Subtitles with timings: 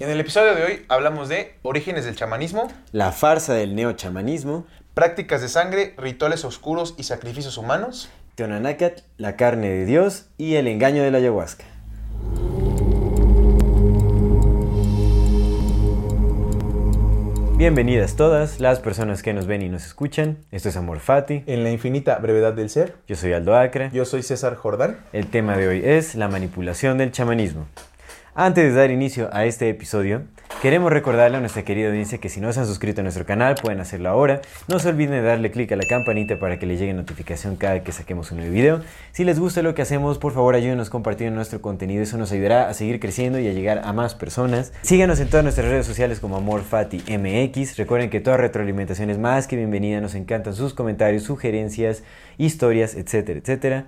[0.00, 5.40] En el episodio de hoy hablamos de orígenes del chamanismo, La farsa del neochamanismo, prácticas
[5.40, 8.08] de sangre, rituales oscuros y sacrificios humanos.
[8.36, 11.64] Teonanacat, la carne de Dios y el engaño de la ayahuasca.
[17.56, 20.38] Bienvenidas todas las personas que nos ven y nos escuchan.
[20.52, 21.42] Esto es Amor Fati.
[21.46, 23.90] En la infinita brevedad del ser, Yo soy Aldo Acre.
[23.92, 24.98] yo soy César Jordán.
[25.12, 27.66] El tema de hoy es la manipulación del chamanismo.
[28.40, 30.22] Antes de dar inicio a este episodio,
[30.62, 33.56] queremos recordarle a nuestra querida audiencia que si no se han suscrito a nuestro canal
[33.60, 34.42] pueden hacerlo ahora.
[34.68, 37.82] No se olviden de darle clic a la campanita para que les llegue notificación cada
[37.82, 38.80] que saquemos un nuevo video.
[39.10, 42.00] Si les gusta lo que hacemos, por favor ayúdenos compartiendo nuestro contenido.
[42.00, 44.72] Eso nos ayudará a seguir creciendo y a llegar a más personas.
[44.82, 47.76] Síganos en todas nuestras redes sociales como AmorFatiMX.
[47.76, 50.00] Recuerden que toda retroalimentación es más que bienvenida.
[50.00, 52.04] Nos encantan sus comentarios, sugerencias,
[52.36, 53.86] historias, etcétera, etcétera.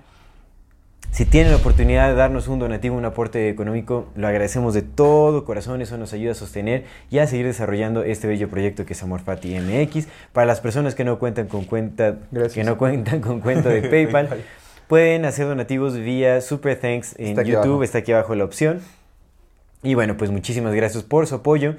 [1.09, 5.43] Si tienen la oportunidad de darnos un donativo, un aporte económico, lo agradecemos de todo
[5.43, 5.81] corazón.
[5.81, 9.19] Eso nos ayuda a sostener y a seguir desarrollando este bello proyecto que es Amor
[9.19, 10.07] Fati MX.
[10.31, 12.53] Para las personas que no cuentan con cuenta, Gracias.
[12.53, 14.29] que no cuentan con cuenta de PayPal,
[14.87, 17.63] pueden hacer donativos vía Super Thanks en Está YouTube.
[17.65, 17.83] abajo.
[17.83, 18.79] Está aquí abajo la opción.
[19.83, 21.75] Y bueno, pues muchísimas gracias por su apoyo.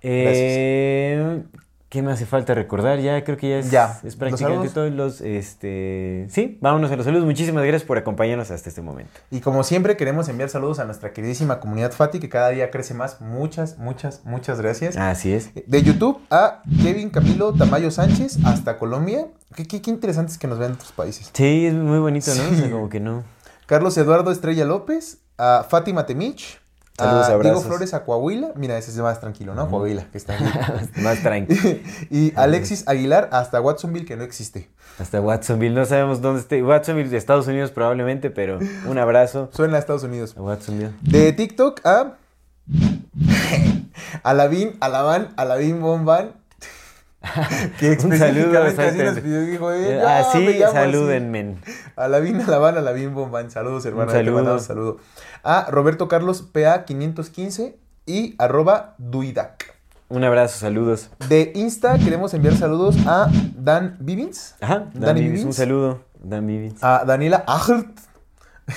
[0.00, 1.42] Eh,
[1.88, 2.98] ¿Qué me hace falta recordar?
[2.98, 4.74] Ya creo que ya es, Ya, es ¿los prácticamente saludos?
[4.74, 5.20] todos los...
[5.20, 7.24] Este, sí, vámonos a los saludos.
[7.24, 9.12] Muchísimas gracias por acompañarnos hasta este momento.
[9.30, 12.92] Y como siempre queremos enviar saludos a nuestra queridísima comunidad Fati que cada día crece
[12.94, 13.20] más.
[13.20, 14.96] Muchas, muchas, muchas gracias.
[14.96, 15.50] Así es.
[15.54, 19.28] De YouTube a Kevin Camilo Tamayo Sánchez hasta Colombia.
[19.54, 21.30] Qué, qué, qué interesante es que nos vean otros países.
[21.32, 22.42] Sí, es muy bonito, ¿no?
[22.42, 22.70] O sea, Sí.
[22.70, 23.22] como que no.
[23.66, 26.60] Carlos Eduardo Estrella López, a Fátima Temich,
[26.98, 27.64] Saludos, a Diego abrazos.
[27.66, 28.52] Flores a Coahuila.
[28.56, 29.68] Mira, ese es más tranquilo, ¿no?
[29.68, 30.36] Coahuila, que está.
[31.02, 31.78] Más tranquilo.
[32.10, 34.70] y Alexis Aguilar hasta Watsonville, que no existe.
[34.98, 35.74] Hasta Watsonville.
[35.74, 36.62] No sabemos dónde esté.
[36.62, 38.58] Watsonville de Estados Unidos probablemente, pero
[38.88, 40.34] un abrazo Suena a Estados Unidos.
[40.36, 40.92] a Watsonville.
[41.02, 42.14] De TikTok a.
[44.22, 46.32] Alabín, Alabán, Alabín Bomban.
[47.78, 50.74] que Un saludo, específicamente así nos pidió, dijo, eh, Eh, yo Así, me llamo así.
[50.74, 51.56] salúdenme.
[51.96, 53.50] Alabín, Alabán, Alabín Bomban.
[53.50, 54.10] Saludos, hermano.
[54.10, 54.58] Un saludo.
[54.58, 54.96] saludo.
[55.42, 57.74] A Roberto Carlos PA515
[58.06, 59.74] y arroba Duidac.
[60.08, 61.10] Un abrazo, saludos.
[61.28, 66.04] De Insta queremos enviar saludos a Dan Vivins, Ajá, Dan Vivins, un saludo.
[66.22, 66.82] Dan Vivins.
[66.84, 67.98] a Daniela Ahrt,
[68.68, 68.70] a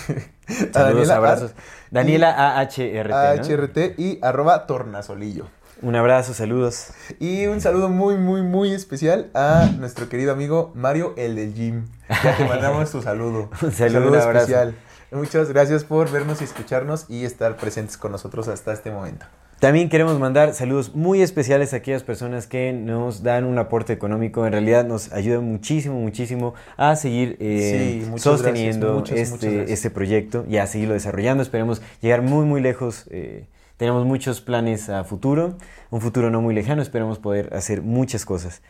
[0.74, 1.52] Saludos, Daniela abrazos.
[1.92, 3.12] Daniela AHRT.
[3.14, 3.44] a ¿no?
[3.44, 5.46] HRT y arroba Tornasolillo.
[5.81, 6.88] Un abrazo, saludos.
[7.19, 11.85] Y un saludo muy, muy, muy especial a nuestro querido amigo Mario, el del gym.
[12.23, 13.50] Ya te mandamos tu saludo.
[13.62, 14.73] Un saludo, un abrazo.
[15.12, 19.25] Muchas gracias por vernos y escucharnos y estar presentes con nosotros hasta este momento.
[19.59, 24.45] También queremos mandar saludos muy especiales a aquellas personas que nos dan un aporte económico.
[24.45, 29.73] En realidad nos ayuda muchísimo, muchísimo a seguir eh, Sí, sosteniendo gracias, muchas, muchas este,
[29.73, 31.41] este proyecto y a seguirlo desarrollando.
[31.44, 33.06] Esperemos llegar muy, muy lejos.
[33.12, 33.45] eh,
[33.79, 35.57] tenemos muchos planes a futuro,
[35.90, 36.81] un futuro no muy lejano.
[36.81, 38.62] Esperemos poder hacer muchas cosas.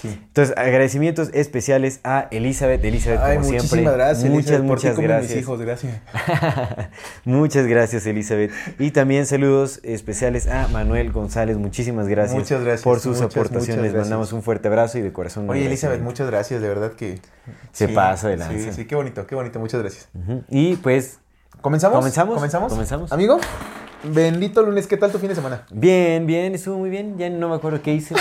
[0.00, 0.08] Sí.
[0.08, 2.84] Entonces, agradecimientos especiales a Elizabeth.
[2.84, 3.92] Elizabeth, Ay, como muchísimas siempre.
[3.92, 4.30] gracias.
[4.30, 5.30] Muchas, Elizabeth, por muchas como gracias.
[5.32, 6.00] Mis hijos, gracias.
[7.24, 8.52] Muchas gracias, Elizabeth.
[8.78, 11.56] Y también saludos especiales a Manuel González.
[11.56, 13.92] Muchísimas gracias, Muchas gracias, por sus muchas, aportaciones.
[13.92, 15.50] muchas mandamos un fuerte abrazo y de corazón.
[15.50, 17.18] Oye, Elizabeth, muchas gracias, de verdad que...
[17.72, 18.56] Se pasa de lanza.
[18.58, 20.08] Sí, sí, qué bonito, qué bonito, muchas gracias.
[20.48, 21.18] Y pues,
[21.62, 21.96] ¿Comenzamos?
[21.98, 22.34] ¿Comenzamos?
[22.34, 22.72] ¿Comenzamos?
[22.72, 23.12] Comenzamos.
[23.12, 23.38] Amigo,
[24.02, 25.64] bendito lunes, ¿qué tal tu fin de semana?
[25.70, 27.16] bien, bien, estuvo muy bien.
[27.18, 28.14] Ya no me acuerdo qué hice.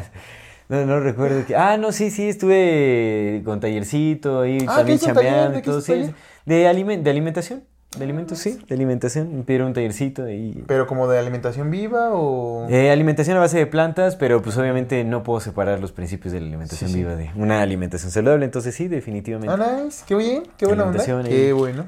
[0.68, 1.54] no, no recuerdo qué.
[1.56, 5.32] Ah, no, sí, sí, estuve con tallercito ahí Ah, también ¿qué hizo taller?
[5.32, 7.62] chambeando ¿De Sí, de, alimen- de alimentación.
[7.96, 9.36] De alimentos, sí, de alimentación.
[9.36, 12.66] Me pidieron un tallercito y ¿Pero como de alimentación viva o...?
[12.70, 16.40] Eh, alimentación a base de plantas, pero pues obviamente no puedo separar los principios de
[16.40, 17.00] la alimentación Sí, sí.
[17.00, 19.54] viva de una alimentación saludable, entonces sí, definitivamente.
[19.54, 21.04] Ah, nice, qué bien, qué buena onda.
[21.04, 21.84] Qué bueno.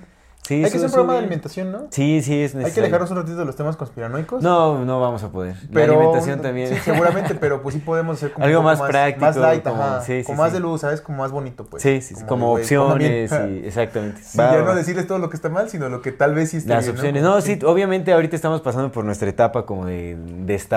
[0.46, 1.86] Sí, Hay que hacer un programa de alimentación, ¿no?
[1.90, 2.74] Sí, sí, es Hay necesario.
[2.74, 4.42] que alejarnos un ratito de los temas conspiranoicos.
[4.42, 5.56] No, no vamos a poder.
[5.72, 6.68] pero, la alimentación también.
[6.68, 9.82] Sí, seguramente, pero pues sí podemos hacer como Algo poco más práctico, Más light, como-
[9.82, 10.00] ajá.
[10.02, 11.00] sí, sí, con más de luz, ¿sabes?
[11.00, 11.82] Como más bonito, pues.
[11.82, 12.62] sí, sí, como, bien.
[12.62, 14.20] opciones, exactamente.
[14.22, 16.34] Sí, Va, ya va, no decirles todo lo que está mal, sino lo que tal
[16.34, 17.22] vez sí está Las bien, opciones.
[17.22, 20.18] Como No, sí, obviamente ahorita estamos pasando por nuestra etapa como de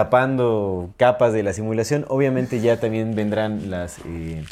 [0.02, 2.06] destapando capas de la simulación.
[2.08, 3.98] Obviamente ya también vendrán las...
[4.06, 4.44] eh,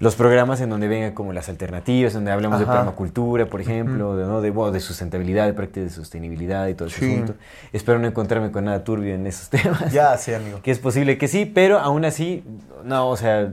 [0.00, 4.24] los programas en donde vengan como las alternativas, donde hablamos de permacultura, por ejemplo, de,
[4.26, 4.40] ¿no?
[4.40, 7.12] de, bueno, de sustentabilidad, de prácticas de sostenibilidad y todo ese Sí.
[7.14, 7.34] asunto.
[7.72, 9.92] Espero no encontrarme con nada turbio en esos temas.
[9.92, 10.60] Ya sé, amigo.
[10.62, 12.42] Que es posible que sí, pero aún así,
[12.82, 13.52] no, o sea,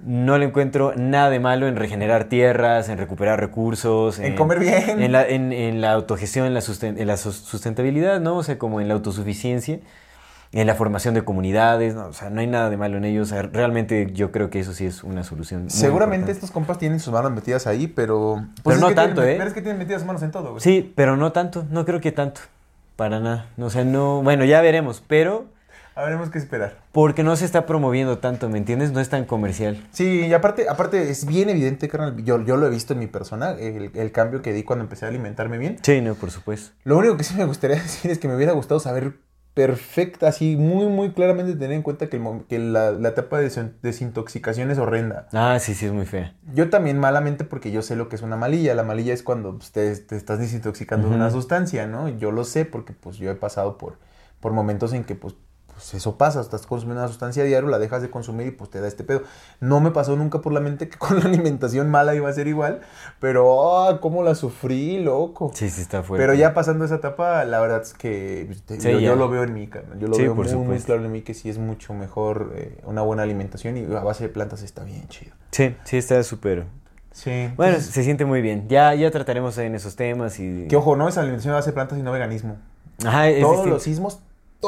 [0.00, 5.02] no le encuentro nada de malo en regenerar tierras, en recuperar recursos, En comer bien.
[5.02, 8.36] en la, en, en la autogestión, en la, susten- en la sus- sustentabilidad, ¿no?
[8.36, 9.78] O sea, como en la autosuficiencia,
[10.52, 12.06] en la formación de comunidades, ¿no?
[12.06, 13.22] O sea, no hay nada de malo en ello.
[13.22, 15.62] O sea, realmente yo creo que eso sí es una solución.
[15.62, 16.32] muy Seguramente importante.
[16.32, 18.44] estos compas tienen sus manos metidas ahí, pero...
[18.62, 19.36] pues Pero no tanto, tienen- ¿eh?
[19.38, 20.60] Pero es que tienen metidas sus manos en todo, güey.
[20.60, 22.40] Sí, pero no tanto, no creo que tanto.
[22.96, 23.46] Para nada.
[23.58, 24.22] O sea, no.
[24.22, 25.46] Bueno, ya veremos, pero
[25.94, 26.76] Habremos que esperar.
[26.92, 28.92] porque no se está promoviendo tanto, ¿me entiendes?
[28.92, 29.82] No es tan comercial.
[29.92, 33.06] Sí, y aparte, aparte es bien evidente, carnal, yo, yo lo he visto en mi
[33.06, 35.78] persona, el, el cambio que di cuando empecé a alimentarme bien.
[35.82, 36.74] Sí, no, por supuesto.
[36.84, 39.14] Lo único que sí me gustaría decir es que me hubiera gustado saber
[39.56, 43.38] perfecta, así muy, muy claramente tener en cuenta que, el mom- que la, la etapa
[43.38, 45.28] de desin- desintoxicación es horrenda.
[45.32, 46.34] Ah, sí, sí, es muy fea.
[46.52, 48.74] Yo también malamente porque yo sé lo que es una malilla.
[48.74, 52.10] La malilla es cuando pues, te, te estás desintoxicando de una sustancia, ¿no?
[52.10, 53.96] Yo lo sé porque pues yo he pasado por,
[54.40, 55.34] por momentos en que pues,
[55.76, 56.40] pues eso pasa.
[56.40, 59.04] Estás consumiendo una sustancia a diario, la dejas de consumir y pues te da este
[59.04, 59.22] pedo.
[59.60, 62.46] No me pasó nunca por la mente que con la alimentación mala iba a ser
[62.48, 62.80] igual,
[63.20, 65.50] pero ah, cómo la sufrí, loco.
[65.54, 66.22] Sí, sí, está fuerte.
[66.22, 69.44] Pero ya pasando esa etapa, la verdad es que pues, te- Sí, yo, lo veo
[69.44, 69.68] en mí.
[69.98, 72.52] Yo lo Sí, veo por muy, muy claro en mí que sí es mucho mejor
[72.56, 75.32] eh, una buena alimentación y a base de plantas está bien chido.
[75.50, 76.64] Sí, sí, está súper.
[77.12, 77.50] Sí.
[77.56, 78.68] Bueno, entonces- se siente muy bien.
[78.68, 80.66] Ya, ya trataremos en esos temas y.
[80.68, 82.56] Que ojo, no es alimentación a base de plantas, sino veganismo.
[83.04, 83.74] Ajá, es todos distinto.
[83.74, 84.20] los sismos,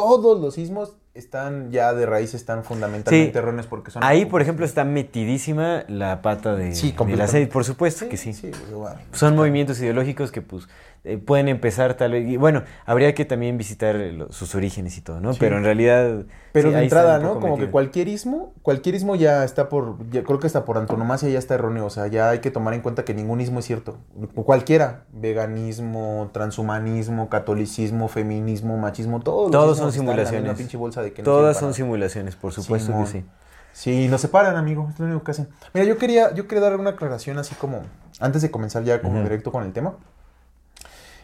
[0.03, 3.39] todos los sismos están ya de raíz, están fundamentalmente Sí.
[3.39, 4.05] erróneos porque son...
[4.05, 7.25] Ahí, por ejemplo, está metidísima la pata de, Sí, completamente.
[7.25, 8.33] aceite, por supuesto que sí.
[8.33, 9.01] Sí, güey, bueno.
[9.13, 10.69] Son movimientos ideológicos que pues
[11.05, 12.29] eh, pueden empezar tal vez.
[12.29, 15.33] Y bueno, habría que también visitar eh, sus orígenes y todo, ¿no?
[15.33, 15.39] Sí.
[15.41, 16.25] Pero en realidad.
[16.53, 17.39] Pero sí, de está entrada, ¿no?
[17.41, 21.29] Como que cualquier ismo, cualquier ismo ya está por, ya- creo que hasta por antonomasia
[21.29, 23.65] ya está erróneo, o sea, ya hay que tomar en cuenta que ningún ismo es
[23.67, 23.99] cierto.
[24.35, 29.51] Cualquiera, veganismo, transhumanismo, catolicismo, feminismo, machismo, todos.
[29.51, 30.57] los Todos son simulaciones.
[30.57, 33.05] pinche bolsa de que Todas son simulaciones, por supuesto Simón.
[33.05, 33.25] que sí.
[33.73, 34.89] Sí, nos separan, amigo.
[34.93, 35.49] Es lo único que hacen.
[35.73, 37.83] Mira, yo quería, yo quería dar una aclaración así como
[38.19, 39.95] antes de comenzar ya como directo con el tema.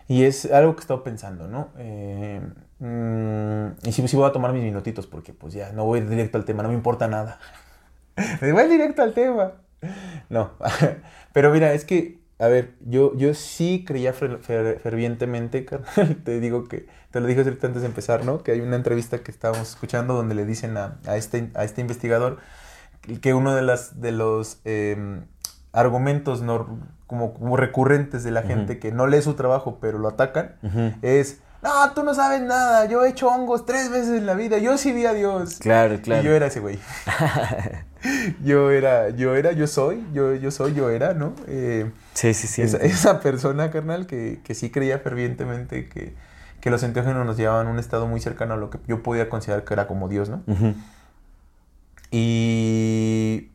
[0.08, 1.70] Y es algo que he estado pensando, ¿no?
[1.78, 2.40] Eh,
[2.78, 6.38] mm, y sí, sí voy a tomar mis minutitos porque pues ya no voy directo
[6.38, 7.38] al tema, no me importa nada.
[8.40, 9.52] Voy directo al tema.
[10.30, 10.52] No,
[11.32, 15.66] pero mira, es que, a ver, yo, yo sí creía fer- fer- fervientemente,
[16.24, 18.42] te digo que, te lo dije ahorita antes de empezar, ¿no?
[18.42, 21.80] Que hay una entrevista que estábamos escuchando donde le dicen a, a este, a este
[21.82, 22.38] investigador
[23.20, 25.20] que uno de, las, de los eh,
[25.72, 26.66] argumentos nor-
[27.06, 30.54] como, como recurrentes de la gente que no lee su trabajo pero lo atacan
[31.02, 34.58] es, no, tú no sabes nada, yo he hecho hongos tres veces en la vida,
[34.58, 35.56] yo sí vi a Dios.
[35.60, 36.22] Claro, Y claro.
[36.22, 36.78] yo era ese güey.
[38.44, 41.32] yo era, yo era, yo soy, yo, yo soy, yo era, ¿no?
[41.46, 42.60] Eh, Sí, sí, sí.
[42.60, 46.14] esa, esa persona, carnal, que, que sí creía fervientemente que,
[46.60, 49.30] que los enteógenos nos llevaban a un estado muy cercano a lo que yo podía
[49.30, 50.42] considerar que era como Dios, ¿no?
[52.10, 53.50] Y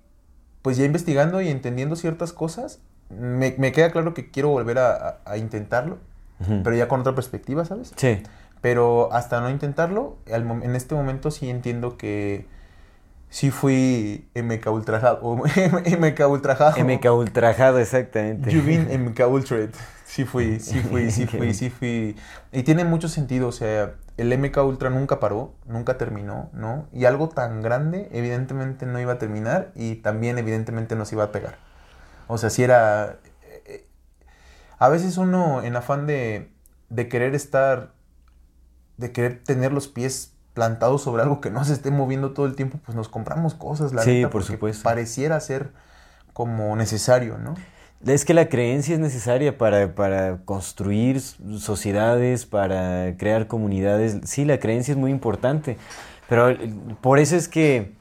[0.61, 2.79] pues ya investigando y entendiendo ciertas cosas,
[3.09, 5.97] me, me queda claro que quiero volver a, intentarlo,
[6.63, 7.91] pero ya con otra perspectiva, ¿sabes?
[7.95, 8.23] Sí.
[8.61, 12.45] Pero hasta no intentarlo, en este momento sí entiendo que
[13.29, 15.21] sí fui MK ultrajado.
[15.35, 16.83] MK ultrajado.
[16.83, 18.51] MK ultrajado, exactamente.
[18.51, 19.21] You've been MK.
[20.05, 22.15] Sí fui, sí fui, sí fui, sí fui.
[22.51, 26.87] Y tiene mucho sentido, o sea, el MK Ultra nunca paró, nunca terminó, ¿no?
[26.91, 31.31] Y algo tan grande, evidentemente no iba a terminar y también evidentemente nos iba a
[31.31, 31.57] pegar.
[32.29, 33.19] O sea, si era...
[33.43, 33.87] eh, eh,
[34.79, 36.51] A veces uno en afán de,
[36.89, 37.93] de querer estar,
[38.97, 42.55] de querer tener los pies plantados sobre algo que no se esté moviendo todo el
[42.55, 44.83] tiempo, pues nos compramos cosas, la Sí, neta, por porque supuesto.
[44.83, 45.71] Pareciera ser
[46.33, 47.55] como necesario, ¿no?
[48.05, 54.19] Es que la creencia es necesaria para, para construir sociedades, para crear comunidades.
[54.23, 55.77] Sí, la creencia es muy importante.
[56.29, 56.55] Pero
[57.01, 57.93] por eso es que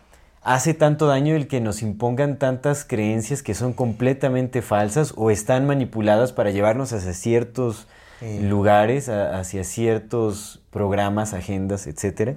[0.55, 5.67] hace tanto daño el que nos impongan tantas creencias que son completamente falsas o están
[5.67, 7.87] manipuladas para llevarnos hacia ciertos
[8.21, 8.40] Sí.
[8.40, 12.35] lugares, a- hacia ciertos programas, agendas, etcétera.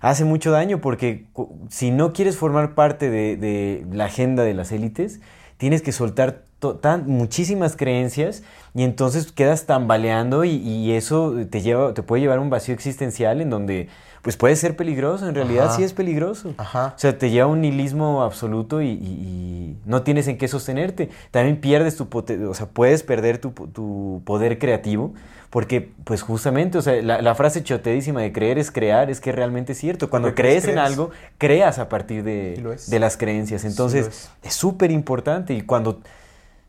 [0.00, 1.26] Hace mucho daño porque
[1.70, 5.20] si no quieres formar parte de, de la agenda de las élites,
[5.56, 6.42] tienes que soltar
[6.80, 8.42] tan, muchísimas creencias
[8.74, 12.74] y entonces quedas tambaleando y, y eso te, lleva, te puede llevar a un vacío
[12.74, 13.88] existencial en donde
[14.24, 15.76] pues puede ser peligroso, en realidad Ajá.
[15.76, 16.54] sí es peligroso.
[16.56, 16.94] Ajá.
[16.96, 20.48] O sea, te lleva a un nihilismo absoluto y, y- y no tienes en qué
[20.48, 21.10] sostenerte.
[21.30, 25.12] También pierdes tu o sea, puedes perder tu, po- tu poder creativo
[25.50, 29.30] porque, pues justamente, o sea, la, la frase chotedísima de creer es crear es que
[29.30, 30.10] realmente es cierto.
[30.10, 33.64] Cuando Porque crees, en algo, creas a partir de, de las creencias.
[33.64, 36.00] Entonces, es súper importante y cuando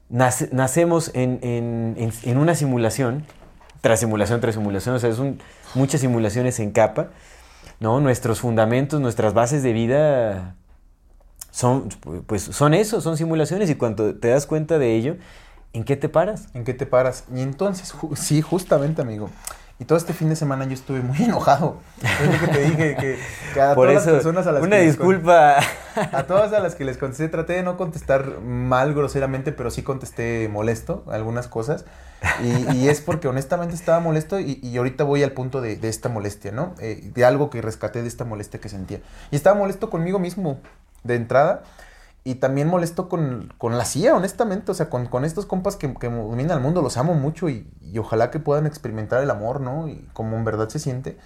[0.09, 3.24] nace- nacemos en, en- en- en una simulación,
[3.81, 5.39] tras simulación, tras simulación, o sea, es un-
[5.74, 7.07] muchas simulaciones en capa,
[7.79, 8.00] ¿no?
[8.00, 10.55] Nuestros fundamentos, nuestras bases de vida
[11.51, 11.89] son,
[12.27, 15.17] pues, son eso, son simulaciones y cuando te das cuenta de ello,
[15.74, 16.48] ¿en qué te paras?
[16.53, 17.25] ¿En qué te paras?
[17.34, 19.29] Y entonces, sí, justamente, amigo.
[19.77, 21.82] Y todo este fin de semana yo estuve muy enojado.
[22.01, 23.20] Es lo que te dije, que,
[23.53, 25.58] que a Por todas eso, las personas a las una que les disculpa.
[25.96, 29.84] A todas a las que les contesté, traté de no contestar mal groseramente, pero sí
[29.84, 31.86] contesté molesto algunas cosas.
[32.41, 35.89] Y, y es porque honestamente estaba molesto y, y ahorita voy al punto de, de
[35.89, 36.74] esta molestia, ¿no?
[36.79, 39.01] Eh, de algo que rescaté de esta molestia que sentía.
[39.32, 40.60] Y estaba molesto conmigo mismo
[41.03, 41.63] de entrada
[42.25, 44.72] y también molesto con, con la CIA, honestamente.
[44.72, 47.72] O sea, con, con estos compas que, que dominan el mundo, los amo mucho y,
[47.82, 49.88] y ojalá que puedan experimentar el amor, ¿no?
[49.88, 51.17] Y como en verdad se siente.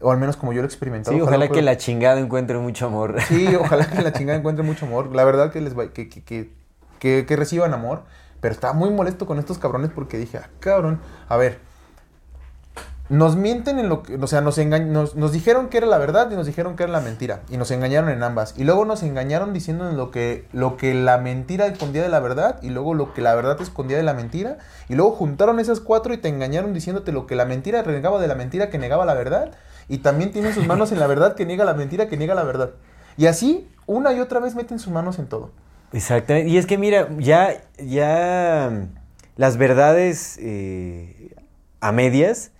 [0.00, 1.14] O al menos como yo lo he experimentado.
[1.14, 3.20] Sí, ojalá que la chingada encuentre mucho amor.
[3.22, 5.14] Sí, ojalá que la chingada encuentre mucho amor.
[5.14, 6.52] La verdad que les va- que, que, que,
[7.00, 8.04] que- que reciban amor.
[8.40, 11.58] Pero estaba muy molesto con estos cabrones porque dije, ah, cabrón, a ver.
[13.08, 16.30] Nos mienten en lo que, o sea, nos, nos, nos dijeron que era la verdad
[16.30, 17.40] y nos dijeron que era la mentira.
[17.48, 18.54] Y nos engañaron en ambas.
[18.58, 22.58] Y luego nos engañaron diciendo lo que, lo que la mentira escondía de la verdad.
[22.62, 24.58] Y luego lo que la verdad escondía de la mentira.
[24.88, 28.28] Y luego juntaron esas cuatro y te engañaron diciéndote lo que la mentira renegaba de
[28.28, 29.52] la mentira que negaba la verdad.
[29.88, 32.44] Y también tienen sus manos en la verdad que niega la mentira que niega la
[32.44, 32.72] verdad.
[33.16, 35.50] Y así, una y otra vez meten sus manos en todo.
[35.92, 36.50] Exactamente.
[36.50, 38.98] Y es que mira, ya, ya mm,
[39.36, 41.34] las verdades eh,
[41.80, 42.50] a medias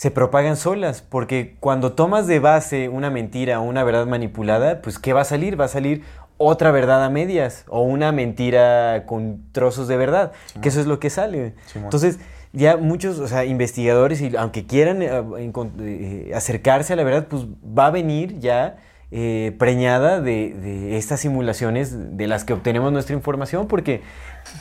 [0.00, 4.98] se propagan solas, porque cuando tomas de base una mentira o una verdad manipulada, pues
[4.98, 5.60] ¿qué va a salir?
[5.60, 6.04] Va a salir
[6.38, 11.00] otra verdad a medias o una mentira con trozos de verdad, que eso es lo
[11.00, 11.52] que sale.
[11.74, 12.18] Entonces,
[12.54, 17.44] ya muchos, o sea, investigadores, y aunque quieran eh, eh, acercarse a la verdad, pues
[17.62, 18.78] va a venir ya
[19.10, 24.00] eh, preñada de, de estas simulaciones de las que obtenemos nuestra información, porque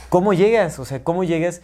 [0.10, 0.80] ¿cómo llegas?
[0.80, 1.62] O sea, ¿cómo llegas?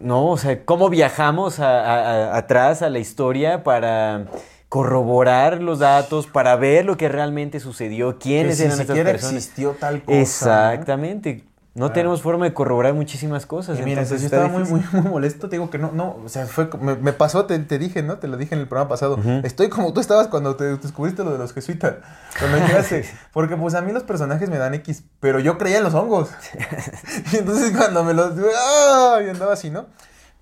[0.00, 2.00] No, o sea, ¿cómo viajamos a- a-
[2.34, 4.26] a- atrás a la historia para
[4.68, 9.10] corroborar los datos, para ver lo que realmente sucedió, quiénes que si eran estas siquiera
[9.10, 9.36] personas?
[9.36, 10.20] existió tal cosa.
[10.20, 11.44] Exactamente.
[11.44, 11.53] No
[11.86, 11.92] Ah.
[11.92, 13.78] tenemos forma de corroborar muchísimas cosas.
[13.80, 15.48] Y mira, entonces yo estaba muy, muy, muy molesto.
[15.48, 18.18] Te digo que no, no, o sea, fue, me, me pasó, te, te dije, ¿no?
[18.18, 19.18] Te lo dije en el programa pasado.
[19.42, 21.96] Estoy como tú estabas cuando te descubriste lo de los jesuitas.
[22.38, 23.04] Cuando llegaste.
[23.32, 26.30] Porque pues a mí los personajes me dan X, pero yo creía en los hongos.
[27.32, 28.34] y entonces cuando me los...
[28.56, 29.18] ¡ah!
[29.24, 29.86] Y andaba así, ¿no?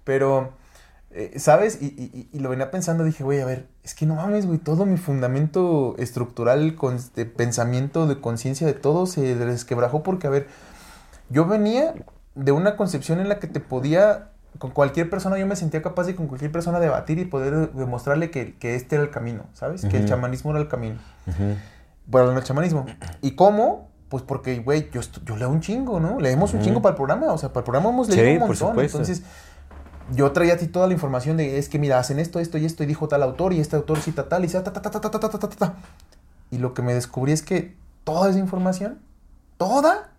[0.05, 0.53] Pero,
[1.13, 1.79] eh, ¿sabes?
[1.81, 4.59] Y, y- y lo venía pensando, dije, güey, a ver, es que no mames, güey,
[4.59, 10.31] todo mi fundamento estructural, con, de pensamiento, de conciencia, de todo se desquebrajó porque, a
[10.31, 10.49] ver,
[11.33, 11.95] yo venía
[12.35, 16.05] de una concepción en la que te podía, con cualquier persona, yo me sentía capaz
[16.05, 19.85] de con cualquier persona debatir y poder demostrarle que, que este era el camino, ¿sabes?
[19.85, 20.99] Que el chamanismo era el camino.
[21.27, 21.57] Ujú.
[22.07, 22.85] Bueno, el chamanismo.
[23.21, 23.89] ¿Y cómo?
[24.09, 26.21] Pues porque, güey, yo, yo leo un chingo, ¿no?
[26.21, 26.67] Leemos un Ujú.
[26.67, 28.69] chingo para el programa, o sea, para el programa hemos Sí, leído un por montón.
[28.69, 28.99] supuesto.
[28.99, 29.25] Entonces,
[30.11, 32.67] yo traía a ti toda la información de, es que mira, hacen esto, esto y
[32.67, 35.01] esto, y dijo tal autor, y este autor cita tal, y ta, ta, ta, ta,
[35.01, 35.75] ta, ta, ta, ta, ta.
[36.51, 37.75] Y lo que me descubrí es que
[38.05, 38.99] toda esa información,
[39.57, 40.11] toda,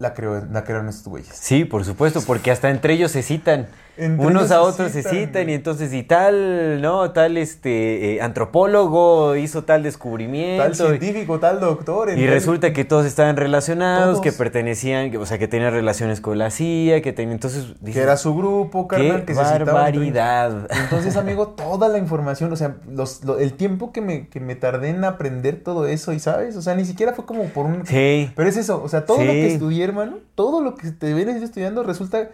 [0.00, 1.30] la creo, la crearon estos güeyes.
[1.34, 3.68] Sí, por supuesto, porque hasta entre ellos se citan.
[4.00, 7.10] Entre Unos a otros se citan, y entonces y tal, ¿no?
[7.12, 10.62] Tal este eh, antropólogo hizo tal descubrimiento.
[10.62, 12.10] Tal y- científico, tal doctor.
[12.10, 14.20] Y resulta que todos estaban relacionados, Todos.
[14.20, 17.74] que pertenecían, que- o sea, que tenían relaciones con la CIA, que tenían, entonces...
[17.84, 20.66] Que era su grupo, carnal, ¡Qué que se barbaridad!
[20.84, 24.54] Entonces, amigo, toda la información, o sea, los, lo- el tiempo que me, que me
[24.54, 27.86] tardé en aprender todo eso, y sabes, o sea, ni siquiera fue como por un...
[27.86, 31.12] Sí, Pero es eso, o sea, todo lo que estudié, hermano, todo lo que te
[31.14, 32.30] vienes estudiando resulta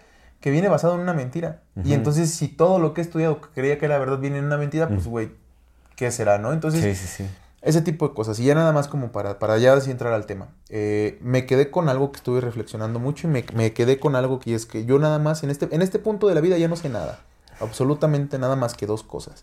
[0.47, 1.63] que viene basado en una mentira.
[1.85, 4.45] Y entonces, si todo lo que he estudiado que creía que era verdad viene en
[4.45, 5.33] una mentira, pues, güey,
[5.97, 6.53] ¿qué será, no?
[6.53, 7.31] Entonces, sí, sí, sí.
[7.63, 8.39] ese tipo de cosas.
[8.39, 10.47] Y ya nada más como para, para ya así entrar al tema.
[10.69, 14.39] Eh, me quedé con algo que estuve reflexionando mucho y me, me quedé con algo
[14.39, 16.69] que es que yo nada más en este, en este punto de la vida ya
[16.69, 17.19] no sé nada.
[17.59, 19.43] Absolutamente nada más que dos cosas.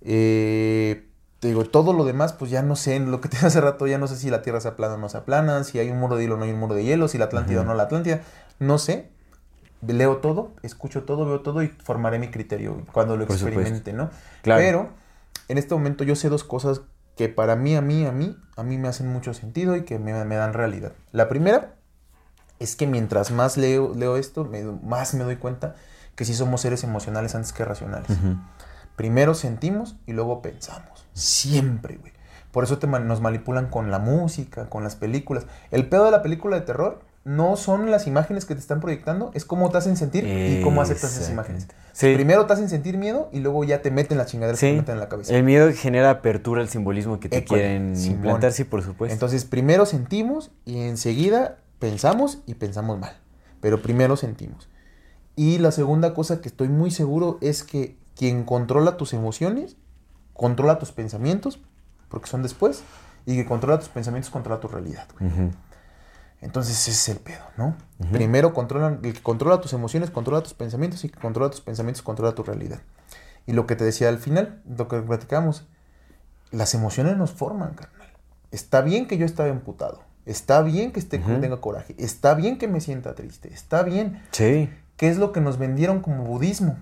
[0.00, 1.04] Eh,
[1.40, 3.98] te digo, todo lo demás, pues ya no sé, lo que te hace rato, ya
[3.98, 6.16] no sé si la Tierra se aplana o no se aplana, si hay un muro
[6.16, 7.82] de hielo o no hay un muro de hielo, si la Atlántida o no la
[7.82, 8.22] Atlántida.
[8.58, 9.14] No sé.
[9.86, 14.10] Leo todo, escucho todo, veo todo y formaré mi criterio cuando lo experimente, ¿no?
[14.42, 14.60] Claro.
[14.60, 14.88] Pero
[15.48, 16.82] en este momento yo sé dos cosas
[17.16, 19.98] que para mí, a mí, a mí, a mí me hacen mucho sentido y que
[19.98, 20.92] me, me dan realidad.
[21.12, 21.74] La primera
[22.58, 25.74] es que mientras más leo, leo esto, me- más me doy cuenta
[26.14, 28.08] que sí somos seres emocionales antes que racionales.
[28.96, 31.06] Primero sentimos y luego pensamos.
[31.12, 32.12] Siempre, güey.
[32.50, 35.46] Por eso te nos manipulan con la música, con las películas.
[35.70, 39.32] El pedo de la película de terror no son las imágenes que te están proyectando,
[39.34, 41.66] es cómo te hacen sentir y cómo aceptas esas imágenes.
[41.92, 42.14] Sí.
[42.14, 44.94] Primero te hacen sentir miedo y luego ya te meten las chingaderas que te meten
[44.94, 45.34] en la cabeza.
[45.34, 48.18] el miedo genera apertura al simbolismo que te quieren Simón.
[48.18, 49.12] implantar, sí, por supuesto.
[49.12, 53.18] Entonces, primero sentimos y enseguida pensamos y pensamos mal.
[53.60, 54.68] Pero primero sentimos.
[55.34, 59.76] Y la segunda cosa que estoy muy seguro es que quien controla tus emociones,
[60.32, 61.58] controla tus pensamientos,
[62.08, 62.84] porque son después,
[63.26, 65.08] y que controla tus pensamientos, controla tu realidad.
[65.18, 65.50] güey.
[66.46, 67.76] Entonces ese es el pedo, ¿no?
[68.12, 72.02] Primero controlan, el que controla tus emociones, controla tus pensamientos, y que controla tus pensamientos,
[72.02, 72.78] controla tu realidad.
[73.46, 75.66] Y lo que te decía al final, lo que platicamos,
[76.52, 78.08] las emociones nos forman, carnal.
[78.52, 80.00] Está bien que yo estaba emputado.
[80.24, 81.40] Está bien que esté, que Ujú.
[81.40, 81.94] tenga coraje.
[81.98, 83.52] Está bien que me sienta triste.
[83.52, 84.22] Está bien.
[84.30, 86.76] Sí, ¿Qué es lo que nos vendieron como budismo?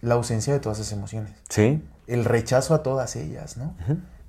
[0.00, 1.32] La ausencia de todas esas emociones.
[1.48, 1.82] sí.
[2.06, 3.74] El rechazo a todas ellas, ¿no?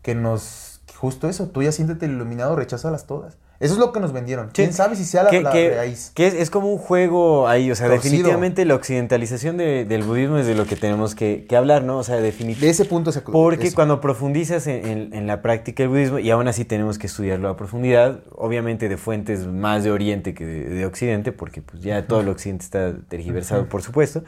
[0.01, 0.79] Que nos...
[0.95, 1.49] Justo eso.
[1.49, 3.37] Tú ya siéntete iluminado, recházalas todas.
[3.59, 4.49] Eso es lo que nos vendieron.
[4.51, 6.11] ¿Quién sabe si sea la, que, la que- raíz?
[6.13, 8.11] que es, es como un juego ahí, o sea, Torcido.
[8.11, 11.99] definitivamente la occidentalización de- del budismo es de lo que tenemos que, que hablar, ¿no?
[11.99, 12.69] O sea, De definitivamente.
[12.69, 13.75] ese punto se Porque eso.
[13.75, 17.47] cuando profundizas en, en- en la práctica del budismo, y aún así tenemos que estudiarlo
[17.47, 22.05] a profundidad, obviamente de fuentes más de Oriente que de, de Occidente, porque pues ya
[22.07, 24.23] todo el Occidente está tergiversado, por supuesto.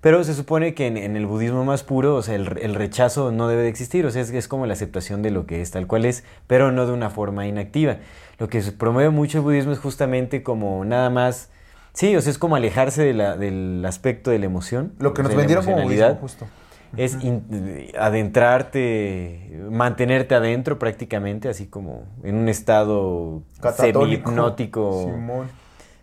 [0.00, 3.30] Pero se supone que en, en el budismo más puro, o sea, el, el rechazo
[3.30, 5.70] no debe de existir, o sea, es, es como la aceptación de lo que es
[5.70, 7.98] tal cual es, pero no de una forma inactiva.
[8.42, 11.48] Lo que se promueve mucho el budismo es justamente como nada más,
[11.92, 14.94] sí, o sea, es como alejarse de la- del aspecto de la emoción.
[14.98, 16.48] Lo que nos vendieron como budismo, justo.
[16.96, 23.42] es in- adentrarte, mantenerte adentro prácticamente, así como en un estado
[23.76, 25.46] semi-hipnótico, Simón.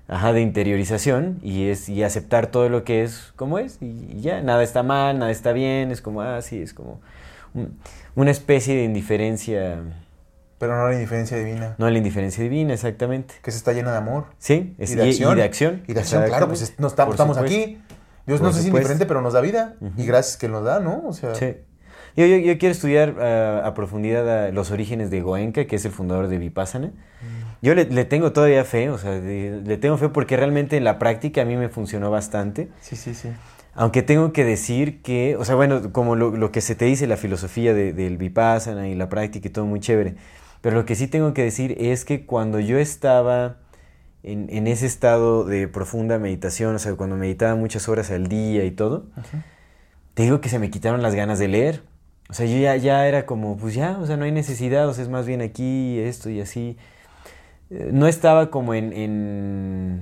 [0.08, 3.86] ajá, de interiorización, y es y aceptar todo lo que es como es, y,
[4.17, 7.01] y ya, nada está mal, nada está bien, es como, ah, sí, es como
[7.53, 7.77] un-
[8.15, 9.79] una especie de indiferencia,
[10.60, 11.75] Pero no la indiferencia divina.
[11.78, 13.34] no la indiferencia divina, exactamente.
[13.42, 14.25] Que se está llena de amor.
[14.38, 15.32] Sí, es- y de acción.
[15.34, 15.84] Y de acción.
[15.88, 17.42] Y de acción, claro, pues es- no estamos, supuesto.
[17.44, 17.82] aquí.
[18.28, 19.75] Dios Por no sé si es indiferente, pero nos da vida.
[19.98, 21.01] Y gracias que nos da, ¿no?
[21.08, 21.56] O sea, Sí.
[22.18, 25.86] Yo, yo, yo quiero estudiar ah, a profundidad ah, los orígenes de Goenka, que es
[25.86, 26.88] el fundador de Vipassana.
[26.88, 27.39] Mm.
[27.62, 30.84] Yo le, le tengo todavía fe, o sea, de- le tengo fe porque realmente en
[30.84, 32.68] la práctica a mí me funcionó bastante.
[32.82, 33.30] sí, sí, sí.
[33.75, 37.08] Aunque tengo que decir que, o sea, bueno, como lo, lo que se te dice,
[37.08, 40.16] la filosofía de- del Vipassana y la práctica y todo muy chévere.
[40.61, 43.57] Pero lo que sí tengo que decir es que cuando yo estaba
[44.24, 48.65] en, en ese estado de profunda meditación, o sea, cuando meditaba muchas horas al día
[48.65, 49.05] y todo,
[50.13, 51.83] te digo que se me quitaron las ganas de leer.
[52.29, 54.93] O sea, yo ya, ya era como, pues ya, o sea, no hay necesidad, o
[54.93, 56.77] sea, es más bien aquí, esto y así.
[57.69, 60.01] Eh, No estaba como en, en,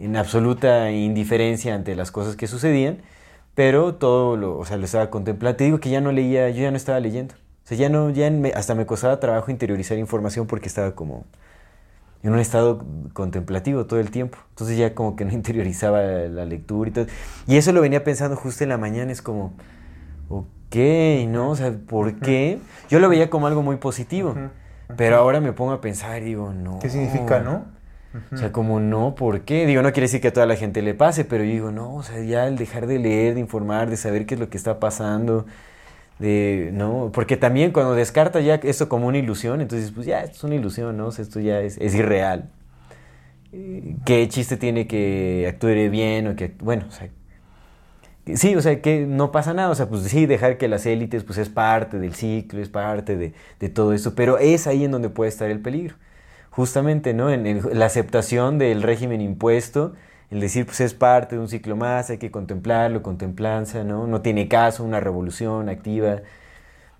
[0.00, 2.98] en absoluta indiferencia ante las cosas que sucedían,
[3.54, 5.56] pero todo lo, o sea, lo estaba contemplando.
[5.56, 7.34] Te digo que ya no leía, yo ya no estaba leyendo.
[7.64, 11.24] O sea, ya no, ya me- hasta me costaba trabajo interiorizar información porque estaba como
[12.22, 14.38] en un estado contemplativo todo el tiempo.
[14.50, 17.06] Entonces ya como que no interiorizaba la lectura y todo.
[17.46, 19.52] Y eso lo venía pensando justo en la mañana, es como,
[20.28, 20.76] ok,
[21.28, 21.50] ¿no?
[21.50, 22.58] O sea, ¿por qué?
[22.88, 24.34] Yo lo veía como algo muy positivo,
[24.96, 26.78] pero ahora me pongo a pensar y digo, no.
[26.78, 27.64] ¿Qué significa, no?
[28.32, 29.66] O sea, como no, ¿por qué?
[29.66, 31.94] Digo, no quiere decir que a toda la gente le pase, pero yo digo, no,
[31.94, 34.56] o sea, ya el dejar de leer, de informar, de saber qué es lo que
[34.58, 35.46] está pasando,
[36.18, 37.10] de, ¿no?
[37.12, 40.54] Porque también cuando descartas ya esto como una ilusión, entonces, pues ya, esto es una
[40.56, 41.06] ilusión, ¿no?
[41.08, 42.50] O sea, esto ya es, es irreal.
[43.52, 47.08] Eh, ¿Qué chiste tiene que actúe bien o que, bueno, o sea,
[48.34, 51.24] sí, o sea, que no pasa nada, o sea, pues sí, dejar que las élites,
[51.24, 54.92] pues es parte del ciclo, es parte de, de todo esto, pero es ahí en
[54.92, 55.96] donde puede estar el peligro
[56.52, 57.30] justamente, ¿no?
[57.30, 59.94] En la aceptación del régimen impuesto,
[60.32, 64.06] el decir, pues es parte de un ciclo más, hay que contemplarlo, contemplanza, ¿no?
[64.08, 66.22] No tiene caso una revolución activa,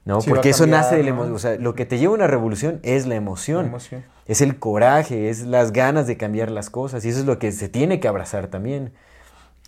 [0.05, 0.21] ¿no?
[0.21, 1.17] Sí, Porque eso cambiar, nace de la ¿no?
[1.17, 4.05] emoción, o sea, lo que te lleva a una revolución es la emoción, La emoción.
[4.27, 7.53] es el coraje, es las ganas de cambiar las cosas, y eso es lo que
[7.53, 8.93] se tiene que abrazar también.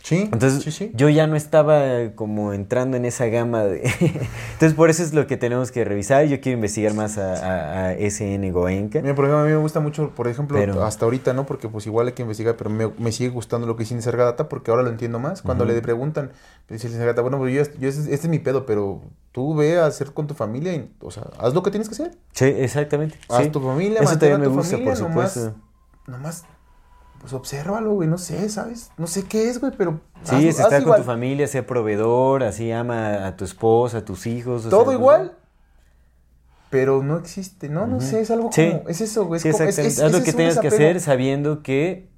[0.04, 0.90] Sí, Entonces, sí, sí.
[0.94, 1.80] yo ya no estaba
[2.14, 3.78] como entrando en esa gama de...
[4.52, 6.26] Entonces, por eso es lo que tenemos que revisar.
[6.26, 9.00] Yo quiero investigar más a, a- a SN Goenka.
[9.00, 11.46] Mira, por ejemplo, a mí me gusta mucho, por ejemplo, Pero- hasta ahorita, ¿no?
[11.46, 14.46] Porque pues igual hay que investigar, pero me, me sigue gustando lo que dice Nisargadatta
[14.50, 15.40] porque ahora lo entiendo más.
[15.40, 16.32] Cuando le preguntan,
[16.68, 19.00] dice Nisargadatta, bueno, pues yo, yo este, este es mi pedo, pero
[19.32, 21.94] tú ve a hacer con tu familia, y, o sea, haz lo que tienes que
[21.94, 22.10] hacer.
[22.32, 23.16] Sí, exactamente.
[23.30, 23.48] Haz sí.
[23.48, 25.60] tu familia, Eso también a me tu gusta, familia, por nomás, supuesto.
[26.06, 26.44] nomás,
[27.24, 28.90] pues obsérvalo, güey, no sé, ¿sabes?
[28.98, 31.00] No sé qué es, güey, pero Sí, es estar con igual.
[31.00, 34.66] tu familia, ser proveedor, así ama a tu esposa, a tus hijos.
[34.66, 35.32] o Todo sea, igual.
[36.70, 37.86] pero no existe, ¿no?
[37.86, 38.68] No sé, es algo Sí.
[38.70, 39.36] como, es eso, güey.
[39.38, 39.94] es Sí, como- es- exactamente.
[39.94, 42.08] es- Haz lo que tengas que hacer sabiendo que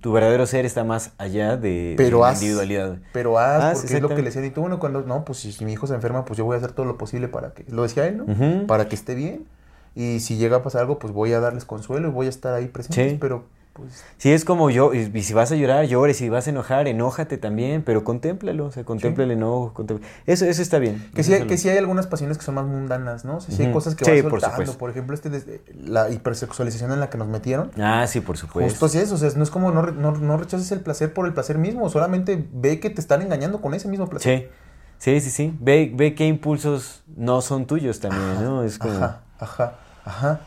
[0.00, 2.98] tu verdadero ser está más allá de, Pero de la individualidad.
[3.12, 4.44] Pero haz, Haz, porque es lo que le decían.
[4.44, 6.58] Y tú, bueno, cuando, no, pues si, mi hijo se enferma, pues yo voy a
[6.58, 8.66] hacer todo lo posible para que, lo decía él, ¿no?
[8.66, 9.46] Para que esté bien.
[9.94, 12.54] Y si llega a pasar algo, pues voy a darles consuelo y voy a estar
[12.54, 13.10] ahí presente.
[13.10, 13.18] Sí.
[13.20, 13.44] Pero,
[13.80, 16.86] pues, Sí, es como yo, y si vas a llorar, llores, si vas a enojar,
[16.88, 21.10] enójate también, pero contémplalo, o sea, contempla el enojo, contempla- Eso, eso está bien.
[21.14, 23.38] que sí, que sí hay algunas pasiones que son más mundanas, ¿no?
[23.38, 24.52] O sea, sí hay cosas que Sí, vas por soltando.
[24.52, 24.78] supuesto.
[24.78, 27.70] Por, ejemplo, este desde la hipersexualización en la que nos metieron.
[27.78, 28.70] Ah, sí, por supuesto.
[28.70, 31.26] Justo así es, o sea, no es como no, no, no rechaces el placer por
[31.26, 34.50] el placer mismo, solamente ve que te están engañando con ese mismo placer.
[34.98, 35.56] Sí, sí, sí, sí.
[35.60, 38.62] Ve, ve qué impulsos no son tuyos también, ¿no?
[38.64, 38.94] Es como...
[38.96, 40.40] Ajá, ajá, ajá.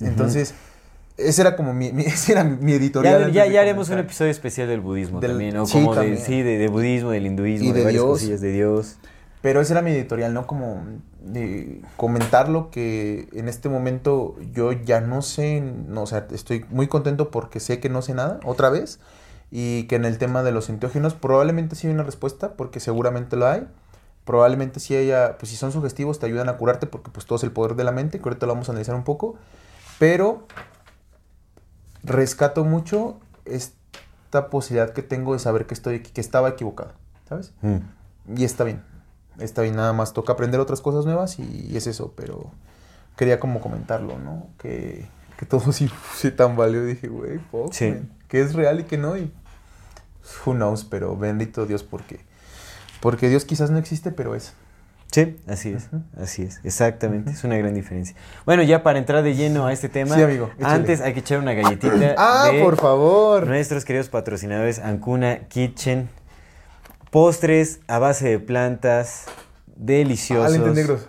[0.00, 0.54] Entonces,
[1.28, 3.26] ese era como mi, mi- ese era mi editorial.
[3.28, 5.66] Ya, ya, de ya haremos un episodio especial del budismo Del- también, ¿no?
[5.66, 8.10] sí, Como de, sí, de, de budismo, del hinduismo, Y de varias Dios.
[8.18, 8.96] cosillas de Dios.
[9.42, 10.46] Pero ese era mi editorial, ¿no?
[10.46, 10.82] Como
[11.22, 16.88] de comentarlo que en este momento yo ya no sé, no, o sea, estoy muy
[16.88, 19.00] contento porque sé que no sé nada, otra vez,
[19.50, 23.36] y que en el tema de los enteógenos probablemente sí hay una respuesta, porque seguramente
[23.36, 23.66] lo hay.
[24.26, 27.42] Probablemente sí haya, pues si son sugestivos te ayudan a curarte porque pues todo es
[27.42, 29.36] el poder de la mente, que ahorita lo vamos a analizar un poco,
[29.98, 30.46] pero
[32.02, 36.92] rescato mucho esta posibilidad que tengo de saber que estoy que estaba equivocado,
[37.28, 37.52] ¿sabes?
[37.62, 37.78] Mm.
[38.36, 38.82] Y está bien.
[39.38, 42.50] Está bien, nada más toca aprender otras cosas nuevas y, y es eso, pero
[43.16, 44.46] quería como comentarlo, ¿no?
[44.58, 45.06] Que,
[45.38, 46.84] que todo sí se tambaleó.
[46.84, 47.90] Dije, güey, fuck, Sí.
[47.90, 49.16] man, que es real y que no.
[49.16, 49.32] Y
[50.44, 52.20] who knows, pero bendito Dios, porque,
[53.00, 54.52] porque Dios quizás no existe, pero es.
[55.12, 55.88] Sí, así es,
[56.20, 58.14] así es, exactamente, es una gran diferencia.
[58.46, 60.74] Bueno, ya para entrar de lleno a este tema, Sí, amigo, échale.
[60.74, 63.46] antes hay que echar una galletita ¡Ah, de por favor!
[63.48, 66.08] nuestros queridos patrocinadores Ancuna Kitchen,
[67.10, 69.24] postres a base de plantas,
[69.74, 70.56] deliciosos.
[70.64, 71.06] Ah, negros.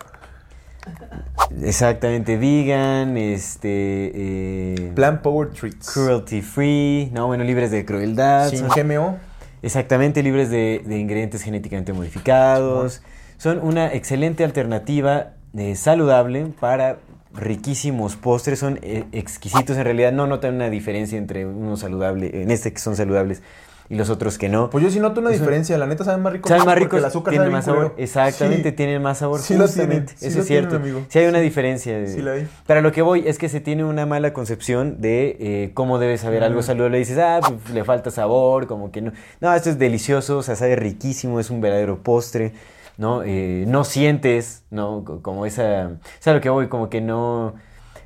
[1.62, 5.92] Exactamente, vegan, este, eh, Plant Power Treats.
[5.92, 8.50] cruelty free, no, bueno, libres de crueldad.
[8.50, 9.20] Sin GMO.
[9.62, 13.02] Exactamente, libres de, de ingredientes genéticamente modificados.
[13.42, 16.98] Son una excelente alternativa eh, saludable para
[17.34, 18.60] riquísimos postres.
[18.60, 20.12] Son eh, exquisitos en realidad.
[20.12, 23.42] No notan una diferencia entre uno saludable, en este que son saludables,
[23.90, 24.70] y los otros que no.
[24.70, 25.76] Pues yo sí noto una diferencia.
[25.80, 26.50] La neta saben más rico.
[26.50, 27.96] Saben más ricos, el azúcar tienen sabe más sabor.
[27.98, 28.76] Exactamente, Sí.
[28.76, 29.40] tienen más sabor.
[29.40, 30.14] Sí justamente.
[30.16, 30.80] sí Eso es cierto.
[30.80, 31.08] tienen.
[31.10, 31.98] Sí hay una diferencia.
[31.98, 32.48] de- Sí la hay.
[32.68, 35.98] Pero a lo que voy es que se tiene una mala concepción de eh, cómo
[35.98, 36.68] debe saber algo Ujú.
[36.68, 37.00] saludable.
[37.00, 39.14] Dices, ah, pues le falta sabor, como que no.
[39.40, 42.54] No, esto es delicioso, o sea, sabe riquísimo, es un verdadero postre,
[42.98, 43.24] ¿no?
[43.24, 45.04] Eh, no sientes, ¿no?
[45.06, 45.92] Co- Como esa...
[46.20, 47.54] Sea, a lo que voy, como que no...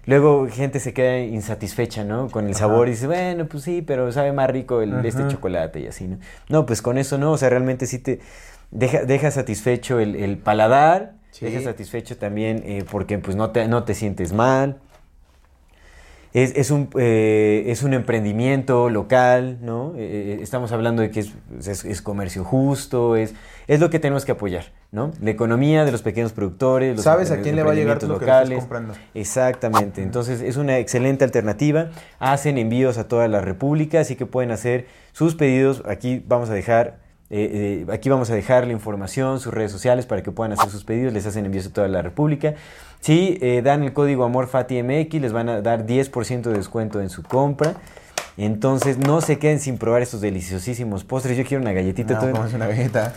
[0.07, 2.29] Luego gente se queda insatisfecha, ¿no?
[2.29, 2.59] Con el Ajá.
[2.59, 6.07] sabor y dice, bueno, pues sí, pero sabe más rico el, este chocolate y así,
[6.07, 6.19] ¿no?
[6.47, 8.19] No, pues con eso no, o sea, realmente sí te
[8.69, 11.45] deja, deja satisfecho el, el paladar, Sí.
[11.45, 14.77] deja satisfecho también eh, porque pues no te, no te sientes mal.
[16.33, 19.93] Es, es un, eh, es un emprendimiento local, ¿no?
[19.95, 21.33] Eh, eh, estamos hablando de que es,
[21.65, 23.33] es- es comercio justo, es,
[23.67, 25.11] es lo que tenemos que apoyar, ¿no?
[25.21, 28.19] La economía de los pequeños productores, los Sabes a quién le va a llegar lo
[28.19, 28.59] que locales.
[28.59, 28.93] comprando.
[29.13, 31.89] Exactamente, entonces es una excelente alternativa.
[32.19, 35.81] Hacen envíos a toda la República, así que pueden hacer sus pedidos.
[35.87, 36.99] Aquí vamos a dejar,
[37.29, 40.69] eh, eh, aquí vamos a dejar la información, sus redes sociales para que puedan hacer
[40.69, 41.11] sus pedidos.
[41.13, 42.53] Les hacen envíos a toda la República.
[42.99, 47.23] Si eh, dan el código AMORFATIMX, les van a dar 10% de descuento en su
[47.23, 47.73] compra.
[48.37, 51.37] Entonces no se queden sin probar estos deliciosísimos postres.
[51.37, 52.15] Yo quiero una galletita.
[52.15, 53.13] No, ¿tú- como es una galleta.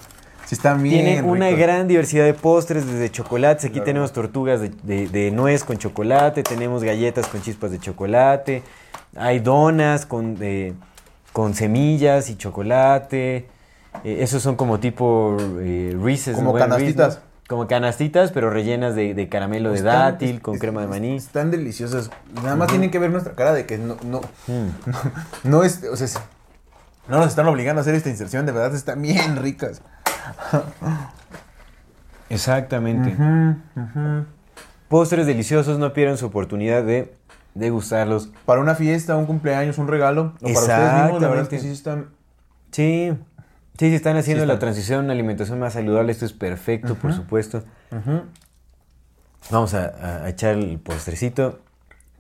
[0.48, 1.60] Sí están bien tiene una ricos.
[1.60, 3.66] gran diversidad de postres, desde chocolates.
[3.66, 3.84] Aquí Claro.
[3.84, 8.62] tenemos tortugas de, de- de nuez con chocolate, tenemos galletas con chispas de chocolate,
[9.14, 10.72] hay donas con, eh,
[11.34, 13.46] con semillas y chocolate.
[14.04, 16.36] Eh, esos son como tipo eh, Reese's.
[16.36, 17.02] Como bueno, Reese's, ¿no?
[17.02, 17.28] canastitas.
[17.46, 21.16] Como canastitas, pero rellenas de, de caramelo de Están- dátil, con es- crema de maní.
[21.16, 22.10] Están deliciosas.
[22.42, 24.68] Nada más tienen que ver nuestra cara de que no, no, Mm.
[24.86, 24.98] no,
[25.44, 26.08] no es, o sea,
[27.06, 29.82] no nos están obligando a hacer esta inserción, de verdad están bien ricas.
[32.30, 33.16] Exactamente.
[34.88, 37.14] Postres deliciosos, no pierdan su oportunidad de
[37.54, 38.30] degustarlos.
[38.46, 41.58] Para una fiesta, un cumpleaños, un regalo, o para ustedes mismos, la verdad es que
[41.60, 42.06] sí están
[42.70, 43.12] Sí,
[43.78, 46.94] sí, si están haciendo Sí la transición a una alimentación más saludable, esto es perfecto,
[46.94, 47.62] por supuesto.
[49.50, 51.60] Vamos a, a- echar el postrecito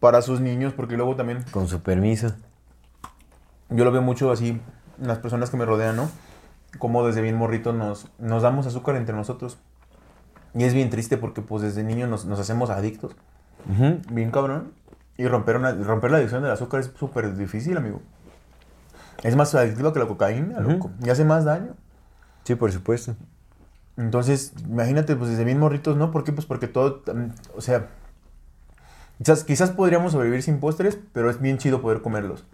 [0.00, 2.32] para sus niños, porque luego también con su permiso.
[3.68, 4.60] yo lo veo mucho así
[5.00, 6.10] las personas que me rodean, ¿no?
[6.78, 9.58] Como desde bien morrito nos, nos damos azúcar entre nosotros.
[10.54, 13.16] Y es bien triste porque pues desde niños nos, nos hacemos adictos.
[14.10, 14.72] Bien cabrón.
[15.16, 18.00] Y romper, una, romper la adicción del azúcar es súper difícil, amigo.
[19.22, 20.90] Es más adictivo que la cocaína, loco.
[21.04, 21.74] Y hace más daño.
[22.44, 23.16] Sí, por supuesto.
[23.96, 26.12] Entonces, imagínate, pues desde bien morritos, ¿no?
[26.12, 26.32] ¿Por qué?
[26.32, 27.88] Pues porque todo, mm, o sea,
[29.18, 32.44] Quizás, quizás podríamos sobrevivir sin postres, pero es bien chido poder comerlos.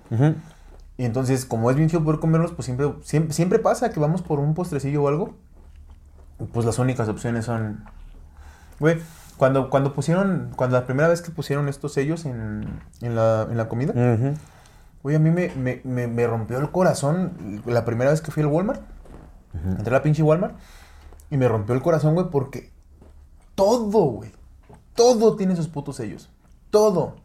[0.97, 4.23] Y entonces, como es bien chido poder comerlos, pues siempre, siempre, siempre pasa que vamos
[4.23, 5.35] por un postrecillo o algo.
[6.53, 7.85] Pues las únicas opciones son.
[8.79, 9.01] Güey,
[9.37, 10.53] cuando, cuando pusieron.
[10.57, 13.93] Cuando la primera vez que pusieron estos sellos en, en, la, en la comida,
[15.03, 18.43] güey, a mí me, me, me, me rompió el corazón la primera vez que fui
[18.43, 18.83] al Walmart.
[19.53, 20.55] Entré a la pinche Walmart.
[21.31, 22.71] Y me rompió el corazón, güey, porque
[23.55, 24.31] todo, güey.
[24.95, 26.31] Todo tiene sus putos sellos.
[26.71, 27.17] Todo.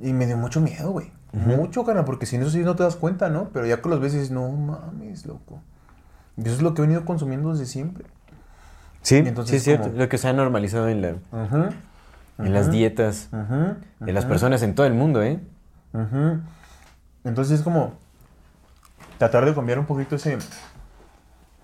[0.00, 1.12] Y me dio mucho miedo, güey.
[1.32, 3.48] Mucho, cara, porque sin eso sí no te das cuenta, ¿no?
[3.54, 5.60] Pero ya que los ves dices, no mames, loco.
[6.36, 8.04] Y eso es lo que he venido consumiendo desde siempre.
[9.00, 9.88] Sí, entonces sí es cierto.
[9.88, 11.16] como- Lo que se ha normalizado en, la-
[12.38, 13.76] en las dietas Ajá.
[14.00, 15.40] de las personas en todo el mundo, ¿eh?
[17.24, 17.94] Entonces es como
[19.18, 20.38] tratar de cambiar un poquito ese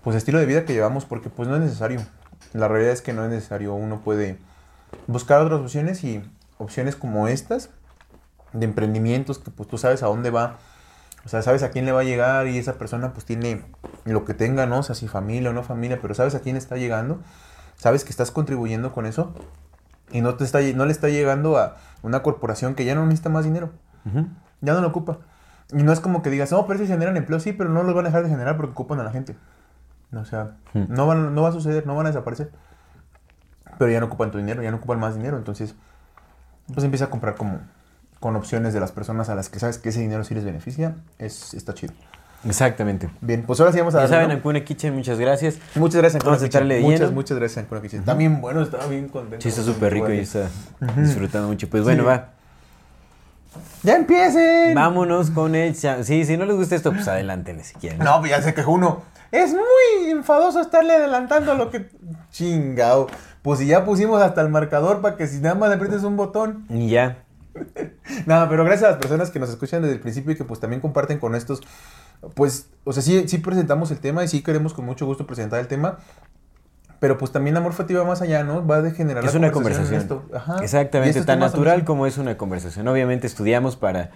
[0.03, 2.01] pues estilo de vida que llevamos porque pues no es necesario.
[2.53, 3.73] La realidad es que no es necesario.
[3.75, 4.37] Uno puede
[5.07, 6.23] buscar otras opciones y
[6.57, 7.69] opciones como estas
[8.53, 10.57] de emprendimientos que pues tú sabes a dónde va.
[11.25, 13.65] O sea, sabes a quién le va a llegar y esa persona pues tiene
[14.05, 14.79] lo que tenga, ¿no?
[14.79, 17.19] O sea, si familia o no familia, pero sabes a quién está llegando.
[17.75, 19.33] Sabes que estás contribuyendo con eso
[20.11, 23.29] y no, te está, no le está llegando a una corporación que ya no necesita
[23.29, 23.71] más dinero.
[24.61, 25.19] Ya no lo ocupa.
[25.71, 27.93] Y no es como que digas, no, pero si generan empleo, sí, pero no los
[27.93, 29.35] van a dejar de generar porque ocupan a la gente.
[30.13, 30.85] O sea, Hmm.
[30.89, 32.51] no, van, no va a suceder, no van a desaparecer.
[33.77, 35.37] Pero ya no ocupan tu dinero, ya no ocupan más dinero.
[35.37, 35.75] Entonces,
[36.73, 37.59] pues empieza a comprar como
[38.19, 40.95] con opciones de las personas a las que sabes que ese dinero sí les beneficia.
[41.17, 41.93] Es, está chido.
[42.45, 43.09] Exactamente.
[43.19, 44.33] Bien, pues ahora sí vamos a Ya darle, saben, ¿no?
[44.35, 45.57] Ancuna Kitchen, muchas gracias.
[45.75, 46.67] Muchas gracias, Ancuna Kitchen.
[46.81, 47.11] Muchas, lleno.
[47.11, 47.99] muchas gracias, Ancuna Kitchen.
[47.99, 49.41] Está bien bueno, estaba bien contento.
[49.43, 50.49] Sí, está súper rico y está
[50.95, 51.69] disfrutando mucho.
[51.69, 52.07] Pues bueno, Sí.
[52.07, 52.29] va.
[53.83, 54.75] ¡Ya empiecen!
[54.75, 55.75] Vámonos con el...
[55.75, 57.99] Sí, si no les gusta esto, pues adelántenle si quieren.
[57.99, 59.01] No, pues ya se quejó uno.
[59.31, 61.89] Es muy enfadoso estarle adelantando lo que.
[62.31, 63.07] Chingao.
[63.41, 66.17] Pues si ya pusimos hasta el marcador para que si nada más le aprietes un
[66.17, 66.65] botón.
[66.69, 67.17] Y ya.
[68.25, 70.59] Nada, pero gracias a las personas que nos escuchan desde el principio y que pues
[70.59, 71.61] también comparten con estos.
[72.35, 75.59] Pues, o sea, sí, sí presentamos el tema y sí queremos con mucho gusto presentar
[75.59, 75.99] el tema.
[76.99, 78.65] Pero pues también Amor Fati va más allá, ¿no?
[78.67, 80.21] Va a generar Es la una conversación conversación.
[80.31, 80.37] esto.
[80.37, 80.63] Ajá.
[80.63, 82.87] Exactamente, tan natural como es una conversación.
[82.89, 84.09] Obviamente estudiamos para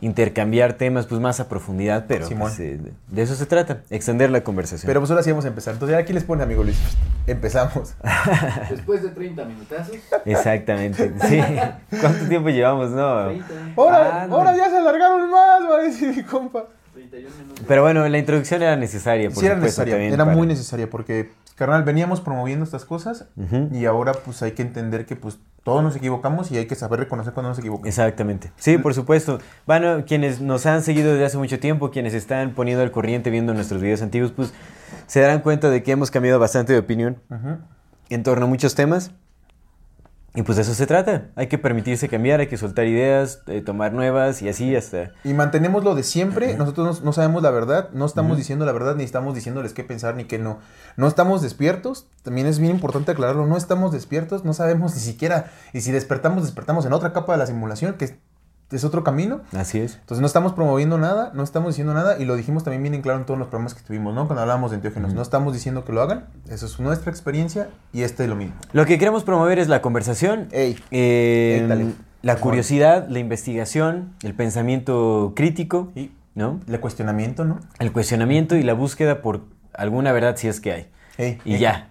[0.00, 4.42] intercambiar temas pues más a profundidad, pero pues, eh, de eso se trata, extender la
[4.42, 4.86] conversación.
[4.86, 5.74] Pero pues ahora sí vamos a empezar.
[5.74, 6.78] Entonces ya aquí les pone, amigo Luis.
[7.26, 7.94] Empezamos.
[8.70, 9.96] Después de 30 minutazos.
[10.24, 11.40] Exactamente, sí.
[12.00, 13.26] ¿Cuánto tiempo llevamos, no?
[13.28, 13.46] 30,
[13.76, 14.58] ¡Ahora, Ah, ahora no.
[14.58, 15.62] ya se alargaron más!
[15.70, 16.64] Va a decir mi compa.
[17.08, 17.64] 31 minutos.
[17.66, 20.46] Pero bueno, la introducción era necesaria, por Sí, era supuesto, necesaria, también era para- muy
[20.46, 23.26] necesaria porque, carnal, veníamos promoviendo estas cosas
[23.72, 27.00] y ahora pues hay que entender que pues todos nos equivocamos y hay que saber
[27.00, 27.88] reconocer cuando nos equivocamos.
[27.88, 28.52] Exactamente.
[28.56, 29.40] Sí, por supuesto.
[29.66, 33.52] Bueno, quienes nos han seguido desde hace mucho tiempo, quienes están poniendo al corriente viendo
[33.52, 34.52] nuestros videos antiguos, pues
[35.08, 37.16] se darán cuenta de que hemos cambiado bastante de opinión
[38.10, 39.10] en torno a muchos temas.
[40.36, 41.28] Y pues de eso se trata.
[41.34, 45.12] Hay que permitirse cambiar, hay que soltar ideas, eh, tomar nuevas y así hasta...
[45.24, 48.72] Y mantenemos lo de siempre, nosotros no, no sabemos la verdad, no estamos diciendo la
[48.72, 50.58] verdad, ni estamos diciéndoles qué pensar ni qué no.
[50.98, 55.50] No estamos despiertos, también es bien importante aclararlo, no estamos despiertos, no sabemos ni siquiera,
[55.72, 58.18] y si despertamos, despertamos en otra capa de la simulación, que
[58.70, 59.40] es, otro camino.
[59.56, 59.94] Así es.
[59.96, 63.02] Entonces no estamos promoviendo nada, no estamos diciendo nada y lo dijimos también bien en
[63.02, 64.26] claro en todos los programas que tuvimos, ¿no?
[64.26, 65.14] Cuando hablábamos de enteógenos.
[65.14, 68.54] No estamos diciendo que lo hagan, eso es nuestra experiencia y este es lo mismo.
[68.72, 71.86] Lo que queremos promover es la conversación, Ey, eh, Ey, dale.
[72.22, 76.60] la curiosidad, la investigación, el pensamiento crítico, y ¿no?
[76.68, 77.60] el cuestionamiento, ¿no?
[77.78, 79.42] El cuestionamiento y la búsqueda por
[79.74, 80.86] alguna verdad si es que hay.
[81.18, 81.88] Ey, Y ya.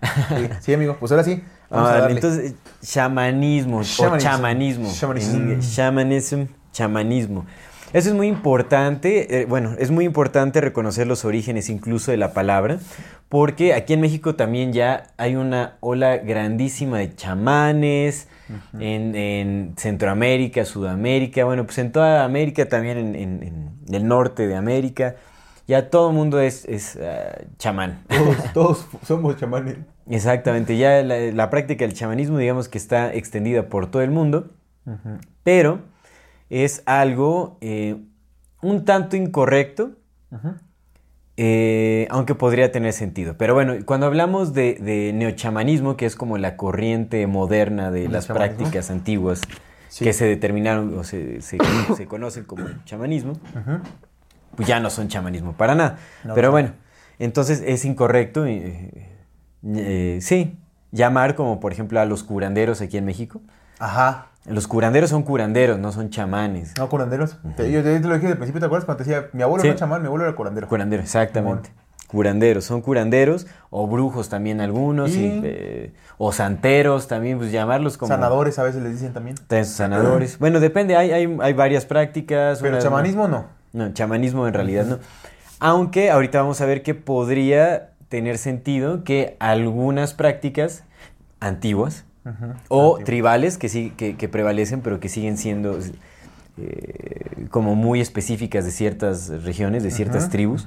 [0.59, 1.41] Sí, amigo, pues ahora sí.
[1.69, 2.15] Vamos Ah, a darle.
[2.17, 4.27] entonces, chamanismo o Shamanism.
[4.29, 4.89] chamanismo.
[4.93, 5.35] Shamanism.
[5.35, 6.41] En inglés, Shamanism,
[6.75, 7.45] chamanismo.
[7.93, 12.33] Eso es muy importante, eh, bueno, es muy importante reconocer los orígenes incluso de la
[12.33, 12.79] palabra,
[13.29, 18.27] porque aquí en México también ya hay una ola grandísima de chamanes,
[18.79, 23.43] en, en Centroamérica, Sudamérica, bueno, pues en toda América, también en, en-
[23.88, 25.15] en el norte de América,
[25.67, 28.03] ya todo el mundo es, es ah, chamán.
[28.07, 29.77] Todos, todos somos chamanes.
[30.09, 34.51] Exactamente, ya la, la práctica del chamanismo digamos que está extendida por todo el mundo,
[35.43, 35.79] pero
[36.63, 37.97] es algo eh,
[38.61, 39.91] un tanto incorrecto,
[41.37, 43.35] eh, aunque podría tener sentido.
[43.37, 48.13] Pero bueno, cuando hablamos de, de neochamanismo, que es como la corriente moderna de ¿El
[48.13, 48.57] las chamanismo?
[48.57, 49.41] prácticas antiguas
[49.89, 50.03] Sí.
[50.03, 51.57] que se determinaron o se, se-
[51.95, 53.33] se conocen como chamanismo,
[54.55, 55.97] pues ya no son chamanismo para nada.
[56.25, 56.51] No, Pero no.
[56.53, 56.71] bueno,
[57.19, 60.57] entonces es incorrecto, eh, sí,
[60.91, 63.41] llamar como por ejemplo a los curanderos aquí en México.
[63.79, 64.27] Ajá.
[64.47, 66.73] Los curanderos son curanderos, no son chamanes.
[66.77, 67.38] No, curanderos.
[67.43, 68.86] Yo te, lo dije desde el principio, ¿te acuerdas?
[68.86, 69.67] Cuando te decía, mi abuelo Sí.
[69.67, 70.67] no era chamán, mi abuelo era curandero.
[70.67, 71.71] Curandero, exactamente.
[72.08, 77.97] Curanderos, son curanderos o brujos también algunos, y, Y- eh, o santeros también, pues llamarlos
[77.97, 78.08] como...
[78.13, 79.36] Sanadores a veces les dicen también.
[79.49, 80.38] Son sanadores.
[80.38, 82.60] Bueno, depende, hay, hay, hay varias prácticas.
[82.62, 83.45] Pero chamanismo no.
[83.73, 84.99] No, chamanismo en realidad no.
[85.60, 90.84] Aunque ahorita vamos a ver que podría tener sentido que algunas prácticas
[91.39, 92.99] antiguas o Antiguo.
[93.05, 95.77] tribales que, sí, que, que prevalecen, pero que siguen siendo
[96.57, 100.65] eh, como muy específicas de ciertas regiones, de ciertas tribus,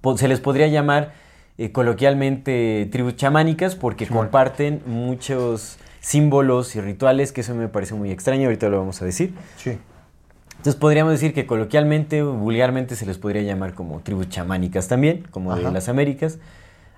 [0.00, 1.12] po- se les podría llamar
[1.58, 8.10] eh, coloquialmente tribus chamánicas porque comparten muchos símbolos y rituales, que eso me parece muy
[8.10, 9.34] extraño, ahorita lo vamos a decir.
[9.56, 9.78] Sí.
[10.56, 15.54] Entonces podríamos decir que coloquialmente vulgarmente se les podría llamar como tribus chamánicas también, como
[15.54, 15.72] de Ajá.
[15.72, 16.38] las Américas,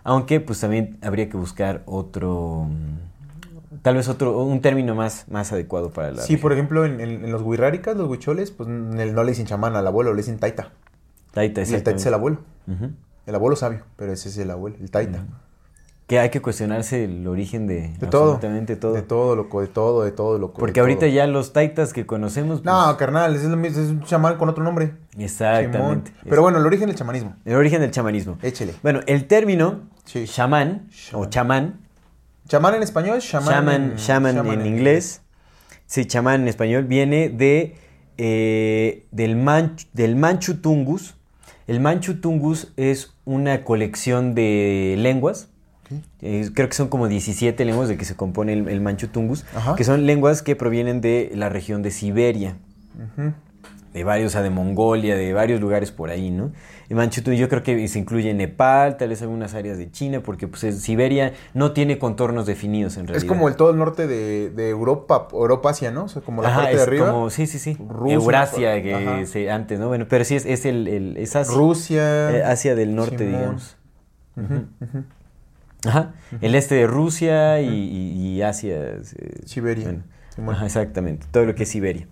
[0.05, 3.14] aunque pues también habría que buscar otro, mm,
[3.83, 6.23] tal vez otro, un término más, más adecuado para la...
[6.23, 9.31] Sí, por ejemplo, en, en- en los huirráricas, los huicholes, pues en el- no le
[9.33, 10.71] dicen chamán al abuelo, le dicen taita.
[11.33, 12.39] Taita, Y el taita es el abuelo.
[13.27, 15.25] El abuelo sabio, pero ese es el abuelo, el taita.
[16.07, 18.35] Que hay que cuestionarse el origen de, De todo.
[18.35, 18.93] absolutamente todo.
[18.93, 20.59] De todo, loco, de todo, de todo, loco.
[20.61, 21.09] Porque ahorita todo.
[21.09, 22.61] ya los taitas que conocemos...
[22.61, 24.93] pues, No, carnal, es, lo mismo, es un chamán con otro nombre.
[25.17, 25.79] Exactamente.
[25.79, 26.05] Simón.
[26.29, 27.37] Pero bueno, el origen del chamanismo.
[27.47, 28.37] El origen del chamanismo.
[28.43, 28.75] Échele.
[28.83, 30.27] Bueno, el término Sí.
[30.27, 31.81] chamán o Chamán.
[32.49, 33.99] Chamán en español, chamán, en,
[34.67, 35.23] inglés.
[35.87, 36.85] Sí, chamán en español.
[36.85, 37.77] Viene de,
[38.19, 41.15] eh, del, manch- del Manchu Tungus.
[41.67, 45.49] El Manchu Tungus es una colección de lenguas.
[46.23, 49.45] Eh, creo que son como 17 lenguas de que se compone el, el Manchu Tungus.
[49.55, 49.75] Ajá.
[49.77, 52.57] Que son lenguas que provienen de la región de Siberia.
[53.19, 53.33] Ujú.
[53.95, 56.51] De varios, o sea, de Mongolia, de varios lugares por ahí, ¿no?
[56.91, 60.21] El Manchu Tungus yo creo que se incluye Nepal, tal vez algunas áreas de China,
[60.21, 63.25] porque pues es- Siberia no tiene contornos definidos en realidad.
[63.25, 66.05] Es como el todo el norte de, de Europa, Europa, Asia, ¿no?
[66.05, 67.07] O sea, como la Ajá, parte de es arriba.
[67.13, 67.79] como, sí, sí, sí.
[67.89, 69.87] Rusia, Eurasia, que se- antes, ¿no?
[69.89, 72.31] Bueno, pero sí es, es el, el- es Asia, Rusia.
[72.33, 73.33] eh, Asia del norte, Simón.
[73.33, 73.77] digamos.
[75.87, 76.15] Ajá.
[76.41, 78.75] El este de Rusia y, y- y Asia.
[78.77, 79.01] eh,
[79.45, 80.03] Siberia.
[80.37, 81.27] bueno, ajá, exactamente.
[81.31, 82.09] Todo lo que es Siberia.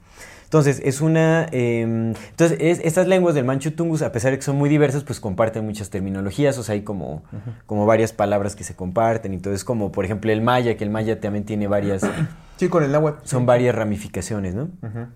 [0.53, 1.47] Entonces, es una.
[1.51, 5.03] eh, entonces, es- estas lenguas del Manchu Tungus, a pesar de que son muy diversas,
[5.03, 6.59] pues comparten muchas terminologías.
[6.59, 7.23] O sea, hay como,
[7.65, 9.33] como varias palabras que se comparten.
[9.33, 12.03] Entonces, como por ejemplo el maya, que el maya también tiene varias.
[12.59, 13.27] Sí, con el náhuatl.
[13.27, 13.47] son sí.
[13.47, 14.65] varias ramificaciones, ¿no?
[14.83, 15.07] Ujú.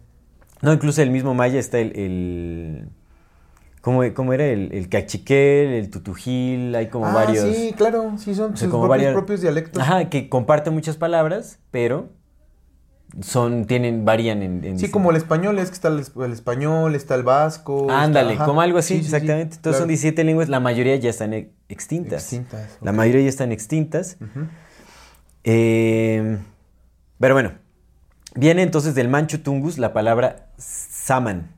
[0.63, 1.93] No, incluso el mismo maya está el...
[1.97, 2.89] el
[3.83, 4.47] ¿cómo, cómo era?
[4.47, 7.55] El, el cachiquel, el tutujil, hay como ah, varios...
[7.55, 9.81] sí, claro, sí, son o sea, sus como propios, varias- propios dialectos.
[9.83, 12.09] Ajá, que comparten muchas palabras, pero
[13.23, 14.65] son, tienen, varían en...
[14.65, 17.91] en Sí, como el español, es que está el, es- el español, está el vasco.
[17.91, 19.57] Ándale, como algo así, Sí, sí, sí, exactamente.
[19.57, 19.99] Entonces son claro.
[19.99, 22.23] 17 lenguas, la mayoría ya están e- extintas.
[22.23, 24.17] Extintas, La mayoría ya están extintas.
[25.45, 26.39] Eh,
[27.19, 27.53] pero bueno,
[28.35, 31.53] viene entonces del Manchu Tungus la palabra saman.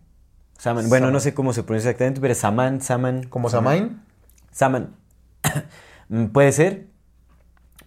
[0.59, 0.88] Saman.
[0.88, 3.23] Bueno, no sé cómo se pronuncia exactamente, pero saman, saman.
[3.25, 3.49] Como.
[3.51, 4.01] Samain.
[4.53, 4.94] Saman.
[6.11, 6.87] Mm, Puede ser.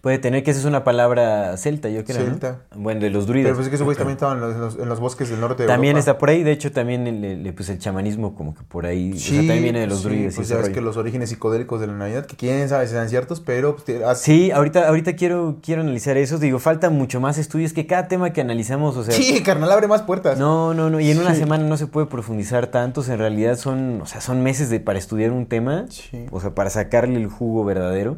[0.02, 2.18] Puede tener que esa es una palabra celta, yo creo.
[2.18, 2.24] ¿no?
[2.26, 2.58] Celta.
[2.74, 3.46] Bueno, de los druidas.
[3.50, 5.30] Pero pues es que esos güeyes también estaban en los, en los- en los bosques
[5.30, 6.10] del norte de también Europa.
[6.10, 9.12] está por ahí, de hecho también el, el- pues el chamanismo como que por ahí,
[9.12, 10.34] o sea, también viene de los sí, druidas.
[10.34, 10.72] Pues rollo.
[10.72, 14.02] que los orígenes psicodélicos de la Navidad, que quién sabe si sean ciertos, pero pues,
[14.04, 16.38] ah, Sí, ahorita, ahorita quiero, quiero analizar eso.
[16.38, 19.86] Digo, falta mucho más estudios que cada tema que analizamos, o sea, Sí, carnal, abre
[19.86, 20.36] más puertas.
[20.36, 20.98] No, no, no.
[20.98, 21.42] Y en una Sí.
[21.42, 23.08] semana no se puede profundizar tantos.
[23.08, 25.86] En realidad son, o sea, son meses de, para estudiar un tema.
[25.90, 26.26] Sí.
[26.32, 28.16] O sea, para sacarle el jugo verdadero.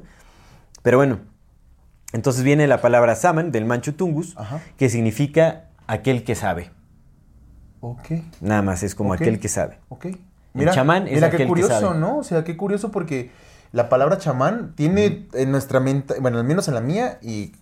[0.82, 1.18] Pero bueno.
[2.14, 4.60] Entonces viene la palabra saman del Manchu Tungus, Ajá.
[4.78, 6.70] que significa aquel que sabe.
[7.80, 9.78] Ok, Nada más, es como aquel que sabe.
[9.90, 10.06] ok.
[10.54, 11.98] Mira, chamán es mira aquel qué que curioso, sabe.
[11.98, 12.18] ¿no?
[12.18, 13.32] O sea, qué curioso porque
[13.72, 17.52] la palabra chamán tiene en nuestra mente, bueno, al menos en la mía, y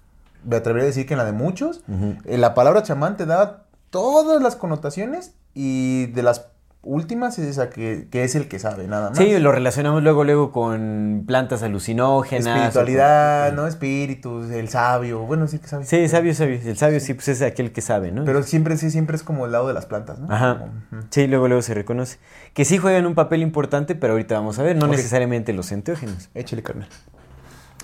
[0.44, 1.80] me atrevería a decir que en la de muchos,
[2.26, 6.51] eh, la palabra chamán te da todas las connotaciones y de las
[6.82, 9.18] últimas es esa que, que es el que sabe, nada más.
[9.18, 12.46] Sí, lo relacionamos luego, luego con plantas alucinógenas.
[12.56, 13.66] Espiritualidad, con- ¿no?
[13.66, 15.20] Espíritus, el sabio.
[15.20, 15.84] Bueno, sí que sabe.
[15.84, 16.58] Sí, sabio, sabio.
[16.64, 18.24] El sabio sí, pues es aquel que sabe, ¿no?
[18.24, 20.32] Pero siempre, sí, siempre es como el lado de las plantas, ¿no?
[20.32, 20.58] Ajá.
[20.58, 20.72] Como.
[21.10, 22.18] Sí, luego, luego se reconoce.
[22.52, 26.30] Que sí juegan un papel importante, pero ahorita vamos a ver, no necesariamente los enteógenos.
[26.34, 26.88] Échale carnal.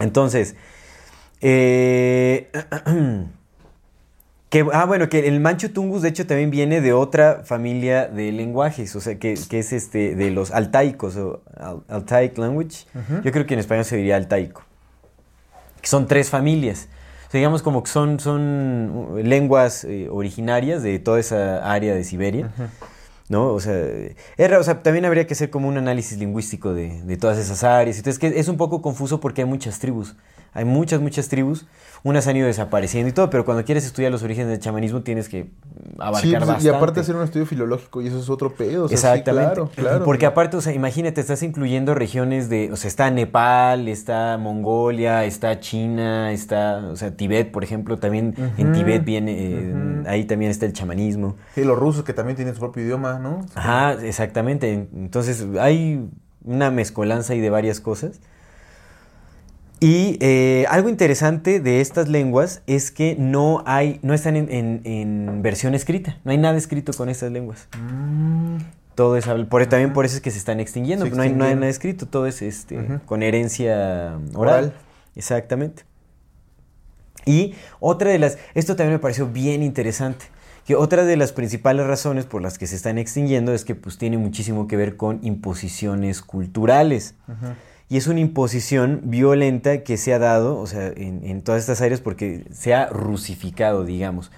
[0.00, 0.56] Entonces,
[1.40, 2.50] eh,
[4.50, 8.32] que, ah, bueno, que el Manchu Tungus, de hecho, también viene de otra familia de
[8.32, 12.86] lenguajes, o sea, que, que es este, de los altaicos, o al- Altaic language.
[12.94, 13.22] Ujú.
[13.22, 14.62] Yo creo que en español se diría altaico.
[15.82, 16.88] Que son tres familias.
[17.28, 21.94] O sea, digamos como que son, son uh, lenguas eh, originarias de toda esa área
[21.94, 22.50] de Siberia.
[23.28, 23.48] ¿no?
[23.48, 23.74] O sea,
[24.38, 27.62] era- o sea, también habría que hacer como un análisis lingüístico de, de todas esas
[27.64, 27.98] áreas.
[27.98, 30.16] Entonces, que es un poco confuso porque hay muchas tribus.
[30.54, 31.66] Hay muchas, muchas tribus.
[32.04, 35.28] Unas han ido desapareciendo y todo, pero cuando quieres estudiar los orígenes del chamanismo tienes
[35.28, 35.50] que
[35.98, 36.64] abarcar Sí, pues, bastante.
[36.64, 38.84] y aparte hacer un estudio filológico y eso es otro pedo.
[38.84, 39.54] o sea, sí, Exactamente.
[39.54, 40.04] claro, claro.
[40.04, 45.24] Porque aparte, o sea, imagínate, estás incluyendo regiones de, o sea, está Nepal, está Mongolia,
[45.24, 49.74] está China, está, o sea, Tibet, por ejemplo, también en Tibet viene, eh,
[50.06, 51.36] ahí también está el chamanismo.
[51.54, 53.44] Sí, los rusos que también tienen su propio idioma, ¿no?
[53.54, 54.72] Ajá, exactamente.
[54.94, 56.08] Entonces hay
[56.44, 58.20] una mezcolanza ahí de varias cosas.
[59.80, 64.80] Y eh, algo interesante de estas lenguas es que no hay, no están en, en-
[64.84, 66.18] en versión escrita.
[66.24, 67.68] No hay nada escrito con estas lenguas.
[67.80, 68.56] Mm,
[68.96, 71.04] Todo es por, también por eso es que se están extinguiendo.
[71.06, 74.64] Se no, hay, no hay nada escrito, todo es este, con herencia oral.
[74.64, 74.72] Oral.
[75.14, 75.84] Exactamente.
[77.24, 80.24] Y otra de las, esto también me pareció bien interesante,
[80.66, 83.98] que otra de las principales razones por las que se están extinguiendo es que pues
[83.98, 87.14] tiene muchísimo que ver con imposiciones culturales.
[87.28, 87.52] ujú.
[87.90, 91.80] Y es una imposición violenta que se ha dado, o sea, en, en todas estas
[91.80, 94.30] áreas porque se ha rusificado, digamos.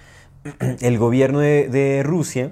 [0.81, 2.51] El gobierno de, de Rusia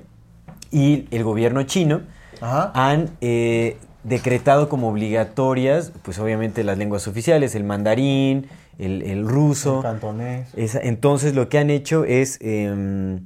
[0.72, 2.02] y el gobierno chino
[2.42, 2.72] Ajá.
[2.76, 8.48] han eh, decretado como obligatorias, pues obviamente las lenguas oficiales, el mandarín,
[8.78, 9.78] el, el ruso.
[9.78, 10.50] El cantonés.
[10.56, 13.22] Esa- entonces lo que han hecho es, em,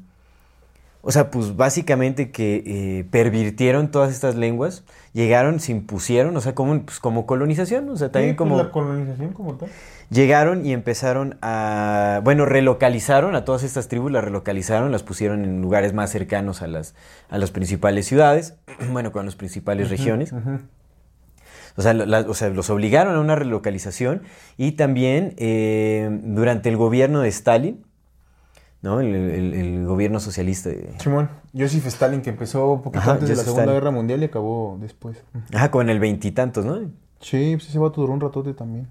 [1.05, 6.55] o sea, pues básicamente que eh, pervirtieron todas estas lenguas, llegaron, se impusieron, o sea,
[6.55, 9.67] como, pues, como colonización, o sea, también Sí, pues, como la colonización como tal.
[10.09, 15.61] llegaron y empezaron a, bueno, relocalizaron a todas estas tribus, las relocalizaron, las pusieron en
[15.61, 16.95] lugares más cercanos a las,
[17.29, 18.55] a las principales ciudades,
[18.91, 20.31] bueno, con las principales regiones.
[20.31, 20.59] Ujú.
[21.75, 24.21] O sea, la- o sea, los obligaron a una relocalización
[24.57, 27.83] y también eh, durante el gobierno de Stalin,
[28.83, 28.99] ¿no?
[29.01, 30.69] El, el- el gobierno socialista.
[30.69, 33.79] de- Simón, Joseph Stalin, que empezó un poquito Ajá, antes de la Segunda Stalin.
[33.81, 35.23] Guerra Mundial y acabó después.
[35.53, 36.79] Ajá, como en el veintitantos, ¿no?
[37.19, 38.87] Sí, pues ese vato duró un ratote también.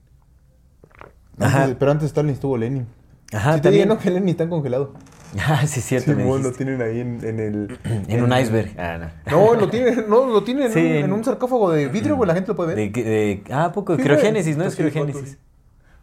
[1.39, 1.59] Ajá.
[1.59, 2.87] Antes de- pero antes de Stalin estuvo Lenin.
[3.33, 3.89] Ajá, sí te también.
[3.89, 4.93] no, que Lenin está congelado.
[5.49, 6.15] Ah, sí, es cierto.
[6.15, 7.79] Simón, lo tienen ahí en, en el...
[8.09, 8.79] En un iceberg.
[8.79, 9.47] Ah, no.
[9.55, 12.29] No, lo tienen, no, lo tienen en, Sí, un, en- un sarcófago de vidrio, güey,
[12.29, 12.93] la gente lo puede ver.
[12.93, 13.97] De, de- ah, ¿a poco?
[13.97, 14.65] Sí, criogénesis, ¿no?
[14.65, 15.39] Es Sí, criogénesis.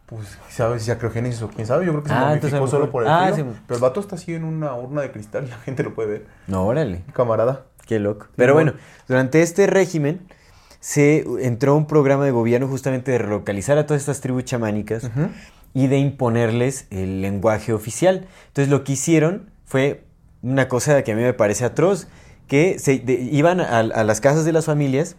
[0.09, 1.85] Pues, ¿sabes si sea criogénesis o quién sabe?
[1.85, 2.15] Yo creo que se
[2.57, 3.45] Ah, solo por el ah, frío.
[3.45, 3.59] sí.
[3.67, 6.09] Pero el vato está así en una urna de cristal y la gente lo puede
[6.09, 6.25] ver.
[6.47, 7.03] No, órale.
[7.13, 7.65] Camarada.
[7.85, 8.27] Qué loco.
[8.35, 8.71] Pero bueno.
[8.73, 10.21] bueno, durante este régimen
[10.79, 15.09] se entró un programa de gobierno justamente de relocalizar a todas estas tribus chamánicas
[15.73, 18.27] y de imponerles el lenguaje oficial.
[18.47, 20.05] Entonces lo que hicieron fue
[20.41, 22.07] una cosa que a mí me parece atroz,
[22.47, 25.17] que se de- iban a, a las casas de las familias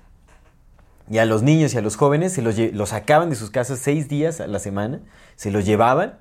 [1.10, 4.08] y a los niños y a los jóvenes se los, sacaban de sus casas seis
[4.08, 5.00] días a la semana,
[5.36, 6.18] se los llevaban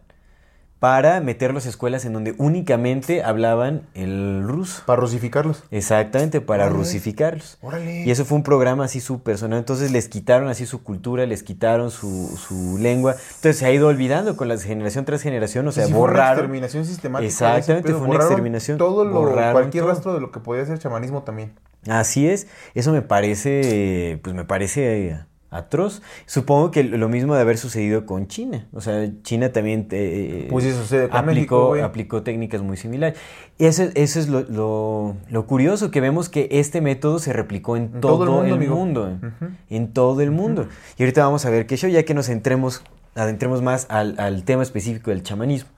[0.80, 4.82] para meterlos a escuelas en donde únicamente hablaban el ruso.
[4.86, 5.64] Para rusificarlos.
[5.72, 6.78] Exactamente, para Órale.
[6.80, 7.58] rusificarlos.
[7.62, 8.04] Órale.
[8.06, 9.60] Y eso fue un programa así súper sonado.
[9.60, 13.12] Entonces les quitaron así su cultura, les quitaron su, su lengua.
[13.36, 15.68] Entonces se ha ido olvidando con la generación tras generación.
[15.68, 16.34] O sea, Sí, fue una borraron.
[16.40, 17.28] exterminación sistemática.
[17.28, 18.78] Exactamente, fue una Borraron exterminación.
[18.78, 19.92] Todo lo, Borraron cualquier todo.
[19.94, 21.52] rastro de lo que podía ser chamanismo también.
[21.88, 22.48] Así es.
[22.76, 25.20] Eso me parece, pues me parece eh,
[25.50, 26.02] atroz.
[26.26, 28.68] Supongo que lo mismo de haber sucedido con China.
[28.74, 31.82] O sea, China también eh, Pues sucede con aplicó, México, güey.
[31.82, 33.18] aplicó técnicas muy similares.
[33.58, 37.78] Y eso, eso es lo, lo- lo curioso, que vemos que este método se replicó
[37.78, 39.18] en, En todo, el mundo.
[39.18, 39.52] Ujú.
[39.70, 40.68] En todo el mundo.
[40.98, 42.84] Y ahorita vamos a ver qué show, ya que nos entremos,
[43.16, 45.70] adentremos más al, al tema específico del chamanismo.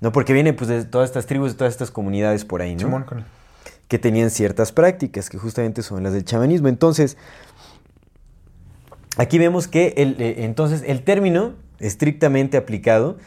[0.00, 0.10] ¿No?
[0.12, 2.80] Porque viene pues de todas estas tribus, de todas estas comunidades por ahí, ¿no?
[2.80, 3.24] Simón, con-
[3.90, 6.68] que tenían ciertas prácticas, que justamente son las del chamanismo.
[6.68, 7.16] Entonces,
[9.16, 13.18] aquí vemos que el, eh, entonces el término estrictamente aplicado,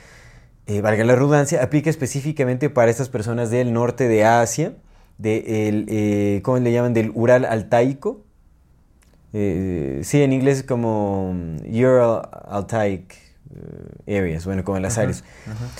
[0.66, 4.74] eh, valga la redundancia, aplica específicamente para estas personas del norte de Asia,
[5.18, 6.94] de el, eh, ¿cómo le llaman?
[6.94, 8.22] Del Ural altaico.
[9.34, 13.23] Sí, en inglés es como mm, Ural Altaic
[14.08, 15.24] areas, bueno, como las áreas.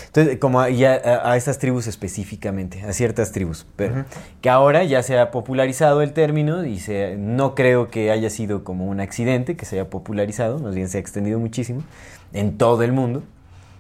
[0.08, 4.06] Entonces, como a, ya a, a estas tribus específicamente, a ciertas tribus, pero
[4.42, 8.64] que ahora ya se ha popularizado el término y se, no creo que haya sido
[8.64, 11.84] como un accidente que se haya popularizado, más bien se ha extendido muchísimo
[12.34, 13.24] en todo el mundo.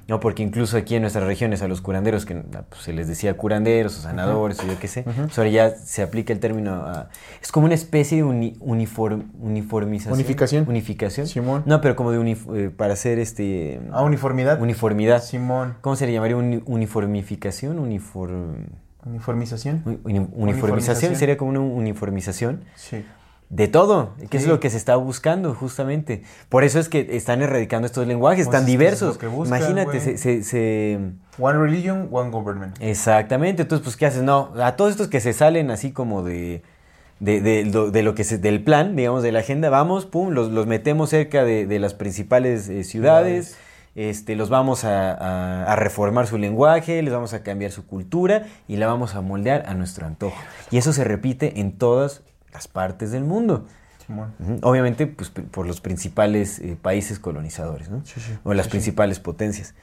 [0.07, 3.07] No, porque incluso aquí en nuestras regiones a los curanderos, que ah, pues, se les
[3.07, 6.73] decía curanderos o sanadores o yo qué sé, pues ahora ya se aplica el término
[6.73, 7.09] a...
[7.41, 10.13] Es como una especie de uni- uniform- uniformización.
[10.13, 10.65] Unificación.
[10.67, 11.27] Unificación.
[11.27, 11.63] Simón.
[11.65, 13.79] No, pero como de unif- eh, para hacer este...
[13.91, 14.61] Ah, uniformidad.
[14.61, 15.23] uniformidad.
[15.23, 15.75] Simón.
[15.81, 16.35] ¿Cómo se le llamaría?
[16.35, 18.55] Uni- uniformificación, uniform...
[19.05, 19.81] Uniformización.
[19.85, 20.39] uni- uniformización.
[20.43, 21.15] Uniformización.
[21.15, 23.05] Sería como una uniformización Sí.
[23.49, 26.23] De todo, que es lo que se está buscando justamente.
[26.49, 29.17] Por eso es que están erradicando estos lenguajes Pues tan es diversos.
[29.17, 30.99] que buscan, Imagínate, se, se- se-
[31.39, 32.75] One religion, one government.
[32.79, 34.23] Exactamente, entonces pues ¿qué haces?
[34.23, 36.61] No, a todos estos que se salen así como de...
[37.19, 40.31] De, de lo, de lo que se, del plan, digamos, de la agenda, vamos, pum,
[40.31, 43.57] los, los metemos cerca de, de las principales eh, ciudades, Ciudades.
[43.95, 48.47] este, los vamos a, a- a reformar su lenguaje, les vamos a cambiar su cultura
[48.67, 50.35] y la vamos a moldear a nuestro antojo.
[50.69, 52.23] Y eso se repite en todas
[52.53, 53.65] las partes del mundo.
[54.61, 58.05] Obviamente, pues, por los principales eh, países colonizadores, ¿no?
[58.05, 58.33] Sí, sí.
[58.43, 59.73] O las Sí, principales potencias.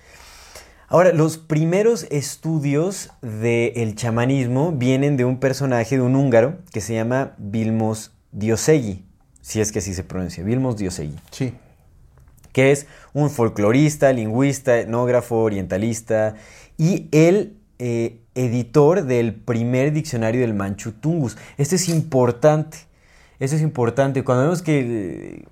[0.89, 6.95] Ahora, los primeros estudios del chamanismo vienen de un personaje, de un húngaro, que se
[6.95, 9.05] llama Vilmos Diosegui,
[9.41, 11.55] si es que así se pronuncia, Vilmos Diosegui, Sí.
[12.53, 16.35] que es un folclorista, lingüista, etnógrafo, orientalista
[16.77, 21.37] y el eh, editor del primer diccionario del Manchu Tungus.
[21.59, 22.79] Esto es importante,
[23.39, 24.25] esto es importante.
[24.25, 25.45] Cuando vemos que,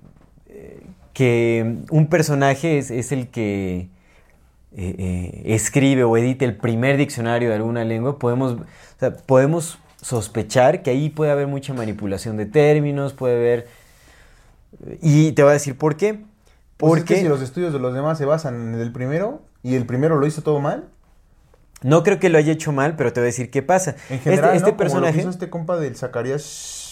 [0.47, 3.89] eh, que un personaje es, es el que
[4.75, 8.65] eh, eh, escribe o edita el primer diccionario de alguna lengua, podemos, o
[8.99, 13.67] sea, podemos sospechar que ahí puede haber mucha manipulación de términos, puede haber...
[15.01, 16.23] Y te voy a decir por qué.
[16.77, 19.41] Pues es Porque que si los estudios de los demás se basan en el primero
[19.63, 20.87] y el primero lo hizo todo mal,
[21.81, 23.95] no creo que lo haya hecho mal, pero te voy a decir qué pasa.
[24.09, 24.59] en general, este este ¿no?
[24.59, 26.43] Como lo que personaje, hizo este compa del Zacarías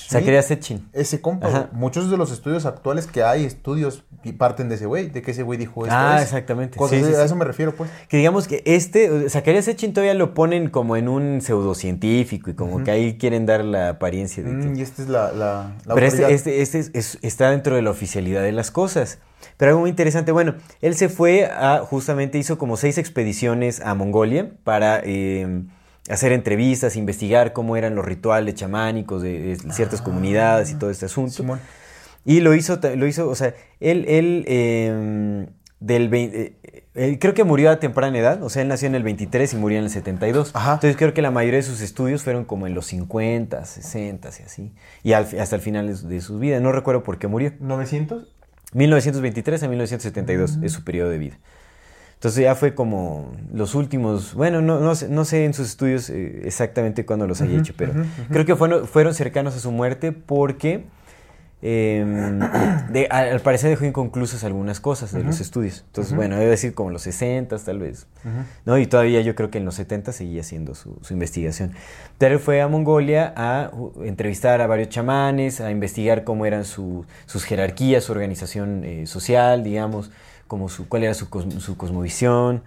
[0.10, 0.88] Zacarías Setchin.
[0.94, 1.70] Ese compa, Ajá.
[1.74, 5.32] muchos de los estudios actuales que hay, estudios y parten de ese güey, de que
[5.32, 5.96] ese güey dijo esto.
[5.98, 6.24] Ah, es.
[6.24, 6.78] exactamente.
[6.78, 7.16] Cosas Sí, sí, sí.
[7.20, 7.90] A eso me refiero, pues.
[8.10, 12.84] Que digamos que este, Zacarías Setchin todavía lo ponen como en un pseudocientífico y como
[12.84, 14.68] que ahí quieren dar la apariencia de que...
[14.68, 17.76] Mm, y esta es la, la, la Pero este, este, este es- es- está dentro
[17.76, 19.20] de la oficialidad de las cosas.
[19.58, 23.94] Pero algo muy interesante, bueno, él se fue a, justamente hizo como seis expediciones a
[23.94, 25.64] Mongolia para eh,
[26.10, 31.06] hacer entrevistas, investigar cómo eran los rituales chamánicos de, de ciertas comunidades y todo este
[31.06, 31.32] asunto.
[31.34, 31.60] Simón.
[32.26, 35.48] Y lo hizo, lo hizo, o sea, él, él eh,
[35.80, 36.54] del vein- eh,
[36.94, 39.56] él creo que murió a temprana edad, o sea, él nació en el 23 y
[39.56, 40.52] murió en el 72.
[40.56, 40.74] Ajá.
[40.74, 44.44] Entonces creo que la mayoría de sus estudios fueron como en los 50, 60 y
[44.44, 44.74] así.
[45.04, 47.52] Y al hasta el final de su, de su vida, no recuerdo por qué murió.
[47.62, 48.26] ¿900?
[48.74, 51.38] 1923 a 1972 es su periodo de vida.
[52.18, 56.10] Entonces ya fue como los últimos, bueno, no, no, sé, no sé en sus estudios
[56.10, 57.94] eh, exactamente cuándo los haya Ujú, hecho, pero
[58.32, 60.86] creo que fueron, fueron cercanos a su muerte porque
[61.62, 62.04] eh,
[62.90, 65.84] de- al parecer dejó inconclusas algunas cosas de los estudios.
[65.88, 68.08] Entonces, bueno, debe decir como los 60 tal vez.
[68.66, 68.78] ¿no?
[68.78, 71.72] Y todavía yo creo que en los 70 seguía haciendo su, su investigación.
[72.18, 76.66] Pero él fue a Mongolia a uh, entrevistar a varios chamanes, a investigar cómo eran
[76.66, 80.12] su- sus jerarquías, su organización eh, social, digamos,
[80.48, 81.26] como su, cuál era su,
[81.60, 82.64] su cosmovisión,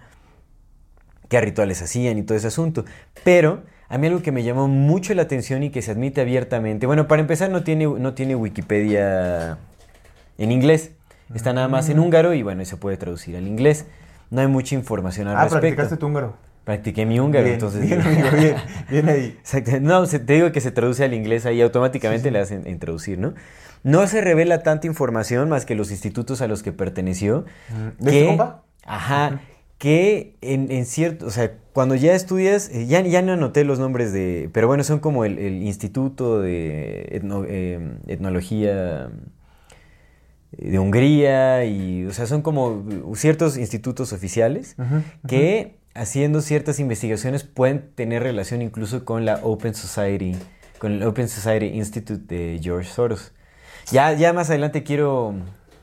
[1.29, 2.85] qué rituales hacían y todo ese asunto.
[3.23, 6.85] Pero a mí algo que me llamó mucho la atención y que se admite abiertamente,
[6.85, 9.57] bueno, para empezar no tiene, no tiene Wikipedia
[10.37, 10.91] en inglés,
[11.33, 13.85] está nada más en húngaro y bueno, y se puede traducir al inglés.
[14.29, 15.59] No hay mucha información al Ah, respecto.
[15.61, 16.33] practicaste tu húngaro.
[16.63, 17.81] Practiqué mi húngaro, Bien, entonces.
[17.81, 18.55] Bien, amigo, bien,
[18.89, 19.25] bien ahí.
[19.39, 19.71] Exacto.
[19.81, 23.33] No, te digo que se traduce al inglés ahí automáticamente le hacen introducir, ¿no?
[23.83, 27.45] No se revela tanta información más que los institutos a los que perteneció.
[27.99, 28.63] ¿De este compa?
[28.85, 29.41] Ajá.
[29.77, 33.79] Que en, en cierto, o sea, cuando ya estudias, eh, ya, ya no anoté los
[33.79, 39.09] nombres de, pero bueno, son como el, el Instituto de Etno- eh, Etnología
[40.51, 44.75] de Hungría y, o sea, son como ciertos institutos oficiales
[45.27, 50.35] que haciendo ciertas investigaciones pueden tener relación incluso con la Open Society,
[50.77, 53.31] con el Open Society Institute de George Soros.
[53.91, 55.35] Ya, ya más adelante quiero,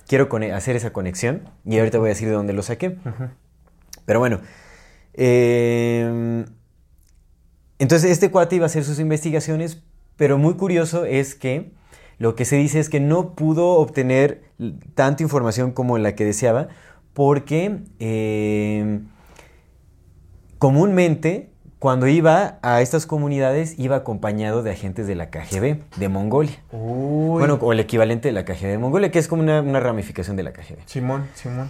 [0.06, 2.96] quiero hacer esa conexión y ahorita voy a decir de dónde lo saqué.
[4.06, 4.40] Pero bueno,
[5.14, 6.44] eh,
[7.78, 9.82] entonces este cuate iba a hacer sus investigaciones,
[10.16, 11.72] pero muy curioso es que
[12.18, 14.42] lo que se dice es que no pudo obtener
[14.94, 16.68] tanta información como la que deseaba,
[17.12, 19.00] porque eh,
[20.58, 26.56] comúnmente cuando iba a estas comunidades iba acompañado de agentes de la KGB de Mongolia.
[26.72, 27.38] Uy.
[27.38, 30.36] Bueno, o el equivalente de la KGB de Mongolia, que es como una, una ramificación
[30.36, 30.78] de la KGB.
[30.86, 31.68] Simón, Simón.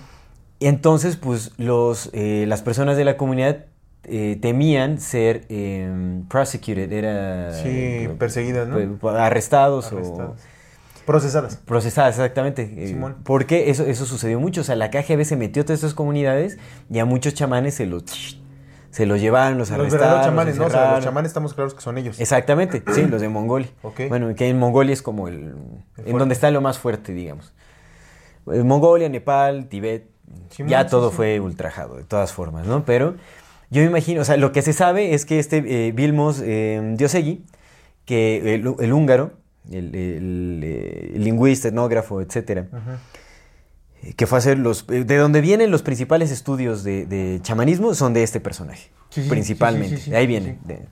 [0.61, 3.67] Y entonces, pues, los, eh, las personas de la comunidad
[4.05, 7.53] eh, temían ser eh, prosecuted, era...
[7.63, 8.97] Sí, perseguidas, ¿no?
[8.99, 10.41] pues, arrestados, Arrestadas.
[11.05, 11.55] Procesadas.
[11.63, 12.75] o procesadas, exactamente.
[12.77, 13.17] eh, Simón.
[13.25, 14.63] porque eso, eso sucedió mucho.
[14.63, 16.59] O sea, la KGB se metió a todas estas comunidades
[16.91, 18.39] y a muchos chamanes se los,
[18.91, 20.01] se los llevaron, los Los arrestaron.
[20.01, 20.66] verdaderos chamanes, los ¿no?
[20.66, 22.18] O sea, los chamanes estamos claros que son ellos.
[22.20, 23.68] Exactamente, sí, los de Mongolia.
[23.82, 24.01] Ok.
[24.09, 25.55] Bueno, que en Mongolia es como el,
[25.99, 27.53] El en donde está lo más fuerte, digamos.
[28.53, 30.09] Eh, Mongolia, Nepal, Tibet,
[30.66, 31.16] ya todo sí.
[31.16, 32.84] fue ultrajado, de todas formas, ¿no?
[32.84, 33.14] Pero
[33.70, 36.95] yo me imagino, o sea, lo que se sabe es que este eh, Vilmos eh,
[36.97, 37.45] Diosegui,
[38.07, 39.32] que el, el húngaro,
[39.70, 42.66] el, el, eh, el lingüista, etnógrafo, etcétera,
[44.16, 44.84] que fue a hacer los...
[44.90, 49.22] eh, de donde vienen los principales estudios de, de chamanismo son de este personaje, Sí,
[49.22, 49.96] sí, principalmente.
[49.99, 50.59] sí, de ahí vienen.
[50.64, 50.86] de-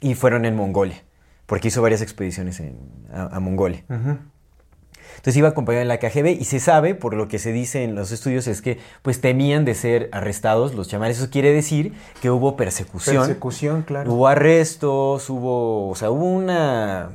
[0.00, 1.02] y fueron en Mongolia,
[1.46, 2.76] porque hizo varias expediciones en-
[3.12, 3.84] a, a Mongolia.
[3.88, 7.94] Entonces iba acompañado de la KGB y se sabe, por lo que se dice en
[7.94, 11.18] los estudios, es que pues temían de ser arrestados los chamanes.
[11.18, 13.18] Eso quiere decir que hubo persecución.
[13.18, 14.12] Persecución, claro.
[14.12, 17.10] Hubo arrestos, hubo, o sea, hubo una,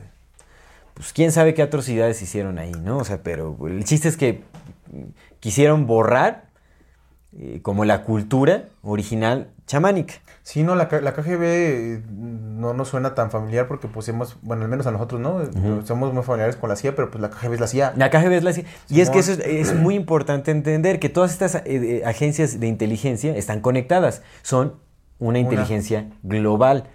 [0.94, 2.98] pues quién sabe qué atrocidades hicieron ahí, ¿no?
[3.00, 4.42] O sea, pero el chiste es que
[5.40, 6.50] quisieron borrar
[7.38, 10.16] eh, como la cultura original chamánica.
[10.44, 14.64] Sí, no, la, la KGB eh, no nos suena tan familiar porque pues hemos, bueno,
[14.64, 15.42] al menos a nosotros, ¿no?
[15.86, 17.94] Somos muy familiares con la CIA, pero pues la KGB es la CIA.
[17.98, 18.64] La KGB es la CIA.
[18.88, 22.62] Y es que eso es, es muy importante entender que todas estas eh, eh, agencias
[22.62, 24.22] de inteligencia están conectadas.
[24.42, 24.76] Son
[25.20, 26.86] una inteligencia global.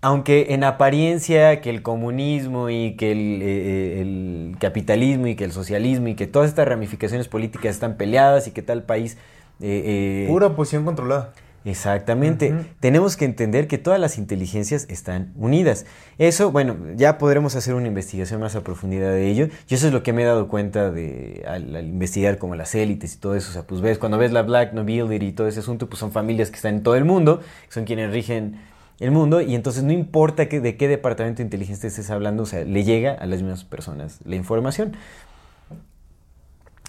[0.00, 5.52] Aunque en apariencia que el comunismo y que el, eh, el capitalismo y que el
[5.52, 9.18] socialismo y que todas estas ramificaciones políticas están peleadas y que tal país...
[9.60, 11.32] eh, eh, Pura posición controlada.
[11.64, 12.54] Exactamente.
[12.80, 15.84] Tenemos que entender que todas las inteligencias están unidas.
[16.16, 19.48] Eso, bueno, ya podremos hacer una investigación más a profundidad de ello.
[19.68, 22.74] Y eso es lo que me he dado cuenta de al, al investigar como las
[22.74, 23.50] élites y todo eso.
[23.50, 26.12] O sea, pues ves, cuando ves la Black Nobility y todo ese asunto, pues son
[26.12, 28.60] familias que están en todo el mundo, que son quienes rigen
[29.00, 29.40] el mundo.
[29.40, 32.84] Y entonces no importa que, de qué departamento de inteligencia estés hablando, o sea, le
[32.84, 34.96] llega a las mismas personas la información.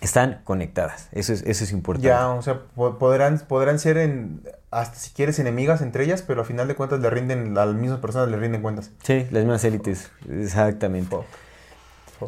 [0.02, 1.10] Están conectadas.
[1.12, 2.08] Eso es, eso es importante.
[2.08, 4.42] Ya, o sea, po- podrán, podrán ser en,
[4.72, 7.76] hasta si quieres enemigas entre ellas, pero al final de cuentas le rinden, a las
[7.76, 8.92] mismas personas le rinden cuentas.
[9.04, 11.10] Sí, las mismas élites, exactamente.
[11.10, 11.26] Fuck.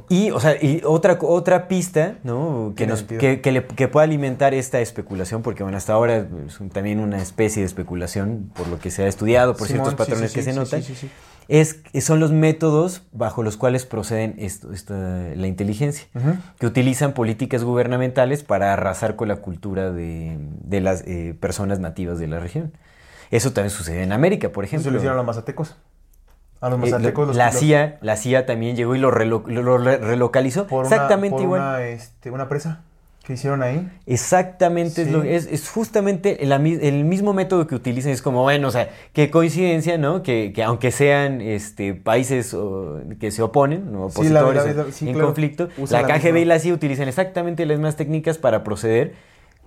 [0.10, 2.74] Y, o sea, y otra, otra pista, ¿no?
[2.76, 6.60] Que, nos, que, que le- que pueda alimentar esta especulación, porque bueno, hasta ahora es
[6.60, 9.92] un- también una especie de especulación, por lo que se ha estudiado, por Simón, ciertos
[9.94, 11.12] sí, patrones sí, que sí, se sí, notan, sí, sí, sí.
[11.94, 14.70] es, son los métodos bajo los cuales proceden esto,
[15.36, 16.36] la inteligencia, Ujú.
[16.60, 22.18] que utilizan políticas gubernamentales para arrasar con la cultura de, de las eh, personas nativas
[22.20, 22.72] de la región.
[23.32, 24.92] Eso también sucede en América, por Eso ejemplo.
[24.92, 25.76] lo hicieron los mazatecos.
[26.62, 29.43] A los Eh, mazatecos los- la, los- CIA, la CIA también llegó y lo, relo-
[29.47, 30.68] lo- lo re- relocalizó.
[30.68, 31.62] por una- Exactamente por igual.
[31.62, 32.82] Una, este, una presa
[33.26, 33.88] que hicieron ahí.
[34.07, 35.14] Exactamente, es, Sí.
[35.14, 38.12] lo- es, es justamente el, el mismo método que utilizan.
[38.12, 40.24] Es como, bueno, o sea, qué coincidencia, ¿no?
[40.24, 44.09] Que, que aunque sean este, países o, que se oponen, ¿no?
[44.09, 45.28] Sí, la opositores verdad, o sí, en claro.
[45.28, 49.14] conflicto, la la KGB y la CIA utilizan exactamente las mismas técnicas para proceder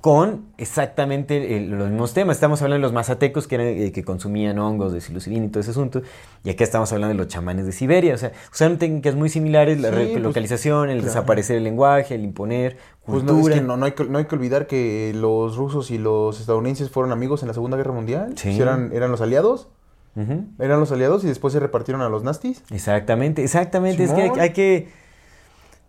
[0.04, 2.36] con exactamente el- los mismos temas.
[2.36, 5.60] Estamos hablando de los mazatecos que, eran, eh, que consumían hongos de psilocibina y todo
[5.62, 6.02] ese asunto.
[6.44, 8.12] Y acá estamos hablando de los chamanes de Siberia.
[8.12, 11.06] O sea, usaron técnicas muy similares, la Sí, pues, relocalización, el claro.
[11.06, 12.76] desaparecer el lenguaje, el imponer
[13.06, 13.40] Pues cultura.
[13.40, 15.96] no, es que no, no hay que, no hay que olvidar que los rusos y
[15.96, 18.34] los estadounidenses fueron amigos en la Segunda Guerra Mundial.
[18.36, 18.60] Sí.
[18.60, 19.68] Eran, eran los aliados.
[20.16, 20.44] Ujú.
[20.58, 22.62] Eran los aliados y después se repartieron a los nastis.
[22.70, 24.04] Exactamente, exactamente.
[24.04, 24.88] Es que hay que.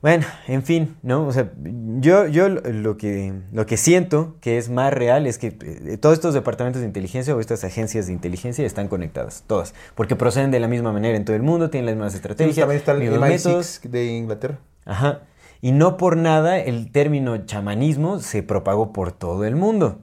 [0.05, 1.25] Bueno, en fin, ¿no?
[1.25, 1.51] O sea,
[1.99, 6.13] yo, yo lo- que, lo que siento que es más real es que eh, todos
[6.13, 10.59] estos departamentos de inteligencia o estas agencias de inteligencia están conectadas, todas, porque proceden de
[10.59, 13.19] la misma manera en todo el mundo, tienen las mismas estrategias, también está el mismos
[13.19, 13.81] métodos.
[13.83, 14.59] MI6 de Inglaterra.
[14.85, 15.21] Ajá.
[15.59, 20.01] Y no por nada el término chamanismo se propagó por todo el mundo.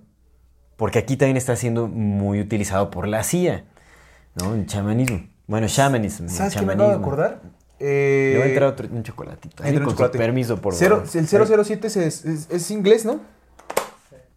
[0.76, 3.66] Porque aquí también está siendo muy utilizado por la CIA,
[4.34, 4.54] ¿no?
[4.54, 5.28] El chamanismo.
[5.46, 6.26] Bueno, shamanism.
[6.26, 7.42] ¿Sabes qué me acabo de acordar?
[7.84, 9.64] Eh, Le va a entrar otro, un chocolatito.
[9.64, 10.18] entra Así un con su chocolate.
[10.18, 11.02] permiso, por favor.
[11.14, 11.26] el
[11.64, 13.20] 007 es, es, es inglés, ¿no?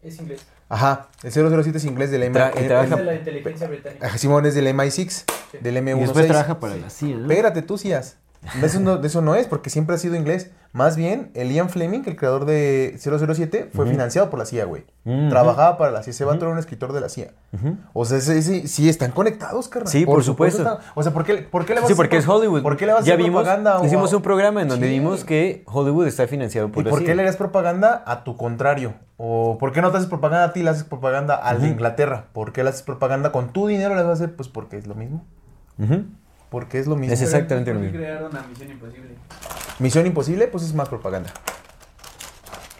[0.01, 0.41] Es inglés.
[0.67, 2.33] Ajá, el 007 es inglés del MI.
[2.39, 4.07] Tra- y el- trabaja- Es de la inteligencia británica.
[4.07, 5.25] Ajá, Simón es del MI6,
[5.61, 5.97] del M16.
[5.97, 7.21] Y después trabaja para la CIA, ¿no?
[7.31, 7.77] Espérate, tú.
[8.59, 10.51] De eso, no, de eso no es, porque siempre ha sido inglés.
[10.71, 14.83] Más bien, el Ian Fleming, el creador de 007, fue financiado por la CIA, güey.
[15.05, 15.29] Ujú.
[15.29, 16.11] Trabajaba para la CIA.
[16.11, 17.31] Ese vato era un escritor de la CIA.
[17.93, 19.87] O sea, sí, están conectados, carnal.
[19.91, 20.61] Sí, por supuesto.
[20.63, 22.61] están- o sea, ¿por qué, por qué le vas Sí, a hacer porque es Hollywood.
[22.61, 23.79] ¿Por qué le vas a hacer vimos, propaganda?
[23.79, 24.93] o hicimos a- un programa en donde Sí.
[24.93, 27.07] vimos que Hollywood está financiado ¿Y por la por CIA.
[27.07, 28.95] qué le das propaganda a tu contrario?
[29.17, 31.69] ¿O por qué no te haces propaganda a ti, le haces propaganda al de.
[31.69, 32.25] Inglaterra?
[32.33, 33.95] ¿Por qué le haces propaganda con tu dinero?
[33.95, 35.23] Le vas a hacer, pues porque es lo mismo.
[36.49, 37.13] Porque es lo mismo.
[37.13, 38.05] Es exactamente lo ¿Por qué mismo.
[38.05, 39.09] crearon una misión imposible?
[39.79, 41.29] Misión Imposible, pues es más propaganda.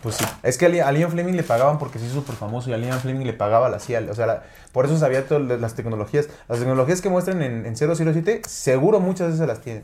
[0.01, 0.25] Pues sí.
[0.43, 2.73] Es que a Li- a Ian Fleming le pagaban porque se hizo súper famoso y
[2.73, 4.03] a Ian Fleming le pagaba la CIA.
[4.09, 6.29] O sea, la- por eso sabía todas las tecnologías.
[6.47, 9.83] Las tecnologías que muestran en, en 007, seguro muchas veces las tienen.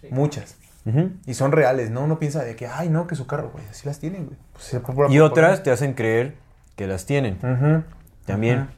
[0.00, 0.08] Sí.
[0.10, 0.56] Muchas.
[1.26, 2.02] Y son reales, ¿no?
[2.02, 3.64] Uno piensa de que, ay, no, que su carro, güey.
[3.70, 4.36] Así las tienen, güey.
[4.52, 6.34] Pues, Y otras te hacen creer
[6.76, 7.38] que las tienen.
[8.26, 8.68] También.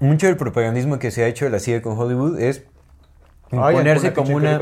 [0.00, 2.64] Mucho del propagandismo que se ha hecho de la CIA con Hollywood es
[3.52, 4.58] imponerse como una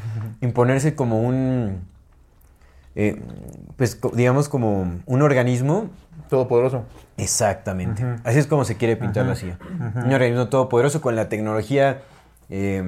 [0.40, 1.82] imponerse como un
[2.96, 3.20] eh,
[3.76, 5.88] pues digamos como un organismo.
[6.28, 6.84] Todopoderoso.
[7.16, 8.04] exactamente.
[8.24, 9.58] Así es como se quiere pintar la CIA
[10.04, 12.02] un organismo todopoderoso con la tecnología
[12.50, 12.84] eh,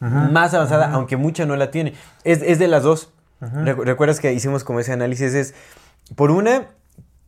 [0.00, 1.94] más avanzada aunque mucha no la tiene.
[2.24, 3.12] Es, es de las dos.
[3.40, 5.54] Recu- recuerdas que hicimos como ese análisis es
[6.14, 6.66] por una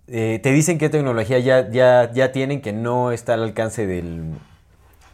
[0.09, 4.35] eh, te dicen qué tecnología ya, ya, ya tienen que no está al alcance del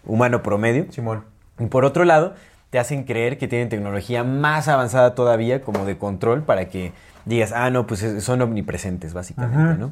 [0.04, 1.24] humano promedio Simón.
[1.58, 2.34] y por otro lado,
[2.70, 6.92] te hacen creer que tienen tecnología más avanzada todavía como de control para que
[7.24, 9.90] digas, ah, no, pues es- son omnipresentes básicamente, ¿no?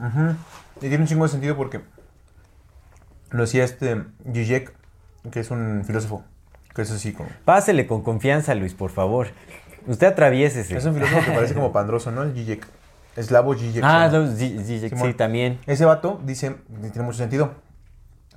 [0.77, 1.81] Y tiene un chingo de sentido porque
[3.31, 4.03] lo decía este
[4.33, 4.73] Zizek,
[5.31, 6.23] que es un filósofo,
[6.75, 7.29] que es así como...
[7.45, 9.29] Pásele con confianza, Luis, por favor.
[9.87, 10.77] Usted atraviésese.
[10.77, 12.23] Es un filósofo que parece como pandroso, ¿no?
[12.23, 12.67] El Zizek.
[13.17, 13.83] Eslavo Zizek.
[13.85, 15.59] Ah, no, Zizek, sí, también.
[15.67, 16.57] Ese vato dice,
[16.93, 17.55] tiene mucho sentido,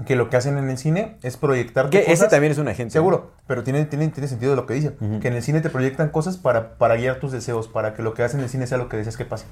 [0.06, 2.94] que lo que hacen en el cine es proyectar Que ese también es un agente.
[2.94, 4.94] Seguro, pero tiene, tiene, tiene sentido lo que dice.
[5.22, 8.14] Que en el cine te proyectan cosas para, para guiar tus deseos, para que lo
[8.14, 9.46] que hacen en el cine sea lo que deseas que pase.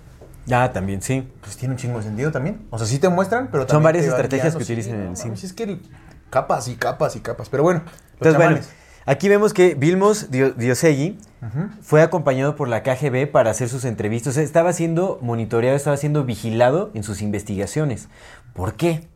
[0.50, 1.28] Ah, también, sí.
[1.42, 2.66] Pues tiene un chingo de sentido también.
[2.70, 4.96] O sea, sí te muestran, pero Son también varias te van estrategias guiando, que utilizan
[4.96, 5.36] en el no cine.
[5.36, 5.80] Es que
[6.30, 7.50] capas y capas y capas.
[7.50, 7.82] Pero bueno,
[8.14, 8.60] Entonces, bueno,
[9.06, 11.18] aquí vemos que Vilmos Dio- Diosegui
[11.82, 14.32] fue acompañado por la KGB para hacer sus entrevistas.
[14.32, 18.08] O sea, estaba siendo monitoreado, estaba siendo vigilado en sus investigaciones.
[18.54, 19.08] ¿Por qué?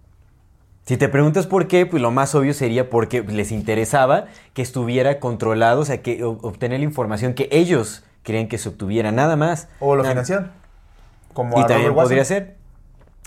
[0.83, 5.19] Si te preguntas por qué, pues lo más obvio sería porque les interesaba que estuviera
[5.19, 9.67] controlado, o sea, que obtener la información que ellos querían que se obtuviera, nada más.
[9.79, 10.51] O lo financian.
[11.33, 12.03] Como Y a también Watson.
[12.05, 12.55] podría ser.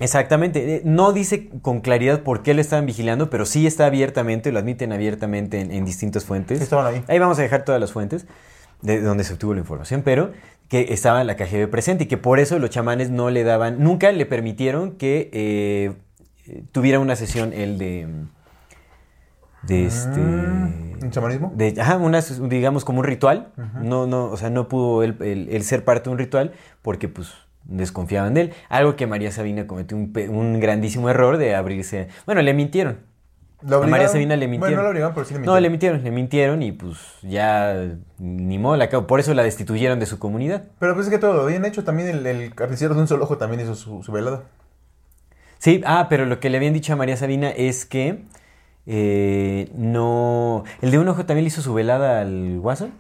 [0.00, 0.76] Exactamente.
[0.76, 4.58] Eh, No dice con claridad por qué le estaban vigilando, pero sí está abiertamente, lo
[4.58, 6.60] admiten abiertamente en, en distintas fuentes.
[6.60, 7.04] Estaban ahí.
[7.08, 8.26] Ahí vamos a dejar todas las fuentes
[8.82, 10.32] de donde se obtuvo la información, pero
[10.68, 14.10] que estaba la KGB presente y que por eso los chamanes no le daban, nunca
[14.12, 15.92] le permitieron que eh,
[16.72, 18.08] tuviera una sesión él de...
[19.62, 20.20] De este...
[20.20, 21.52] Mm, ¿Un chamanismo?
[21.56, 23.52] De, ajá, una, digamos como un ritual.
[23.80, 27.08] No, no, o sea, no pudo él, él- él ser parte de un ritual porque
[27.08, 27.32] pues
[27.64, 28.52] desconfiaban de él.
[28.68, 32.08] Algo que María Sabina cometió un, un grandísimo error de abrirse.
[32.26, 32.98] Bueno, le mintieron.
[33.62, 34.08] ¿Lo A María?
[34.08, 34.76] Sabina le Bueno, mintieron.
[34.76, 35.62] no lo obligaron, pero sí le No, mintieron.
[35.62, 37.74] le mintieron, le mintieron y pues ya
[38.18, 40.64] ni modo, la por eso la destituyeron de su comunidad.
[40.78, 41.84] Pero pues es que todo lo habían hecho.
[41.84, 44.42] También el, el carnicero de un solo ojo también hizo su, su velada.
[45.64, 48.18] Sí, ah, pero lo que le habían dicho a María Sabina es que
[48.86, 50.64] eh, no...
[50.82, 52.92] El de un ojo también le hizo su velada al Watson.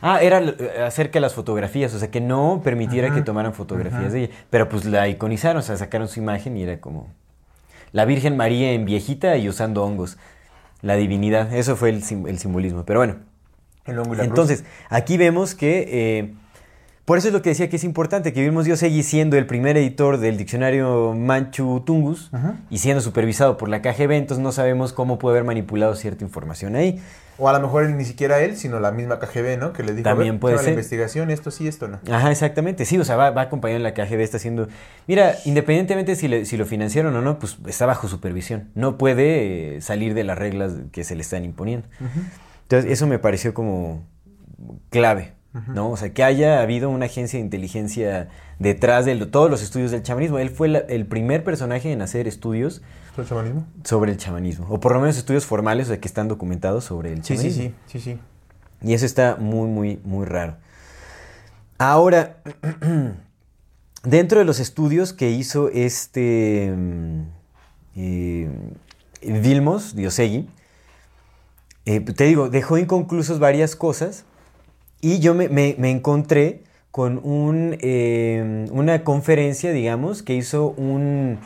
[0.00, 4.12] Ah, era eh, acerca de las fotografías, o sea, que no permitiera que tomaran fotografías
[4.12, 4.34] de ella.
[4.48, 7.08] Pero pues la iconizaron, o sea, sacaron su imagen y era como
[7.90, 10.16] la Virgen María en viejita y usando hongos.
[10.82, 12.84] La divinidad, eso fue el, sim- el simbolismo.
[12.84, 13.16] Pero bueno,
[13.86, 14.28] El hongo y la cruz.
[14.28, 16.34] entonces, aquí vemos que, eh,
[17.04, 19.76] por eso es lo que decía que es importante, que vimos Diosegui siendo el primer
[19.76, 22.30] editor del diccionario Manchu Tungus
[22.70, 26.76] y siendo supervisado por la KGB, entonces no sabemos cómo puede haber manipulado cierta información
[26.76, 27.00] ahí.
[27.36, 29.72] O a lo mejor ni siquiera él, sino la misma KGB, ¿no?
[29.72, 30.72] Que le dijo, También puede lleva la ser.
[30.74, 31.98] investigación, esto sí, esto no.
[32.08, 32.84] Ajá, exactamente.
[32.84, 34.68] Sí, o sea, va, va acompañado en la KGB, está haciendo...
[35.08, 38.70] Mira, independientemente si, le- si lo financiaron o no, pues está bajo supervisión.
[38.76, 41.88] No puede eh, salir de las reglas que se le están imponiendo.
[42.62, 44.04] Entonces, eso me pareció como
[44.90, 45.32] clave,
[45.68, 45.90] ¿no?
[45.90, 48.28] O sea, que haya habido una agencia de inteligencia
[48.58, 50.38] detrás de lo- todos los estudios del chamanismo.
[50.38, 52.82] Él fue la- el primer personaje en hacer estudios
[53.16, 53.64] ¿El chamanismo?
[53.84, 57.12] sobre el chamanismo, o por lo menos estudios formales, o sea, que están documentados sobre
[57.12, 57.62] el Sí, chamanismo.
[57.62, 58.18] sí, sí, sí, sí.
[58.82, 60.56] Y eso está muy, muy, muy raro.
[61.78, 62.36] Ahora,
[64.02, 67.20] dentro de los estudios que hizo este mm,
[67.96, 68.50] eh,
[69.22, 70.48] Vilmos Diosegui,
[71.86, 74.24] eh, te digo, dejó inconclusos varias cosas
[75.04, 81.38] y yo me, me- me encontré con un, eh, una conferencia, digamos, que hizo un,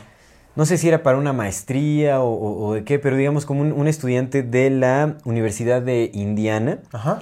[0.55, 3.61] no sé si era para una maestría o, o- o de qué, pero digamos como
[3.61, 6.79] un, un estudiante de la Universidad de Indiana.
[6.93, 7.19] Ajá.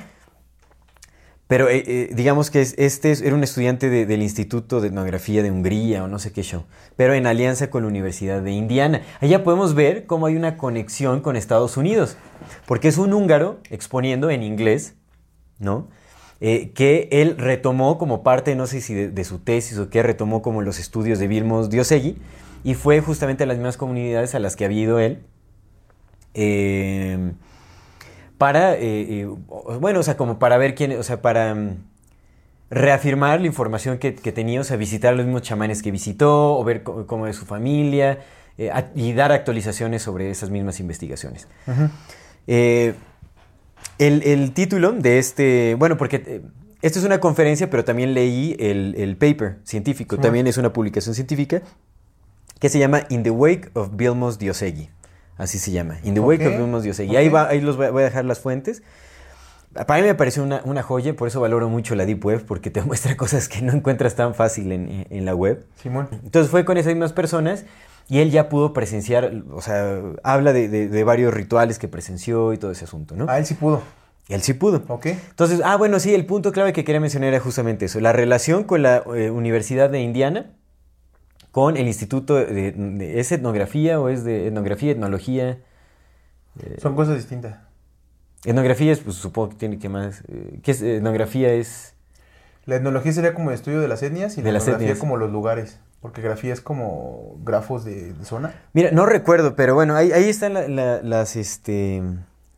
[1.47, 4.89] Pero eh, eh, digamos que es- este es- era un estudiante de- del Instituto de
[4.89, 6.65] Etnografía de Hungría o no sé qué show,
[6.97, 9.01] pero en alianza con la Universidad de Indiana.
[9.21, 12.17] Allá podemos ver cómo hay una conexión con Estados Unidos,
[12.65, 14.95] porque es un húngaro exponiendo en inglés,
[15.59, 15.87] ¿no?
[16.39, 20.03] Eh, que él retomó como parte, no sé si de, de su tesis o qué,
[20.03, 22.17] retomó como los estudios de Vilmos Diosegui,
[22.63, 25.23] y fue justamente a las mismas comunidades a las que había ido él.
[26.33, 27.31] Eh,
[28.37, 29.27] para, eh,
[29.79, 31.77] bueno, o sea, como para ver quién, o sea, para mm,
[32.69, 36.55] reafirmar la información que, que tenía, o sea, visitar a los mismos chamanes que visitó,
[36.57, 38.19] o ver cómo es su familia,
[38.59, 41.47] eh, a- y dar actualizaciones sobre esas mismas investigaciones.
[42.45, 42.93] Eh,
[43.99, 46.41] el, el título de este, bueno, porque eh,
[46.81, 50.21] esto es una conferencia, pero también leí el, el paper científico, Sí.
[50.21, 51.61] también es una publicación científica,
[52.59, 54.89] que se llama In the Wake of Vilmos Diosegui.
[55.37, 57.11] Así se llama, In the Wake of Vilmos Diosegui.
[57.11, 57.17] ok.
[57.17, 58.81] Ahí, va, ahí los voy voy a dejar las fuentes.
[59.85, 62.71] Para mí me pareció una, una joya, por eso valoro mucho la Deep Web, porque
[62.71, 65.65] te muestra cosas que no encuentras tan fácil en, en la web.
[65.81, 66.07] Simón.
[66.23, 67.65] Entonces fue con esas mismas personas
[68.09, 72.53] y él ya pudo presenciar, o sea, habla de, de- de varios rituales que presenció
[72.53, 73.25] y todo ese asunto, ¿no?
[73.29, 73.81] Ah, él sí pudo.
[74.29, 74.83] Él sí pudo.
[74.87, 75.05] Ok.
[75.07, 78.63] Entonces, ah, bueno, sí, el punto clave que quería mencionar era justamente eso, la relación
[78.65, 80.51] con la eh, Universidad de Indiana,
[81.51, 85.59] con el Instituto de, de- ¿Es etnografía o es de etnografía, etnología?
[86.81, 87.59] Son cosas distintas.
[88.45, 90.21] Etnografía es, pues supongo que tiene que más...
[90.27, 91.51] eh, ¿Qué es etnografía?
[91.53, 91.93] Es...
[92.65, 95.79] La etnología sería como el estudio de las etnias y la etnografía como los lugares.
[96.01, 98.53] Porque grafía es como grafos de, de zona.
[98.73, 102.01] Mira, no recuerdo, pero bueno, ahí, ahí están la- la- las, este...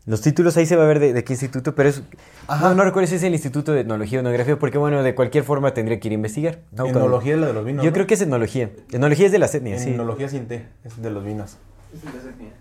[0.06, 2.02] Los títulos, ahí se va a ver de, de qué instituto, pero es...
[2.48, 2.70] Ajá.
[2.70, 5.44] No, no recuerdo si es el Instituto de Etnología o Etnografía, porque bueno, de cualquier
[5.44, 6.60] forma tendría que ir a investigar.
[6.72, 6.84] ¿no?
[6.86, 7.84] Cuando- Etnología es la de los vinos.
[7.86, 7.94] Yo ¿no?
[7.94, 8.72] creo que es etnología.
[8.92, 9.92] Etnología es de las etnias, sí.
[9.92, 11.58] Etnología sin té, es de los vinos.
[11.94, 12.54] Es de las etnias.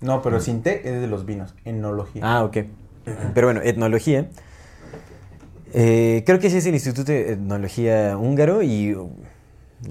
[0.00, 1.52] No, pero sin té es de los vinos.
[1.64, 2.22] Etnología.
[2.24, 2.58] Ah, ok.
[3.34, 4.28] Pero bueno, etnología.
[5.74, 8.96] Eh, creo que ese es el Instituto de Etnología húngaro y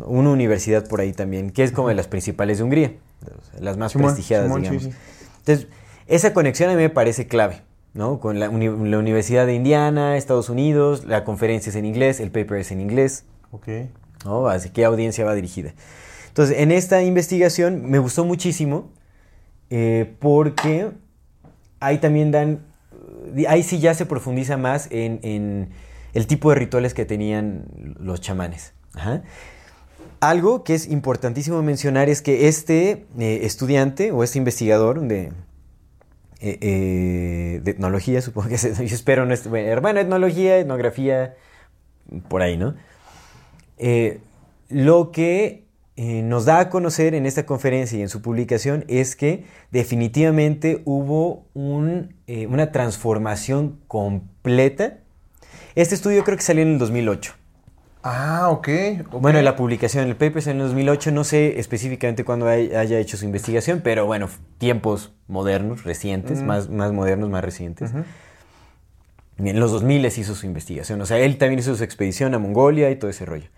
[0.06, 2.94] una universidad por ahí también, que es como de las principales de Hungría,
[3.60, 4.84] las más Simón, prestigiadas, Simón, digamos.
[4.84, 4.92] sí.
[5.40, 5.68] Entonces,
[6.08, 7.62] esa conexión a mí me parece clave,
[7.94, 8.20] ¿no?
[8.20, 12.32] Con la, uni- la Universidad de Indiana, Estados Unidos, la conferencia es en inglés, el
[12.32, 13.68] paper es en inglés, Ok.
[14.26, 14.48] ¿no?
[14.48, 15.74] Así qué audiencia va dirigida.
[16.30, 18.90] Entonces, en esta investigación me gustó muchísimo
[19.70, 20.92] eh, porque
[21.80, 22.60] ahí también dan,
[23.36, 25.70] eh, ahí sí ya se profundiza más en, en
[26.14, 27.66] el tipo de rituales que tenían
[28.00, 28.74] los chamanes.
[28.94, 29.24] Ajá.
[30.22, 35.32] Algo que es importantísimo mencionar es que este eh, estudiante o este investigador de,
[36.42, 41.34] eh, eh, etnología, supongo que es, yo espero, no es, bueno, etnología, etnografía,
[42.28, 42.76] por ahí, ¿no?
[44.70, 45.66] Lo que
[45.98, 51.48] nos da a conocer en esta conferencia y en su publicación es que definitivamente hubo
[51.56, 52.16] un,
[52.48, 55.00] una transformación completa.
[55.74, 57.41] Este estudio creo que salió en el 2008.
[58.04, 58.68] Ah, ok.
[59.20, 62.98] Bueno, la publicación, el paper salió en el 2008, no sé específicamente cuándo hay- haya
[62.98, 64.28] hecho su investigación, pero bueno,
[64.58, 66.48] tiempos modernos, recientes, Ujú.
[66.48, 67.92] más, más modernos, más recientes.
[67.92, 68.04] Ujú.
[69.38, 72.90] En los 2000 hizo su investigación, o sea, él también hizo su expedición a Mongolia
[72.90, 73.50] y todo ese rollo.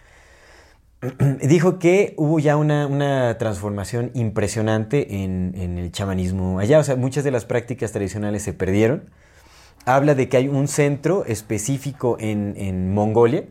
[1.41, 6.95] Dijo que hubo ya una, una transformación impresionante en, en el chamanismo allá, o sea,
[6.95, 9.09] muchas de las prácticas tradicionales se perdieron.
[9.85, 13.43] Habla de que hay un centro específico en, en Mongolia,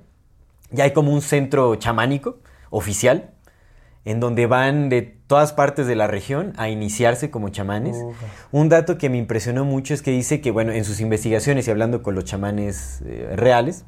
[0.73, 2.39] ya hay como un centro chamánico
[2.71, 3.31] oficial,
[4.05, 7.97] en donde van de todas partes de la región a iniciarse como chamanes.
[8.51, 11.71] Un dato que me impresionó mucho es que dice que, bueno, en sus investigaciones y
[11.71, 13.85] hablando con los chamanes eh, reales,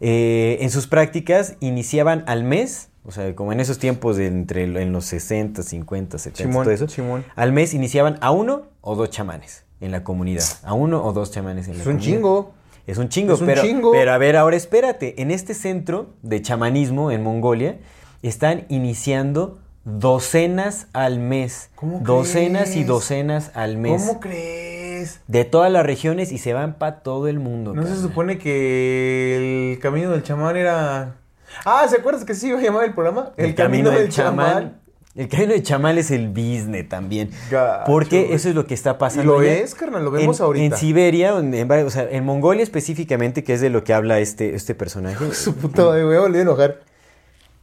[0.00, 4.64] eh, en sus prácticas iniciaban al mes, o sea, como en esos tiempos de entre
[4.64, 7.24] en los 60, 50, 70, Simón, todo eso, Simón.
[7.36, 11.30] al mes iniciaban a uno o dos chamanes en la comunidad, a uno o dos
[11.30, 12.16] chamanes en la Es un comunidad.
[12.16, 12.52] chingo.
[12.86, 13.92] Es un chingo, Es un pero, chingo.
[13.92, 15.20] pero a ver, ahora espérate.
[15.22, 17.78] En este centro de chamanismo en Mongolia
[18.22, 21.70] están iniciando docenas al mes.
[21.74, 24.02] ¿Cómo docenas y docenas al mes.
[24.02, 25.20] ¿Cómo crees?
[25.28, 27.74] De todas las regiones y se van para todo el mundo.
[27.74, 31.16] ¿No se supone que el camino del chamán era...
[31.64, 33.32] Ah, ¿se acuerdas que sí iba a llamar el programa?
[33.36, 34.80] El, camino, del chamán.
[35.14, 37.30] El camino del chamán es el business también.
[37.48, 39.34] Gacho, porque eso es lo que está pasando.
[39.34, 39.52] lo allá.
[39.52, 40.74] es, carnal, lo vemos en, ahorita.
[40.74, 44.56] En Siberia, en, o sea, en Mongolia específicamente, que es de lo que habla este,
[44.56, 45.32] este personaje.
[45.32, 46.80] Su puta madre, me volví a enojar.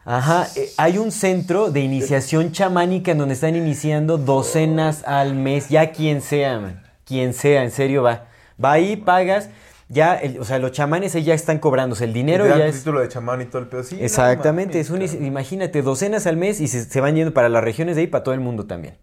[0.06, 5.70] Ajá, eh, hay un centro de iniciación chamánica en donde están iniciando docenas al mes,
[5.70, 8.28] ya quien sea, man, quien sea, en serio va.
[8.64, 9.50] Va ahí, pagas,
[9.92, 12.78] ya, el- o sea, los chamanes ahí ya están cobrándose, el dinero dan ya es...
[12.78, 13.84] título de chamán y todo el pedo.
[13.84, 17.64] Sí, Exactamente, es un, imagínate, docenas al mes y se, se van yendo para las
[17.64, 18.96] regiones de ahí, para todo el mundo también.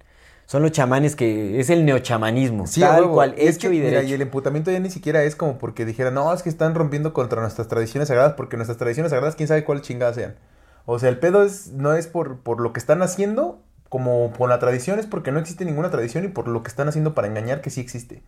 [0.46, 3.90] Son los chamanes que, es el neochamanismo, Sí, tal cual, es hecho que, y mira,
[3.90, 4.08] derecho.
[4.08, 7.12] y el emputamiento ya ni siquiera es como porque dijeran, no, es que están rompiendo
[7.12, 10.36] contra nuestras tradiciones sagradas, porque nuestras tradiciones sagradas, quién sabe cuál chingada sean.
[10.86, 14.48] O sea, el pedo es, no es por, por lo que están haciendo, como por
[14.50, 17.26] la tradición, es porque no existe ninguna tradición y por lo que están haciendo para
[17.26, 18.22] engañar que sí existe.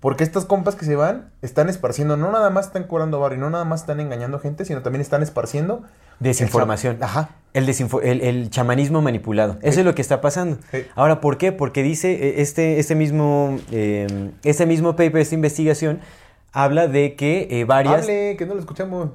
[0.00, 3.50] Porque estas compas que se van están esparciendo, no nada más están cobrando barrio, no
[3.50, 5.84] nada más están engañando gente, sino también están esparciendo
[6.20, 6.96] Desinformación.
[6.96, 7.30] el Ajá.
[7.54, 9.58] El, desinfo- el, el chamanismo manipulado.
[9.62, 9.80] Eso Sí.
[9.80, 10.58] es lo que está pasando.
[10.70, 10.84] Sí.
[10.94, 11.52] Ahora, ¿por qué?
[11.52, 16.00] Porque dice eh, este, este, mismo, eh, este mismo paper, esta investigación,
[16.52, 18.04] habla de que eh, varias...
[18.04, 19.10] Hable, que no lo escuchamos.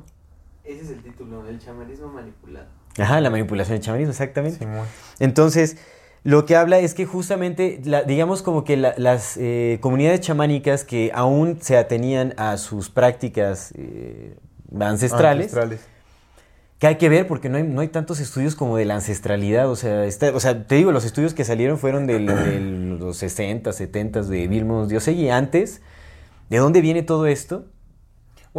[0.63, 2.67] Ese es el título, el chamanismo manipulado.
[2.99, 4.65] Ajá, la manipulación del chamanismo, exactamente.
[5.19, 5.77] Entonces,
[6.23, 10.83] lo que habla es que justamente, la- digamos como que la- las eh, comunidades chamánicas
[10.83, 14.35] que aún se atenían a sus prácticas eh,
[14.79, 15.79] ancestrales, Ancestrales.
[16.77, 19.69] que hay que ver porque no hay, no hay tantos estudios como de la ancestralidad.
[19.69, 22.19] O sea, está- o sea te digo, los estudios que salieron fueron de,
[22.99, 25.29] los 60, 70 de Vilmos Diosegui.
[25.29, 25.81] Antes,
[26.49, 27.65] ¿de dónde viene todo esto?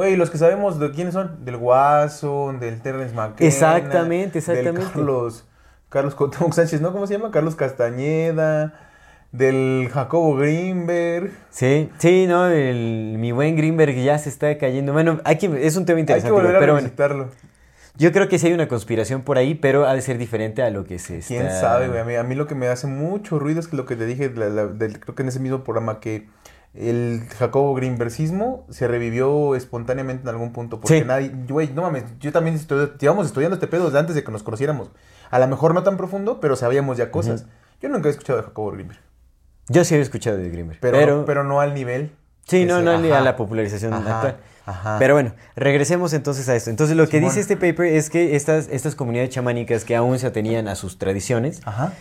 [0.01, 3.46] Güey, los que sabemos de quiénes son, del Guaso, del Terrence McKenna.
[3.46, 4.80] Exactamente, exactamente.
[4.80, 5.44] Del Carlos,
[5.90, 6.16] Carlos
[6.53, 6.90] Sánchez, ¿no?
[6.90, 7.30] ¿Cómo se llama?
[7.30, 8.72] Carlos Castañeda,
[9.30, 11.32] del Jacobo Greenberg.
[11.51, 14.94] Sí, sí, no, el- mi buen Greenberg ya se está cayendo.
[14.94, 16.86] Bueno, hay que, es un tema Hay que interesante, volver a pero bueno.
[16.86, 17.28] revisitarlo.
[17.98, 20.70] Yo creo que sí hay una conspiración por ahí, pero ha de ser diferente a
[20.70, 22.01] lo que se ¿Quién está- sabe, güey?
[22.01, 24.07] A mí, a mí lo que me hace mucho ruido es que lo que te
[24.07, 26.26] dije, la- la- del- creo que en ese mismo programa, que
[26.75, 30.81] el Jacobo Greenbergismo se revivió espontáneamente en algún punto.
[30.81, 31.05] Porque Sí.
[31.05, 34.31] nadie, güey, no mames, yo también estoy, llevamos estudiando este pedo desde antes de que
[34.31, 34.91] nos conociéramos.
[35.31, 37.47] A lo mejor no tan profundo, pero sabíamos ya cosas.
[37.83, 39.01] Yo nunca he escuchado de Jacobo Greenberg.
[39.68, 40.79] Yo sí había escuchado de Grimmer.
[40.81, 42.12] Pero, Pero, no, pero no al nivel.
[42.47, 44.37] sí, no, se- no ni a ajá, la popularización ajá, actual.
[44.66, 44.97] Ajá.
[44.99, 46.71] Pero bueno, regresemos entonces a esto.
[46.71, 50.27] Entonces, lo que dice este paper es que estas, estas comunidades chamánicas que aún se
[50.27, 51.93] atenían a sus tradiciones, Ajá.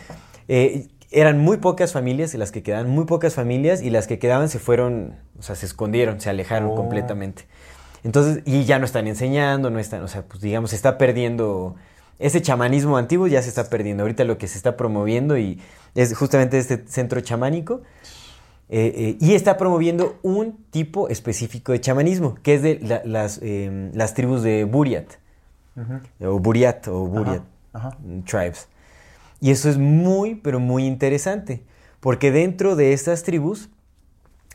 [0.48, 4.48] eh, eran muy pocas familias, las que quedaban muy pocas familias, y las que quedaban
[4.50, 6.76] se fueron, o sea, se escondieron, se alejaron Oh.
[6.76, 7.46] completamente.
[8.04, 11.76] Entonces, y ya no están enseñando, no están, o sea, pues digamos, se está perdiendo,
[12.18, 14.04] ese chamanismo antiguo ya se está perdiendo.
[14.04, 15.60] Ahorita lo que se está promoviendo y
[15.96, 17.82] es justamente este centro chamánico,
[18.70, 23.40] eh, eh, y está promoviendo un tipo específico de chamanismo, que es de la- las,
[23.42, 25.08] eh, las tribus de Buriat,
[26.22, 27.42] o Buriat, o Buriat
[28.26, 28.69] tribes.
[29.42, 31.64] Y eso es muy, pero muy interesante,
[32.00, 33.70] porque dentro de estas tribus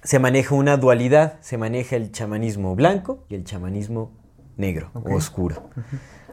[0.03, 4.13] se maneja una dualidad, se maneja el chamanismo blanco y el chamanismo
[4.57, 5.71] negro o oscuro.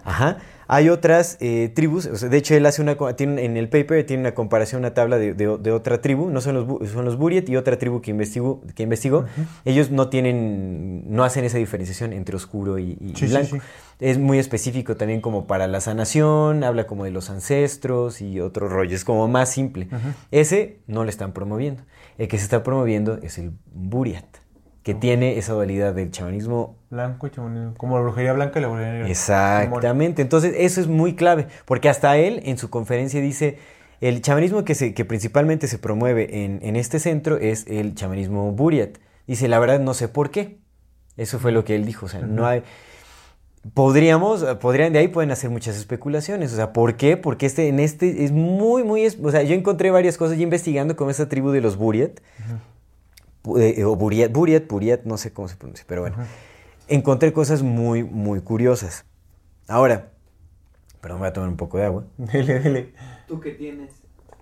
[0.04, 0.40] Ajá.
[0.74, 4.06] Hay otras eh, tribus, o sea, de hecho él hace una, tiene, en el paper
[4.06, 7.18] tiene una comparación, una tabla de, de- de otra tribu, no son los, son los
[7.18, 9.26] Buriat y otra tribu que investigó, que investigó.
[9.66, 13.56] Ellos no tienen, no hacen esa diferenciación entre oscuro y, y Sí, sí, blanco.
[13.58, 13.62] sí.
[14.00, 18.70] Es muy específico también como para la sanación, habla como de los ancestros y otro
[18.70, 19.90] rollo, es como más simple.
[20.32, 21.84] Ese no le están promoviendo.
[22.18, 24.26] El que se está promoviendo es el Buriat,
[24.84, 27.74] que tiene esa dualidad del chamanismo Blanco y chamanismo.
[27.78, 29.08] Como la brujería blanca y la brujería negra.
[29.08, 30.22] Exactamente.
[30.22, 33.60] Entonces, eso es muy clave, porque hasta él en su conferencia dice,
[34.02, 38.52] el chamanismo que, se, que principalmente se promueve en, en este centro es el chamanismo
[38.52, 38.98] Buriat.
[39.28, 40.58] Dice, la verdad no sé por qué.
[41.16, 42.08] Eso fue lo que él dijo.
[42.08, 42.64] O sea, no hay...
[43.76, 46.52] Podríamos, podrían, de ahí pueden hacer muchas especulaciones.
[46.52, 47.16] O sea, ¿por qué?
[47.16, 49.06] Porque este, en este es muy, muy...
[49.06, 52.20] O sea, yo encontré varias cosas ya investigando con esta tribu de los Buriat.
[52.20, 52.58] Bu-
[53.58, 56.18] eh, o Buriat, Buriat, Buriat, no sé cómo se pronuncia, pero bueno.
[56.88, 59.06] Encontré cosas muy, muy curiosas.
[59.68, 60.10] Ahora,
[61.00, 62.06] perdón, voy a tomar un poco de agua.
[62.18, 62.94] Dele, dele.
[63.28, 63.92] ¿Tú qué tienes?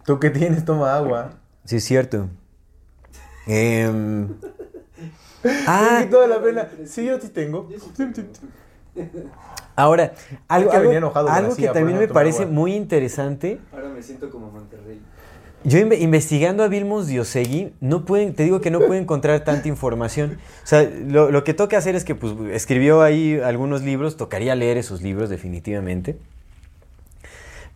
[0.06, 1.32] Tú que tienes, toma agua.
[1.66, 2.28] Sí, es cierto.
[3.48, 4.30] Em,
[5.68, 6.68] Ah, toda la pena.
[6.86, 7.70] Sí, yo sí tengo.
[9.76, 10.14] Ahora,
[10.50, 12.54] algo, que algo- algo también me parece agua.
[12.54, 15.02] muy interesante Ahora me siento como Monterrey.
[15.66, 19.68] Yo inve- investigando a Vilmos Diosegui, no pueden, te digo que no puedo encontrar tanta
[19.68, 20.38] información.
[20.64, 24.56] O sea, lo, lo que toca hacer es que pues, escribió ahí algunos libros, tocaría
[24.56, 26.18] leer esos libros definitivamente.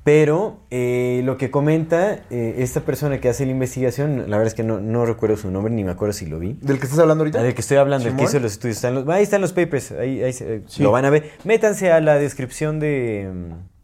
[0.06, 4.54] Pero eh, lo que comenta eh, esta persona que hace la investigación, la verdad es
[4.54, 6.58] que no, no recuerdo su nombre ni me acuerdo si lo vi.
[6.62, 7.40] ¿Del que estás hablando ahorita?
[7.40, 8.76] Ah, del que estoy hablando, el que hizo los estudios.
[8.78, 10.84] Están los- ahí están los papers, ahí, ahí se- Sí.
[10.84, 11.32] lo van a ver.
[11.46, 13.30] Métanse a la descripción de...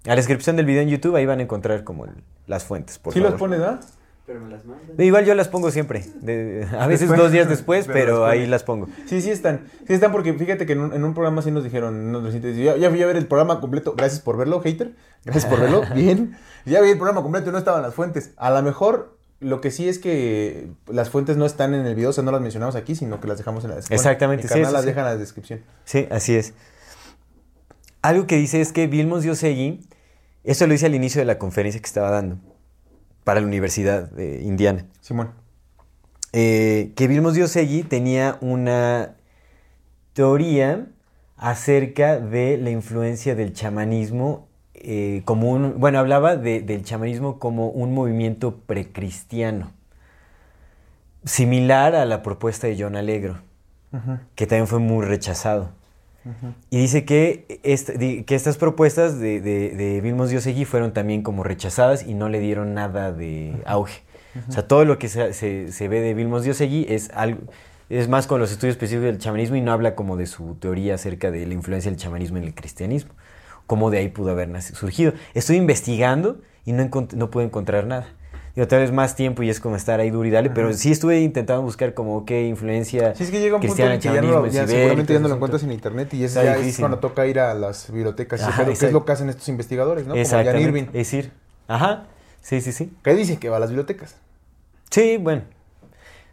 [0.09, 2.11] A la descripción del video en YouTube, ahí van a encontrar como el-
[2.47, 3.31] las fuentes, por ¿Sí favor.
[3.33, 3.79] los pones, ¿ah?
[4.25, 4.89] Pero me las mandan.
[4.99, 6.05] Igual yo las pongo siempre.
[6.21, 7.19] de- a veces Después.
[7.19, 8.31] dos días después, Pero pero después.
[8.33, 8.87] ahí las pongo.
[9.07, 9.65] Sí, sí están.
[9.87, 12.75] Sí están porque fíjate que en un, en un programa sí nos dijeron, recientes, ya,
[12.77, 14.93] ya fui a ver el programa completo, gracias por verlo, hater,
[15.25, 16.37] gracias por verlo, bien.
[16.65, 18.31] Ya vi el programa completo y no estaban las fuentes.
[18.37, 22.09] A lo mejor lo que sí es que las fuentes no están en el video,
[22.09, 24.11] o sea, no las mencionamos aquí, sino que las dejamos en la descripción.
[24.11, 24.87] Exactamente, sí, carnal sí, las sí.
[24.87, 25.59] deja en la descripción.
[25.85, 26.53] Sí, así es.
[28.01, 29.81] Algo que dice es que Vilmos Diosegui,
[30.43, 32.37] esto lo dice al inicio de la conferencia que estaba dando
[33.23, 34.85] para la Universidad de Indiana.
[35.01, 35.31] Simón.
[36.33, 39.15] eh, que Vilmos Diosegui tenía una
[40.13, 40.87] teoría
[41.37, 44.47] acerca de la influencia del chamanismo
[44.81, 49.71] eh, como un, bueno, hablaba de- del chamanismo como un movimiento precristiano,
[51.25, 53.39] similar a la propuesta de John Alegro,
[54.35, 55.71] que también fue muy rechazado.
[56.69, 61.43] Y dice que, esta- que estas propuestas de, de, de Vilmos Diosegui fueron también como
[61.43, 64.01] rechazadas y no le dieron nada de auge.
[64.47, 67.41] O sea, todo lo que se, se- se ve de Vilmos Diosegui es algo...
[67.89, 70.93] Es más con los estudios específicos del chamanismo y no habla como de su teoría
[70.93, 73.13] acerca de la influencia del chamanismo en el cristianismo.
[73.65, 75.13] Cómo de ahí pudo haber surgido.
[75.33, 78.05] Estoy investigando y no, no puedo encontrar nada.
[78.59, 80.91] Digo, tal vez más tiempo y es como estar ahí duro y dale, pero sí
[80.91, 84.09] estuve intentando buscar como qué influencia Sí, es que llega un punto cristiana, en que
[84.13, 86.99] ya, no ya seguramente ya no lo encuentras en internet y es, ya es cuando
[86.99, 90.13] toca ir a las bibliotecas, y Ajá, que es lo que hacen estos investigadores, ¿no?
[90.13, 90.59] Como Jan.
[90.59, 91.31] Irving, Es decir,
[91.69, 92.07] ajá,
[92.41, 92.91] sí, sí, sí.
[93.01, 94.17] que dice que va a las bibliotecas.
[94.89, 95.43] Sí, bueno.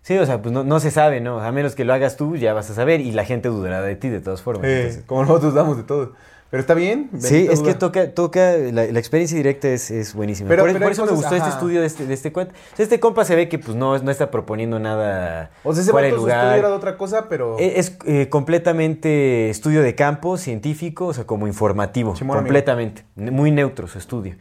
[0.03, 1.39] Sí, o sea, pues no, no se sabe, ¿no?
[1.39, 3.95] A menos que lo hagas tú, ya vas a saber y la gente dudará de
[3.95, 4.67] ti de todas formas.
[4.67, 5.05] Eh, entonces.
[5.07, 6.15] como nosotros damos de todo.
[6.49, 7.11] Pero está bien.
[7.19, 10.49] Sí, es que toca, toca la, la experiencia directa es, es buenísima.
[10.49, 12.53] Pero- por, pero por hay eso me gustó este estudio de este, de este cuate.
[12.53, 15.83] O sea, este compa se ve que pues no, no está proponiendo nada O sea,
[15.83, 16.57] ese fuera vato su lugar.
[16.59, 17.59] era de otra cosa, pero...
[17.59, 22.35] Eh, Es eh, completamente estudio de campo, científico, o sea, como informativo, amigo.
[22.35, 23.05] completamente.
[23.17, 24.37] Muy neutro su estudio.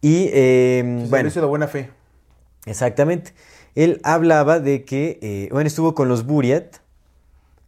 [0.00, 1.08] Y, eh, bueno.
[1.10, 1.90] bueno, hizo de buena fe.
[2.66, 3.32] exactamente.
[3.74, 6.76] Él hablaba de que, eh, bueno, estuvo con los Buriat,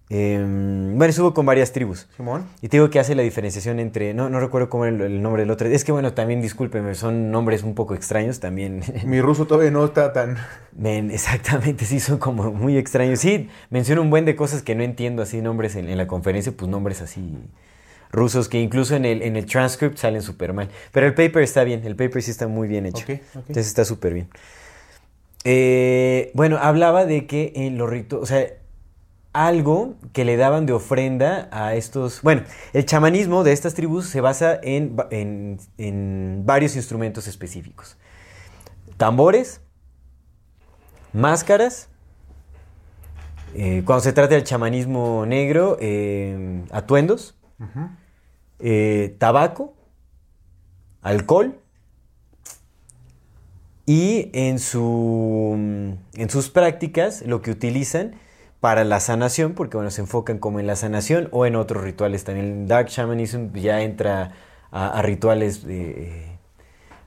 [0.09, 2.07] eh, bueno, estuvo con varias tribus.
[2.17, 2.47] Simón.
[2.63, 5.23] Y te digo que hace la diferenciación entre, no, no recuerdo cómo era el, el
[5.23, 5.69] nombre del otro.
[5.69, 8.83] Es que bueno, también discúlpeme, son nombres un poco extraños también.
[9.05, 10.37] Mi ruso todavía no está tan...
[10.77, 13.21] Men, exactamente, sí, son como muy extraños.
[13.21, 16.53] Sí, menciono un buen de cosas que no entiendo, así nombres en, en la conferencia,
[16.53, 17.37] pues nombres así
[18.13, 20.69] rusos que incluso en el, en el transcript salen súper mal.
[20.93, 23.05] Pero el paper está bien, el paper sí está muy bien hecho.
[23.05, 23.37] Ok, ok.
[23.37, 24.29] Entonces está súper bien.
[25.45, 28.47] Eh, bueno, hablaba de que en los ritos, o sea,
[29.45, 32.23] algo que le daban de ofrenda a estos...
[32.23, 37.99] Bueno, el chamanismo de estas tribus se basa en, en- en varios instrumentos específicos.
[38.97, 39.61] Tambores,
[41.13, 41.89] máscaras,
[43.55, 47.37] eh, cuando se trata del chamanismo negro, eh, atuendos,
[48.59, 49.75] eh, tabaco,
[51.03, 51.59] alcohol
[53.87, 55.53] y en, su,
[56.15, 58.15] en sus prácticas lo que utilizan
[58.61, 62.25] para la sanación, porque bueno, se enfocan como en la sanación o en otros rituales
[62.25, 62.67] también.
[62.67, 64.33] Dark Shamanism ya entra
[64.71, 66.33] a, a rituales eh,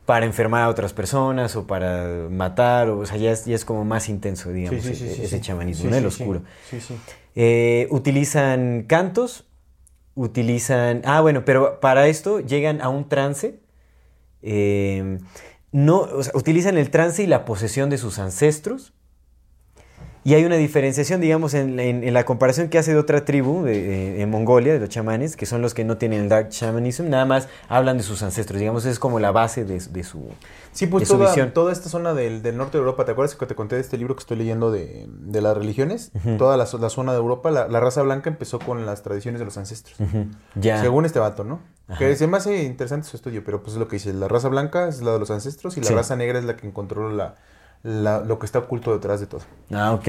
[0.06, 3.66] para enfermar a otras personas o para matar, o, o sea, ya es, ya es
[3.66, 5.42] como más intenso, digamos, Sí, sí, sí, e- sí, ese sí.
[5.42, 5.98] chamanismo, Sí, ¿no?
[5.98, 6.42] el oscuro.
[7.36, 9.46] Eh, utilizan cantos,
[10.16, 11.02] utilizan...
[11.06, 13.60] Ah, bueno, pero para esto llegan a un trance.
[14.42, 15.18] eh,
[15.72, 18.94] no, o sea, utilizan el trance y la posesión de sus ancestros.
[20.24, 23.64] Y hay una diferenciación, digamos, en, en- en la comparación que hace de otra tribu
[23.64, 26.50] de, de- en Mongolia, de los chamanes, que son los que no tienen el Dark
[26.50, 30.28] Shamanism, nada más hablan de sus ancestros, digamos, es como la base de, de su...
[30.72, 31.52] Sí, pues de su toda, visión.
[31.54, 33.98] toda esta zona del, del norte de Europa, ¿te acuerdas que te conté de este
[33.98, 36.12] libro que estoy leyendo de, de las religiones?
[36.38, 39.46] Toda la, la zona de Europa, la, la raza blanca empezó con las tradiciones de
[39.46, 39.98] los ancestros.
[40.56, 40.80] Ya.
[40.82, 41.60] Según este vato, ¿no?
[41.88, 41.98] Ajá.
[41.98, 44.48] Que se me hace interesante su estudio, pero pues es lo que dice, la raza
[44.50, 45.94] blanca es la de los ancestros y la Sí.
[45.96, 47.36] raza negra es la que encontró la,
[47.84, 49.42] la- lo que está oculto detrás de todo.
[49.72, 50.08] Ah, ok.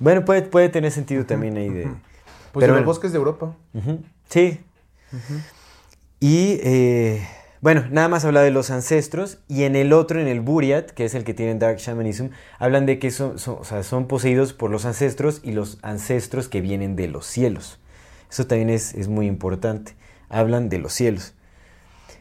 [0.00, 1.84] Bueno, puede, puede tener sentido también ahí de...
[2.52, 3.54] Pues Pero de los bosques de Europa.
[4.28, 4.60] Sí.
[6.20, 7.26] Y eh,
[7.60, 9.38] bueno, nada más habla de los ancestros.
[9.48, 12.26] Y en el otro, en el Buriat, que es el que tiene Dark Shamanism,
[12.58, 16.48] hablan de que son, son- o sea, son poseídos por los ancestros y los ancestros
[16.48, 17.78] que vienen de los cielos.
[18.30, 19.94] Eso también es, es muy importante.
[20.28, 21.34] Hablan de los cielos.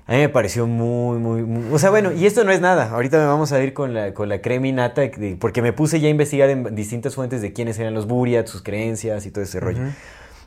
[0.06, 2.90] A mí me pareció muy, muy, muy- O sea, bueno, y esto no es nada.
[2.92, 6.00] Ahorita vamos a ir con la, con la crema y nata, de- porque me puse
[6.02, 9.44] ya a investigar en distintas fuentes de quiénes eran los Buriat, sus creencias y todo
[9.44, 9.82] ese rollo.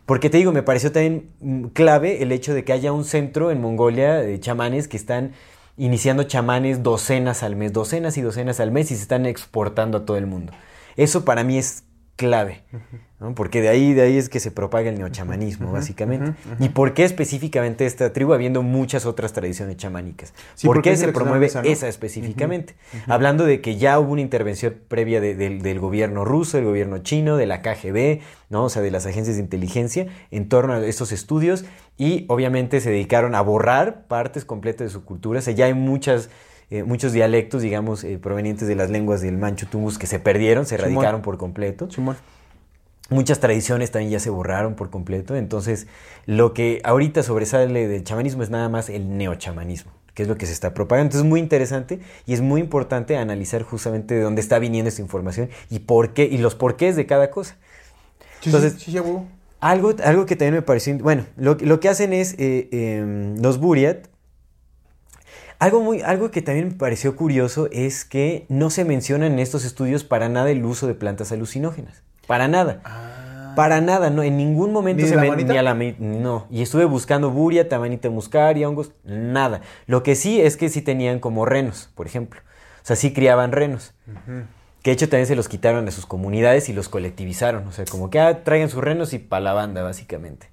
[0.05, 1.31] Porque te digo, me pareció también
[1.73, 5.33] clave el hecho de que haya un centro en Mongolia de chamanes que están
[5.79, 10.05] iniciando chamanes docenas al mes, docenas y docenas al mes y se están exportando a
[10.05, 10.53] todo el mundo.
[10.97, 11.85] Eso para mí es
[12.15, 12.63] clave,
[13.21, 13.35] ¿no?
[13.35, 16.35] porque de ahí, de ahí es que se propaga el neochamanismo, básicamente.
[16.61, 20.35] ¿Y por qué específicamente esta tribu, habiendo muchas otras tradiciones chamánicas?
[20.55, 22.75] Sí, ¿Por qué se promueve esa, específicamente?
[23.07, 26.99] Hablando de que ya hubo una intervención previa de- del- del gobierno ruso, del gobierno
[26.99, 28.65] chino, de la KGB, ¿no?
[28.65, 31.65] o sea, de las agencias de inteligencia, en torno a estos estudios,
[31.99, 35.39] y obviamente se dedicaron a borrar partes completas de su cultura.
[35.39, 36.29] O sea, ya hay muchas...
[36.71, 40.67] eh, muchos dialectos, digamos, eh, provenientes de las lenguas del manchu tungus que se perdieron,
[40.67, 41.89] se erradicaron por completo.
[43.09, 45.37] Muchas tradiciones también ya se borraron por completo.
[45.37, 45.87] Entonces,
[46.27, 50.47] lo que ahorita sobresale del chamanismo es nada más el neochamanismo, que es lo que
[50.47, 51.07] se está propagando.
[51.11, 55.03] Entonces, es muy interesante y es muy importante analizar justamente de dónde está viniendo esta
[55.03, 57.57] información y por qué, y los porqués de cada cosa.
[58.45, 58.91] Entonces- sí, sí.
[59.61, 60.97] Algo, algo que también me pareció.
[60.99, 62.35] Bueno, lo, lo que hacen es.
[62.39, 64.09] eh, em, los Buriat.
[65.59, 69.65] Algo, muy, algo que también me pareció curioso es que no se menciona en estos
[69.65, 72.03] estudios para nada el uso de plantas alucinógenas.
[72.27, 72.81] Para nada.
[73.57, 76.47] Para nada, no, en ningún momento ¿Ni se me ni a la no.
[76.51, 79.63] Y estuve buscando buria, tamanita muscaria, hongos, nada.
[79.87, 82.41] Lo que sí es que sí tenían como renos, por ejemplo.
[82.41, 83.95] O sea, sí criaban renos.
[84.83, 87.67] Que de hecho también se los quitaron de sus comunidades y los colectivizaron.
[87.67, 90.49] O sea, como que ah, traigan sus renos y pa' la banda, básicamente.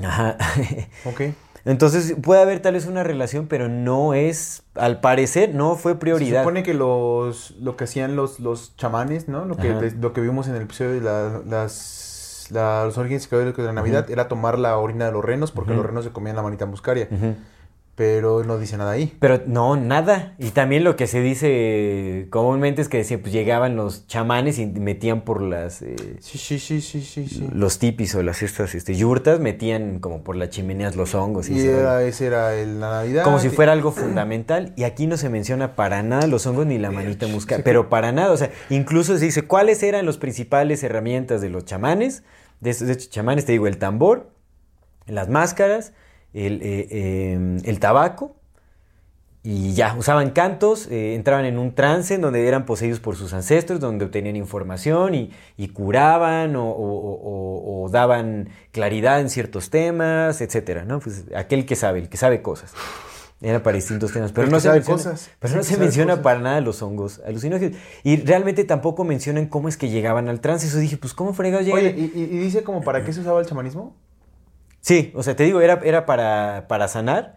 [0.00, 0.36] Ajá.
[1.06, 1.22] Ok.
[1.66, 5.98] Entonces puede haber tal vez una relación, pero no es, al parecer, no fue Se
[5.98, 6.40] prioridad.
[6.42, 9.44] supone que los, lo que hacían los, los chamanes, ¿no?
[9.44, 13.28] Lo que, de- lo que vimos en el episodio de la- las, la- los orígenes
[13.28, 16.36] de la Navidad era tomar la orina de los renos porque los renos se comían
[16.36, 17.08] la manita muscaria.
[17.96, 19.16] Pero no dice nada ahí.
[19.20, 20.34] Pero no, nada.
[20.38, 24.66] Y también lo que se dice comúnmente es que decía, pues llegaban los chamanes y
[24.66, 27.48] metían por las eh, Sí, sí, sí, sí, sí, sí.
[27.54, 31.48] los tipis o las estas este, yurtas, metían como por las chimeneas los hongos.
[31.48, 33.24] Y Y era, ese era el, la Navidad.
[33.24, 34.74] como si fuera algo fundamental.
[34.76, 37.62] Y aquí no se menciona para nada los hongos ni la manita muscal.
[37.64, 38.30] Pero para nada.
[38.30, 42.24] O sea, incluso se dice cuáles eran las principales herramientas de los chamanes.
[42.60, 44.30] De estos, de estos chamanes, te digo, el tambor,
[45.06, 45.94] las máscaras,
[46.36, 48.36] el, eh, eh, el tabaco.
[49.48, 53.32] Y ya, usaban cantos, eh, entraban en un trance en donde eran poseídos por sus
[53.32, 59.70] ancestros, donde obtenían información y, y curaban o, o- o- o daban claridad en ciertos
[59.70, 60.98] temas, etcétera, ¿no?
[60.98, 62.72] Pues aquel que sabe, el que sabe cosas.
[63.40, 64.32] Era para distintos temas.
[64.32, 65.30] Pero El no se sabe menciona, cosas.
[65.38, 66.24] pero no se menciona cosas.
[66.24, 67.78] para nada los hongos alucinógenos.
[68.02, 70.66] Y realmente tampoco mencionan cómo es que llegaban al trance.
[70.66, 71.80] Eso dije, pues, ¿cómo fregados llegan?
[71.84, 73.94] Oye, ¿y, y- y dice como para qué se usaba el chamanismo?
[74.86, 77.34] Sí, o sea, te digo, era, era para, para sanar.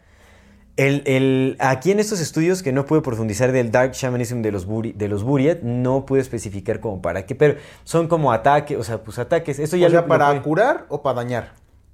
[0.78, 4.68] El, el- aquí en estos estudios que no pude profundizar del Dark Shamanism de los,
[4.68, 7.56] Buri- de los Buriat, no pude especificar como para qué, pero
[7.86, 9.58] son como ataques, o sea, pues ataques.
[9.58, 11.54] Esto ya o sea, lo- lo para curar o para dañar.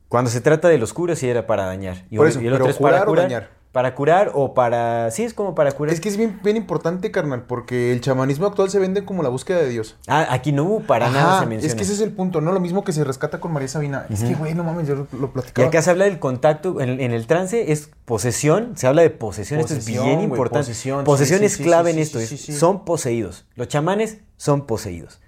[0.09, 2.03] Cuando se trata de los curos, sí era para dañar.
[2.09, 3.49] Y, Por eso, y el otro pero es para curar o dañar.
[3.75, 5.11] Para curar o para...
[5.11, 5.93] Sí, es como para curar.
[5.93, 9.27] Es que es bien, bien importante, carnal, porque el chamanismo actual se vende como la
[9.27, 9.97] búsqueda de Dios.
[10.07, 11.67] Ah, aquí no hubo para nada se menciona.
[11.73, 12.53] Es que ese es el punto, ¿no?
[12.53, 14.05] Lo mismo que se rescata con María Sabina.
[14.09, 15.67] Es que, güey, no mames, yo lo, lo Y platicaba.
[15.67, 19.59] acá se habla del contacto, en, en el trance es posesión, se habla de posesión,
[19.59, 20.59] esto es bien importante.
[20.67, 23.45] posesión, sí, Posesión sí, es sí, clave sí, en esto, es- son poseídos.
[23.57, 25.19] Los chamanes son poseídos.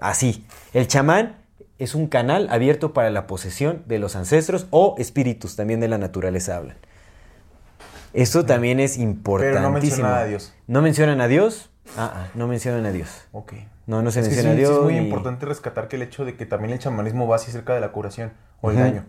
[0.00, 1.34] Así, el chamán
[1.80, 5.98] es un canal abierto para la posesión de los ancestros o espíritus, también de la
[5.98, 6.76] naturaleza hablan.
[8.22, 9.70] Esto también es importantísimo.
[9.72, 10.54] menciona nada de Dios.
[10.66, 11.70] ¿No mencionan a Dios?
[11.96, 13.26] Ah, ah, no mencionan a Dios.
[13.32, 13.52] Ok.
[13.86, 14.76] No, no se Es menciona sí, a sí Dios.
[14.76, 17.50] es muy ni- importante rescatar que el hecho de que también el chamanismo va así
[17.50, 19.04] cerca de la curación o el daño.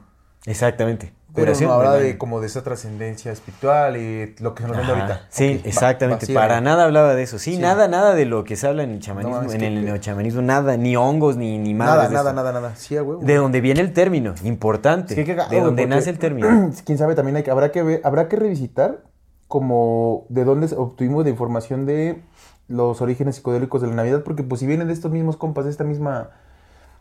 [0.46, 1.14] Exactamente.
[1.36, 4.92] Pero no habla de como de esa trascendencia espiritual y lo que se nos vende
[4.94, 5.22] ahorita.
[5.30, 6.34] Sí, exactamente.
[6.34, 7.38] Para nada hablaba de eso.
[7.40, 7.58] Sí, Sí.
[7.62, 10.76] nada, nada de lo que se habla en el chamanismo, No, en el neochamanismo, nada,
[10.76, 12.76] ni hongos, ni, ni madres Nada, nada, nada, nada.
[12.76, 13.22] Sí, huevo.
[13.24, 15.16] De donde viene el término, importante.
[15.16, 16.72] Que de güey, donde nace el término.
[16.86, 19.04] Quién sabe, también hay que- habrá que ver, habrá que revisitar
[19.48, 22.22] como de dónde obtuvimos la información de
[22.68, 25.72] los orígenes psicodélicos de la Navidad, porque pues si vienen de estos mismos compas, de
[25.72, 26.30] esta misma,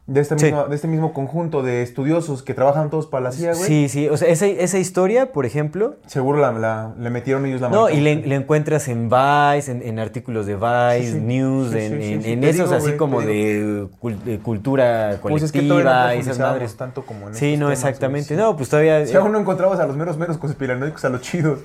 [0.09, 0.47] de esta Sí.
[0.47, 3.65] misma, de este mismo conjunto de estudiosos que trabajan todos para la CIA, güey.
[3.67, 4.09] Sí, sí.
[4.09, 5.97] O sea, esa, esa historia, por ejemplo.
[6.07, 7.95] Seguro la, la- le metieron ellos la No, marca.
[7.95, 11.21] y le, le encuentras en Vice, en, en artículos de Vice, Sí, sí.
[11.21, 15.83] News, en, en- esos digo, así como de, cul- de cultura Pues es que colectiva
[15.83, 16.77] todavía no y esas madres.
[16.77, 18.35] tanto como en Sí, no, temas, exactamente.
[18.35, 19.07] No, pues todavía.
[19.07, 21.59] Si aún no encontrabas a los meros meros conspiranoicos, a los chidos.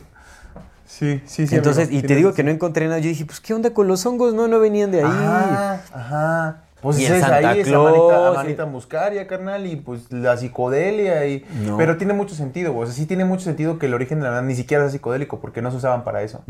[0.85, 1.55] Sí, sí, sí.
[1.55, 2.99] Entonces, amigo, y te digo que no encontré nada.
[2.99, 4.33] Yo dije, pues, ¿qué onda con los hongos?
[4.33, 5.09] No, no venían de ahí.
[5.09, 6.57] Ah, ajá.
[6.84, 10.38] Pues Y es Santa ahí, esa Claus, manita, y- manita muscaria, carnal, y pues la
[10.38, 11.43] psicodelia y...
[11.65, 11.77] No.
[11.77, 12.76] Pero tiene mucho sentido.
[12.77, 14.91] O sea, sí tiene mucho sentido que el origen de la verdad ni siquiera es
[14.91, 16.43] psicodélico, porque no se usaban para eso.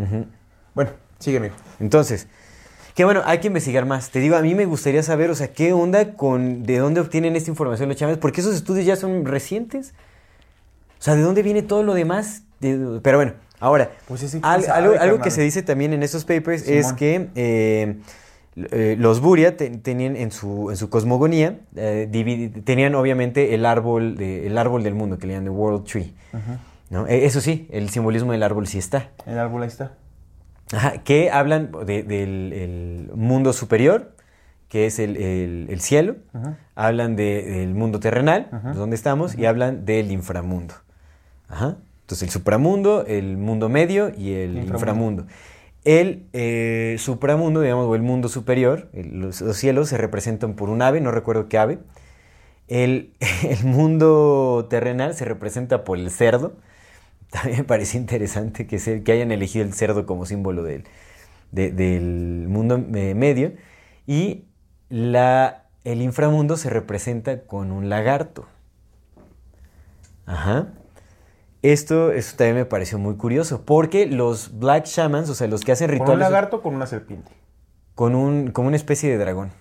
[0.73, 0.89] Bueno,
[1.19, 1.53] sigue, amigo.
[1.79, 2.27] Entonces,
[2.95, 4.09] que bueno, hay que investigar más.
[4.09, 7.35] Te digo, a mí me gustaría saber, o sea, qué onda con de dónde obtienen
[7.35, 9.93] esta información los chamanes, porque esos estudios ya son recientes.
[10.99, 12.41] O sea, ¿de dónde viene todo lo demás?
[12.59, 16.67] De- pero bueno, ahora, Pues al- sabe, algo, que se dice también en estos papers
[16.67, 16.95] es Simón.
[16.95, 17.97] que eh,
[18.55, 22.07] eh, los Buria te- tenían en su, en su cosmogonía, eh,
[22.65, 26.13] tenían obviamente el árbol, de- el árbol del mundo, que le llaman the World Tree.
[26.89, 27.07] ¿no?
[27.07, 29.09] Eh, Eso sí, el simbolismo del árbol sí está.
[29.25, 29.93] El árbol ahí está.
[30.71, 34.15] Ajá, que hablan de- del el mundo superior,
[34.69, 36.15] que es el, el- el cielo,
[36.75, 40.73] hablan de- del mundo terrenal, donde estamos, y hablan del inframundo.
[41.47, 41.77] Ajá.
[42.01, 44.73] Entonces el supramundo, el mundo medio y el Inframundo.
[44.75, 45.25] inframundo.
[45.85, 50.81] El eh, supramundo, digamos, o el mundo superior, los, los cielos se representan por un
[50.81, 51.79] ave, no recuerdo qué ave.
[52.67, 53.13] El,
[53.63, 56.53] mundo terrenal se representa por el cerdo.
[57.31, 60.85] También me parece interesante que, se- que hayan elegido el cerdo como símbolo del,
[61.51, 63.53] de- del mundo eh, medio.
[64.07, 64.45] Y
[64.89, 68.47] la, el inframundo se representa con un lagarto.
[70.25, 70.67] Ajá.
[71.63, 75.71] Esto, esto también me pareció muy curioso, porque los Black Shamans, o sea, los que
[75.71, 76.15] hacen ¿Con rituales...
[76.27, 77.31] un lagarto o con una serpiente?
[77.95, 79.51] Con un, como una especie de dragón.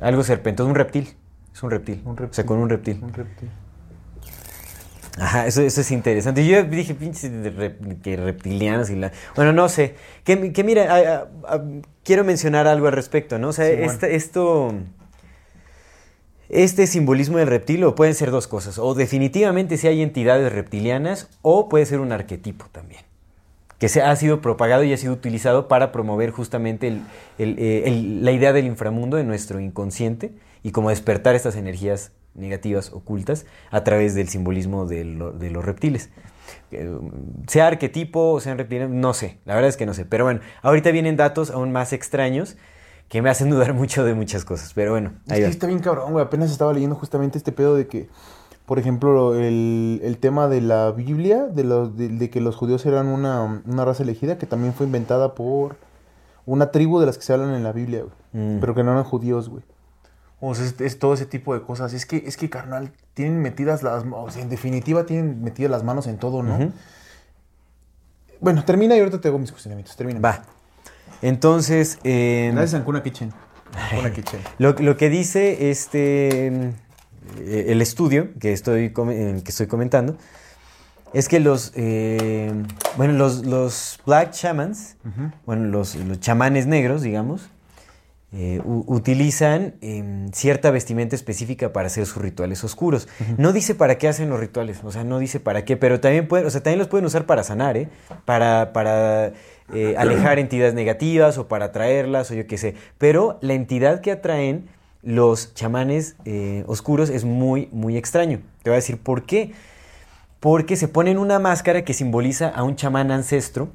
[0.00, 1.14] Algo serpentoso, un reptil.
[1.52, 2.02] Es un reptil.
[2.04, 2.44] Un O sea, reptil.
[2.46, 3.00] con un reptil.
[3.02, 3.50] Un reptil.
[5.18, 6.46] Ajá, eso, eso es interesante.
[6.46, 7.30] Yo dije, pinches
[8.02, 9.12] que reptilianos y la...
[9.34, 9.94] Bueno, no sé.
[10.24, 11.64] Que, que mira, a- a- a-
[12.04, 13.48] quiero mencionar algo al respecto, ¿no?
[13.48, 13.90] O sea, Sí, bueno.
[13.92, 14.74] esta- esto...
[16.48, 18.78] Este simbolismo del reptil o pueden ser dos cosas.
[18.78, 23.02] O definitivamente si hay entidades reptilianas o puede ser un arquetipo también.
[23.78, 26.98] Que se ha sido propagado y ha sido utilizado para promover justamente
[27.38, 30.32] eh, la idea del inframundo en nuestro inconsciente
[30.62, 36.10] y como despertar estas energías negativas ocultas a través del simbolismo de, de los reptiles.
[36.70, 36.90] Eh,
[37.48, 40.04] sea arquetipo, sean reptiles, no sé, la verdad es que no sé.
[40.04, 42.56] Pero bueno, ahorita vienen datos aún más extraños
[43.08, 44.72] que me hacen dudar mucho de muchas cosas.
[44.74, 45.50] Pero bueno, Es ahí que va.
[45.50, 46.24] está bien cabrón, güey.
[46.24, 48.08] Apenas estaba leyendo justamente este pedo de que,
[48.66, 52.84] por ejemplo, el, el tema de la Biblia, de, los, de, de que los judíos
[52.86, 55.76] eran una, una raza elegida, que también fue inventada por
[56.46, 58.12] una tribu de las que se hablan en la Biblia, güey.
[58.56, 58.60] Mm.
[58.60, 59.62] Pero que no eran judíos, güey.
[60.38, 61.92] O sea, es, es todo ese tipo de cosas.
[61.94, 64.04] Es que, es que, carnal, tienen metidas las...
[64.10, 66.72] O sea, en definitiva, tienen metidas las manos en todo, ¿no?
[68.40, 69.96] Bueno, termina y ahorita te hago mis cuestionamientos.
[69.96, 70.20] Termina.
[70.20, 70.42] Va.
[71.22, 73.32] Entonces, eh, Gracias, Ancuna Kitchen.
[73.92, 74.40] Ancuna Kitchen.
[74.58, 76.72] Lo, lo que dice este
[77.38, 80.16] eh, el estudio que estoy, eh, que estoy comentando
[81.12, 82.52] es que los eh,
[82.96, 84.96] bueno los, los black shamans
[85.44, 87.48] bueno los, los chamanes negros digamos
[88.32, 93.08] eh, utilizan em, cierta vestimenta específica para hacer sus rituales oscuros.
[93.38, 96.28] No dice para qué hacen los rituales, o sea, no dice para qué, pero también
[96.28, 97.88] pueden, o sea, también los pueden usar para sanar, ¿eh?
[98.24, 99.32] Para, para
[99.74, 102.74] eh, alejar entidades negativas o para atraerlas o yo qué sé.
[102.98, 104.68] Pero la entidad que atraen
[105.02, 108.40] los chamanes eh, oscuros es muy, muy extraño.
[108.62, 109.52] Te voy a decir por qué.
[110.40, 113.68] Porque se ponen una máscara que simboliza a un chamán ancestro.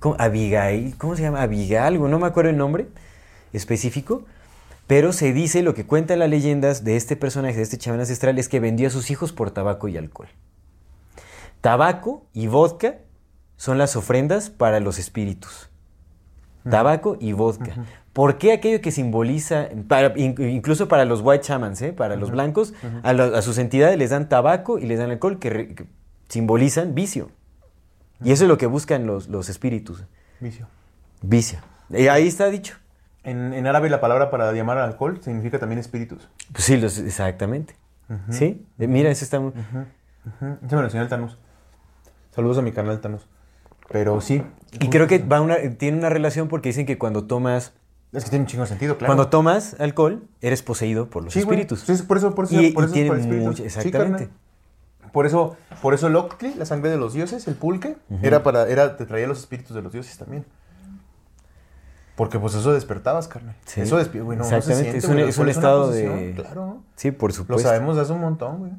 [0.00, 0.16] ¿Cómo?
[0.18, 1.40] Abigail, ¿cómo se llama?
[1.40, 2.88] Abigail, algo, no me acuerdo el nombre
[3.54, 4.24] específico,
[4.86, 8.38] pero se dice, lo que cuentan las leyendas de este personaje, de este chamán ancestral,
[8.38, 10.28] es que vendió a sus hijos por tabaco y alcohol.
[11.62, 12.96] Tabaco y vodka
[13.56, 15.70] son las ofrendas para los espíritus.
[16.68, 17.74] Tabaco y vodka.
[18.14, 21.92] ¿Por qué aquello que simboliza, para- incluso para los white shamans, ¿eh?
[21.92, 22.72] para los blancos,
[23.02, 25.86] a, sus entidades les dan tabaco y les dan alcohol que, re- que
[26.28, 27.30] simbolizan vicio?
[28.22, 30.04] Y eso es lo que buscan los, los espíritus.
[30.40, 30.66] Vicio.
[31.20, 31.58] Vicio.
[31.90, 32.76] Y ahí está dicho.
[33.24, 36.28] En, en árabe la palabra para llamar al alcohol significa también espíritus.
[36.52, 37.74] Pues sí, los- exactamente.
[38.30, 38.64] ¿Sí?
[38.78, 39.52] Mira, eso está muy...
[40.40, 41.38] Me lo enseñó el Thanos.
[42.30, 43.26] Saludos a mi canal Thanos.
[43.90, 44.42] Pero sí.
[44.80, 47.72] Y creo que va una, tiene una relación porque dicen que cuando tomas,
[48.12, 49.08] Es que tiene un chingo de sentido, claro.
[49.14, 51.80] cuando tomas alcohol, eres poseído por los Sí, espíritus.
[51.80, 54.28] Sí, por eso, por eso, Y- por y eso tiene por mucho- exactamente.
[55.12, 56.08] por eso, por eso
[56.56, 59.82] la sangre de los dioses, el pulque, era para, era, te traía los espíritus de
[59.82, 60.44] los dioses también.
[62.16, 63.56] Porque pues eso despertabas, carnal.
[63.64, 63.80] Sí.
[63.80, 64.38] Eso despierta, güey.
[64.38, 66.82] No, no se Exactamente, siente, es un- es estado de- Claro.
[66.94, 67.68] Sí, por Lo supuesto.
[67.68, 68.72] sabemos de hace un montón, güey.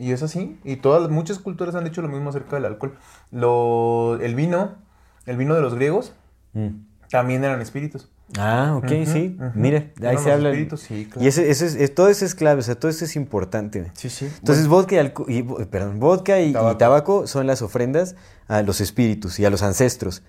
[0.00, 0.58] Y es así.
[0.64, 2.96] Y todas, muchas culturas han dicho lo mismo acerca del alcohol.
[3.30, 4.76] Lo, el vino,
[5.26, 6.14] el vino de los griegos,
[6.54, 6.68] Mm.
[7.10, 8.10] también eran espíritus.
[8.38, 9.36] Ah, ok, sí.
[9.54, 10.48] Mira, ahí Eran se habla.
[10.50, 11.24] espíritus, sí, claro.
[11.24, 13.90] Y eso, eso es, es- todo eso es clave, o sea, todo eso es importante.
[13.94, 14.26] Sí, sí.
[14.38, 16.76] Entonces, vodka y, alco- y perdón, vodka y y tabaco.
[16.78, 17.26] Tabaco.
[17.26, 18.14] son las ofrendas
[18.48, 20.22] a los espíritus y a los ancestros.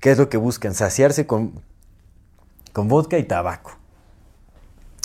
[0.00, 0.74] ¿Qué es lo que buscan?
[0.74, 1.60] Saciarse con,
[2.72, 3.72] con vodka y tabaco.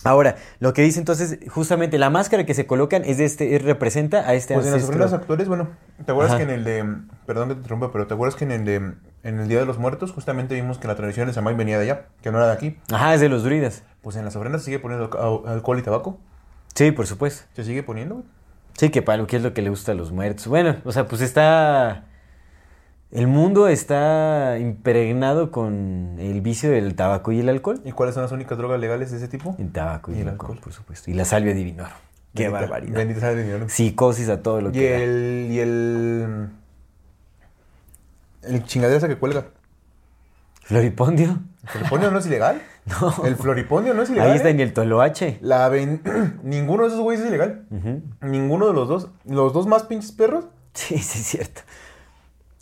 [0.04, 3.62] Ahora, lo que dice entonces, justamente la máscara que se colocan es de este, es-
[3.64, 5.70] representa a este Pues en las ofrendas actuales, bueno,
[6.06, 6.38] ¿te acuerdas Ajá.
[6.38, 6.86] que en el de.
[7.26, 8.94] Perdón que te interrumpa, pero ¿te acuerdas que en el de.
[9.24, 11.86] En el Día de los Muertos, justamente vimos que la tradición de Samay venía de
[11.86, 12.78] allá, que no era de aquí.
[12.92, 13.84] Ajá, es de los druidas.
[14.02, 16.20] Pues en las ofrendas se sigue poniendo alco- alcohol y tabaco.
[16.76, 17.44] Sí, por supuesto.
[17.54, 18.24] Se sigue poniendo.
[18.78, 20.48] Sí, que para lo que es lo que le gusta a los muertos.
[20.48, 22.04] Bueno, o sea, pues está.
[23.14, 27.80] El mundo está impregnado con el vicio del tabaco y el alcohol.
[27.86, 29.56] ¿Y cuáles son las únicas drogas legales de ese tipo?
[29.60, 30.64] El tabaco y, Y el el alcohol, alcohol.
[30.64, 31.12] por supuesto.
[31.12, 31.92] Y la salvia divinorum.
[32.34, 32.96] Qué Bendita- barbaridad.
[32.98, 33.70] Bendita el dinero.
[33.70, 34.98] Psicosis a todo lo Y que da.
[34.98, 35.48] el.
[35.52, 36.50] Y el.
[38.42, 39.46] El chingadera esa que cuelga.
[40.64, 41.40] Floripondio.
[41.64, 42.62] ¿El floripondio no es ilegal?
[42.86, 43.26] No.
[43.26, 44.32] El floripondio no es ilegal.
[44.32, 45.38] Ahí está en el toloache.
[45.42, 46.02] La ven-
[46.44, 47.66] Ninguno de esos güeyes es ilegal.
[48.22, 49.08] Ninguno de los dos.
[49.24, 50.46] Los dos más pinches perros.
[50.74, 51.62] Sí, sí, es cierto.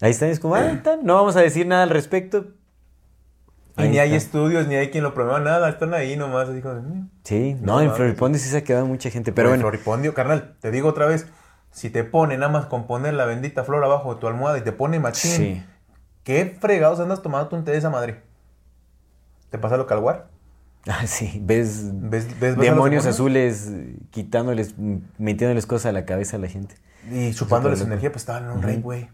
[0.01, 2.47] Ahí está, es como, ah, está, no vamos a decir nada al respecto.
[3.77, 5.69] Y Ahí ni hay estudios, ni hay quien lo prueba, nada.
[5.69, 6.75] Están ahí nomás, así como...
[6.81, 7.09] "Mm".
[7.23, 7.91] Sí, no, No en.
[7.91, 9.31] Floripondio sí se ha quedado mucha gente.
[9.31, 11.27] Pero Pero bueno, floripondio, carnal, te digo otra vez.
[11.71, 14.61] Si te pone nada más con poner la bendita flor abajo de tu almohada y
[14.61, 15.63] te pone machín, sí.
[16.23, 18.23] ¿qué fregados andas tomando un té de esa madre?
[19.49, 20.29] ¿Te pasa lo calguar?
[20.87, 24.73] Ah, sí, ves, ¿Ves, demonios azules eh, quitándoles,
[25.19, 26.73] metiéndoles cosas a la cabeza a la gente.
[27.11, 29.09] Y chupándoles energía, pues estaban en un rave, güey.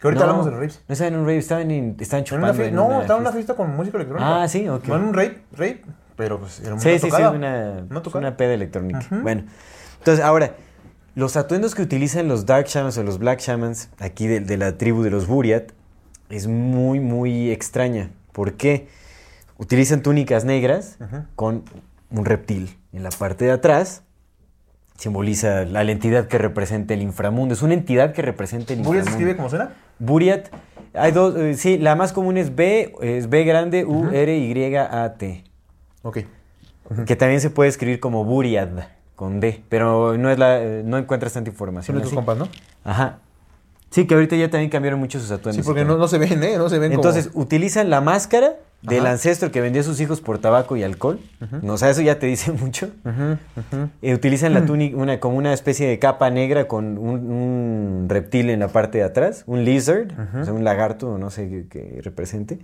[0.00, 0.82] Que ahorita no, hablamos de los raves.
[0.88, 2.64] No estaban en un rave, estaban, en- estaban En una chupando.
[2.64, 3.54] en no, una estaba en una fiesta.
[3.54, 4.42] con música electrónica.
[4.42, 4.86] Ah, sí, ok.
[4.86, 5.82] No en un rave, rave,
[6.16, 8.26] pero pues era una Sí, sí, sí, una, Una tocada.
[8.28, 9.00] una peda electrónica.
[9.10, 9.44] Bueno,
[9.98, 10.52] entonces ahora,
[11.16, 14.78] los atuendos que utilizan los Dark Shamans o los Black Shamans, aquí de, de la
[14.78, 15.72] tribu de los Buriat,
[16.30, 18.10] es muy, muy extraña.
[18.32, 18.88] ¿Por qué?
[19.56, 20.96] Utilizan túnicas negras
[21.34, 21.64] con
[22.10, 24.02] un reptil en la parte de atrás.
[24.96, 27.54] Simboliza la, la entidad que representa el inframundo.
[27.54, 29.10] Es una entidad que representa el ¿Buriat inframundo.
[29.10, 29.70] se escribe como suena?
[29.98, 30.48] Buriat.
[30.94, 34.76] Hay dos, eh, sí, la más común es B, es B grande, U, R, Y,
[34.76, 35.44] A, T.
[36.02, 36.18] Ok.
[37.06, 38.68] Que también se puede escribir como Buriad.
[39.14, 41.94] con D, pero no es la, eh, no encuentras tanta Son información.
[41.96, 42.16] nuestros así.
[42.16, 42.48] compas, ¿no?
[42.84, 43.18] Ajá.
[43.90, 45.56] Sí, que ahorita ya también cambiaron mucho sus atuendos.
[45.56, 46.58] Sí, porque no, no se ven, ¿eh?
[46.58, 49.12] No se ven Entonces, utilizan la máscara del Ajá.
[49.12, 51.18] ancestro que vendió a sus hijos por tabaco y alcohol.
[51.66, 52.90] O sea, eso ya te dice mucho.
[54.02, 58.50] Eh, utilizan la túnica una, como una especie de capa negra con un, un reptil
[58.50, 60.08] en la parte de atrás, un lizard,
[60.38, 62.58] o sea, un lagarto, no sé qué, qué represente.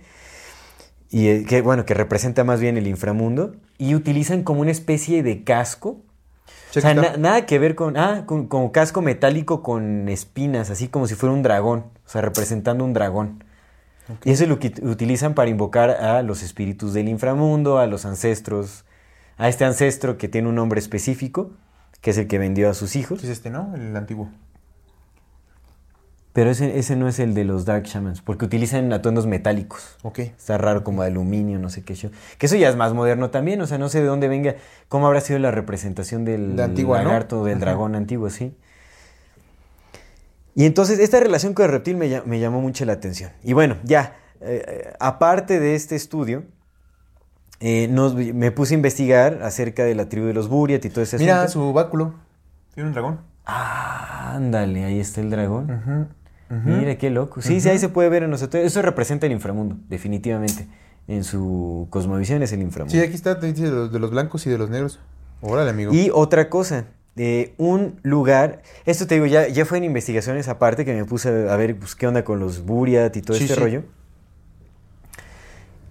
[1.09, 3.55] Y eh, que, bueno, que representa más bien el inframundo.
[3.77, 6.01] Y utilizan como una especie de casco.
[6.77, 11.07] O sea, na- nada que ver con, ah, con, casco metálico con espinas, así como
[11.07, 13.43] si fuera un dragón, o sea, representando un dragón.
[14.23, 18.85] Y eso lo que utilizan para invocar a los espíritus del inframundo, a los ancestros,
[19.37, 21.51] a este ancestro que tiene un nombre específico,
[22.01, 23.23] que es el que vendió a sus hijos.
[23.23, 23.73] Es este, ¿no?
[23.75, 24.29] El antiguo.
[26.35, 29.95] Pero ese, ese no es el de los Dark Shamans, porque utilizan atuendos metálicos.
[30.03, 30.19] Ok.
[30.19, 32.11] Está raro como de aluminio, no sé qué show.
[32.37, 34.55] Que eso ya es más moderno también, o sea, no sé de dónde venga,
[34.89, 37.05] cómo habrá sido la representación del De antigua, ¿no?
[37.05, 37.61] lagarto, del Ajá.
[37.67, 38.53] dragón antiguo, sí.
[40.55, 43.31] Y entonces esta relación con el reptil me, lla- me llamó mucho la atención.
[43.41, 46.43] Y bueno, ya, eh, eh, aparte de este estudio,
[47.61, 51.01] eh, nos- me puse a investigar acerca de la tribu de los Buriat y todo
[51.01, 51.67] ese Mira asunto.
[51.69, 52.13] su báculo.
[52.73, 53.19] Tiene un dragón.
[53.45, 56.13] Ah, ándale, ahí está el dragón.
[56.49, 57.41] Mira, qué loco.
[57.41, 58.63] Sí, sí, ahí se puede ver en nosotros.
[58.63, 60.67] Eso representa el inframundo, definitivamente.
[61.07, 62.91] En su cosmovisión es el inframundo.
[62.91, 64.99] Sí, aquí está, dice de los, de los blancos y de los negros.
[65.41, 65.93] Órale, amigo.
[65.93, 66.85] Y otra cosa,
[67.15, 71.29] eh, un lugar, esto te digo, ya, ya fue en investigaciones aparte que me puse
[71.49, 73.59] a ver pues, qué onda con los Buriat y todo Sí, este sí.
[73.61, 73.83] rollo.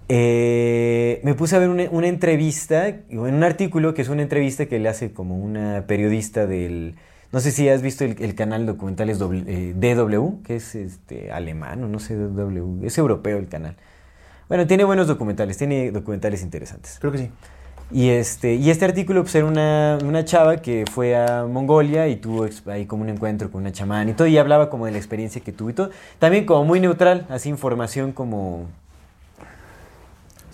[0.08, 4.66] Eh, me puse a ver una, una entrevista, en un artículo que es una entrevista
[4.66, 6.96] que le hace como una periodista del...
[7.34, 11.82] No sé si has visto el, el canal documentales eh, DW, que es este, alemán
[11.82, 13.74] o no sé, DW, es europeo el canal.
[14.48, 16.98] Bueno, tiene buenos documentales, tiene documentales interesantes.
[17.00, 17.30] Creo que sí.
[17.90, 22.14] Y este, y este artículo pues, era una, una chava que fue a Mongolia y
[22.14, 24.98] tuvo ahí como un encuentro con una chamán y todo, y hablaba como de la
[24.98, 25.90] experiencia que tuvo y todo.
[26.20, 28.68] También como muy neutral, así información como...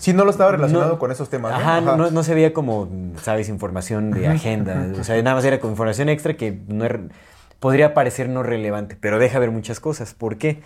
[0.01, 1.51] Sí, no lo estaba relacionado No- con esos temas.
[1.51, 1.57] ¿no?
[1.59, 2.89] Ajá, no, no- no se veía como,
[3.21, 4.87] sabes, información de agenda.
[4.99, 6.91] O sea, nada más era como información extra que no es-
[7.59, 10.15] podría parecer no relevante, pero deja ver muchas cosas.
[10.15, 10.61] ¿Por qué?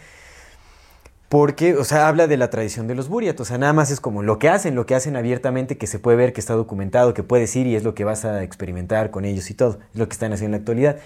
[1.27, 3.37] Porque, o sea, habla de la tradición de los Buriat.
[3.41, 5.99] O sea, nada más es como lo que hacen, lo que hacen abiertamente, que se
[5.99, 9.11] puede ver, que está documentado, que puedes ir y es lo que vas a experimentar
[9.11, 9.79] con ellos y todo.
[9.93, 10.97] Es lo que están haciendo en la actualidad.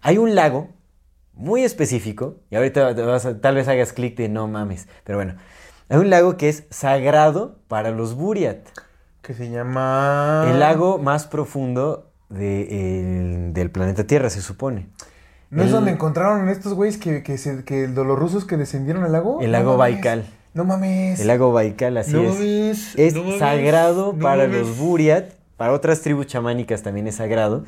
[0.00, 0.68] Hay un lago
[1.34, 5.34] muy específico, y ahorita vas a- tal vez hagas clic de no mames, pero bueno.
[5.88, 8.58] Hay un lago que es sagrado para los Buriat.
[9.22, 10.46] Que se llama...
[10.50, 14.86] El lago más profundo de, el- del planeta Tierra, se supone.
[15.50, 19.12] ¿No es donde encontraron estos güeyes que, que, se- que los rusos que descendieron al
[19.12, 19.40] lago?
[19.40, 19.94] El No lago mames.
[19.94, 20.26] Baikal.
[20.54, 21.20] No mames.
[21.20, 22.34] El lago Baikal, así No es.
[22.34, 27.64] mames, Es no sagrado para los Buriat, para otras tribus chamánicas también es sagrado.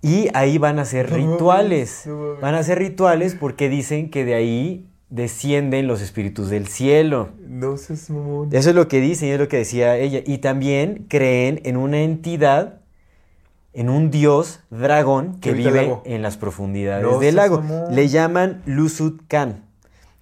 [0.00, 2.04] Y ahí van a hacer rituales.
[2.40, 7.28] Van a hacer rituales porque dicen que de ahí descienden los espíritus del cielo.
[7.46, 8.48] No seas mamón.
[8.52, 10.20] Eso es lo que dicen y es lo que decía ella.
[10.24, 12.80] Y también creen en una entidad,
[13.74, 17.60] en un dios dragón que vive en las profundidades No del lago.
[17.60, 17.94] mamón.
[17.94, 19.66] Le llaman Lusut Khan,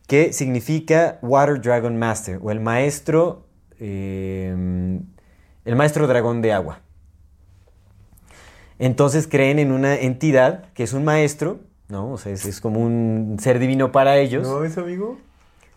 [0.08, 3.46] que significa Water Dragon Master o el maestro,
[3.78, 4.52] eh,
[5.64, 6.80] el maestro dragón de agua.
[8.80, 11.60] Entonces creen en una entidad que es un maestro,
[11.90, 12.10] ¿no?
[12.12, 14.46] O sea, es, es como un ser divino para ellos.
[14.48, 15.18] ¿No es amigo?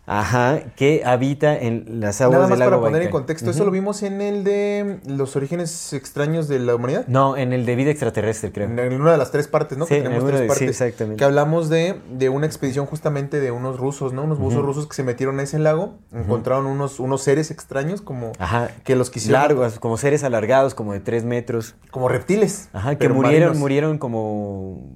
[0.06, 3.12] Ajá, que habita en las aguas Nada más del para lago poner en Baikal.
[3.22, 3.56] contexto, Ujú.
[3.56, 7.06] ¿eso lo vimos en el de los orígenes extraños de la humanidad?
[7.06, 8.68] No, en el de vida extraterrestre, creo.
[8.68, 9.86] En una de las tres partes, ¿no?
[9.86, 10.80] Sí, que en tenemos alguno tres de- sí, partes.
[10.82, 11.16] exactamente.
[11.18, 14.24] Que hablamos de, de una expedición justamente de unos rusos, ¿no?
[14.24, 18.32] Unos buzos rusos que se metieron a ese lago, encontraron unos, unos seres extraños como,
[18.38, 18.68] Ajá.
[18.84, 19.40] que los quisieron...
[19.40, 21.76] Largos, como seres alargados, como de tres metros.
[21.90, 22.68] Como reptiles.
[22.74, 23.56] Ajá, que murieron, marinos.
[23.56, 24.90] murieron como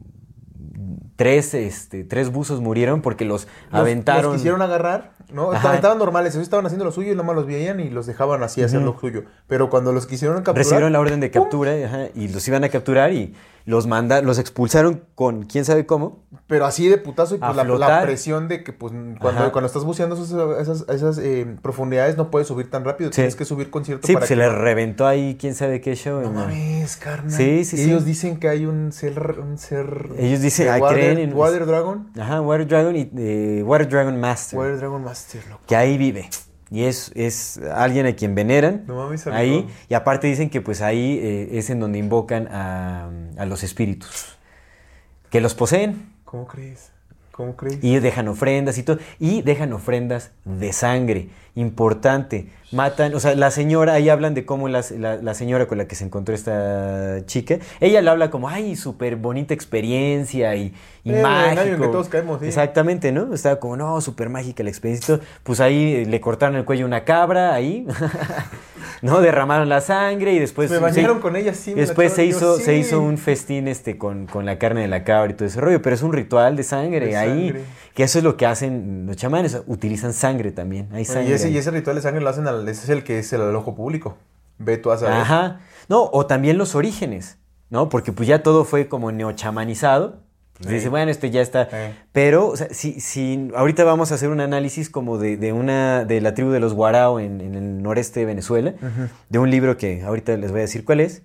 [1.19, 4.27] tres, este, tres buzos murieron porque los, Los- aventaron.
[4.27, 5.51] Los quisieron agarrar, ¿no?
[5.51, 5.75] Ajá.
[5.75, 8.41] Estaban, normales, ellos estaban haciendo lo suyo y nada más los veían y los dejaban
[8.45, 9.25] así hacer lo suyo.
[9.49, 10.59] Pero cuando los quisieron capturar...
[10.59, 13.35] recibieron la orden de captura ajá, y los iban a capturar y
[13.69, 16.25] los manda, los expulsaron con quién sabe cómo.
[16.47, 20.17] Pero así de putazo y pues la, presión de que pues cuando, cuando estás buceando
[20.59, 23.17] esas, esas, eh, profundidades no puedes subir tan rápido, Sí.
[23.17, 25.55] tienes que subir con cierto Sí, para pues se que le no- reventó ahí quién
[25.55, 26.23] sabe qué show.
[26.23, 26.41] No ¿no?
[26.41, 27.31] mames, carnal.
[27.31, 27.83] Sí, sí.
[27.83, 29.39] Ellos dicen que hay un ser...
[29.39, 32.09] Un ser Ellos dicen, ah, Water, creen en- Water Dragon.
[32.19, 34.59] Ajá, Water Dragon y eh, Water Dragon Master.
[34.59, 35.61] Water Dragon Master, loco.
[35.67, 36.31] que ahí vive.
[36.71, 38.85] Y es, es alguien a quien veneran.
[38.87, 39.67] No mames, ahí.
[39.89, 44.37] Y aparte dicen que pues ahí eh, es en donde invocan a, a los espíritus.
[45.31, 46.13] Que los poseen.
[46.25, 46.93] ¿Cómo crees?
[47.33, 47.79] ¿Cómo crees?
[47.83, 48.99] Y dejan ofrendas y todo.
[49.19, 51.29] Y dejan ofrendas de sangre.
[51.63, 52.47] Importante.
[52.71, 55.89] Matan, o sea, la señora, ahí hablan de cómo las- la, la señora con la
[55.89, 61.13] que se encontró esta chica, ella le habla como, ay, súper bonita experiencia y, y
[61.15, 61.81] Eh, mágico.
[61.81, 62.47] que todos caemos, sí.
[62.47, 63.33] Exactamente, ¿no?
[63.33, 65.15] Estaba como, no, súper mágica la experiencia.
[65.15, 65.27] y todo.
[65.45, 67.87] Pues ahí le cortaron el cuello a una cabra, ahí,
[69.03, 69.21] ¿no?
[69.23, 70.71] Derramaron la sangre y después...
[70.71, 71.75] me bañaron con ella, sí.
[71.75, 74.89] me Después se yo, hizo, se hizo un festín este con, con la carne de
[74.89, 77.65] la cabra y todo ese rollo, pero es un ritual de sangre De ahí, sangre.
[77.95, 81.31] que eso es lo que hacen los chamanes, utilizan sangre también, hay sangre.
[81.48, 83.33] Y ese, y ese ritual de sangre lo hacen al, ese es el que es
[83.33, 84.17] el ojo público.
[84.59, 85.15] Ve tú a saber.
[85.17, 85.61] Ajá.
[85.89, 87.39] No, o también los orígenes,
[87.71, 87.89] ¿no?
[87.89, 90.27] Porque pues ya todo fue como neochamanizado.
[90.55, 90.75] Pues Sí.
[90.75, 91.67] dice, bueno, este ya está.
[91.71, 91.77] Sí.
[92.11, 96.05] Pero, o sea, si, si ahorita vamos a hacer un análisis como de, de una,
[96.05, 98.75] de la tribu de los Guarao en, en el noreste de Venezuela,
[99.29, 101.23] de un libro que ahorita les voy a decir cuál es.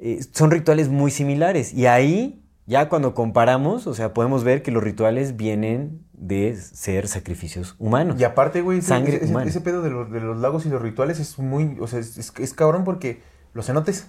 [0.00, 1.72] eh, son rituales muy similares.
[1.72, 7.08] Y ahí, ya cuando comparamos, o sea, podemos ver que los rituales vienen de ser
[7.08, 8.20] sacrificios humanos.
[8.20, 9.48] Y aparte, güey, ese, Sangre ese- ese- humana.
[9.50, 12.18] ese pedo de los, de los lagos y los rituales es muy, o sea, es,
[12.18, 13.20] es- es cabrón porque
[13.54, 14.06] los cenotes.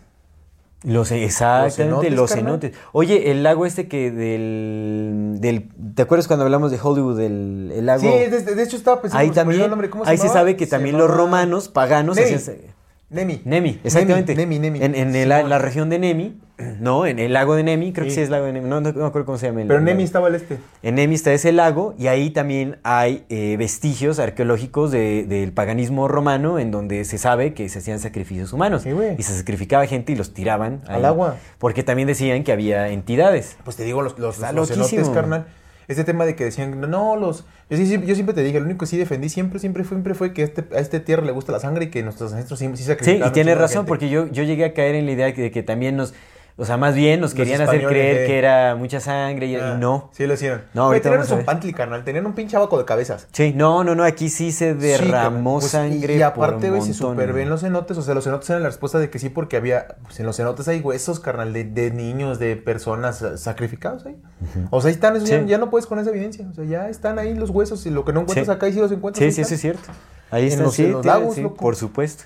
[0.83, 2.73] Los, exactamente, los cenotes.
[2.93, 5.69] Oye, el lago este que del, del...
[5.93, 7.99] ¿Te acuerdas cuando hablamos de Hollywood, el, el lago?
[8.01, 9.19] Sí, de, de hecho estaba pensando.
[9.21, 12.39] ahí se también, nombre, ¿cómo ahí se sabe que Se también los romanos, paganos, hacían...
[13.09, 13.41] Nemi.
[13.43, 14.35] Nemi, exactamente.
[14.35, 14.83] Nemi, Nemi.
[14.83, 16.39] En, el- la región de Nemi,
[16.79, 17.07] ¿no?
[17.07, 18.21] En el lago de Nemi, creo que Sí.
[18.21, 20.27] es lago de Nemi, no, no, acuerdo cómo se llama el Pero el Nemi estaba
[20.27, 20.57] al este.
[20.83, 26.07] En Nemi está ese lago y ahí también hay eh, vestigios arqueológicos de- del paganismo
[26.07, 28.83] romano en donde se sabe que se hacían sacrificios humanos.
[28.83, 31.37] Sí, y se sacrificaba gente y los tiraban Al agua.
[31.57, 33.57] Porque también decían que había entidades.
[33.63, 35.13] Pues te digo, los, los, los cenotes, loquísimo.
[35.13, 35.47] carnal.
[35.89, 37.45] Este tema de que decían, no, los.
[37.69, 40.13] Yo, sí- sí- yo siempre te dije, lo único que sí defendí siempre, siempre, siempre
[40.13, 42.67] fue que este, a este tierra le gusta la sangre y que nuestros ancestros sí,
[42.73, 43.23] sí Sí, sacrificaron.
[43.23, 45.63] y un tienes razón, porque yo, yo llegué a caer en la idea de que
[45.63, 46.13] también nos,
[46.59, 50.09] o sea, más bien nos querían hacer creer que era mucha sangre y, Ah, no.
[50.13, 50.63] Sí, lo hicieron.
[50.73, 52.03] No, ahorita tenían un pantli, carnal.
[52.03, 53.27] Tenían un pinche abaco de cabezas.
[53.31, 55.59] Sí, no, no, no, aquí sí se Sí, derramó carnal.
[55.59, 56.15] Pues, sangre.
[56.17, 57.97] Y, aparte, güey, se super ven los cenotes.
[57.97, 59.87] O sea, los cenotes eran la respuesta de que sí, porque había.
[60.03, 64.17] Pues en los cenotes hay huesos, carnal, de, de niños, de personas sacrificados ahí.
[64.69, 65.45] O sea, ahí están, eso ya, Sí.
[65.47, 66.45] ya no puedes con esa evidencia.
[66.51, 68.51] O sea, ya están ahí los huesos y lo que no encuentras Sí.
[68.51, 69.23] acá y sí los encuentras.
[69.25, 69.53] Sí, sí, están.
[69.55, 69.89] es cierto.
[70.31, 71.55] Ahí En están, los- sí, en los lagos, sí, loco.
[71.55, 72.25] por supuesto.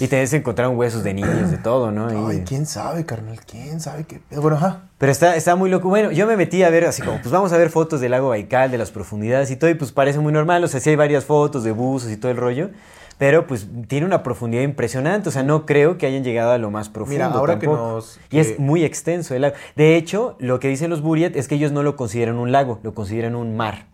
[0.00, 2.28] Y se encontraron huesos de niños, de todo, ¿no?
[2.28, 4.20] Ay, quién sabe, carnal, quién sabe qué.
[4.28, 4.42] pedo?
[4.42, 4.82] Bueno, ajá.
[4.98, 5.88] Pero está, está muy loco.
[5.88, 8.30] Bueno, yo me metí a ver así como, pues vamos a ver fotos del lago
[8.30, 10.64] Baikal, de las profundidades y todo, y pues parece muy normal.
[10.64, 12.70] O sea, sí hay varias fotos de buzos y todo el rollo.
[13.16, 15.28] Pero pues tiene una profundidad impresionante.
[15.28, 17.24] O sea, no creo que hayan llegado a lo más profundo.
[17.24, 19.54] Mira, ahora que nos- Y es muy extenso el lago.
[19.76, 22.80] De hecho, lo que dicen los Buriat es que ellos no lo consideran un lago,
[22.82, 23.86] lo consideran un mar.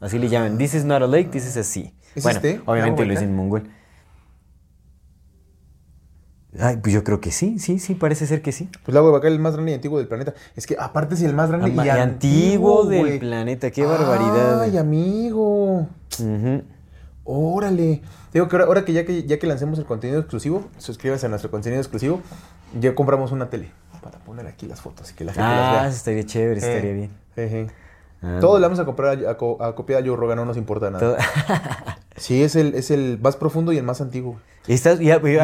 [0.00, 0.58] Así le llaman.
[0.58, 1.92] This is not a lake, this is a sea.
[2.16, 2.60] ¿Es bueno, este?
[2.66, 3.70] obviamente ¿Lago lo dicen en mongol.
[6.60, 8.68] Ay, pues yo creo que sí, sí, sí, parece ser que sí.
[8.84, 10.34] Pues de Bacal es el más grande y antiguo del planeta.
[10.54, 14.62] Es que aparte es el más grande Ama- y, y antiguo del planeta, qué barbaridad.
[14.62, 15.86] Ay, amigo.
[16.18, 16.62] Ujú.
[17.24, 18.02] Órale.
[18.32, 21.28] Digo que ahora, ahora que, ya que ya que lancemos el contenido exclusivo, suscríbanse a
[21.28, 22.20] nuestro contenido exclusivo.
[22.78, 23.70] Ya compramos una tele
[24.02, 25.88] para poner aquí las fotos y que la gente Ah, las vea.
[25.88, 27.10] estaría chévere, Eh, estaría bien.
[27.34, 27.66] sí, sí.
[28.22, 30.56] Ah, Todo le vamos a comprar a, a a copiar a Joe Rogan, no nos
[30.56, 31.16] importa nada.
[32.16, 34.38] Sí, es el, es el más profundo y el más antiguo.
[34.68, 35.34] Y estas- y hay, muchas,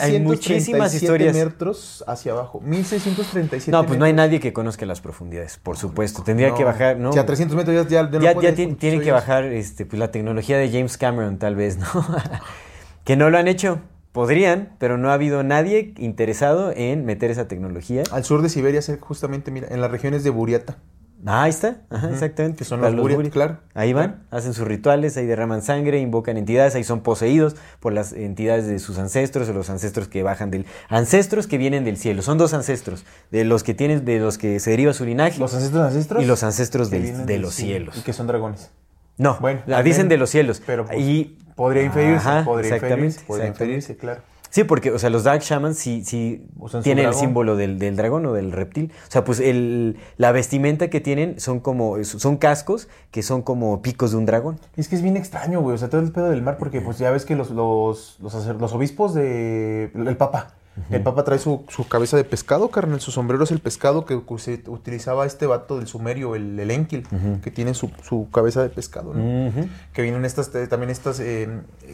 [0.00, 1.34] hay 1637 muchísimas historias.
[1.34, 2.60] metros hacia abajo.
[2.60, 6.22] 1637 No, pues no hay nadie que conozca las profundidades, por supuesto.
[6.24, 6.54] Tendría No.
[6.56, 7.12] que bajar, ¿no?
[7.12, 10.00] Si a 300 metros ya, ya, ya no ya, ya tienen que bajar este, pues,
[10.00, 11.86] la tecnología de James Cameron, tal vez, ¿no?
[13.04, 13.80] que no lo han hecho.
[14.12, 18.04] Podrían, pero no ha habido nadie interesado en meter esa tecnología.
[18.12, 20.78] Al sur de Siberia, justamente, mira, en las regiones de Buriata.
[21.26, 22.58] Ah, ahí está, Ajá, exactamente.
[22.58, 23.32] Que son los Buriat, Buriat.
[23.32, 23.58] claro.
[23.72, 28.12] Ahí van, hacen sus rituales, ahí derraman sangre, invocan entidades, ahí son poseídos por las
[28.12, 32.20] entidades de sus ancestros o los ancestros que bajan del ancestros que vienen del cielo.
[32.22, 35.54] Son dos ancestros, de los que tienen de los que se deriva su linaje Los
[35.54, 36.22] ancestros ancestros.
[36.22, 37.96] y los ancestros del- de los cielo, cielos.
[37.98, 38.70] Y que son dragones.
[39.16, 40.60] No, Bueno, la dicen de los cielos.
[40.66, 42.16] Pero pues, y podría inferirse.
[42.28, 43.26] Ajá, podría exactamente, inferirse.
[43.26, 43.76] Podría exactamente.
[43.76, 44.20] inferirse, claro.
[44.54, 46.46] Sí, porque, o sea, los Dark Shamans sí, sí
[46.84, 48.92] tienen el símbolo del, del dragón o del reptil.
[49.08, 53.82] O sea, pues el, la vestimenta que tienen son como, son cascos que son como
[53.82, 54.60] picos de un dragón.
[54.76, 55.74] Es que es bien extraño, güey.
[55.74, 58.32] O sea, todo el pedo del mar, porque pues ya ves que los, los, los,
[58.46, 59.90] los obispos de.
[59.92, 60.54] El Papa.
[60.90, 63.00] El Papa trae su, su cabeza de pescado, carnal.
[63.00, 67.02] Su sombrero es el pescado que se utilizaba este vato del Sumerio, el, el Enki,
[67.42, 69.52] que tiene su, su cabeza de pescado, ¿no?
[69.92, 71.48] Que vienen estas, eh, también estas eh,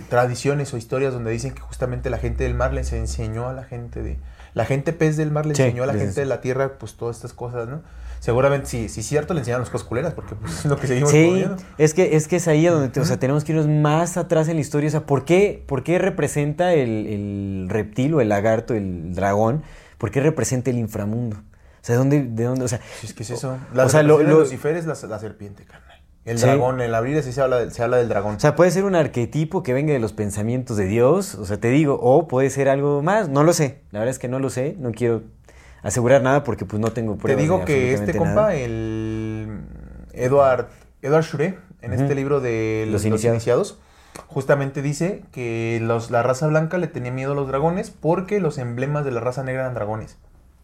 [0.09, 3.65] tradiciones o historias donde dicen que justamente la gente del mar les enseñó a la
[3.65, 4.19] gente de.
[4.55, 6.95] La gente pez del mar le Sí, enseñó a la gente de la tierra, pues
[6.95, 7.83] todas estas cosas, ¿no?
[8.21, 11.11] Seguramente, sí, sí, cierto, le enseñaron las cosas culeras, porque pues, es lo que seguimos
[11.11, 11.45] Sí,
[11.79, 14.17] es que, es que es ahí a donde te- o sea, tenemos que irnos más
[14.19, 14.89] atrás en la historia.
[14.89, 19.63] O sea, ¿por qué, por qué representa el, el reptil o el lagarto, el dragón?
[19.97, 21.39] ¿Por qué representa el inframundo?
[21.39, 22.65] O sea, ¿de dónde, de dónde?
[22.65, 23.57] O sea, Si es que es eso.
[23.73, 25.89] La o sea, lo- Lucifer es la, la serpiente, carnal.
[26.27, 26.45] El Sí.
[26.45, 28.37] dragón, en la Biblia sí se habla, del- se habla del dragón.
[28.37, 31.57] O sea, puede ser un arquetipo que venga de los pensamientos de Dios, o sea,
[31.59, 33.81] te digo, o puede ser algo más, no lo sé.
[33.91, 35.23] La verdad es que no lo sé, no quiero
[35.83, 37.43] asegurar nada porque pues no tengo Te pruebas.
[37.43, 38.55] digo de que este compa, nada.
[38.55, 39.61] el
[40.13, 40.69] Edward,
[41.03, 43.35] Edward Schure, en este libro de Los Los, Iniciados.
[43.37, 43.79] iniciados.
[44.27, 48.59] justamente dice que los- la raza blanca le tenía miedo a los dragones porque los
[48.59, 50.19] emblemas de la raza negra eran dragones.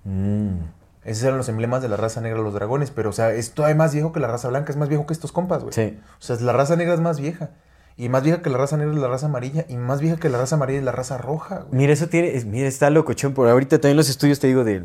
[0.05, 0.59] Mm.
[1.05, 2.91] Esos eran los emblemas de la raza negra, los dragones.
[2.91, 5.13] Pero, o sea, esto es más viejo que la raza blanca, es más viejo que
[5.13, 5.73] estos compas, güey.
[5.73, 5.99] Sí.
[6.19, 7.51] O sea, la raza negra es más vieja.
[7.97, 9.65] Y más vieja que la raza negra es la raza amarilla.
[9.69, 11.69] Y más vieja que la raza amarilla es la raza roja, güey.
[11.81, 13.33] Mira, eso tiene, mira, está locochón.
[13.35, 14.83] Por ahorita también los estudios, te digo, de,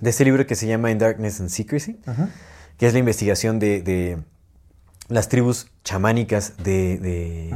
[0.00, 1.98] de este libro que se llama In Darkness and Secrecy,
[2.78, 4.18] que es la investigación de, de
[5.08, 7.54] las tribus chamánicas de, de,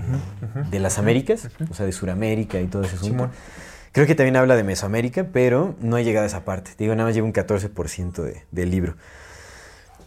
[0.71, 3.07] de las Américas, o sea, de Sudamérica y todo ese asunto.
[3.15, 3.31] Simón.
[3.93, 6.71] Creo que también habla de Mesoamérica, pero no he llegado a esa parte.
[6.77, 8.95] Te digo, nada más llevo un 14% de- del libro.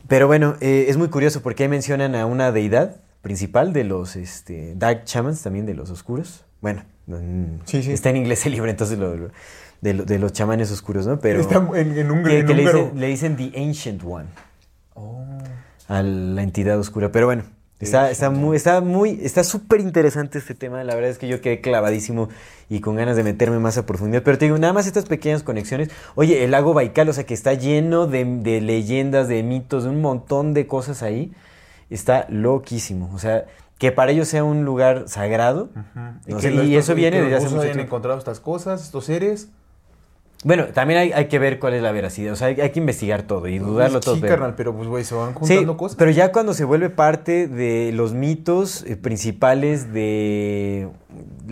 [0.07, 4.15] Pero bueno, eh, es muy curioso porque ahí mencionan a una deidad principal de los
[4.15, 6.45] este, Dark Shamans, también de los oscuros.
[6.61, 7.91] Bueno, mm, Sí, sí.
[7.91, 9.31] está en inglés el libro, entonces lo- lo-
[9.83, 11.19] de, lo- de los chamanes oscuros, ¿no?
[11.19, 14.25] Pero Está en, en un, que, en que le, dicen, le dicen The Ancient One
[14.95, 15.25] Oh.
[15.87, 17.11] a la entidad oscura.
[17.11, 17.43] Pero bueno,
[17.79, 20.83] está, está muy, está muy, está súper interesante este tema.
[20.83, 22.29] La verdad es que yo quedé clavadísimo
[22.69, 24.23] y con ganas de meterme más a profundidad.
[24.23, 25.89] Pero te digo, nada más estas pequeñas conexiones.
[26.15, 29.89] Oye, el lago Baikal, o sea, que está lleno de, de leyendas, de mitos, de
[29.89, 31.31] un montón de cosas ahí.
[31.89, 33.11] Está loquísimo.
[33.13, 33.45] O sea,
[33.77, 35.69] que para ellos sea un lugar sagrado.
[36.25, 37.81] No sé, y eso viene desde hace mucho tiempo.
[37.81, 39.49] encontrado estas cosas, estos seres.
[40.43, 42.33] Bueno, también hay, hay que ver cuál es la veracidad.
[42.33, 44.15] O sea, hay, hay que investigar todo y dudarlo Pues todo.
[44.15, 45.95] Sí, pero- carnal, pero pues, güey, se van Sí, juntando cosas.
[45.97, 50.89] pero ya cuando se vuelve parte de los mitos eh, principales de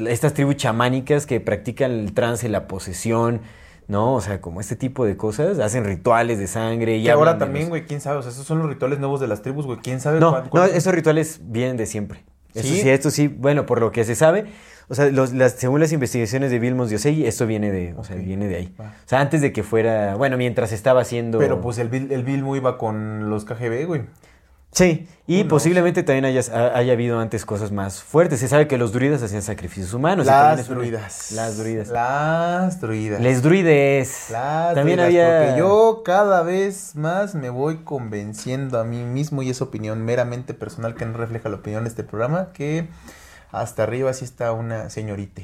[0.07, 3.41] estas tribus chamánicas que practican el trance, la posesión,
[3.87, 4.13] ¿no?
[4.15, 7.69] O sea, como este tipo de cosas, hacen rituales de sangre y ahora también, los-
[7.69, 9.99] güey, quién sabe, o sea, esos son los rituales nuevos de las tribus, güey, quién
[9.99, 12.23] sabe No, esos rituales vienen de siempre.
[12.53, 12.81] Eso ¿Sí?
[12.81, 14.45] sí, esto sí, bueno, por lo que se sabe,
[14.91, 18.15] o sea, los- las, según las investigaciones de Vilmos Diosegui, esto viene de, o sea,
[18.17, 18.75] viene de ahí.
[18.77, 21.39] O sea, antes de que fuera, bueno, mientras estaba haciendo...
[21.39, 24.03] Pero pues el el Bilmo iba con los KGB, güey.
[24.73, 28.39] Sí, y posiblemente también haya, ha- haya habido antes cosas más fuertes.
[28.39, 30.25] Se sabe que los druidas hacían sacrificios humanos.
[30.25, 31.31] Las druidas.
[31.33, 31.89] Las druidas.
[31.89, 33.19] Las druidas.
[33.19, 34.27] Les druides.
[34.31, 35.45] Las también druidas, había...
[35.47, 40.53] Porque yo cada vez más me voy convenciendo a mí mismo, y es opinión meramente
[40.53, 42.87] personal que no refleja la opinión de este programa, que
[43.51, 45.41] hasta arriba sí está una señorita.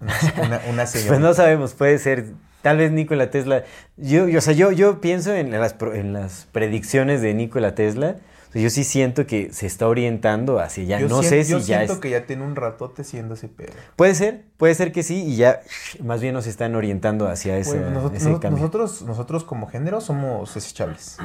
[0.00, 0.14] Una,
[0.46, 1.08] una, una señorita.
[1.08, 2.26] Pues no sabemos, puede ser.
[2.62, 3.64] Tal vez Nikola Tesla.
[3.96, 7.74] Yo, yo, o sea, yo, yo pienso en las, pro- en las predicciones de Nikola
[7.74, 8.16] Tesla.
[8.48, 11.00] O sea, yo sí siento que se está orientando hacia ya.
[11.00, 11.98] Yo no sé si yo ya siento es.
[11.98, 13.72] que ya tiene un ratote siendo ese pedo.
[13.96, 15.60] Puede ser, puede ser que sí, y ya
[16.02, 18.58] más bien nos están orientando hacia ese, nosotros, ese nos- cambio.
[18.60, 21.18] nosotros, nosotros como género somos desechables.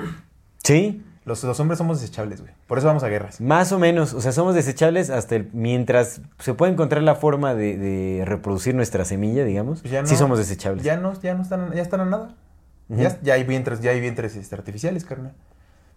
[0.64, 2.51] Sí, Los, los hombres somos desechables, güey.
[2.65, 3.39] Por eso vamos a guerras.
[3.39, 7.53] Más o menos, o sea, somos desechables hasta el, mientras se puede encontrar la forma
[7.53, 9.81] de, de reproducir nuestra semilla, digamos.
[9.81, 10.84] Pues ya sí somos desechables.
[10.84, 12.35] Ya no, ya no están, ya están a nada.
[12.88, 15.34] Ya, ya hay vientres, ya hay vientres este, artificiales, carnal.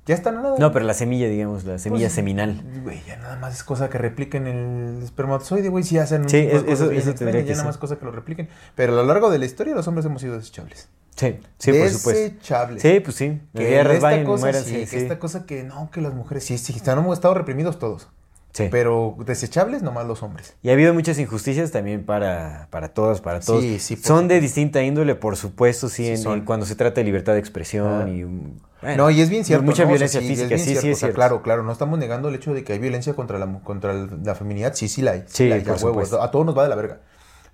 [0.07, 0.57] Ya están a nada.
[0.59, 2.61] No, pero la semilla, digamos, la semilla Pues, seminal.
[2.83, 5.85] Güey, ya nada más es cosa que repliquen el espermatozoide, güey.
[5.85, 8.11] Si hacen un Sí, es- eso- eso tendría que ya nada más cosa que lo
[8.11, 8.49] repliquen.
[8.75, 10.89] Pero a lo largo de la historia los hombres hemos sido desechables.
[11.15, 12.11] Sí, sí, por supuesto.
[12.23, 12.83] Desechables.
[12.83, 13.41] Sí, pues sí.
[13.55, 16.43] Que esta vayan cosa mueran, sí, sí, que esta cosa que no, que las mujeres
[16.45, 18.09] sí, sí, están, hemos estado reprimidos todos.
[18.53, 18.69] Sí.
[18.71, 20.55] Pero desechables nomás los hombres.
[20.63, 23.63] Y ha habido muchas injusticias también para, para todos, para todos.
[23.63, 26.43] Sí, sí, Son de distinta índole, por supuesto, sí, en- son.
[26.45, 28.09] cuando se trata de libertad de expresión Ah.
[28.11, 28.25] y...
[28.25, 29.65] bueno, no, y es bien cierto.
[29.65, 29.93] Mucha ¿no?
[29.93, 30.81] O sea, violencia física, bien sí, cierto.
[30.83, 31.15] sí, O es sea, cierto.
[31.15, 34.35] Claro, claro, no estamos negando el hecho de que hay violencia contra la, contra la
[34.35, 34.75] feminidad.
[34.75, 35.25] Sí, sí la hay.
[35.29, 35.75] Sí, la hay, por
[36.21, 37.01] a todos nos va de la verga.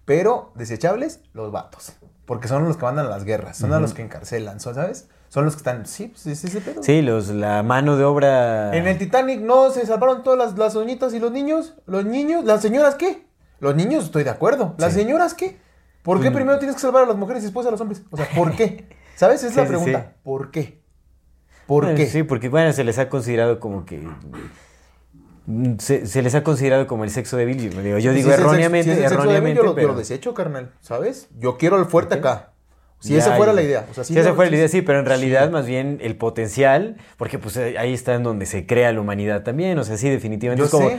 [0.04, 1.92] Pero desechables, los vatos.
[2.24, 5.08] Porque son los que mandan a las guerras, son a los que encarcelan, ¿sabes?
[5.28, 5.86] Son los que están.
[5.86, 6.82] Sí, pues es ese pedo.
[6.82, 8.74] Sí, los, la mano de obra...
[8.74, 11.74] En el Titanic no se salvaron todas las, las doñitas y los niños.
[11.86, 12.44] ¿Los niños?
[12.44, 13.26] ¿Las señoras qué?
[13.60, 14.74] Los niños, estoy de acuerdo.
[14.78, 15.00] ¿Las Sí.
[15.00, 15.58] señoras qué?
[16.02, 16.34] ¿Por qué Mm.
[16.34, 18.02] primero tienes que salvar a las mujeres y después a los hombres?
[18.10, 18.88] O sea, ¿por qué?
[19.16, 19.42] ¿Sabes?
[19.44, 20.12] Es Sí, la sí, pregunta.
[20.14, 20.20] sí.
[20.22, 20.80] ¿Por qué?
[21.66, 22.06] ¿Por Bueno, qué?
[22.06, 24.02] Sí, porque bueno, se les ha considerado como que...
[25.78, 27.70] Se, se les ha considerado como el sexo débil.
[27.70, 29.88] Yo digo, yo digo sexo- erróneamente, si débil, erróneamente, yo, lo, yo pero...
[29.88, 30.72] lo desecho, carnal.
[30.80, 31.28] ¿Sabes?
[31.38, 32.52] Yo quiero el fuerte acá.
[33.00, 33.86] Si Ya, esa fuera la idea.
[33.90, 35.52] O sea, si esa fuera la idea, sí, pero en realidad Sí.
[35.52, 39.78] más bien el potencial, porque pues ahí está en donde se crea la humanidad también,
[39.78, 40.60] o sea, sí, definitivamente.
[40.60, 40.98] Yo es como, sé.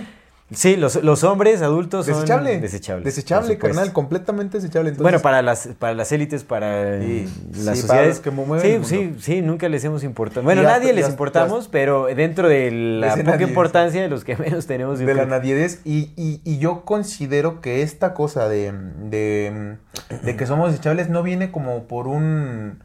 [0.51, 2.59] Sí, los, los hombres adultos son Desechable.
[2.59, 3.05] desechables.
[3.05, 3.93] Desechable, carnal.
[3.93, 4.89] Completamente desechable.
[4.89, 8.21] Entonces, bueno, para las, para las élites, para Sí, las sí, para sociedades.
[8.25, 10.41] los que sí, sí, sí, nunca les hemos importado.
[10.43, 14.23] Bueno, hasta- nadie les hasta- importamos, pero dentro de la poca nadie, importancia de los
[14.23, 14.97] que menos tenemos.
[14.97, 19.77] de la nadiedez y, y- y yo considero que esta cosa de, de,
[20.23, 22.83] de que somos desechables no viene como por un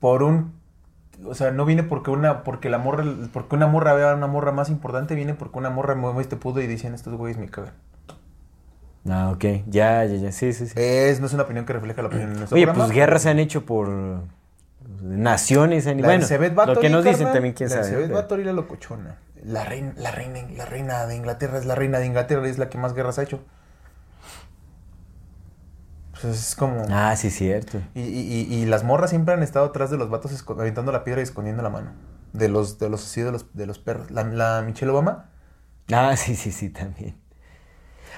[0.00, 0.58] por un
[1.24, 4.26] o sea, no viene porque una, porque la morra, porque una morra vea a una
[4.26, 7.48] morra más importante, viene porque una morra mueve este pudo y dicen estos güeyes me
[7.48, 7.72] cagan.
[9.08, 9.44] Ah, ok.
[9.66, 10.32] Ya, ya, ya.
[10.32, 10.74] Sí, sí, sí.
[10.76, 12.86] Es, no es una opinión que refleja la opinión de nuestro Oye, programa.
[12.86, 13.88] pues guerras se han hecho por
[15.02, 15.86] naciones.
[15.86, 18.44] en- La bueno, Elizabeth lo que nos dicen también, quién la sabe.
[18.44, 19.16] La locochona.
[19.44, 22.58] La reina, la reina, la reina de Inglaterra es la reina de Inglaterra y es
[22.58, 23.40] la que más guerras ha hecho.
[26.22, 26.84] Pues es como...
[26.90, 27.78] Ah, sí, cierto.
[27.94, 31.02] Y, y- y- y las morras siempre han estado atrás de los vatos aventando la
[31.04, 31.92] piedra y escondiendo la mano.
[32.32, 34.10] De los, de los, sí, de los, de los perros.
[34.10, 35.30] La, la Michelle Obama,
[35.92, 37.16] Ah, sí, sí, sí, también.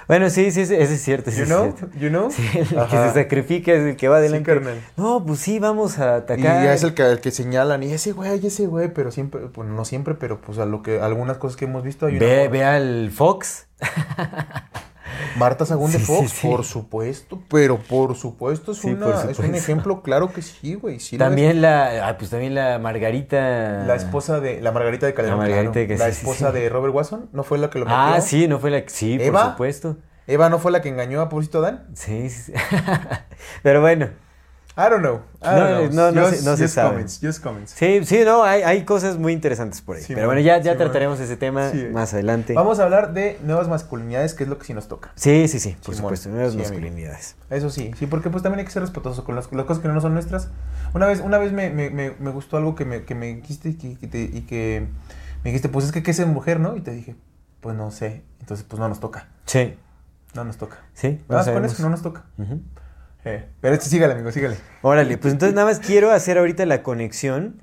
[0.09, 1.31] Bueno, sí, sí, sí, eso es cierto.
[1.31, 1.99] eso you es know, cierto.
[1.99, 2.31] you know.
[2.31, 4.53] Sí, el que se sacrifica es el que va adelante.
[4.53, 4.81] carnal.
[4.97, 6.65] No, pues sí, vamos a Y atacar.
[6.65, 9.73] ya es el que, el que señalan, y ese güey, ese güey, pero siempre, bueno,
[9.75, 12.37] no siempre, pero pues a lo que, algunas cosas que hemos visto hay una Ve,
[12.41, 12.51] morra.
[12.51, 13.67] ve al Fox.
[15.37, 16.47] Marta Sagún de Sí, Fox, sí.
[16.47, 20.75] por supuesto, pero por supuesto es, Sí, una, por es un ejemplo claro que sí,
[20.75, 20.99] güey.
[21.19, 23.85] También la, ah, pues también la Margarita.
[23.87, 25.89] La esposa de, la Margarita de Calderón, La Margarita claro.
[25.89, 27.99] que la esposa de Robert Watson, ¿no fue la que lo metió?
[27.99, 29.43] Ah, sí, no fue la, sí, ¿Eva?
[29.43, 29.97] por supuesto.
[30.27, 31.89] Eva no fue la que engañó a pobrecito Dan.
[31.95, 32.53] Sí, sí, sí.
[33.63, 34.09] Pero bueno,
[34.75, 35.21] I don't know.
[35.43, 36.11] I No, don't know.
[36.11, 36.91] no, no Just- se- no se just sabe.
[36.91, 37.73] comments, just comments.
[37.73, 40.03] sí, sí, no, hay, hay cosas muy interesantes por ahí.
[40.03, 41.89] Sí, Pero man, bueno, ya, ya sí, trataremos ese tema Sí.
[41.93, 42.55] más adelante.
[42.55, 45.13] Vamos a hablar de nuevas masculinidades, que es lo que sí nos toca.
[45.15, 46.71] Sí, sí, sí, por supuesto, nuevas Sí, amigo.
[46.71, 47.37] masculinidades.
[47.51, 49.89] Eso sí, sí, porque pues también hay que ser respetuosos con las, las cosas que
[49.89, 50.49] no son nuestras.
[50.95, 53.69] Una vez, una vez me, me, me, me gustó algo que me, que me dijiste
[53.71, 54.87] y que, que te- y que
[55.45, 56.77] me dijiste, pues es que qué es ser mujer, ¿no?
[56.77, 57.15] Y te dije,
[57.61, 58.23] pues no sé.
[58.41, 59.29] Entonces, pues no nos toca.
[59.45, 59.77] Sí,
[60.35, 60.79] No nos toca.
[60.95, 61.83] sí, no ¿Vas con eso?
[61.83, 62.25] No nos toca.
[62.39, 62.63] Ujú.
[63.25, 64.57] Eh, pero este, sígale, amigo, sígale.
[64.83, 67.63] Órale, pues entonces nada más quiero hacer ahorita la conexión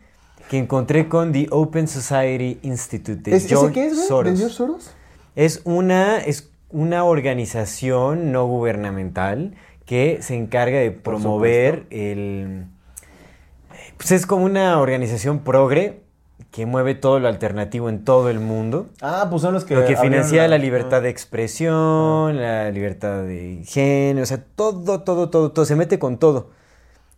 [0.49, 4.07] que encontré con The Open Society Institute de ¿Es, ¿Ese George qué es, güey?
[4.07, 4.33] Soros.
[4.33, 4.95] ¿De George Soros?
[5.35, 9.55] Es una, es una organización no gubernamental
[9.85, 12.65] que se encarga de promover el...
[13.97, 16.03] Pues es como una organización progre
[16.51, 18.87] que mueve todo lo alternativo en todo el mundo.
[19.01, 19.75] Ah, pues son los que...
[19.75, 20.59] Lo que financia la ah.
[20.59, 25.99] libertad de expresión, la libertad de género, o sea, todo, todo, todo, todo, se mete
[25.99, 26.49] con todo.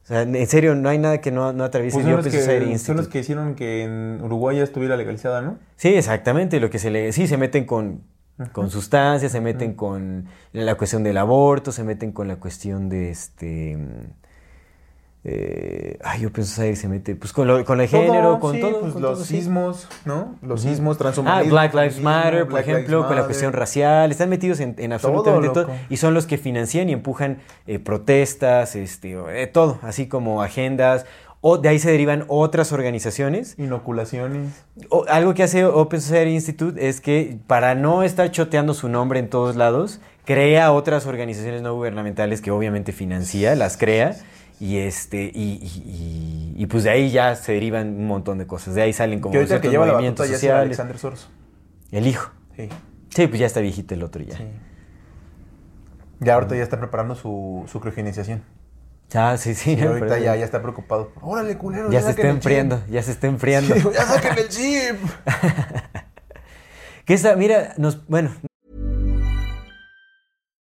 [0.03, 2.79] O sea, en serio, no hay nada que no, no atraviese Pues son, los que,
[2.79, 5.57] son los que hicieron que en Uruguay ya estuviera legalizada, ¿no?
[5.77, 7.13] Sí, exactamente, lo que se le...
[7.13, 8.01] Sí, se meten con,
[8.51, 13.11] con sustancias, se meten con la cuestión del aborto, se meten con la cuestión de
[13.11, 13.77] este...
[15.23, 18.61] eh, ay, yo pienso que se mete pues con, lo, con el género, con sí,
[18.61, 18.79] todo.
[18.81, 19.35] pues con los todo, sí.
[19.37, 20.35] sismos, ¿no?
[20.41, 21.51] Los sismos, Ah, transhumanismo.
[21.51, 24.93] Black Lives Matter, por Black Lives ejemplo, con la cuestión racial, están metidos en, en
[24.93, 27.37] absolutamente todo, y son los que financian y empujan
[27.67, 31.05] eh, protestas, este, eh, todo, así como agendas,
[31.43, 33.55] o de ahí se derivan otras organizaciones.
[33.57, 34.63] Inoculaciones.
[34.89, 39.19] O- algo que hace Open Society Institute es que para no estar choteando su nombre
[39.19, 44.15] en todos lados, crea otras organizaciones no gubernamentales que obviamente financia, las crea.
[44.63, 48.45] Y este, y, y- y- y, pues de ahí ya se derivan un montón de
[48.45, 48.75] cosas.
[48.75, 50.61] De ahí salen como que ahorita que lleva la movimientos ya es sociales.
[50.65, 51.29] Alexander Soros.
[51.91, 52.29] El hijo.
[52.55, 52.69] Sí.
[53.09, 54.37] Sí, pues ya está viejito el otro ya.
[54.37, 54.43] sí.
[56.19, 58.43] Ya ahorita ya está preparando su, su criogenización.
[59.15, 59.73] Ah, sí, sí.
[59.73, 61.11] Y ahorita ya, ya está preocupado.
[61.21, 61.91] Órale, culero.
[61.91, 62.35] ya se saquen está el chip".
[62.37, 63.73] enfriando, ya se está enfriando.
[63.75, 64.95] Sí, ya saquen el chip.
[67.05, 68.29] que esta, mira, nos, bueno,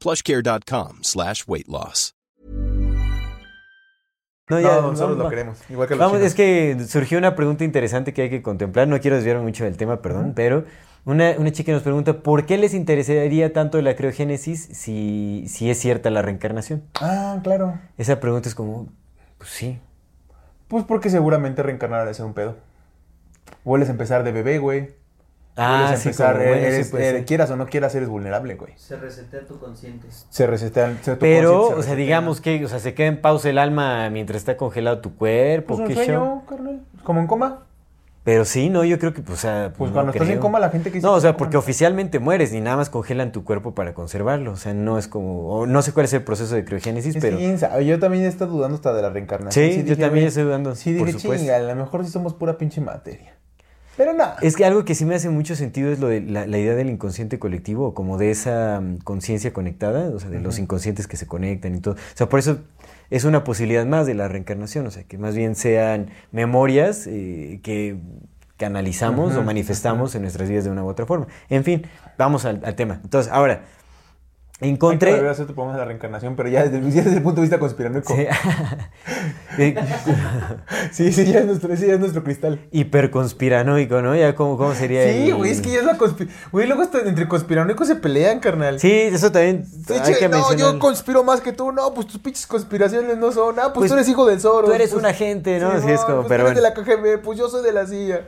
[0.00, 2.14] plushcare.com slash weight loss.
[4.48, 5.58] No, ya, nosotros vamos, lo queremos.
[5.70, 6.26] Igual que los Vamos, chinos.
[6.26, 8.88] es que surgió una pregunta interesante que hay que contemplar.
[8.88, 10.64] No quiero desviarme mucho del tema, perdón, pero
[11.04, 15.78] una, una chica nos pregunta ¿por qué les interesaría tanto la criogénesis si, si es
[15.78, 16.82] cierta la reencarnación?
[17.00, 17.78] Ah, claro.
[17.96, 18.88] Esa pregunta es como,
[19.38, 19.78] pues sí.
[20.66, 22.56] Pues porque seguramente reencarnar es un pedo.
[23.62, 24.90] Vuelves a empezar de bebé, güey.
[25.62, 28.54] Ah, sí, empezar, como, bueno, sí eres- puede eh, quieras o no quieras, eres vulnerable,
[28.54, 28.72] güey.
[28.76, 30.06] Se resetea tu consciente.
[30.30, 30.98] Se resetean.
[31.02, 31.96] se- tu Pero, se o sea, resetea.
[31.96, 35.76] digamos que, o sea, se queda en pausa el alma mientras está congelado tu cuerpo,
[35.76, 36.42] Pues un qué sueño, show.
[36.48, 36.80] carnal.
[37.04, 37.64] Como en coma.
[38.22, 40.60] Pero sí, no, yo creo que, pues, o sea, Pues no cuando estás en coma,
[40.60, 43.32] la gente que dice No, o sea, porque coma- oficialmente mueres y nada más congelan
[43.32, 44.52] tu cuerpo para conservarlo.
[44.52, 45.48] O sea, no es como.
[45.48, 47.38] o no sé cuál es el proceso de criogénesis, Es pero.
[47.38, 49.64] que Yo también he estado dudando hasta de la reencarnación.
[49.64, 52.58] Sí, yo dije, también estoy dudando, Sí, dije, chinga, a lo mejor sí somos pura
[52.58, 53.34] pinche materia.
[54.00, 54.38] Pero nada.
[54.40, 56.74] Es que algo que sí me hace mucho sentido es lo de la, la idea
[56.74, 61.18] del inconsciente colectivo, como de esa mm, conciencia conectada, o sea, de los inconscientes que
[61.18, 61.96] se conectan y todo.
[61.96, 62.60] O sea, por eso
[63.10, 67.60] es una posibilidad más de la reencarnación, o sea, que más bien sean memorias eh,
[67.62, 67.98] que
[68.56, 71.26] canalizamos o manifestamos en nuestras vidas de una u otra forma.
[71.50, 71.82] En fin,
[72.16, 73.00] vamos al, al tema.
[73.04, 73.64] Entonces, ahora,
[74.60, 75.14] encontré...
[75.14, 77.22] Hay que hacer tu programa de la reencarnación, pero ya desde, el- ya desde el
[77.22, 78.14] punto de vista conspiranoico.
[78.14, 78.26] Sí.
[79.58, 79.74] Eh,
[80.92, 82.60] Sí, sí, ya es nuestro, ese ya es nuestro cristal.
[82.70, 84.14] Hiperconspiranoico, ¿no?
[84.14, 86.40] Ya cómo, cómo sería Sí, el- güey, es que ya es la conspiración.
[86.52, 88.78] Güey, luego hasta entre conspiranoicos se pelean, carnal.
[88.80, 90.74] Sí, eso también Sí, hay che, que no, mencionar.
[90.74, 91.72] yo conspiro más que tú.
[91.72, 93.58] No, pues tus pinches conspiraciones no son.
[93.58, 94.66] Ah, pues, Pues, tú eres hijo del Zoro.
[94.68, 95.72] tú eres pues, un agente, ¿no?
[95.72, 96.84] Es no, como, pues, pero tú eres bueno.
[96.86, 98.20] de la KGB, pues yo soy de la CIA.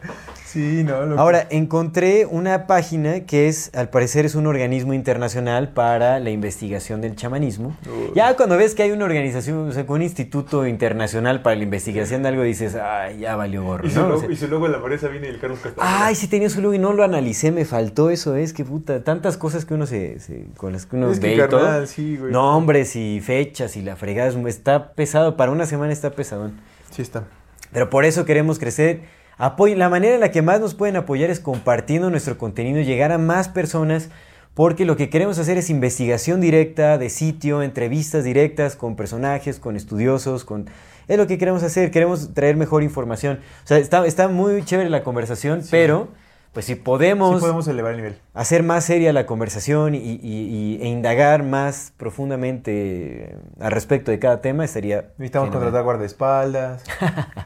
[0.53, 1.07] Sí, no.
[1.07, 1.21] loco.
[1.21, 7.01] Ahora, encontré una página que es, al parecer, es un organismo internacional para la investigación
[7.01, 7.77] del chamanismo.
[8.15, 12.23] Ya cuando ves que hay una organización, o sea, un instituto internacional para la investigación
[12.23, 14.15] de algo, dices, ay, ya valió gorro, ¿no?
[14.15, 15.73] O sea, su logo en la Marisa viene el Castañeda.
[15.79, 19.03] Ay, sí tenía su logo y no lo analicé, me faltó eso, es que puta,
[19.05, 21.61] tantas cosas que uno se, se- con las que uno Es que, ve y todo.
[21.61, 22.31] carnal, sí, güey.
[22.33, 26.61] Nombres y fechas y la fregada, es- está pesado, para una semana está pesadón.
[26.91, 27.25] Sí está.
[27.73, 29.01] Pero por eso queremos crecer.
[29.39, 33.13] Apoy- la manera en la que más nos pueden apoyar es compartiendo nuestro contenido, llegar
[33.13, 34.09] a más personas,
[34.55, 39.77] porque lo que queremos hacer es investigación directa, de sitio, entrevistas directas con personajes, con
[39.77, 40.69] estudiosos, con...
[41.09, 43.41] Es lo que queremos hacer, queremos traer mejor información.
[43.65, 46.09] O sea, está, está muy chévere la conversación, pero
[46.53, 48.19] pues si podemos, Sí podemos elevar el nivel.
[48.35, 54.19] hacer más seria la conversación y, y- y- e indagar más profundamente al respecto de
[54.19, 55.09] cada tema, estaría...
[55.19, 55.53] Necesitamos fenomenal.
[55.73, 56.85] contratar guardaespaldas.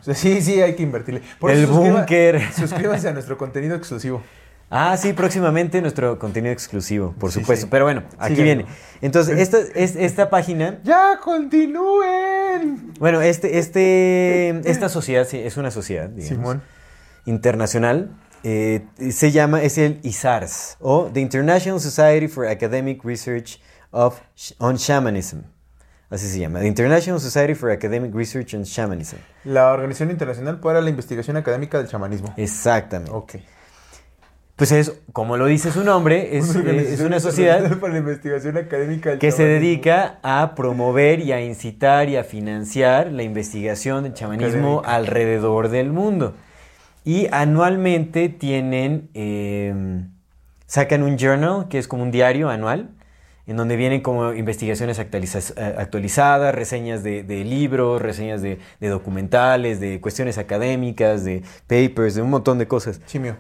[0.01, 1.23] o sea, sí, sí, hay que invertirle.
[1.49, 2.41] El búnker.
[2.53, 4.23] Suscríbanse a nuestro contenido exclusivo.
[4.69, 7.67] Ah, sí, próximamente nuestro contenido exclusivo, por Sí, supuesto.
[7.67, 7.69] sí.
[7.71, 8.67] Pero bueno, aquí viene.
[9.01, 12.93] Entonces, esta, es, esta página, ¡Ya continúen!
[12.99, 16.63] bueno, este, este, esta sociedad, sí, es una sociedad, digamos, Simón.
[17.27, 18.11] internacional.
[18.43, 23.61] Eh, se llama, es el ISARS, o The International Society for Academic Research
[23.91, 24.21] of,
[24.59, 25.41] on Shamanism.
[26.09, 29.17] Así se llama, The International Society for Academic Research on Shamanism.
[29.45, 32.33] La Organización Internacional para la Investigación Académica del Chamanismo.
[32.37, 33.13] Exactamente.
[33.13, 33.35] Ok.
[34.57, 37.99] Pues es, como lo dice su nombre, es, eh, es una sociedad Internacional para la
[37.99, 43.23] Investigación Académica del que se dedica a promover y a incitar y a financiar la
[43.23, 44.95] investigación del chamanismo Académica.
[44.95, 46.35] alrededor del mundo.
[47.07, 49.73] Y anualmente tienen, eh,
[50.67, 52.91] sacan un journal, que es como un diario anual,
[53.47, 59.79] en donde vienen como investigaciones eh, actualizadas, reseñas de, de libros, reseñas de, de documentales,
[59.79, 63.01] de cuestiones académicas, de papers, de un montón de cosas.
[63.07, 63.37] Chimio.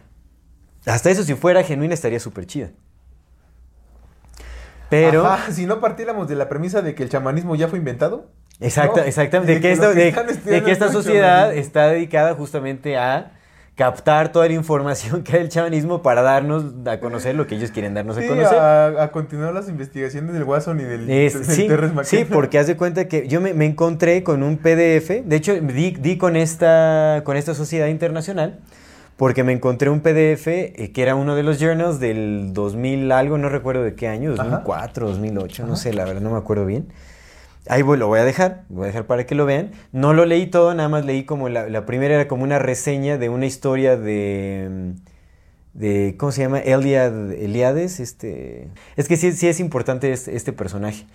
[0.86, 2.70] Hasta eso, si fuera genuina, estaría súper chida.
[4.88, 5.26] Pero...
[5.26, 8.30] Ajá, si no partiéramos de la premisa de que el chamanismo ya fue inventado.
[8.60, 9.06] Exacta, ¿no?
[9.08, 9.54] exactamente.
[9.54, 11.52] De Y que, esto- de, de que esta sociedad ¿no?
[11.52, 13.32] está dedicada justamente a
[13.76, 17.70] captar toda la información que hay del chamanismo para darnos a conocer lo que ellos
[17.70, 18.58] quieren darnos a conocer.
[18.58, 21.68] a, a continuar las investigaciones del Watson y del, Es- del sí,
[22.04, 25.54] sí, porque haz de cuenta que yo me, me encontré con un PDF, de hecho
[25.54, 28.60] di, di con, esta, con esta sociedad internacional,
[29.18, 33.36] porque me encontré un PDF eh, que era uno de los journals del 2000 algo,
[33.38, 36.88] no recuerdo de qué año, 2004, 2008, no sé, la verdad no me acuerdo bien.
[37.68, 39.72] Ahí lo voy a dejar, voy a dejar para que lo vean.
[39.92, 43.18] No lo leí todo, nada más leí como la, la primera era como una reseña
[43.18, 46.58] de una historia de, mm, de ¿cómo se llama?
[46.60, 48.68] Eliad, Eliades, este...
[48.96, 51.06] Es que sí, sí es importante este, este personaje,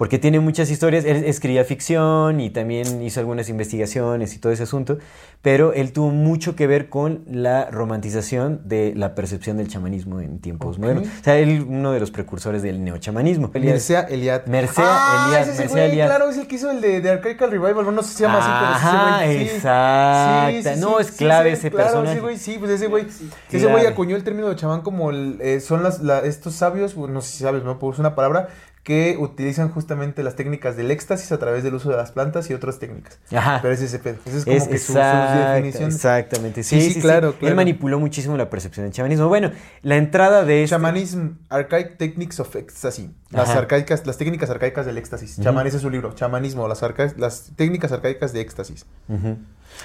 [0.00, 4.62] porque tiene muchas historias, él escribía ficción y también hizo algunas investigaciones y todo ese
[4.62, 4.96] asunto,
[5.42, 10.38] pero él tuvo mucho que ver con la romantización de la percepción del chamanismo en
[10.38, 11.06] tiempos modernos.
[11.20, 13.50] O sea, él uno de los precursores del neochamanismo.
[13.52, 14.46] Mircea Eliad.
[14.46, 16.06] Mircea ah, Eliad, es ese Mircea güey, Eliad.
[16.06, 17.94] claro, es el que hizo el de, de Archaical Revival.
[17.94, 19.48] No sé si se llama Ajá, así, pero es ese güey.
[19.48, 19.54] Sí.
[19.56, 20.76] exacta.
[20.76, 22.12] No, es clave ese claro, personaje.
[22.12, 23.04] ese güey, sí, pues ese güey.
[23.10, 23.28] Sí.
[23.52, 26.96] Ese güey acuñó el término de chamán como el, eh, son las, la- estos sabios,
[26.96, 27.78] no sé si sabes, ¿no?
[27.78, 28.48] Pues una palabra
[28.82, 32.54] que utilizan justamente las técnicas del éxtasis a través del uso de las plantas y
[32.54, 33.18] otras técnicas.
[33.30, 33.58] Ajá.
[33.60, 34.16] Pero es ese pedo.
[34.24, 35.90] Esa es como Es que su, definición.
[35.90, 37.00] Exactamente, sí, Sí, sí, sí, sí.
[37.02, 37.56] claro, Él claro.
[37.56, 39.28] manipuló muchísimo la percepción del chamanismo.
[39.28, 39.50] Bueno,
[39.82, 40.74] la entrada de este...
[40.76, 43.10] Chamanism, Archaic Techniques of Ecstasy.
[43.30, 43.58] Las, Ajá.
[43.60, 45.34] arcaicas, las técnicas arcaicas del éxtasis.
[45.34, 45.42] Ujú.
[45.44, 46.14] Chamán, ese es su libro.
[46.14, 48.86] Chamanismo, las, arca- las técnicas arcaicas de éxtasis.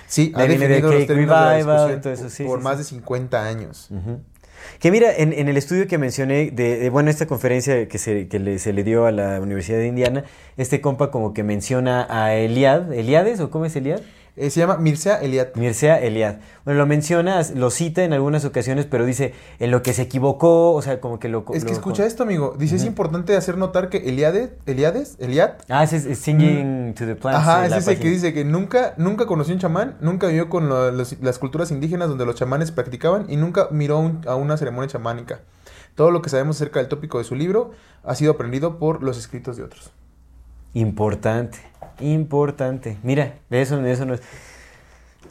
[0.07, 2.77] Sí, De ha definido de los términos de la discusión todo eso, sí, por más
[2.79, 3.87] de 50 años.
[3.91, 4.19] Ujú.
[4.79, 8.39] Que mira, en, en el estudio que mencioné, de, bueno, esta conferencia que, se, que
[8.39, 10.23] le, se le dio a la Universidad de Indiana,
[10.57, 14.01] este compa como que menciona a Eliad, ¿Eliades o cómo es Eliad?
[14.37, 15.53] Eh, se llama Mircea Eliade.
[15.55, 16.35] Mircea Eliad.
[16.65, 20.73] Bueno, lo menciona, lo cita en algunas ocasiones, pero dice en lo que se equivocó,
[20.73, 21.45] o sea, como que lo...
[21.53, 22.53] Es que lo- escucha esto, amigo.
[22.59, 27.05] Dice, es importante hacer notar que Eliade, Eliades, Eliad, Ah, ese es, es Singing to
[27.05, 27.39] the Plants.
[27.39, 30.67] Ajá, eh, es ese que dice que nunca, nunca conoció un chamán, nunca vivió con
[30.67, 34.57] lo- los- las culturas indígenas donde los chamanes practicaban y nunca miró un- a una
[34.57, 35.39] ceremonia chamánica.
[35.95, 37.71] Todo lo que sabemos acerca del tópico de su libro
[38.03, 39.91] ha sido aprendido por los escritos de otros.
[40.73, 41.59] Importante,
[41.99, 42.97] importante.
[43.03, 44.21] Mira, eso, eso no es...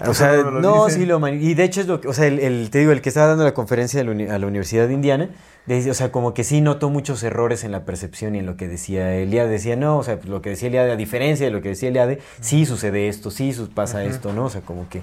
[0.04, 2.68] O sea, no sí lo Y de hecho es lo que, o sea, el, el-
[2.70, 4.92] te digo, el que estaba dando la conferencia de la uni- a la Universidad de
[4.94, 5.28] Indiana,
[5.66, 8.56] de- o sea, como que sí notó muchos errores en la percepción y en lo
[8.56, 9.48] que decía Eliade.
[9.50, 11.90] Decía, no, o sea, pues, lo que decía Eliade, a diferencia de lo que decía
[11.90, 14.46] Eliade, sí sucede esto, sí pasa esto, ¿no?
[14.46, 15.02] O sea, como que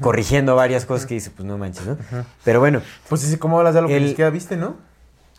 [0.00, 1.96] corrigiendo varias cosas que dice, pues no manches, ¿no?
[2.42, 4.74] Pero bueno, Pues dice, ¿cómo hablas de algo que El- ni siquiera viste, no?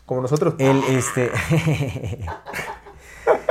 [0.06, 0.54] Como nosotros.
[0.58, 1.30] el, este...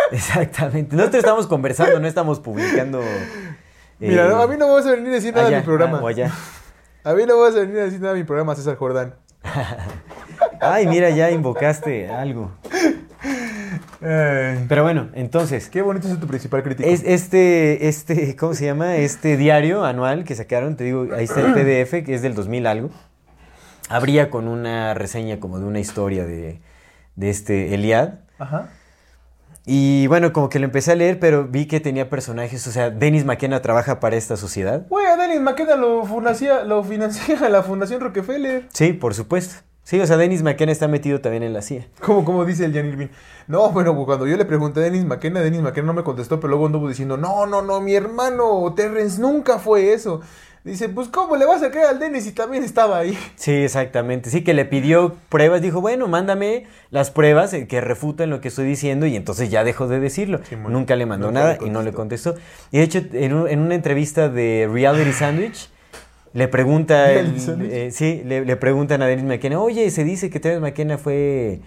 [0.12, 0.96] Exactamente.
[0.96, 3.02] Nosotros estamos conversando, no estamos publicando...
[4.00, 5.62] Mira, eh, no, a mí no me vas a venir a decir nada allá, de
[5.62, 5.98] mi programa.
[5.98, 6.32] ah, o allá.
[7.04, 9.16] A mí no me vas a venir a decir nada de mi programa, César Jordán.
[10.62, 12.52] Ay, mira, ya invocaste algo.
[14.02, 16.88] Ay, Pero bueno, entonces, qué bonito es tu principal crítico.
[16.88, 18.96] es este, este, ¿cómo se llama?
[18.96, 22.68] Este diario anual que sacaron, te digo, ahí está el PDF, que es del 2000
[22.68, 22.90] algo.
[23.90, 26.62] Habría con una reseña como de una historia de,
[27.16, 28.20] de este Eliad.
[28.38, 28.70] Ajá.
[29.72, 32.90] Y bueno, como que lo empecé a leer, pero vi que tenía personajes, o sea,
[32.90, 34.88] Dennis McKenna trabaja para esta sociedad.
[34.90, 38.68] Güey, a Dennis McKenna lo financia, lo financia la Fundación Rockefeller.
[38.74, 39.58] Sí, por supuesto.
[39.84, 41.88] Sí, o sea, Dennis McKenna está metido también en la CIA.
[42.02, 43.10] Como, como dice el Jan Irving.
[43.46, 46.50] No, bueno, cuando yo le pregunté a Dennis McKenna, Dennis McKenna no me contestó, pero
[46.50, 50.22] luego anduvo diciendo, no, no, no, mi hermano Terrence nunca fue eso.
[50.70, 53.18] Dice, pues, ¿cómo le vas a creer al Dennis si también estaba ahí?
[53.36, 54.30] Sí, exactamente.
[54.30, 55.62] Sí, que le pidió pruebas.
[55.62, 59.64] Dijo, bueno, mándame las pruebas eh, que refutan lo que estoy diciendo y entonces ya
[59.64, 60.40] dejó de decirlo.
[60.48, 62.36] Sí, bueno, Nunca le mandó nada y no le contestó.
[62.72, 65.70] Y de hecho, en, un- en una entrevista de Reality Sandwich,
[66.34, 70.62] le pregunta, eh, sí, le, le preguntan a Dennis McKenna, oye, se dice que Dennis
[70.62, 71.62] McKenna fue,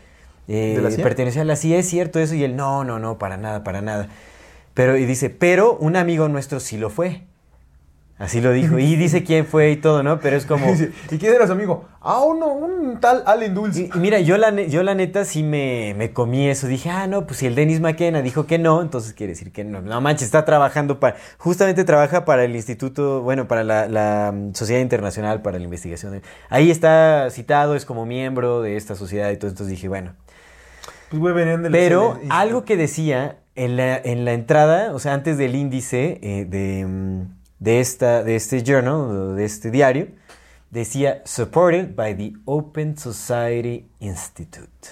[0.48, 1.02] eh, ¿De la CIA?
[1.02, 2.34] perteneció a la CIA, ¿es cierto eso?
[2.34, 4.08] Y él, no, no, no, para nada, para nada.
[4.74, 7.22] Pero, y dice, pero un amigo nuestro sí lo fue.
[8.22, 8.78] Así lo dijo.
[8.78, 10.20] Y dice quién fue y todo, ¿no?
[10.20, 10.72] Pero es como...
[11.10, 11.86] ¿y quién era su amigo?
[12.00, 13.90] Ah, uno, un tal Allen Dulce.
[13.92, 16.68] Y, mira, yo la, yo la neta sí me, me comí eso.
[16.68, 19.64] Dije, ah, no, pues si el Dennis McKenna dijo que no, entonces quiere decir que
[19.64, 19.82] no.
[19.82, 21.16] No manches, está trabajando para.
[21.36, 26.22] Justamente trabaja para el Instituto, bueno, para la, la, mm, Sociedad Internacional para la Investigación.
[26.48, 29.50] Ahí está citado, es como miembro de esta sociedad y todo.
[29.50, 30.14] Entonces dije, bueno.
[31.10, 35.12] Pues, güey, venían del Pero algo que decía en la, en la entrada, o sea,
[35.12, 40.08] antes del índice eh, de, mm, de, esta, de este journal, de este diario,
[40.70, 44.88] decía supported by the Open Society Institute.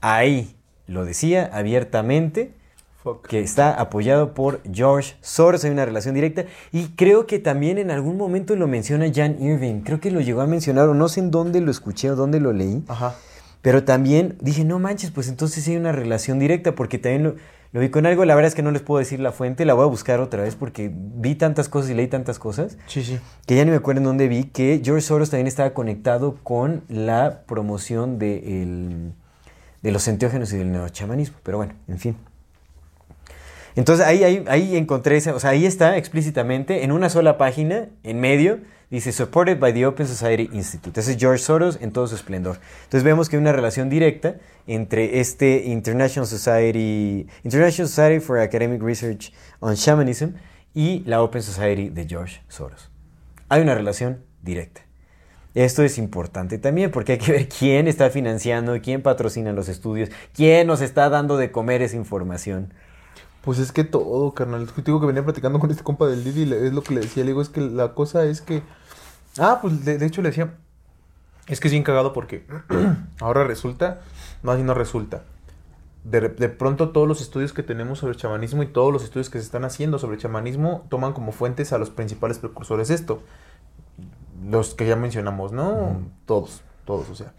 [0.00, 0.56] Ahí
[0.86, 2.54] lo decía abiertamente
[3.02, 3.26] Fuck.
[3.26, 7.90] que está apoyado por George Soros, hay una relación directa y creo que también en
[7.90, 11.20] algún momento lo menciona Jan Irving, creo que lo llegó a mencionar o no sé
[11.20, 12.84] en dónde lo escuché o dónde lo leí.
[12.86, 13.16] Ajá.
[13.62, 17.34] Pero también dije, no manches, pues entonces hay una relación directa, porque también lo,
[17.72, 19.74] lo vi con algo, la verdad es que no les puedo decir la fuente, la
[19.74, 23.18] voy a buscar otra vez porque vi tantas cosas y leí tantas cosas, Sí, sí.
[23.46, 26.82] que ya ni me acuerdo en dónde vi, que George Soros también estaba conectado con
[26.88, 29.12] la promoción de, el-
[29.82, 32.16] de los enteógenos y del neochamanismo, pero bueno, en fin.
[33.76, 37.86] Entonces ahí, ahí, ahí encontré, esa, o sea, ahí está explícitamente, en una sola página,
[38.02, 38.58] en medio,
[38.90, 40.98] dice Supported by the Open Society Institute.
[40.98, 42.58] Ese es George Soros en todo su esplendor.
[42.84, 44.36] Entonces vemos que hay una relación directa
[44.66, 50.30] entre este International Society, International Society for Academic Research on Shamanism
[50.74, 52.90] y la Open Society de George Soros.
[53.48, 54.82] Hay una relación directa.
[55.54, 60.10] Esto es importante también porque hay que ver quién está financiando, quién patrocina los estudios,
[60.32, 62.72] quién nos está dando de comer esa información.
[63.42, 64.68] Pues es que todo, carnal.
[64.84, 67.24] Digo que venía platicando con este compa del Didi es lo que le decía.
[67.24, 68.62] Le digo, es que la cosa es que.
[69.38, 70.54] Ah, pues de, de hecho le decía.
[71.46, 72.46] Es que es bien cagado porque
[73.20, 74.00] ahora resulta.
[74.42, 75.22] No, así no resulta.
[76.04, 79.38] De, de pronto todos los estudios que tenemos sobre chamanismo y todos los estudios que
[79.38, 83.22] se están haciendo sobre chamanismo toman como fuentes a los principales precursores de esto.
[84.48, 86.00] Los que ya mencionamos, ¿no?
[86.24, 87.34] Todos, todos, o sea.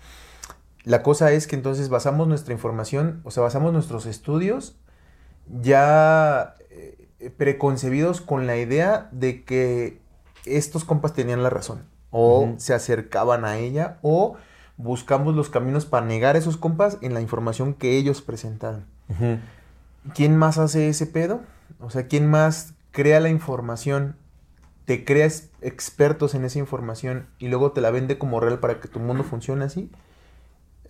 [0.83, 4.75] la cosa es que entonces basamos nuestra información, o sea, basamos nuestros estudios
[5.61, 10.00] ya eh, preconcebidos con la idea de que
[10.45, 14.37] estos compas tenían la razón, o se acercaban a ella, o
[14.77, 18.85] buscamos los caminos para negar a esos compas en la información que ellos presentaron.
[20.15, 21.41] ¿Quién más hace ese pedo?
[21.79, 24.15] O sea, ¿quién más crea la información,
[24.85, 28.87] te creas expertos en esa información y luego te la vende como real para que
[28.87, 29.91] tu mundo funcione así?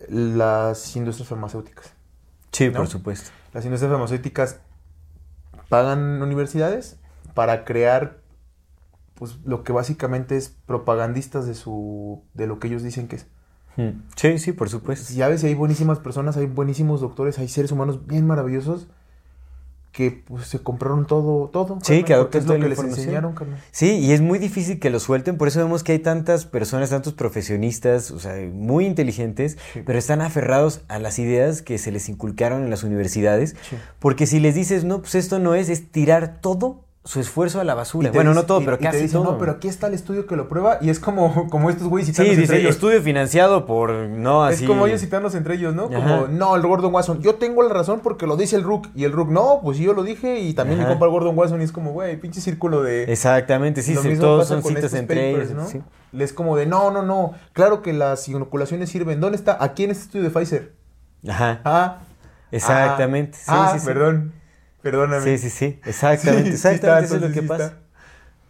[0.08, 1.92] Las industrias farmacéuticas.
[2.50, 2.78] Sí, ¿No?
[2.78, 3.30] por supuesto.
[3.52, 4.60] Las industrias farmacéuticas
[5.68, 6.96] pagan universidades
[7.34, 8.21] para crear
[9.22, 13.26] pues lo que básicamente es propagandistas de su de lo que ellos dicen que es.
[13.76, 13.92] Ujú.
[14.16, 15.14] Sí, sí, por supuesto.
[15.14, 18.88] Ya ves, hay buenísimas personas, hay buenísimos doctores, hay seres humanos bien maravillosos
[19.92, 21.78] que pues se compraron todo, todo.
[21.82, 23.36] Sí, que adoptan es toda lo que les enseñaron.
[23.70, 26.90] Sí, y es muy difícil que lo suelten, por eso vemos que hay tantas personas,
[26.90, 29.82] tantos profesionistas, o sea, muy inteligentes, Sí.
[29.86, 33.76] pero están aferrados a las ideas que se les inculcaron en las universidades, Sí.
[34.00, 37.64] porque si les dices, no, pues esto no es, es tirar todo su esfuerzo a
[37.64, 38.12] la basura.
[38.12, 39.32] te Bueno, dice- no todo, y- pero y te casi dicen, todo.
[39.32, 42.06] No, pero aquí está el estudio que lo prueba y es como, como estos güeyes
[42.06, 42.76] Sí, citándose dice, entre ellos.
[42.76, 44.62] estudio financiado por, no, así.
[44.62, 45.86] Es como ellos citándose entre ellos, ¿no?
[45.86, 45.94] Ajá.
[45.96, 48.86] Como, no, el Gordon Watson, yo tengo la razón porque lo dice el Rook.
[48.94, 50.92] Y el Rook, no, pues yo lo dije y también mi Ajá.
[50.92, 51.60] compa el Gordon Watson.
[51.60, 53.04] Y es como, güey, pinche círculo de...
[53.12, 55.62] Exactamente, sí, sí, todos son citas entre papers, ellos.
[55.62, 55.68] ¿no?
[55.68, 55.82] sí.
[56.16, 57.32] Es como de, no, no, no.
[57.52, 59.18] Claro que las inoculaciones sirven.
[59.20, 59.56] ¿Dónde está?
[59.60, 60.72] Aquí en este estudio de Pfizer.
[61.28, 61.98] Ajá, Ah.
[62.52, 63.38] exactamente.
[63.38, 63.86] sí, Ah, sí, sí.
[63.86, 64.32] perdón.
[64.82, 65.24] Perdóname.
[65.24, 67.78] Sí, sí, sí, exactamente, Sí, sí exactamente, está, eso es lo que pasa.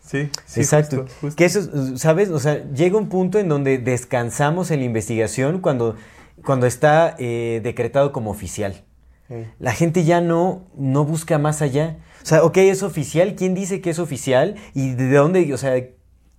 [0.04, 1.02] Sí, sí, Exacto.
[1.02, 1.36] justo, justo.
[1.36, 2.30] Que eso, es, ¿sabes?
[2.30, 5.96] O sea, llega un punto en donde descansamos en la investigación cuando,
[6.44, 8.82] cuando está eh, decretado como oficial.
[9.28, 9.46] Sí.
[9.58, 11.98] La gente ya no, no busca más allá.
[12.22, 13.34] O sea, ok, es oficial.
[13.36, 14.56] ¿Quién dice que es oficial?
[14.74, 15.52] ¿Y de dónde?
[15.54, 15.76] O sea,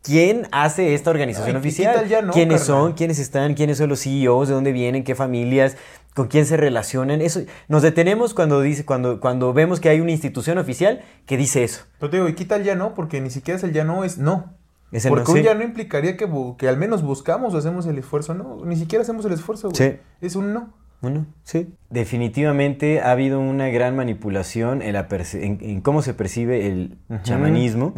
[0.03, 2.07] ¿quién hace esta organización Ay, oficial?
[2.07, 2.81] ya no, ¿Quiénes carnal.
[2.83, 2.93] son?
[2.93, 3.55] ¿Quiénes están?
[3.55, 4.49] ¿Quiénes son los CEOs?
[4.49, 5.03] ¿De dónde vienen?
[5.03, 5.75] ¿Qué familias?
[6.13, 7.21] ¿Con quién se relacionan?
[7.21, 11.63] Eso, nos detenemos cuando, dice, cuando, cuando vemos que hay una institución oficial que dice
[11.63, 11.85] eso.
[11.99, 14.03] Pero te digo, y quita el ya no, porque ni siquiera es el ya no,
[14.03, 14.53] es no.
[14.91, 15.43] Es el porque no, un sí.
[15.43, 18.63] ya no implicaría que, que al menos buscamos o hacemos el esfuerzo, no.
[18.63, 19.91] Ni siquiera hacemos el esfuerzo, güey.
[19.91, 19.97] Sí.
[20.21, 20.71] Es un no.
[21.03, 21.67] Bueno, sí.
[21.89, 26.97] Definitivamente ha habido una gran manipulación en, la perce- en- en cómo se percibe el
[27.23, 27.93] chamanismo,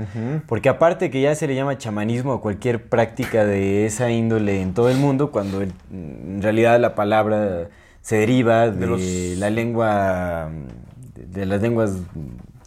[0.48, 4.73] porque aparte que ya se le llama chamanismo a cualquier práctica de esa índole en
[4.73, 7.69] todo el mundo, cuando el- en realidad la palabra
[8.02, 10.49] se deriva de, De los- la lengua,
[11.14, 11.94] de, de las lenguas,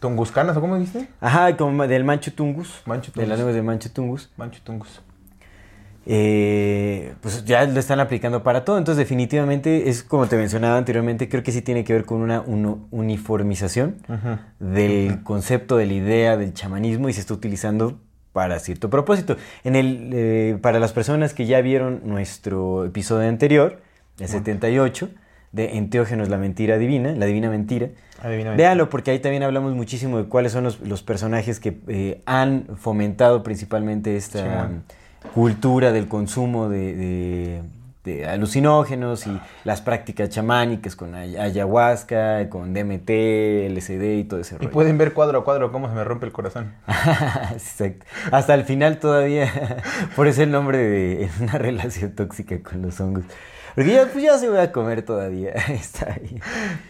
[0.00, 1.08] ¿Tunguscanas o cómo dijiste?
[1.20, 3.38] ajá, como del mancho tungus, Mancho de las tungus.
[3.38, 4.30] lenguas del mancho tungus.
[4.36, 5.02] Mancho tungus.
[6.10, 8.78] Eh, pues ya lo están aplicando para todo.
[8.78, 12.40] Entonces, definitivamente, es como te mencionaba anteriormente, creo que sí tiene que ver con una
[12.40, 13.96] uno- uniformización
[14.58, 18.00] del concepto, de la idea del chamanismo y se está utilizando
[18.32, 19.36] para cierto propósito.
[19.64, 23.80] En el, eh, para las personas que ya vieron nuestro episodio anterior,
[24.18, 25.10] el 78,
[25.52, 27.88] de Enteógenos, la mentira divina, la divina mentira,
[28.22, 28.50] Adivina.
[28.54, 32.66] Véanlo porque ahí también hablamos muchísimo de cuáles son los, los personajes que eh, han
[32.76, 34.70] fomentado principalmente esta.
[35.34, 37.62] Cultura del consumo de, de-
[38.04, 43.10] de alucinógenos y las prácticas chamánicas con ay- ayahuasca, con DMT,
[43.68, 44.70] LSD y todo ese Y rollo.
[44.70, 46.72] pueden ver cuadro a cuadro cómo se me rompe el corazón.
[47.52, 48.06] Exacto.
[48.30, 49.50] Hasta el final todavía,
[50.16, 53.24] por eso el nombre de una relación tóxica con los hongos.
[53.78, 55.50] Porque ya, pues ya se voy a comer todavía.
[55.68, 56.40] Está ahí.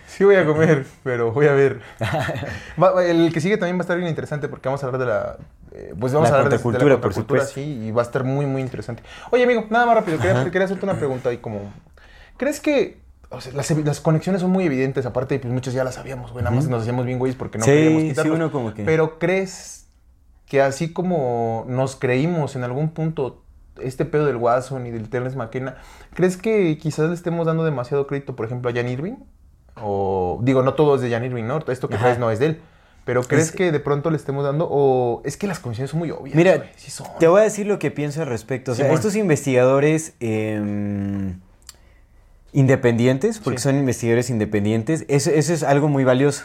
[0.06, 1.80] Sí voy a comer, pero voy a ver.
[2.82, 5.06] Va- el que sigue también va a estar bien interesante porque vamos a hablar de
[5.06, 5.36] la...
[5.72, 7.54] eh, pues vamos La a hablar de- de, contracultura, la por contracultura, supuesto.
[7.60, 9.02] sí, y va a estar muy, muy interesante.
[9.30, 10.18] Oye, amigo, nada más rápido.
[10.18, 11.72] Quería, quería hacerte una pregunta ahí como...
[12.36, 13.00] ¿Crees que...
[13.30, 16.42] o sea, las, las conexiones son muy evidentes, aparte, pues muchos ya las sabíamos, güey.
[16.44, 18.36] Nada más nos hacíamos bien güeyes porque no Sí, queríamos sí, quitarlos.
[18.36, 19.86] uno como que- Pero ¿crees
[20.46, 23.42] que así como nos creímos en algún punto
[23.82, 25.76] este pedo del Watson y del Terence McKenna,
[26.14, 29.16] ¿crees que quizás le estemos dando demasiado crédito, por ejemplo, a Jan Irving?
[29.80, 31.58] O digo, no todo es de Jan Irving, ¿no?
[31.68, 32.04] Esto que Ajá.
[32.06, 32.60] traes no es de él.
[33.04, 36.00] Pero ¿crees Es- que de pronto le estemos dando o es que las conexiones son
[36.00, 36.36] muy obvias?
[36.36, 37.06] Mira, sí son.
[37.18, 38.72] Te voy a decir lo que pienso al respecto.
[38.72, 41.38] O sea, estos investigadores em,
[42.52, 43.64] independientes, porque Sí.
[43.64, 46.44] son investigadores independientes, eso, eso es algo muy valioso.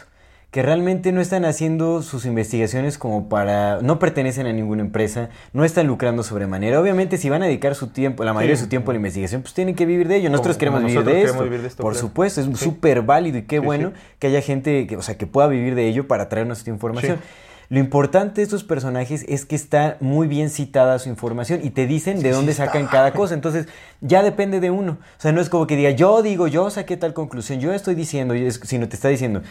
[0.54, 3.80] Que realmente no están haciendo sus investigaciones como para.
[3.82, 6.80] No pertenecen a ninguna empresa, no están lucrando sobremanera.
[6.80, 8.60] Obviamente, si van a dedicar su tiempo, la mayoría Sí.
[8.60, 10.30] de su tiempo a la investigación, pues tienen que vivir de ello.
[10.30, 11.42] Nosotros queremos vivir, de queremos esto.
[11.42, 12.06] vivir de esto, Por claro.
[12.06, 12.54] supuesto, es Sí.
[12.54, 14.00] súper válido y qué Sí, bueno sí.
[14.20, 17.16] que haya gente que, o sea, que pueda vivir de ello para traernos esta información.
[17.16, 17.22] Sí.
[17.70, 21.86] Lo importante de estos personajes es que está muy bien citada su información y te
[21.86, 23.34] dicen de Sí, dónde sí sacan cada cosa.
[23.34, 23.66] Entonces,
[24.02, 24.98] ya depende de uno.
[25.18, 27.94] O sea, no es como que diga, yo digo, yo saqué tal conclusión, yo estoy
[27.96, 29.42] diciendo, sino te está diciendo,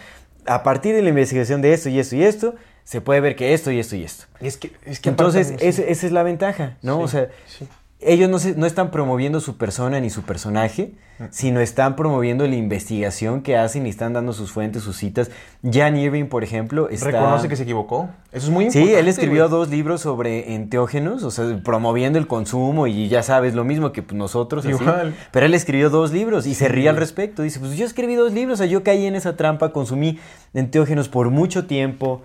[0.46, 3.54] a partir de la investigación de esto y esto y esto, se puede ver que
[3.54, 4.26] esto y esto y esto.
[4.42, 6.98] Y es que, es que Entonces, esa es la ventaja, ¿no?
[6.98, 7.68] Sí, O sea, sí.
[8.06, 10.94] Ellos no, se- no están promoviendo su persona ni su personaje,
[11.30, 15.32] sino están promoviendo la investigación que hacen y están dando sus fuentes, sus citas.
[15.64, 17.08] Jan Irving, por ejemplo, está...
[17.12, 18.10] Reconoce que se equivocó.
[18.32, 18.94] Eso es muy importante.
[18.94, 23.54] Sí, él escribió dos libros sobre enteógenos, o sea, promoviendo el consumo y ya sabes,
[23.54, 24.66] lo mismo que pues, nosotros.
[24.66, 24.74] así.
[24.74, 25.16] Igual.
[25.32, 27.44] Pero él escribió dos libros y se ríe al respecto.
[27.44, 30.20] Dice, pues yo escribí dos libros, o sea, yo caí en esa trampa, consumí
[30.54, 32.22] enteógenos por mucho tiempo.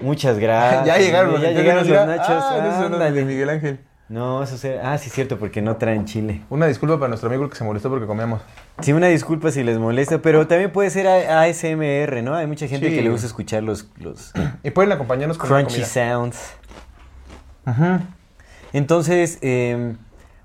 [0.00, 0.86] Muchas gracias.
[0.86, 2.26] ya llegaron los ya llegaron los nachos.
[2.28, 3.24] Ah, los de.
[3.24, 3.78] Miguel Ángel.
[4.12, 4.78] No, eso se...
[4.78, 6.42] Ah, sí, es cierto, porque no traen chile.
[6.50, 8.42] Una disculpa para nuestro amigo que se molestó porque comíamos.
[8.82, 12.34] Sí, una disculpa si les molesta, pero también puede ser ASMR, ¿no?
[12.34, 12.94] Hay mucha gente Sí.
[12.96, 14.32] que le gusta escuchar los, los
[14.62, 15.86] Y pueden acompañarnos con crunchy comida.
[15.86, 16.38] sounds.
[17.66, 18.00] Ujú.
[18.74, 19.94] Entonces, eh,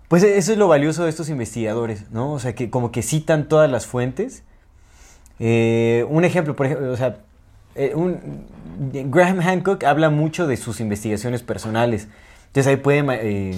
[0.07, 2.31] pues eso es lo valioso de estos investigadores, ¿no?
[2.31, 4.43] O sea, que como que citan todas las fuentes.
[5.39, 7.17] Eh, un ejemplo, por ejemplo, o sea,
[7.75, 8.45] eh, un-
[9.11, 12.07] Graham Hancock habla mucho de sus investigaciones personales.
[12.47, 13.55] Entonces ahí puede eh,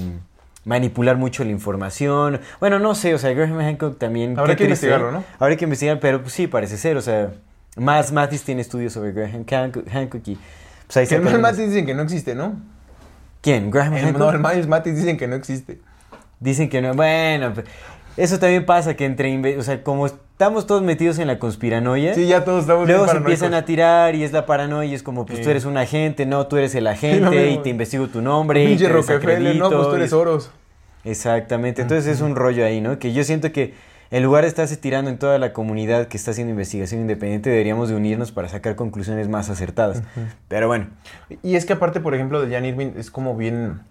[0.66, 2.40] manipular mucho la información.
[2.60, 4.38] Bueno, no sé, o sea, Graham Hancock también...
[4.38, 5.12] Habrá que triste, investigarlo, ¿eh?
[5.14, 5.24] ¿no?
[5.40, 7.32] Habrá que investigar, pero pues, sí, parece ser, o sea,
[7.78, 10.38] Matt Mathis tiene estudios sobre Graham Hancock, Hancock y...
[10.88, 12.54] Pues ahí Que Miles Matis dicen que no existe, ¿no?
[13.42, 13.70] ¿Quién?
[13.70, 14.20] ¿Graham El, Hancock?
[14.20, 15.80] no, el Miles Matis dicen que no existe.
[16.40, 16.96] Dicen que no.
[16.96, 17.64] Bueno, pe-
[18.18, 19.58] eso también pasa que entre.
[19.60, 20.08] O sea, como
[20.40, 22.14] estamos todos metidos en la conspiranoia.
[22.16, 25.26] Sí, ya todos estamos Luego se empiezan a tirar y es la paranoia, es como,
[25.26, 25.44] pues Sí.
[25.44, 28.68] tú eres un agente, no, tú eres el agente y te investigo tu nombre y
[28.68, 30.50] Pinche Rockefeller, no, pues tú eres y- oros.
[31.04, 33.00] Exactamente, entonces es un rollo ahí, ¿no?
[33.00, 33.74] Que yo siento que
[34.12, 37.90] en lugar de estarse tirando en toda la comunidad que está haciendo investigación independiente, deberíamos
[37.90, 40.04] de unirnos para sacar conclusiones más acertadas.
[40.48, 40.88] Pero bueno,
[41.44, 43.82] Y es que aparte, por ejemplo, de Jan Irving es como bien...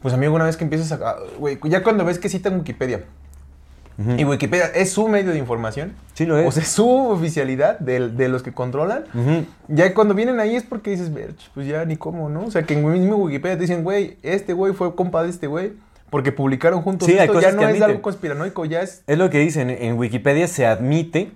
[0.00, 1.16] Pues amigo, una vez que empiezas a...
[1.38, 2.48] Güey, ya cuando ves que cita
[4.18, 6.46] y Wikipedia es su medio de información, sí lo es.
[6.46, 9.04] o sea, su oficialidad de, de los que controlan,
[9.68, 12.44] ya cuando vienen ahí es porque dices, "Verch, pues ya ni cómo, ¿no?
[12.44, 15.46] O sea, que en mismo Wikipedia te dicen, güey, este güey fue compa de este
[15.46, 15.72] güey,
[16.10, 17.82] porque publicaron juntos Sí, hay esto, ya no es admiten.
[17.84, 19.02] algo conspiranoico, ya es...
[19.06, 21.30] Es lo que dicen, en Wikipedia se admite,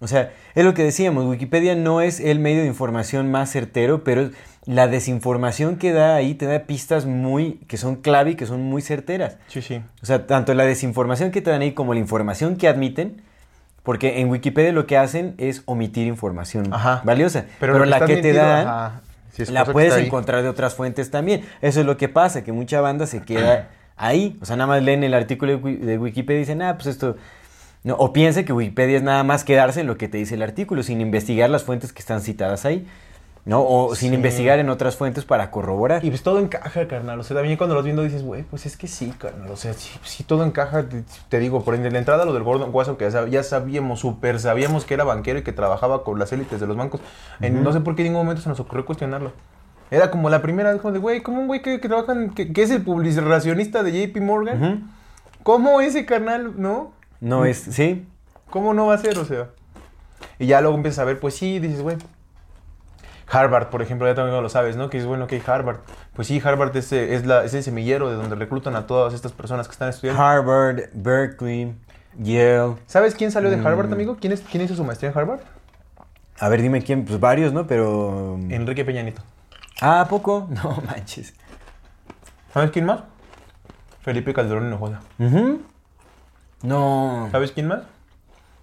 [0.00, 4.04] o sea, es lo que decíamos, Wikipedia no es el medio de información más certero,
[4.04, 4.30] pero
[4.66, 8.62] la desinformación que da ahí te da pistas muy, que son clave y que son
[8.62, 9.38] muy certeras.
[9.46, 9.80] Sí, sí.
[10.02, 13.22] O sea, tanto la desinformación que te dan ahí como la información que admiten,
[13.82, 17.00] porque en Wikipedia lo que hacen es omitir información Ajá.
[17.04, 19.00] valiosa, pero, la que te dan
[19.38, 21.44] es la puedes encontrar de otras fuentes también.
[21.62, 24.36] Eso es lo que pasa, que mucha banda se queda ahí.
[24.42, 27.16] O sea, nada más leen el artículo de Wikipedia y dicen, ah, pues esto...
[27.86, 30.42] No, o piensa que Wikipedia es nada más quedarse en lo que te dice el
[30.42, 32.86] artículo, sin investigar las fuentes que están citadas ahí.
[33.44, 33.62] ¿no?
[33.64, 34.16] O sin Sí.
[34.16, 36.04] investigar en otras fuentes para corroborar.
[36.04, 37.20] Y pues todo encaja, carnal.
[37.20, 39.48] O sea, también cuando lo vas viendo dices, güey, pues es que sí, carnal.
[39.52, 40.82] O sea, sí, sí todo encaja.
[40.88, 43.44] Te, te digo, por en la entrada lo del Gordon Guaso, que ya, sab- ya
[43.44, 47.00] sabíamos, súper sabíamos que era banquero y que trabajaba con las élites de los bancos.
[47.40, 49.30] En- no sé por qué en ningún momento se nos ocurrió cuestionarlo.
[49.92, 52.52] Era como la primera vez como de, güey, como un güey que, que trabaja, que,
[52.52, 54.90] que es el publicacionista de JP Morgan.
[55.44, 56.95] ¿Cómo ese carnal, no?
[57.20, 58.06] No es, sí,
[58.50, 59.18] ¿Cómo no va a ser?
[59.18, 59.48] O sea.
[60.38, 61.96] Y ya luego empiezas a ver, pues sí, dices, güey.
[63.28, 64.88] Harvard, por ejemplo, ya también lo sabes, ¿no?
[64.88, 65.78] Que es bueno que Harvard.
[66.14, 69.14] Pues sí, Harvard es, eh, es, la, es el semillero de donde reclutan a todas
[69.14, 70.22] estas personas que están estudiando.
[70.22, 71.74] Harvard, Berkeley,
[72.18, 72.76] Yale.
[72.86, 73.92] ¿Sabes quién salió de Harvard, Mm.
[73.94, 74.16] amigo?
[74.20, 75.40] ¿Quién, es, ¿Quién hizo su maestría en Harvard?
[76.38, 77.66] A ver, dime quién, pues varios, ¿no?
[77.66, 78.38] Pero...
[78.48, 79.22] Enrique Peñanito.
[79.80, 80.46] Ah, ¿a poco?
[80.50, 81.34] No manches.
[82.54, 83.00] ¿Sabes quién más?
[84.02, 85.00] Felipe Calderón Hinojosa.
[85.18, 85.60] Ujú.
[86.62, 87.28] No.
[87.30, 87.82] ¿Sabes quién más?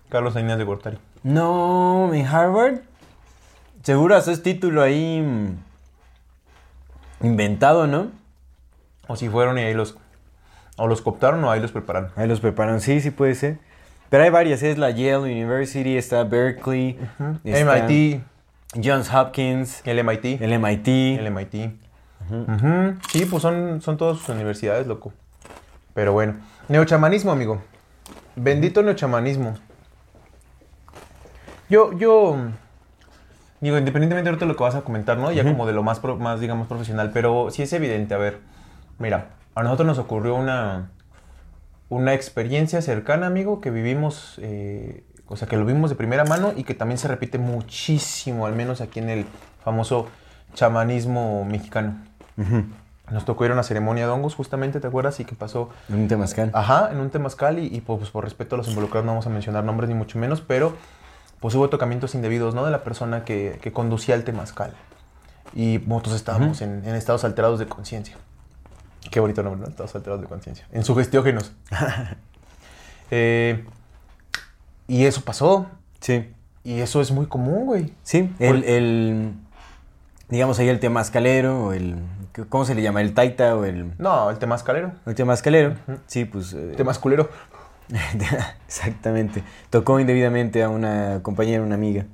[0.10, 0.98] Carlos Salinas de Gortari.
[1.24, 2.82] No, en Harvard.
[3.84, 5.58] Seguro haces título ahí mm,
[7.26, 8.12] inventado, ¿no?
[9.08, 9.98] O si fueron y ahí los...
[10.78, 12.12] O los cooptaron o ahí los prepararon.
[12.16, 13.60] Ahí los preparan, sí, sí puede ser.
[14.10, 17.00] Pero hay varias, es la Yale University, está Berkeley,
[17.44, 18.24] está MIT,
[18.84, 20.42] Johns Hopkins, el MIT.
[20.42, 20.88] el MIT.
[20.88, 21.54] El MIT.
[23.12, 25.14] Sí, pues son, son todas sus universidades, loco.
[25.94, 26.36] Pero bueno.
[26.70, 27.62] Neochamanismo, amigo.
[28.36, 29.56] Bendito neochamanismo.
[31.70, 32.38] Yo, yo.
[33.62, 35.32] Digo, independientemente de lo que vas a comentar, ¿no?
[35.32, 37.12] Ya como de lo más, pro- más, digamos, profesional.
[37.14, 38.40] Pero sí es evidente, a ver.
[39.00, 40.92] Mira, a nosotros nos ocurrió una.
[41.90, 44.40] Una experiencia cercana, amigo, que vivimos.
[44.42, 48.46] eh, o sea, que lo vimos de primera mano y que también se repite muchísimo,
[48.46, 49.26] al menos aquí en el
[49.64, 50.08] famoso
[50.54, 51.96] chamanismo mexicano.
[53.12, 55.20] Nos tocó ir a una ceremonia de hongos, justamente, ¿te acuerdas?
[55.20, 56.52] Y que pasó, Un temazcal.
[56.54, 59.30] ajá, en un temazcal y, y, pues por respeto a los involucrados no vamos a
[59.30, 60.74] mencionar nombres ni mucho menos, pero
[61.42, 62.64] pues hubo tocamientos indebidos, ¿no?
[62.64, 64.74] De la persona que, que conducía el temazcal.
[65.54, 68.16] Y nosotros estábamos en, en estados alterados de conciencia.
[69.12, 69.68] Qué bonito nombre, ¿no?
[69.68, 70.66] Estados alterados de conciencia.
[70.72, 71.52] En sugestiógenos.
[73.12, 73.64] Eh,
[74.88, 75.68] y eso pasó.
[76.00, 76.32] Sí.
[76.64, 77.94] Y eso es muy común, güey.
[78.04, 79.34] Sí, el, el-
[80.30, 81.98] digamos ahí el temazcalero o el
[82.50, 83.02] ¿cómo se le llama?
[83.02, 84.92] ¿El taita o el, No, el temazcalero.
[85.06, 85.74] el temascalero?
[86.08, 86.54] Sí, pues...
[86.54, 87.30] eh, Temasculero.
[88.68, 89.44] Exactamente.
[89.70, 92.06] Tocó indebidamente a una compañera, una amiga.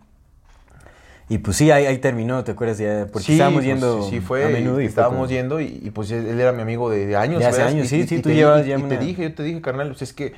[1.32, 2.80] Y pues sí, ahí, ahí terminó, ¿te acuerdas?
[2.80, 4.82] Ya, porque Sí, estábamos pues, yendo sí, fue, a menudo.
[4.82, 7.40] y estábamos como- yendo y, y, pues él era mi amigo de, de años.
[7.40, 7.74] De hace ¿verdad?
[7.76, 9.62] años, Y- sí, y- sí, tú te- llevas ya te una- dije, yo te dije,
[9.62, 10.34] carnal, pues es que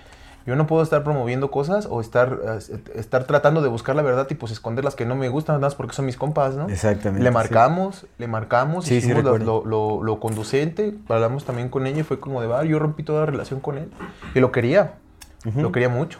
[0.45, 2.39] yo no puedo estar promoviendo cosas o estar,
[2.95, 5.67] estar tratando de buscar la verdad y pues esconder las que no me gustan, nada
[5.67, 6.67] más porque son mis compas, ¿no?
[6.69, 7.33] Exactamente, Le sí.
[7.33, 12.03] marcamos, le marcamos, Sí, hicimos lo, lo, lo- lo conducente, hablamos también con ella y
[12.03, 13.91] fue como de, va, yo rompí toda relación con él
[14.33, 14.93] y lo quería,
[15.55, 16.19] lo quería mucho.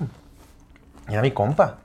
[1.07, 1.77] Era mi compa.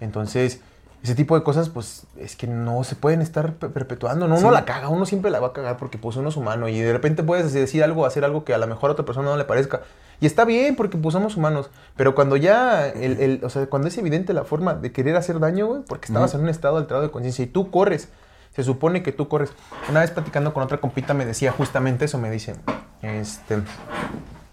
[0.00, 0.60] Entonces,
[1.02, 4.26] ese tipo de cosas, pues, es que no se pueden estar pe- perpetuando.
[4.26, 6.66] No, uno la caga, uno siempre la va a cagar porque pues uno es humano
[6.68, 9.28] y de repente puedes decir algo, hacer algo que a lo mejor a otra persona
[9.30, 9.82] no le parezca.
[10.20, 11.70] Y está bien porque pues somos humanos.
[11.96, 15.40] Pero cuando ya, el, el- o sea, cuando es evidente la forma de querer hacer
[15.40, 18.08] daño, güey, porque estabas en un estado alterado de conciencia y tú corres,
[18.54, 19.50] se supone que tú corres.
[19.90, 22.54] Una vez platicando con otra compita me decía justamente eso, me dice,
[23.02, 23.58] este,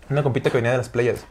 [0.09, 1.25] una compita que venía de las playas,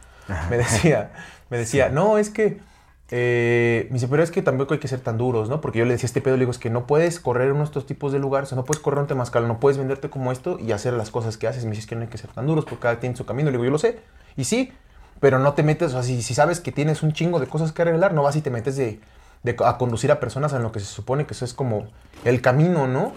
[0.48, 1.10] me decía,
[1.50, 2.60] me decía, no, es que,
[3.10, 5.60] eh, me dice, pero es que tampoco hay que ser tan duros, ¿no?
[5.60, 7.52] Porque yo le decía a este pedo, le digo, es que no puedes correr en
[7.52, 10.10] uno de estos tipos de lugares, o no puedes correr un temazcal, no puedes venderte
[10.10, 11.64] como esto y hacer las cosas que haces.
[11.64, 13.26] Me dice, es que no hay que ser tan duros, porque cada quien tiene su
[13.26, 13.50] camino.
[13.50, 13.98] Le digo, yo lo sé,
[14.36, 14.72] y sí,
[15.18, 17.72] pero no te metes, o sea, si, si sabes que tienes un chingo de cosas
[17.72, 19.00] que arreglar, no vas y te metes de,
[19.42, 21.86] de a conducir a personas en lo que se supone que eso es como
[22.24, 23.12] el camino, ¿no?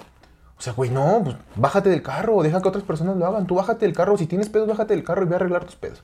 [0.57, 3.47] O sea, güey, no, pues bájate del carro, deja que otras personas lo hagan.
[3.47, 5.75] Tú bájate del carro, si tienes pedos, bájate del carro y ve a arreglar tus
[5.75, 6.03] pedos.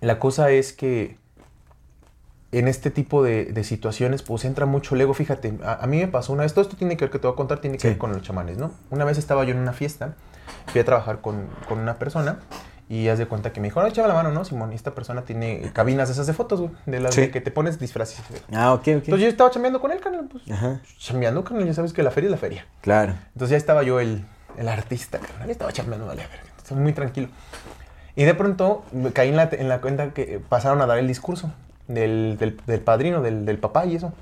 [0.00, 1.18] La cosa es que
[2.52, 5.14] en este tipo de, de situaciones, pues entra mucho el ego.
[5.14, 7.26] Fíjate, a, a mí me pasó una vez, todo esto tiene que ver, que te
[7.26, 7.88] voy a contar, tiene que Sí.
[7.88, 8.70] ver con los chamanes, ¿no?
[8.90, 10.14] Una vez estaba yo en una fiesta,
[10.68, 12.38] fui a trabajar con, con una persona
[12.88, 14.70] y haz de cuenta que me dijo, no, échame la mano, ¿no, Simón?
[14.72, 17.22] Y esta persona tiene cabinas esas de fotos, güey, de las Sí.
[17.22, 18.20] de que te pones disfraces.
[18.52, 18.86] Ah, ok, ok.
[18.86, 20.48] Entonces yo estaba chambeando con él, carnal, pues.
[20.50, 22.66] Ajá, Chambeando, carnal, ya sabes que la feria es la feria.
[22.80, 23.14] claro.
[23.32, 24.24] Entonces ya estaba yo el,
[24.56, 25.50] el artista, carnal.
[25.50, 27.28] Estaba chambeando, vale, a ver, estaba muy tranquilo.
[28.14, 31.08] Y de pronto me caí en la, en la cuenta que pasaron a dar el
[31.08, 31.52] discurso
[31.88, 34.12] del, del, del padrino, del, del papá y eso.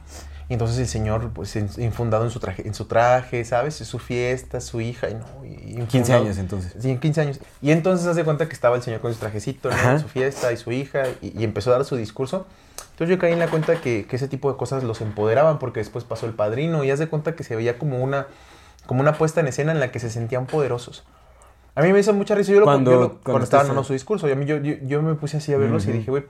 [0.48, 3.80] Y entonces el señor, pues, infundado en su traje, en su traje, ¿sabes?
[3.80, 5.24] Es su fiesta, su hija, y no.
[5.44, 6.74] Y, y 15 infundado- años, entonces.
[6.78, 7.40] Sí, en 15 años.
[7.62, 9.98] Y entonces hace cuenta que estaba el señor con su trajecito, ¿no?
[9.98, 12.46] Su fiesta y su hija, y, y empezó a dar su discurso.
[12.90, 15.80] Entonces yo caí en la cuenta que, que ese tipo de cosas los empoderaban, porque
[15.80, 18.26] después pasó el padrino, y hace cuenta que se veía como una,
[18.84, 21.04] como una puesta en escena en la que se sentían poderosos.
[21.74, 22.52] A mí me hizo mucha risa.
[22.52, 24.58] Yo lo, Cuando- yo lo- cuando cuando, estaba dando su discurso, y a mí yo,
[24.58, 25.98] yo, yo me puse así a verlos y Ujú.
[25.98, 26.24] dije, güey,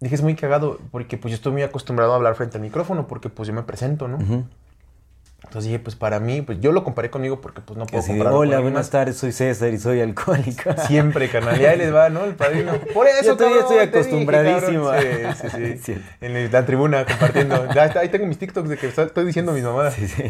[0.00, 3.06] dije, es muy cagado, porque pues yo estoy muy acostumbrado a hablar frente al micrófono,
[3.06, 4.18] porque pues yo me presento, ¿no?
[5.44, 8.38] Entonces dije, pues para mí, pues yo lo comparé conmigo porque pues no puedo compararlo
[8.38, 8.90] con Hola, buenas más".
[8.90, 10.70] tardes, soy César y soy alcohólico.
[10.88, 11.60] Siempre, carnal.
[11.60, 12.24] Y ahí les va, ¿no?
[12.24, 12.72] El padrino.
[12.92, 14.86] Por eso, Yo cabrón, estoy dije, acostumbradísimo.
[14.86, 15.34] cabrón.
[15.40, 16.02] Sí, sí, sí.
[16.20, 17.68] En la tribuna compartiendo.
[18.00, 19.94] Ahí tengo mis TikToks de que estoy estoy diciendo mis mamadas.
[19.94, 20.24] Sí, sí.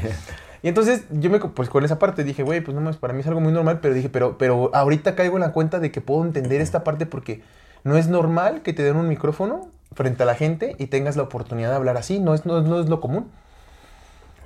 [0.63, 3.21] Y entonces yo me, pues con esa parte dije, güey, pues no más, para mí
[3.21, 6.01] es algo muy normal, pero dije, pero, pero ahorita caigo en la cuenta de que
[6.01, 7.43] puedo entender esta parte porque
[7.87, 11.23] no es normal que te den un micrófono frente a la gente y tengas la
[11.23, 13.31] oportunidad de hablar así, no es, no, no es lo común.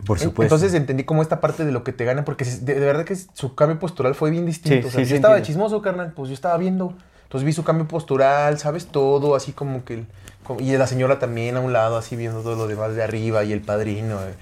[0.06, 0.42] Por supuesto.
[0.42, 3.16] Entonces entendí como esta parte de lo que te gana, porque de, de verdad que
[3.16, 4.82] su cambio postural fue bien distinto.
[4.82, 5.64] Sí, o sea, sí, yo sí estaba de entiendo.
[5.64, 6.94] chismoso, carnal, pues yo estaba viendo.
[7.24, 8.86] Entonces vi su cambio postural, ¿sabes?
[8.86, 9.94] Todo, así como que...
[9.94, 10.06] el-
[10.44, 13.44] como- y la señora también a un lado, así viendo todo lo demás de arriba
[13.44, 14.20] y el padrino.
[14.22, 14.34] eh.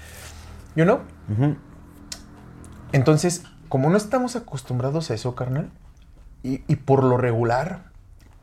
[0.75, 0.99] You know?
[2.91, 5.69] Entonces, como no estamos acostumbrados a eso, carnal,
[6.43, 7.88] y, y por lo regular,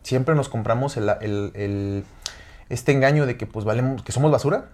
[0.07, 2.05] siempre nos compramos el, el- el-
[2.69, 4.67] este engaño de que pues valemos, que somos basura,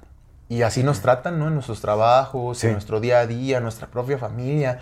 [0.50, 1.48] y así nos tratan, ¿no?
[1.48, 2.66] En nuestros trabajos, Sí.
[2.66, 4.80] en nuestro día a día, en nuestra propia familia,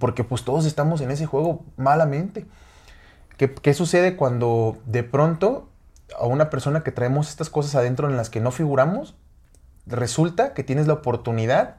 [0.00, 2.44] porque pues todos estamos en ese juego malamente.
[3.36, 5.68] ¿Qué, qué sucede cuando de pronto
[6.18, 9.14] a una persona que traemos estas cosas adentro en las que no figuramos,
[9.86, 11.76] resulta que tienes la oportunidad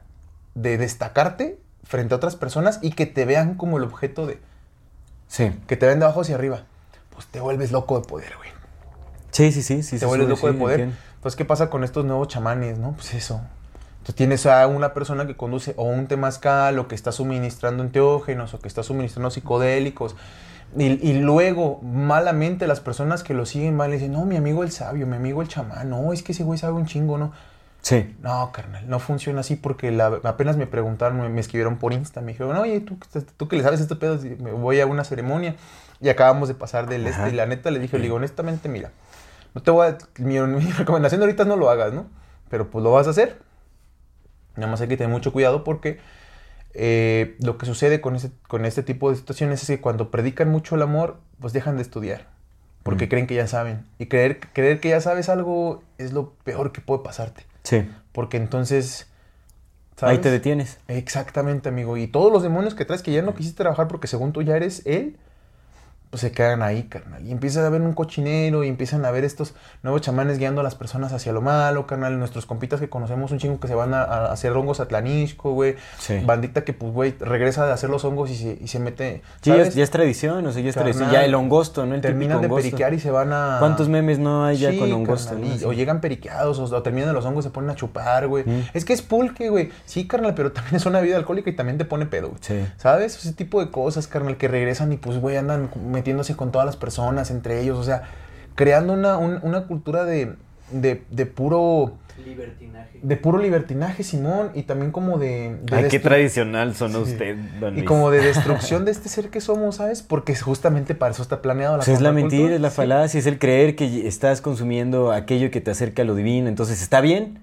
[0.54, 4.38] de destacarte frente a otras personas y que te vean como el objeto de...
[5.26, 5.52] Sí.
[5.66, 6.62] que te ven de abajo hacia arriba?
[7.18, 8.48] Pues te vuelves loco de poder, güey.
[9.32, 9.82] Sí, sí, sí.
[9.82, 10.80] sí te vuelves loco sí, de poder.
[10.82, 11.02] entiendo.
[11.16, 12.92] Entonces, ¿qué pasa con estos nuevos chamanes, no?
[12.92, 13.40] Pues eso.
[14.04, 18.54] Tú tienes a una persona que conduce o un temazcal o que está suministrando enteógenos
[18.54, 20.14] o que está suministrando psicodélicos.
[20.76, 24.62] Y, y luego, malamente, las personas que lo siguen van y dicen, no, mi amigo
[24.62, 27.32] el sabio, mi amigo el chamán, no, es que ese güey sabe un chingo, ¿no?
[27.82, 28.14] Sí.
[28.22, 32.20] No, carnal, no funciona así porque la- apenas me preguntaron, me, me escribieron por Insta,
[32.20, 35.02] me dijeron, oye, tú, que- tú que le sabes estos pedos, me voy a una
[35.02, 35.56] ceremonia
[36.00, 37.24] y acabamos de pasar del Ajá.
[37.24, 37.34] este.
[37.34, 38.90] Y la neta le dije, le digo, honestamente, mira,
[39.54, 42.06] no te voy a, mi, mi recomendación ahorita es no lo hagas, ¿no?
[42.50, 43.38] Pero pues lo vas a hacer.
[44.56, 45.98] Nada más hay que tener mucho cuidado porque
[46.74, 50.48] eh, lo que sucede con, ese, con este tipo de situaciones es que cuando predican
[50.50, 52.26] mucho el amor, pues dejan de estudiar.
[52.82, 53.08] Porque Mm.
[53.08, 53.84] creen que ya saben.
[53.98, 57.44] Y creer, creer que ya sabes algo es lo peor que puede pasarte.
[57.64, 57.88] Sí.
[58.12, 59.06] Porque entonces
[59.96, 60.16] ¿sabes?
[60.16, 60.78] Ahí te detienes.
[60.88, 61.96] Exactamente, amigo.
[61.96, 64.56] Y todos los demonios que traes que ya no quisiste trabajar porque según tú ya
[64.56, 65.16] eres él,
[66.10, 67.26] pues se quedan ahí, carnal.
[67.26, 70.64] Y empiezan a ver un cochinero y empiezan a ver estos nuevos chamanes guiando a
[70.64, 72.18] las personas hacia lo malo, carnal.
[72.18, 75.52] Nuestros compitas que conocemos un chingo que se van a, a hacer hongos a Tlanisco,
[75.52, 75.76] güey.
[75.98, 76.20] Sí.
[76.24, 79.22] Bandita que, pues, güey, regresa de hacer los hongos y se, y se mete.
[79.42, 79.68] Sí, ya, ¿sabes?
[79.68, 81.12] es- ya es tradición, o sea, ya es Carnal, tradición.
[81.12, 81.94] Ya el hongosto, ¿no?
[81.94, 83.56] El terminan de periquear y se van a.
[83.58, 85.30] ¿Cuántos memes no hay ya Sí, con hongosto?
[85.34, 85.64] carnal, y-.
[85.64, 88.44] O llegan periqueados, o, o terminan los hongos y se ponen a chupar, güey.
[88.46, 88.62] Mm.
[88.72, 89.70] Es que es pulque, güey.
[89.84, 92.38] Sí, carnal, pero también es una vida alcohólica y también te pone pedo, güey.
[92.40, 92.66] Sí.
[92.78, 93.16] ¿Sabes?
[93.18, 95.68] Ese tipo de cosas, carnal, que regresan y pues, güey, andan
[95.98, 98.02] metiéndose con todas las personas, entre ellos, o sea,
[98.54, 100.34] creando una, un- una cultura de,
[100.70, 101.94] de, de puro...
[102.24, 102.98] Libertinaje.
[103.02, 105.56] De puro libertinaje, Simón, y también como de...
[105.62, 107.12] de Ay, qué tradicional sonó Sí.
[107.12, 110.02] usted, don Y como de destrucción de este ser que somos, ¿sabes?
[110.02, 112.76] Porque justamente para eso está planeado la Pues es la mentira, es la Sí.
[112.76, 116.48] falacia, es el creer que estás consumiendo aquello que te acerca a lo divino.
[116.48, 117.38] Entonces, ¿está bien?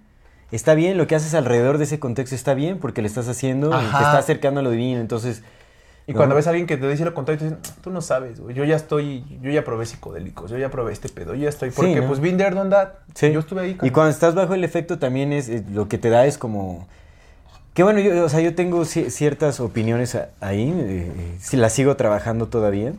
[0.52, 3.70] Está bien, lo que haces alrededor de ese contexto está bien porque le estás haciendo
[3.72, 5.00] y te está acercando a lo divino.
[5.00, 5.42] Entonces,
[6.08, 6.18] Y ¿no?
[6.18, 8.54] cuando ves a alguien que te dice lo contrario, te dicen, tú no sabes, güey.
[8.56, 11.72] Yo ya estoy, yo ya probé psicodélicos, yo ya probé este pedo, yo ya estoy.
[11.72, 12.08] Sí, Porque, ¿no?
[12.08, 12.90] pues, been there, done that.
[13.16, 13.32] Sí.
[13.32, 13.78] Yo estuve ahí.
[13.82, 16.88] Y cuando estás bajo el efecto también es eh, lo que te da es como
[17.74, 21.74] que bueno, yo, o sea, yo tengo ci- ciertas opiniones ahí, eh, eh, si las
[21.74, 22.94] sigo trabajando todavía.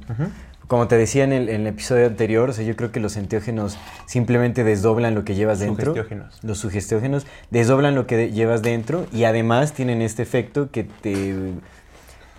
[0.66, 3.16] Como te decía en el, en el episodio anterior, o sea, yo creo que los
[3.16, 5.92] enteógenos simplemente desdoblan lo que llevas dentro.
[5.92, 6.40] Sugestiógenos.
[6.42, 11.52] Los sugestógenos desdoblan lo que de- llevas dentro y además tienen este efecto que te...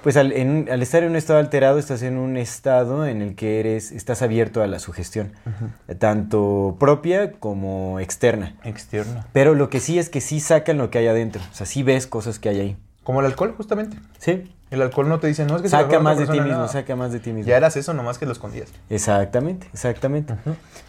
[0.03, 3.35] Pues al, en- al estar en un estado alterado, estás en un estado en el
[3.35, 5.33] que eres, estás abierto a la sugestión,
[5.99, 8.55] tanto propia como externa.
[8.63, 9.23] Externo.
[9.33, 11.83] Pero lo que sí es que sí sacan lo que hay adentro, o sea, sí
[11.83, 12.77] ves cosas que hay ahí.
[13.03, 13.97] Como el alcohol, justamente.
[14.19, 16.67] Sí, El alcohol no te dice, no es que saca más de ti mismo, no.
[16.67, 17.47] saca más de ti mismo.
[17.49, 18.67] Ya eras eso, nomás que lo escondías.
[18.89, 20.33] Exactamente, exactamente.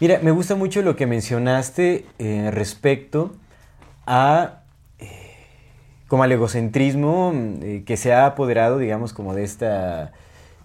[0.01, 3.33] Mira, me gusta mucho lo que mencionaste eh, respecto
[4.05, 4.58] a
[6.09, 10.11] como al egocentrismo mm, eh, que se ha apoderado, digamos, como de esta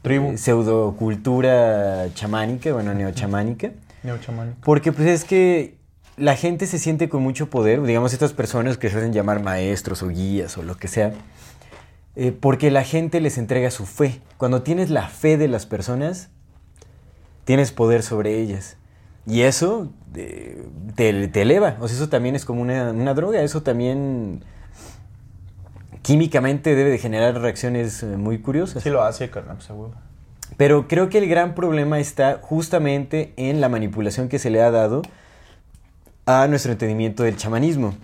[0.02, 3.70] eh, pseudocultura chamánica, bueno, neochamánica.
[4.02, 4.58] Neochamánico.
[4.64, 5.76] Porque pues es que
[6.16, 10.02] la gente se siente con mucho poder, digamos estas personas que se hacen llamar maestros
[10.02, 11.12] o guías o lo que sea,
[12.16, 14.20] eh, porque la gente les entrega su fe.
[14.38, 16.30] Cuando tienes la fe de las personas,
[17.44, 18.76] tienes poder sobre ellas.
[19.26, 20.64] Y eso eh,
[20.94, 21.76] te, te eleva.
[21.80, 23.42] O sea, eso también es como una, una droga.
[23.42, 24.44] Eso también
[26.04, 28.82] químicamente debe de generar reacciones eh, muy curiosas.
[28.82, 29.90] Sí lo hace, carnal, pues.
[30.58, 34.70] Pero creo que el gran problema está justamente en la manipulación que se le ha
[34.70, 35.00] dado
[36.26, 37.94] a nuestro entendimiento del chamanismo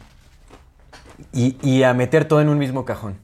[1.33, 3.19] y, y a meter todo en un mismo cajón.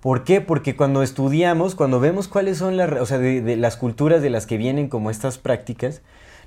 [0.00, 0.40] ¿Por qué?
[0.40, 4.30] Porque cuando estudiamos, cuando vemos cuáles son las, o sea, de, de las culturas de
[4.30, 6.00] las que vienen como estas prácticas,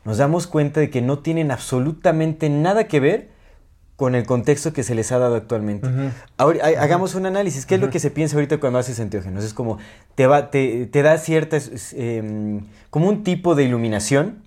[0.04, 3.30] nos damos cuenta de que no tienen absolutamente nada que ver
[4.04, 5.88] con el contexto que se les ha dado actualmente.
[6.36, 7.66] Ahora, ha- hagamos un análisis.
[7.66, 9.46] ¿Qué es lo que se piensa ahorita cuando haces enteógenos?
[9.46, 9.78] Es como,
[10.16, 11.58] te, va, te, te da cierta,
[11.96, 14.40] em, como un tipo de iluminación,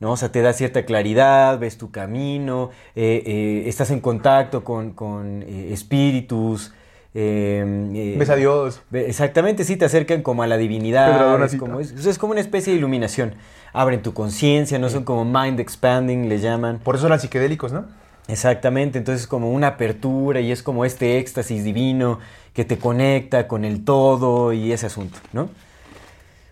[0.00, 0.10] ¿no?
[0.10, 4.90] O sea, te da cierta claridad, ves tu camino, eh, eh, estás en contacto con,
[4.90, 6.72] con, eh, espíritus.
[7.14, 8.82] em, eh, Ves a Dios.
[8.92, 11.12] Exactamente, sí, te acercan como a la divinidad.
[11.44, 13.34] Es como, es, es como una especie de iluminación.
[13.72, 16.80] Abren tu conciencia, no son como mind expanding, le llaman.
[16.82, 17.84] Por eso eran psicodélicos, ¿no?
[18.28, 22.18] Exactamente, entonces como una apertura y es como este éxtasis divino
[22.52, 25.48] que te conecta con el todo y ese asunto, ¿no?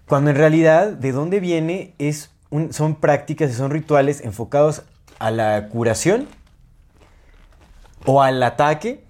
[0.07, 4.83] Cuando en realidad de dónde viene es un- son prácticas y son rituales enfocados
[5.19, 6.29] a la curación
[8.05, 9.03] o al ataque,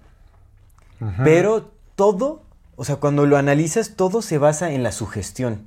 [1.24, 2.42] pero todo,
[2.76, 5.66] o sea, cuando lo analizas, todo se basa en la sugestión.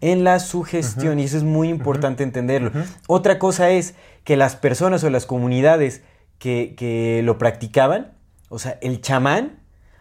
[0.00, 2.70] En la sugestión, y eso es muy importante entenderlo.
[3.06, 3.94] Otra cosa es
[4.24, 6.02] que las personas o las comunidades
[6.38, 8.12] que, que lo practicaban,
[8.48, 9.58] o sea, el chamán,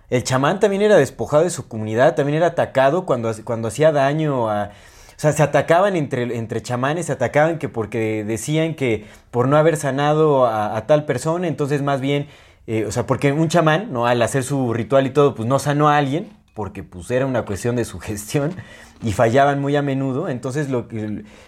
[0.09, 4.49] el chamán también era despojado de su comunidad, también era atacado cuando, cuando hacía daño
[4.49, 4.71] a...
[5.17, 9.57] O sea, se atacaban entre, entre chamanes, se atacaban que porque decían que por no
[9.57, 12.27] haber sanado a, tal persona, entonces más bien,
[12.67, 14.05] eh, o sea, porque un chamán, ¿no?
[14.05, 17.45] Al hacer su ritual y todo, pues no sanó a alguien, porque pues era una
[17.45, 18.55] cuestión de su gestión
[19.01, 20.87] y fallaban muy a menudo, entonces lo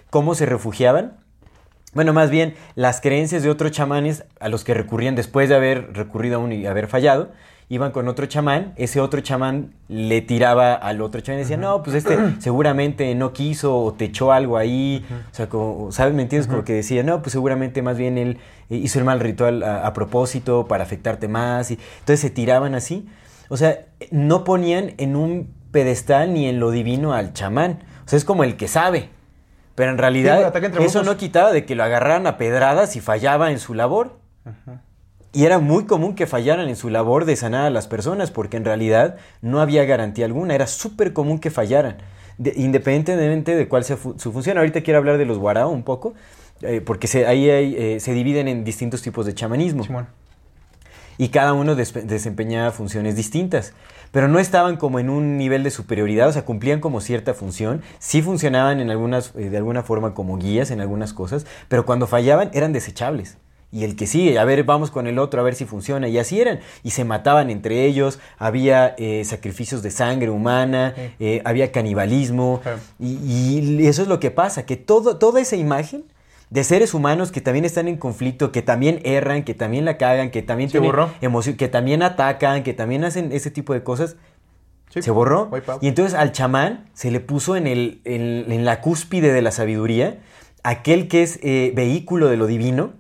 [0.10, 1.18] ¿cómo se refugiaban?
[1.94, 5.94] Bueno, más bien las creencias de otros chamanes a los que recurrían después de haber
[5.94, 7.32] recurrido a uno y haber fallado,
[7.68, 11.82] iban con otro chamán, ese otro chamán le tiraba al otro chamán y decía, no,
[11.82, 16.14] pues este seguramente no quiso o te echó algo ahí, o sea, como, ¿sabes?
[16.14, 16.48] ¿Me entiendes?
[16.48, 18.38] Como que decía, no, pues seguramente más bien él
[18.70, 23.08] hizo el mal ritual a, a propósito para afectarte más, y entonces se tiraban así,
[23.50, 28.18] o sea, no ponían en un pedestal ni en lo divino al chamán, o sea,
[28.18, 29.10] es como el que sabe.
[29.80, 30.36] Pero en realidad
[30.82, 34.18] Sí, eso no quitaba de que lo agarraran a pedradas y fallaba en su labor.
[35.32, 38.58] Y era muy común que fallaran en su labor de sanar a las personas, porque
[38.58, 41.98] en realidad no había garantía alguna, era súper común que fallaran,
[42.38, 44.58] de- independientemente de cuál sea fu- su función.
[44.58, 46.14] Ahorita quiero hablar de los guarao un poco,
[46.62, 49.84] eh, porque se, ahí hay, eh, se dividen en distintos tipos de chamanismo.
[51.20, 53.74] Y cada uno desempeñaba funciones distintas.
[54.12, 57.84] Pero no estaban como en un nivel de superioridad, o sea, cumplían como cierta función,
[58.00, 62.08] sí funcionaban en algunas, eh, de alguna forma como guías en algunas cosas, pero cuando
[62.08, 63.38] fallaban eran desechables.
[63.72, 66.08] Y el que sigue, a ver, vamos con el otro, a ver si funciona.
[66.08, 66.60] Y así eran.
[66.84, 71.02] Y se mataban entre ellos, había eh, sacrificios de sangre humana, Sí.
[71.20, 72.62] eh, había canibalismo.
[72.98, 76.04] Y, y eso es lo que pasa, que todo, toda esa imagen
[76.50, 80.32] de seres humanos que también están en conflicto, que también erran, que también la cagan,
[80.32, 81.10] que también Se tienen borró.
[81.22, 84.16] emoción, que también atacan, que también hacen ese tipo de cosas,
[84.90, 85.04] Sí.
[85.04, 85.52] se borró.
[85.82, 89.52] Y entonces al chamán se le puso en, el, en, en la cúspide de la
[89.52, 90.18] sabiduría,
[90.64, 92.94] aquel que es eh, vehículo de lo divino,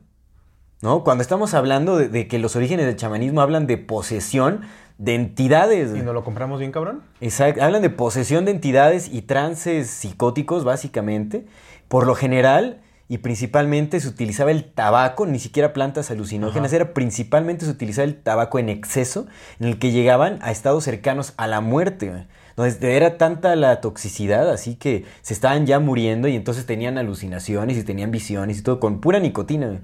[0.83, 1.03] ¿no?
[1.03, 4.61] Cuando estamos hablando de, de que los orígenes del chamanismo hablan de posesión
[4.99, 5.95] de entidades.
[5.97, 7.01] ¿Y nos lo compramos bien, cabrón?
[7.21, 11.47] Exacto, hablan de posesión de entidades y trances psicóticos, básicamente.
[11.87, 17.65] Por lo general y principalmente se utilizaba el tabaco, ni siquiera plantas alucinógenas, era principalmente
[17.65, 19.25] se utilizaba el tabaco en exceso,
[19.59, 22.27] en el que llegaban a estados cercanos a la muerte.
[22.51, 27.77] Entonces era tanta la toxicidad, así que se estaban ya muriendo y entonces tenían alucinaciones
[27.77, 29.79] y tenían visiones y todo, con pura nicotina,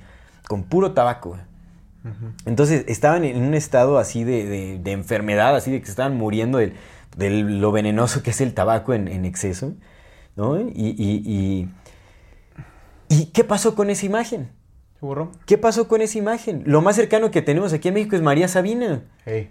[0.47, 1.37] con puro tabaco.
[2.45, 6.59] Entonces estaban en un estado así de, de- de enfermedad, así de que estaban muriendo
[6.59, 6.73] del-
[7.17, 9.73] de lo venenoso que es el tabaco en, en exceso.
[10.35, 10.59] ¿no?
[10.59, 10.65] Y,
[10.97, 11.69] y- y-
[13.09, 14.51] ¿y qué pasó con esa imagen?
[14.99, 15.31] ¿Se borró?
[15.45, 16.63] ¿Qué pasó con esa imagen?
[16.65, 19.03] Lo más cercano que tenemos aquí en México es María Sabina.
[19.25, 19.49] Hey.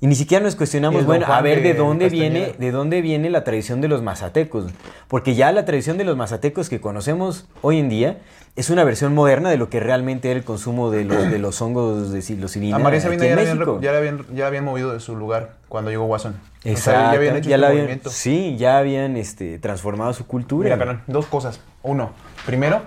[0.00, 2.30] Y ni siquiera nos cuestionamos, bueno, a ver de de dónde Castañeda.
[2.30, 4.66] viene, de dónde viene la tradición de los mazatecos.
[5.08, 8.18] Porque ya la tradición de los mazatecos que conocemos hoy en día
[8.54, 11.60] es una versión moderna de lo que realmente era el consumo de los, de los
[11.62, 14.64] hongos de psilocibina A María Sabina ya la, habían, ya, la habían, ya la habían
[14.64, 16.34] movido de su lugar cuando llegó Watson.
[16.34, 18.10] O sea, Exacto, ya habían hecho ya este la habían- movimiento.
[18.10, 20.64] sí, ya habían este, transformado su cultura.
[20.66, 21.60] Mira, carnal, dos cosas.
[21.82, 22.10] Uno,
[22.44, 22.82] primero,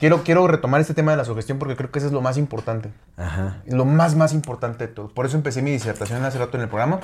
[0.00, 2.36] quiero, quiero retomar este tema de la sugestión porque creo que eso es lo más
[2.38, 2.90] importante.
[3.16, 3.58] Ajá.
[3.66, 5.08] Lo más, más importante de todo.
[5.08, 6.98] Por eso empecé mi disertación hace rato en el programa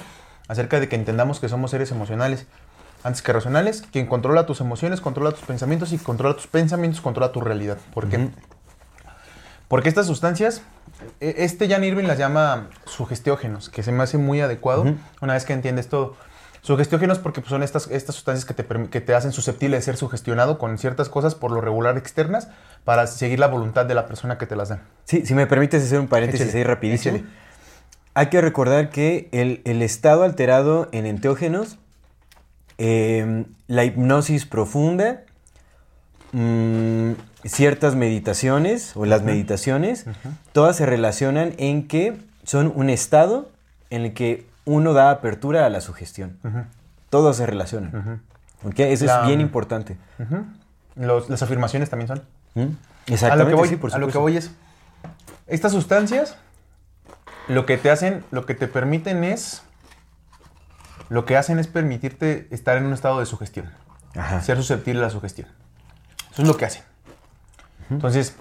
[0.48, 2.46] acerca de que entendamos que somos seres emocionales
[3.04, 3.82] antes que racionales.
[3.92, 7.78] Quien controla tus emociones, controla tus pensamientos y controla tus pensamientos, controla tu realidad.
[7.94, 8.30] ¿Por qué?
[9.68, 10.62] Porque estas sustancias,
[11.20, 14.84] e- este Jan Irving las llama sugestiógenos, que se me hace muy adecuado
[15.20, 16.16] una vez que entiendes todo.
[16.66, 19.96] Sugestiógenos porque pues, son estas, estas sustancias que te, que te hacen susceptible de ser
[19.96, 22.48] sugestionado con ciertas cosas por lo regular externas
[22.82, 24.82] para seguir la voluntad de la persona que te las da.
[25.04, 27.18] Sí, si me permites hacer un paréntesis Échale, ahí rapidísimo.
[27.18, 27.30] échale.
[28.14, 31.78] Hay que recordar que el, el estado alterado en enteógenos,
[32.78, 35.22] eh, la hipnosis profunda,
[36.32, 37.12] mm,
[37.44, 40.06] ciertas meditaciones o las meditaciones,
[40.50, 43.48] todas se relacionan en que son un estado
[43.90, 46.38] en el que uno da apertura a la sugestión.
[47.08, 48.22] Todos se relacionan.
[48.62, 48.78] ¿Ok?
[48.80, 49.96] Eso La- es bien importante.
[50.96, 52.22] Los- las afirmaciones también son.
[52.54, 52.60] ¿Mm?
[52.60, 54.50] A lo Exactamente, que voy, sí, por a lo que voy es,
[55.46, 56.36] estas sustancias
[57.48, 59.62] lo que te hacen, lo que te permiten es,
[61.08, 63.70] lo que hacen es permitirte estar en un estado de sugestión,
[64.16, 64.40] Ajá.
[64.40, 65.46] ser susceptible a la sugestión.
[66.32, 66.82] Eso es lo que hacen.
[67.90, 68.34] Entonces,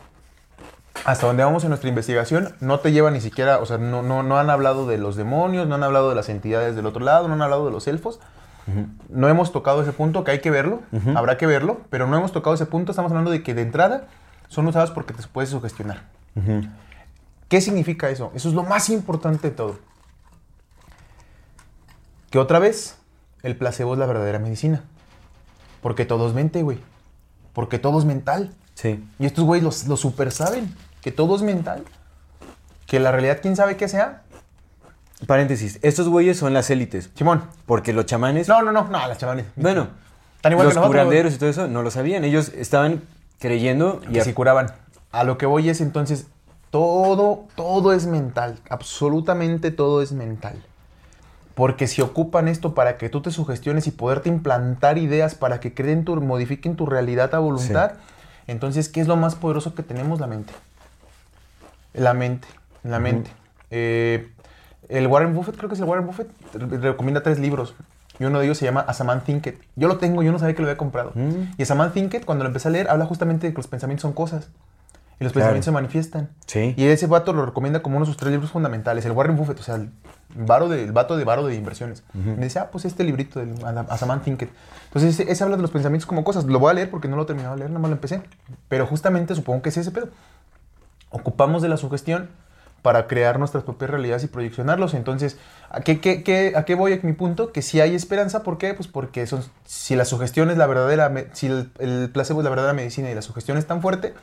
[1.04, 4.24] hasta donde vamos en nuestra investigación, no te lleva ni siquiera, o sea, no, no,
[4.24, 7.28] no han hablado de los demonios, no han hablado de las entidades del otro lado,
[7.28, 8.20] no han hablado de los elfos.
[9.10, 10.82] No hemos tocado ese punto, que hay que verlo,
[11.16, 12.92] habrá que verlo, pero no hemos tocado ese punto.
[12.92, 14.08] Estamos hablando de que de entrada
[14.48, 16.02] son usados porque te puedes sugestionar.
[17.48, 18.32] ¿Qué significa eso?
[18.34, 19.78] Eso es lo más importante de todo.
[22.32, 22.98] Que otra vez,
[23.44, 24.84] el placebo es la verdadera medicina.
[25.82, 26.80] Porque todo es mente, güey.
[27.54, 28.52] Porque todo es mental.
[28.76, 29.04] Sí.
[29.20, 30.74] Y estos güeyes los- lo super saben.
[31.02, 31.84] Que todo es mental.
[32.86, 34.22] Que la realidad, quién sabe qué sea.
[35.28, 35.80] Paréntesis.
[35.82, 37.10] Estos güeyes son las élites.
[37.16, 37.44] Simón.
[37.66, 38.48] Porque los chamanes.
[38.48, 39.46] No, no, no, no, las chamanes.
[39.56, 39.88] Bueno,
[40.42, 42.24] Tan igual los que nosotros, curanderos y todo eso no lo sabían.
[42.24, 43.02] Ellos estaban
[43.40, 44.68] creyendo y que curaban.
[45.12, 46.28] A lo que voy es entonces,
[46.70, 50.62] todo, todo es mental, absolutamente todo es mental.
[51.56, 55.74] Porque si ocupan esto para que tú te sugestiones y poderte implantar ideas para que
[55.74, 57.94] creen tu, modifiquen tu realidad a voluntad,
[58.48, 60.20] entonces, ¿qué es lo más poderoso que tenemos?
[60.20, 60.54] La mente.
[61.94, 62.48] La mente,
[62.84, 63.32] la mente.
[63.72, 64.30] Eh,
[64.90, 67.74] el Warren Buffett, creo que es el Warren Buffett, re- recomienda tres libros.
[68.20, 69.62] Y uno de ellos se llama As a Man Thinketh.
[69.76, 71.12] Yo lo tengo, yo no sabía que lo había comprado.
[71.16, 71.54] Mm.
[71.58, 73.68] Y As a Man Thinketh, cuando lo empecé a leer, habla justamente de que los
[73.68, 74.48] pensamientos son cosas.
[75.20, 75.46] Y los Claro.
[75.54, 76.30] pensamientos se manifiestan.
[76.46, 76.74] Sí.
[76.78, 79.06] Y ese vato lo recomienda como uno de sus tres libros fundamentales.
[79.06, 79.90] El Warren Buffett, o sea, el,
[80.36, 82.04] varo de, el vato de varo de inversiones.
[82.14, 83.56] Me dice, ah, pues este librito del
[83.90, 84.50] As a Man Thinketh.
[84.88, 86.44] Entonces, ese, ese habla de los pensamientos como cosas.
[86.46, 88.22] Lo voy a leer porque no lo he terminado de leer, nada más lo empecé.
[88.68, 90.10] Pero justamente supongo que es ese pedo.
[91.12, 92.30] Ocupamos de la sugestión
[92.82, 94.94] para crear nuestras propias realidades y proyeccionarlos.
[94.94, 95.38] Entonces,
[95.70, 97.52] ¿a qué, qué- qué- a qué voy a mi punto?
[97.52, 98.74] Que si hay esperanza, ¿por qué?
[98.74, 102.50] Pues porque son, si la sugestión es la verdadera, si el, el placebo es la
[102.52, 104.14] verdadera medicina y la sugestión es tan fuerte,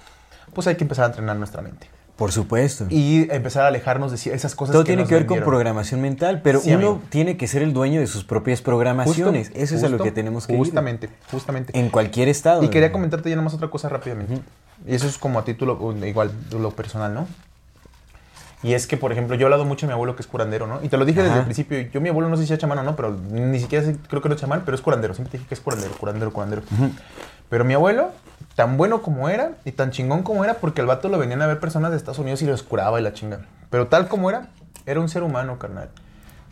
[0.55, 1.89] pues hay que empezar a entrenar nuestra mente.
[2.17, 2.87] Por supuesto.
[2.91, 5.49] Y empezar a alejarnos de esas cosas Todo que tiene nos que ver con vendieron.
[5.51, 7.03] programación mental, pero Sí, uno amigo.
[7.09, 9.49] tiene que ser el dueño de sus propias programaciones.
[9.49, 10.59] Justo, Eso es a lo justo, que tenemos que ir.
[10.59, 11.77] Justamente, justamente.
[11.79, 12.63] En cualquier estado.
[12.63, 14.41] Y quería comentarte ya nomás otra cosa rápidamente.
[14.87, 17.27] Y eso es como a título, uh, igual, lo personal, ¿no?
[18.63, 20.69] Y es que, por ejemplo, yo he hablado mucho de mi abuelo que es curandero,
[20.69, 20.79] ¿no?
[20.85, 21.41] Y te lo dije desde Ajá.
[21.41, 21.81] el principio.
[21.81, 24.23] Yo, mi abuelo, no sé si es chamán o no, pero ni siquiera sé- creo
[24.23, 25.15] que no es chamán, pero es curandero.
[25.15, 26.63] Siempre te dije que es curandero, curandero, curandero.
[27.49, 28.11] Pero mi abuelo,
[28.63, 31.49] tan bueno como era y tan chingón como era, porque el vato lo venían a
[31.49, 33.41] ver personas de Estados Unidos y los curaba y la chinga.
[33.71, 34.51] Pero tal como era,
[34.87, 35.89] era un ser humano, carnal.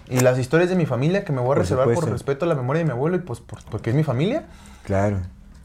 [0.08, 2.48] Y las historias de mi familia, que me voy a Por reservar por respeto a
[2.48, 4.42] la memoria de mi abuelo y pues por- porque es mi familia,
[4.82, 5.18] Claro.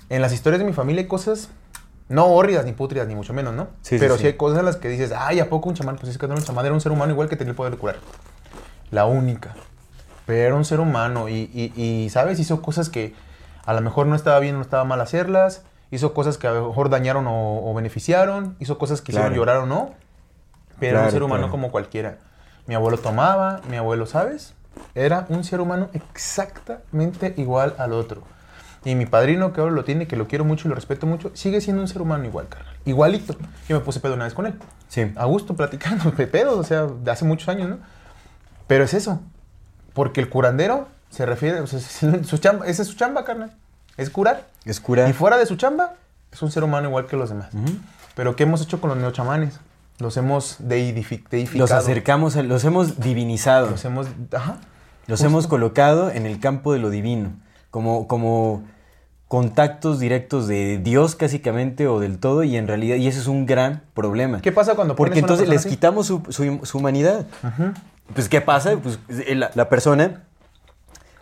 [0.10, 1.50] en las historias de mi familia hay cosas
[2.10, 3.64] no hórridas ni putridas, ni mucho menos, ¿no?
[3.82, 4.28] Sí, sí, Pero sí, sí.
[4.28, 5.96] hay cosas en las que dices, ay, ¿a poco un chamán?
[5.96, 7.56] Pues es que no era un chamán, era un ser humano igual que tenía el
[7.58, 7.96] poder de curar.
[8.92, 9.56] La única.
[10.28, 12.40] Pero era un ser humano y, y- y, ¿sabes?
[12.40, 13.16] Hizo cosas que
[13.66, 15.64] a lo mejor no estaba bien, no estaba mal hacerlas.
[15.96, 18.56] Hizo cosas que a lo mejor dañaron o, o beneficiaron.
[18.60, 19.42] Hizo cosas que hicieron Claro.
[19.42, 19.94] llorar o no.
[20.80, 21.52] Pero era un Claro, ser humano claro.
[21.52, 22.18] como cualquiera.
[22.68, 24.54] Mi abuelo tomaba, mi abuelo, ¿sabes?
[24.94, 28.24] Era un ser humano exactamente igual al otro.
[28.84, 31.32] Y mi padrino, que ahora lo tiene, que lo quiero mucho y lo respeto mucho,
[31.34, 32.76] sigue siendo un ser humano igual, carnal.
[32.86, 33.36] Igualito.
[33.68, 34.54] Yo me puse pedo una vez con él.
[34.90, 35.12] Sí.
[35.16, 37.78] A gusto, platicando, de pedos, o sea, de hace muchos años, ¿no?
[38.68, 39.22] Pero es eso.
[39.94, 41.80] Porque el curandero se refiere, o sea,
[42.24, 43.54] su chamba, esa es su chamba, carnal.
[43.98, 44.44] Es curar.
[44.66, 45.08] Es cura.
[45.08, 45.94] Y fuera de su chamba,
[46.32, 47.50] es un ser humano igual que los demás.
[48.16, 49.60] Pero ¿qué hemos hecho con los neochamanes?
[50.00, 51.60] Los hemos deidifi- deificado.
[51.60, 53.70] Los acercamos, a- los hemos divinizado.
[53.72, 54.08] Los hemos...
[54.34, 54.58] Ajá.
[55.08, 55.28] Los Justo.
[55.28, 57.32] hemos colocado en el campo de lo divino,
[57.70, 58.64] como, como
[59.28, 63.46] contactos directos de Dios básicamente o del todo y en realidad, y eso es un
[63.46, 64.42] gran problema.
[64.42, 65.70] ¿Qué pasa cuando Porque entonces les así?
[65.70, 67.26] quitamos su, su- su humanidad.
[68.16, 68.78] Pues ¿qué pasa?
[68.82, 70.24] Pues eh, la, la persona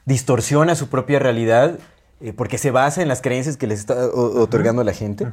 [0.06, 1.78] distorsiona su propia realidad
[2.24, 5.28] eh, porque se basa en las creencias que les está otorgando la gente.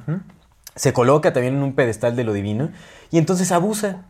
[0.77, 2.71] Se coloca también en un pedestal de lo divino
[3.11, 4.03] y entonces abusa.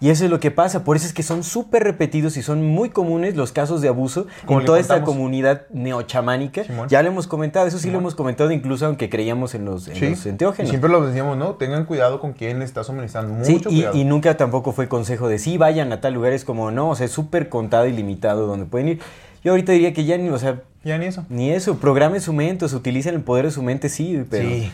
[0.00, 0.82] Y eso es lo que pasa.
[0.84, 4.26] Por eso es que son súper repetidos y son muy comunes los casos de abuso
[4.44, 5.14] Como en toda esta contamos.
[5.16, 6.64] comunidad neochamánica.
[6.64, 6.88] Simón.
[6.88, 7.92] Ya lo hemos comentado, eso sí Simón.
[7.94, 10.10] lo hemos comentado incluso aunque creíamos en los, en Sí.
[10.10, 10.68] los Y enteógenos.
[10.68, 11.54] siempre lo decíamos, ¿no?
[11.54, 13.32] Tengan cuidado con quién le está suministrando.
[13.34, 13.96] Mucho Sí, y, cuidado.
[13.96, 16.96] y nunca tampoco fue consejo de sí, vayan a tal lugar, es como no, o
[16.96, 19.00] sea, es súper contado y limitado donde pueden ir.
[19.44, 21.24] Yo ahorita diría que ya ni, o sea, Ya ni eso.
[21.28, 24.48] ni eso, programen su mente, o sea, utilicen el poder de su mente, sí, pero
[24.48, 24.70] Sí.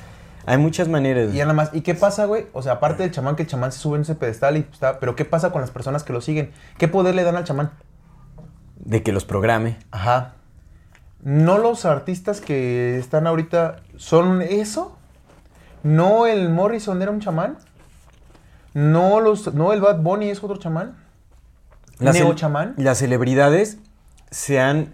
[0.46, 1.32] hay muchas maneras.
[1.32, 2.46] Y ya nada más, ¿y qué pasa, güey?
[2.52, 4.98] O sea, aparte del chamán, que el chamán se sube en ese pedestal y está...
[4.98, 6.50] Pero ¿qué pasa con las personas que lo siguen?
[6.78, 7.70] ¿Qué poder le dan al chamán?
[8.76, 9.76] De que los programe.
[9.92, 10.32] Ajá.
[11.22, 14.96] ¿No los artistas que están ahorita son eso?
[15.82, 17.58] ¿No el Morrison era un chamán?
[18.74, 20.96] ¿No, los, no el Bad Bunny es otro chamán?
[21.98, 22.74] Las cel- ¿Neo-chamán?
[22.78, 23.78] Las celebridades
[24.30, 24.92] se han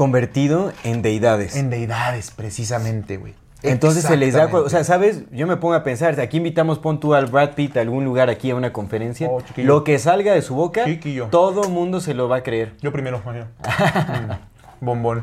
[0.00, 1.56] convertido en deidades.
[1.56, 3.34] En deidades, precisamente, güey.
[3.62, 4.82] Entonces se les da, o sea.
[4.82, 5.24] ¿sabes?
[5.30, 8.30] Yo me pongo a pensar, aquí invitamos, pon tú al Brad Pitt a algún lugar
[8.30, 11.26] aquí a una conferencia, Oh, lo que salga de su boca, Chiquillo.
[11.26, 12.72] todo mundo se lo va a creer.
[12.80, 13.48] Yo primero, Mario.
[14.80, 15.22] Mm, Bombón.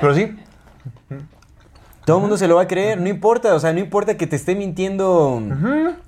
[0.00, 0.36] Pero sí,
[2.04, 4.28] Todo el mundo se lo va a creer, no importa, o sea, no importa que
[4.28, 5.42] te esté mintiendo.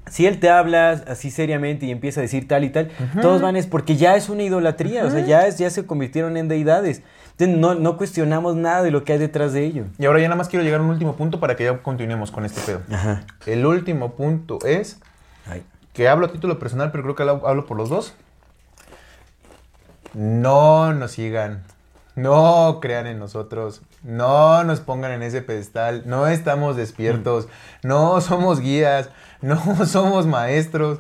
[0.09, 3.57] Si él te habla así seriamente y empieza a decir tal y tal, todos van
[3.57, 7.03] es porque ya es una idolatría, o sea, ya, es, ya se convirtieron en deidades.
[7.39, 9.85] Entonces no, no cuestionamos nada de lo que hay detrás de ello.
[9.97, 12.33] Y ahora ya nada más quiero llegar a un último punto para que ya continuemos
[12.33, 12.81] con este pedo.
[12.93, 13.23] Ajá.
[13.47, 14.99] El último punto es
[15.47, 15.63] Ay.
[15.93, 18.15] que hablo a título personal, pero creo que hablo, hablo por los dos.
[20.15, 21.63] No nos sigan.
[22.17, 23.83] No crean en nosotros.
[24.03, 26.03] No nos pongan en ese pedestal.
[26.07, 27.47] No estamos despiertos.
[27.85, 29.11] No somos guías.
[29.41, 30.99] No somos maestros.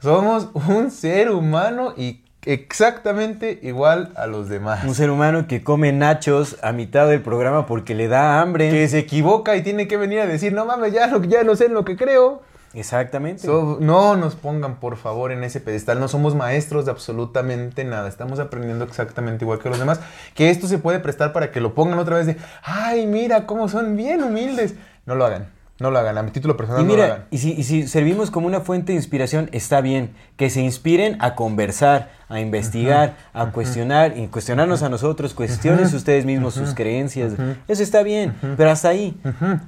[0.00, 4.84] Somos un ser humano y exactamente igual a los demás.
[4.84, 8.70] Un ser humano que come nachos a mitad del programa porque le da hambre.
[8.70, 11.56] Que se equivoca y tiene que venir a decir, no mames, ya no, ya no
[11.56, 12.42] sé en lo que creo.
[12.74, 13.42] Exactamente.
[13.46, 16.00] So- no nos pongan, por favor, en ese pedestal.
[16.00, 18.08] No somos maestros de absolutamente nada.
[18.08, 20.00] Estamos aprendiendo exactamente igual que los demás.
[20.34, 23.68] Que esto se puede prestar para que lo pongan otra vez de, ay, mira cómo
[23.68, 24.74] son bien humildes.
[25.06, 25.46] No lo hagan.
[25.84, 26.16] No lo hagan.
[26.16, 27.24] A mi título personal Y no lo mira, hagan.
[27.30, 30.10] y si, y si servimos como una fuente de inspiración, está bien.
[30.36, 36.24] Que se inspiren a conversar, a investigar, a cuestionar, y cuestionarnos a nosotros, cuestionen ustedes
[36.24, 37.34] mismos sus creencias.
[37.68, 39.14] Eso está bien, pero hasta ahí.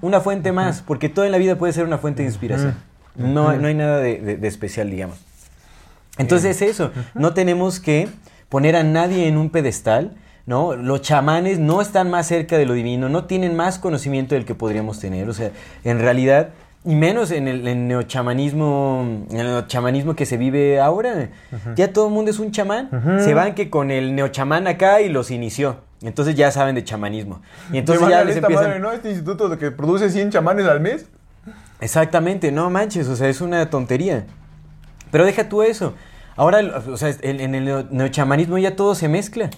[0.01, 2.75] Una fuente más, porque todo en la vida puede ser una fuente de inspiración.
[3.15, 5.19] No, no hay nada de, de- de especial, digamos.
[6.19, 8.09] Entonces es eso, no tenemos que
[8.49, 10.13] poner a nadie en un pedestal,
[10.47, 10.75] ¿no?
[10.77, 14.55] Los chamanes no están más cerca de lo divino, no tienen más conocimiento del que
[14.55, 15.51] podríamos tener, o sea,
[15.85, 16.51] en realidad
[16.89, 21.31] Y menos en el, en neochamanismo, en el neochamanismo que se vive ahora.
[21.75, 22.89] Ya todo el mundo es un chamán.
[23.25, 25.79] Se van que con el neochamán acá y los inició.
[26.03, 27.41] Entonces ya saben de chamanismo.
[27.73, 28.67] Y entonces ya les empiezan...
[28.67, 28.93] madre, ¿no?
[28.93, 31.07] Este instituto que produce 100 chamanes al mes.
[31.81, 34.25] Exactamente, no manches, o sea, es una tontería.
[35.11, 35.95] Pero deja tú eso.
[36.37, 39.51] Ahora, o sea, en, en el neo- neochamanismo ya todo se mezcla.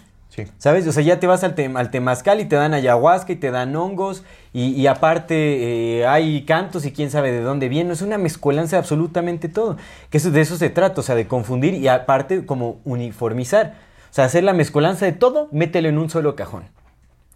[0.58, 0.86] ¿Sabes?
[0.86, 3.74] O sea, ya te vas al, al temazcal y te dan ayahuasca y te dan
[3.74, 7.92] hongos y, aparte eh, hay cantos y quién sabe de dónde viene.
[7.92, 9.76] Es una mezcolanza de absolutamente todo.
[10.10, 13.74] Que de eso se trata, o sea, de confundir y aparte como uniformizar.
[14.10, 16.64] O sea, hacer la mezcolanza de todo, mételo en un solo cajón.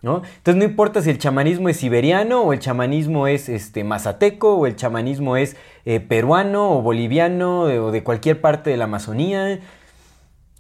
[0.00, 0.22] ¿no?
[0.38, 4.66] Entonces no importa si el chamanismo es siberiano o el chamanismo es este, mazateco o
[4.66, 9.60] el chamanismo es eh, peruano o boliviano eh, o de cualquier parte de la Amazonía.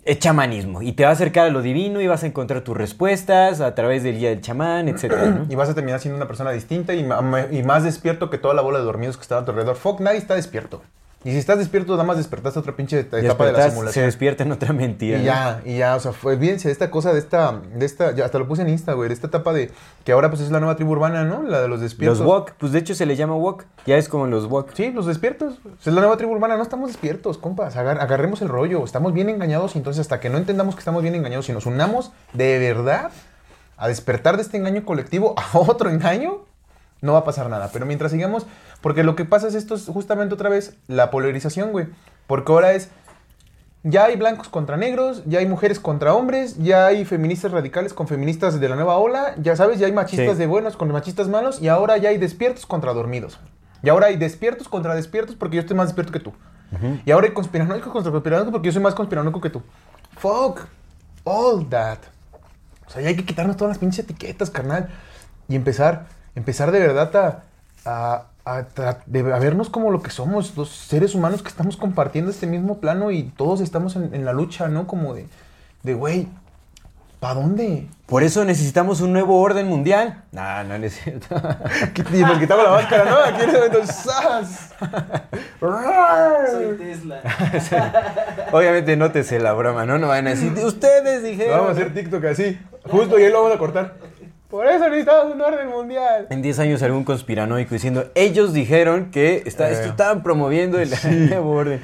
[0.04, 2.76] Es chamanismo y te va a acercar a lo divino y vas a encontrar tus
[2.76, 5.46] respuestas a través del guía del chamán, etcétera, ¿no?
[5.48, 7.06] Y vas a terminar siendo una persona distinta y,
[7.50, 9.76] y más despierto que toda la bola de dormidos que estaba a tu alrededor.
[9.76, 10.82] Fuck, nadie está despierto.
[11.24, 14.06] Y si estás despierto, nada más despertaste otra pinche etapa de la Despertas, se simulación.
[14.06, 15.16] despierta en otra mentira.
[15.18, 15.26] Y ¿no?
[15.26, 18.24] ya, y ya, o sea, fue bien, de esta cosa, de esta, de esta, ya
[18.24, 19.70] hasta lo puse en Insta, güey, de esta etapa de,
[20.04, 21.42] que ahora pues es la nueva tribu urbana, ¿no?
[21.42, 22.18] La de los despiertos.
[22.18, 24.70] Los wok, pues de hecho se le llama wok, ya es como los wok.
[24.74, 25.58] Sí, los despiertos.
[25.80, 29.28] Es la nueva tribu urbana, no estamos despiertos, compas, agar- agarremos el rollo, estamos bien
[29.28, 32.58] engañados y entonces hasta que no entendamos que estamos bien engañados y nos unamos de
[32.58, 33.10] verdad
[33.76, 36.38] a despertar de este engaño colectivo a otro engaño,
[37.02, 37.68] no va a pasar nada.
[37.72, 38.46] Pero mientras sigamos,
[38.80, 41.88] porque lo que pasa es esto es justamente otra vez la polarización, güey.
[42.26, 42.88] Porque ahora es,
[43.82, 48.06] ya hay blancos contra negros, ya hay mujeres contra hombres, ya hay feministas radicales con
[48.08, 50.38] feministas de la nueva ola, ya sabes, ya hay machistas Sí.
[50.38, 53.38] de buenos con machistas malos y ahora ya hay despiertos contra dormidos.
[53.82, 56.32] Y ahora hay despiertos contra despiertos porque yo estoy más despierto que tú.
[57.04, 59.60] Y ahora hay conspiranoicos contra conspiranoicos porque yo soy más conspiranoico que tú.
[60.16, 60.60] Fuck
[61.24, 61.98] all that.
[62.86, 64.88] O sea, ya hay que quitarnos todas las pinches etiquetas, carnal.
[65.48, 67.42] Y empezar, empezar de verdad a,
[67.90, 71.76] a, a tra- de- a vernos como lo que somos, los seres humanos que estamos
[71.76, 74.86] compartiendo este mismo plano y todos estamos en, en la lucha, ¿no?
[74.86, 75.26] Como de,
[75.82, 76.28] de güey,
[77.20, 77.86] ¿para dónde?
[78.06, 80.22] Por eso necesitamos un nuevo orden mundial.
[80.32, 81.26] No, no, no es cierto.
[82.12, 83.16] Y nos quitamos la máscara, ¿no?
[83.18, 84.70] Aquí en ese momento, ¡zas!
[85.60, 87.20] Soy Tesla.
[88.52, 89.98] Obviamente no te sé la broma, ¿no?
[89.98, 91.52] No van a decir, ustedes dijeron.
[91.58, 92.58] Vamos a hacer TikTok así,
[92.90, 93.94] justo y ahí lo vamos a cortar.
[94.52, 96.26] Por eso necesitamos un orden mundial.
[96.28, 100.90] En 10 años algún conspiranoico diciendo, ellos dijeron que está, Eh, esto estaban promoviendo el
[101.30, 101.80] nuevo orden.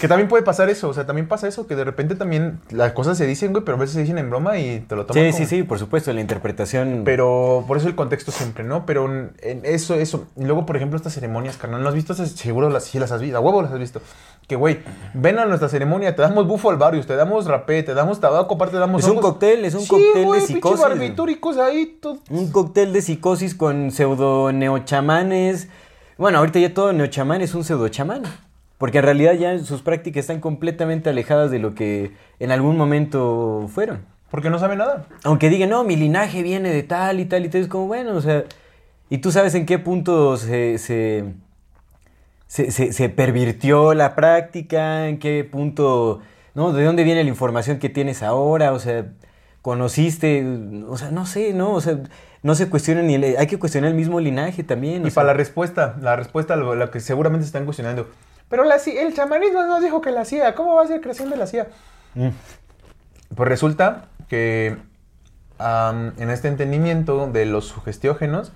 [0.00, 2.92] Que también puede pasar eso, o sea, también pasa eso, que de repente también las
[2.92, 5.22] cosas se dicen, güey, pero a veces se dicen en broma y te lo toman
[5.24, 7.02] Sí, como- sí, sí, por supuesto, la interpretación.
[7.04, 8.86] Pero por eso el contexto siempre, ¿no?
[8.86, 9.32] Pero en
[9.64, 10.26] eso, eso.
[10.36, 12.14] Y luego, por ejemplo, estas ceremonias, carnal, ¿no has visto?
[12.14, 14.00] Seguro las, sí las has visto, a huevo las has visto.
[14.46, 14.78] Que, güey,
[15.14, 18.54] ven a nuestra ceremonia, te damos bufo al barrio, te damos rapé, te damos tabaco,
[18.54, 20.80] aparte te damos Es un cóctel, es un Sí, cóctel güey, de psicosis.
[20.80, 22.18] barbitúricos ahí, todo.
[22.30, 25.68] Un cóctel de psicosis con pseudo neochamanes.
[26.18, 28.22] Bueno, ahorita ya todo neochamán es un pseudo chamán.
[28.80, 33.66] Porque en realidad ya sus prácticas están completamente alejadas de lo que en algún momento
[33.72, 34.00] fueron.
[34.30, 35.04] Porque no sabe nada.
[35.22, 38.14] Aunque digan, no, mi linaje viene de tal y tal y tal, es como, bueno,
[38.16, 38.44] o sea,
[39.10, 41.24] y tú sabes en qué punto se, se,
[42.46, 46.20] se, se- se pervirtió la práctica, en qué punto,
[46.54, 46.72] ¿no?
[46.72, 48.72] ¿De dónde viene la información que tienes ahora?
[48.72, 49.04] O sea,
[49.62, 50.44] conociste,
[50.88, 51.72] o sea, no sé, ¿no?
[51.74, 51.98] O sea,
[52.42, 55.02] no se cuestiona ni el, hay que cuestionar el mismo linaje también.
[55.02, 55.16] Y sea.
[55.16, 58.08] para la respuesta, la respuesta a lo, lo que seguramente se están cuestionando.
[58.50, 61.36] Pero la, el chamanismo nos dijo que la CIA, ¿cómo va a ser creación de
[61.36, 61.68] la CIA?
[62.14, 62.28] Mm.
[63.34, 64.76] Pues resulta que
[65.58, 68.52] en este entendimiento de los sugestiógenos,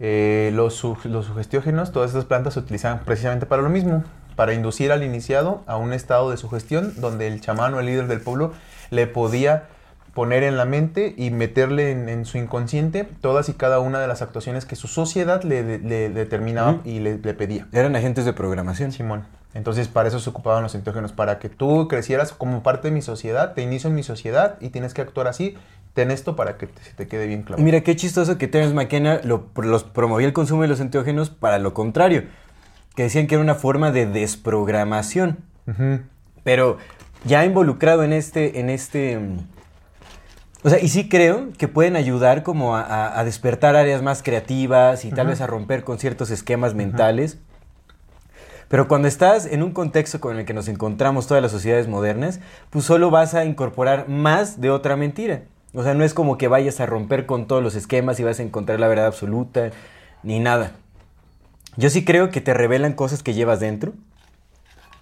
[0.00, 4.02] eh, los, los sugestiógenos, todas estas plantas se utilizan precisamente para lo mismo,
[4.34, 8.08] para inducir al iniciado a un estado de sugestión donde el chamán o el líder
[8.08, 8.52] del pueblo
[8.90, 9.68] le podía
[10.14, 14.06] poner en la mente y meterle en, en su inconsciente todas y cada una de
[14.06, 17.66] las actuaciones que su sociedad le, de- le determinaba y le, le pedía.
[17.72, 18.92] Eran agentes de programación.
[18.92, 19.24] Simón.
[19.54, 23.02] Entonces, para eso se ocupaban los enteógenos, para que tú crecieras como parte de mi
[23.02, 25.56] sociedad, te inicio en mi sociedad y tienes que actuar así.
[25.92, 27.62] Ten esto para que te, se te quede bien claro.
[27.62, 31.58] Mira, qué chistoso que Terence McKenna lo, los promovía el consumo de los enteógenos para
[31.58, 32.24] lo contrario,
[32.96, 35.38] que decían que era una forma de desprogramación.
[36.44, 36.78] Pero
[37.24, 39.36] ya involucrado en este, en este, mm,
[40.64, 44.22] o sea, y sí creo que pueden ayudar como a, a- a despertar áreas más
[44.22, 47.38] creativas y tal vez a romper con ciertos esquemas mentales.
[48.68, 52.40] Pero cuando estás en un contexto con el que nos encontramos todas las sociedades modernas,
[52.70, 55.42] pues solo vas a incorporar más de otra mentira.
[55.74, 58.38] O sea, no es como que vayas a romper con todos los esquemas y vas
[58.40, 59.70] a encontrar la verdad absoluta,
[60.22, 60.72] ni nada.
[61.76, 63.92] Yo sí creo que te revelan cosas que llevas dentro.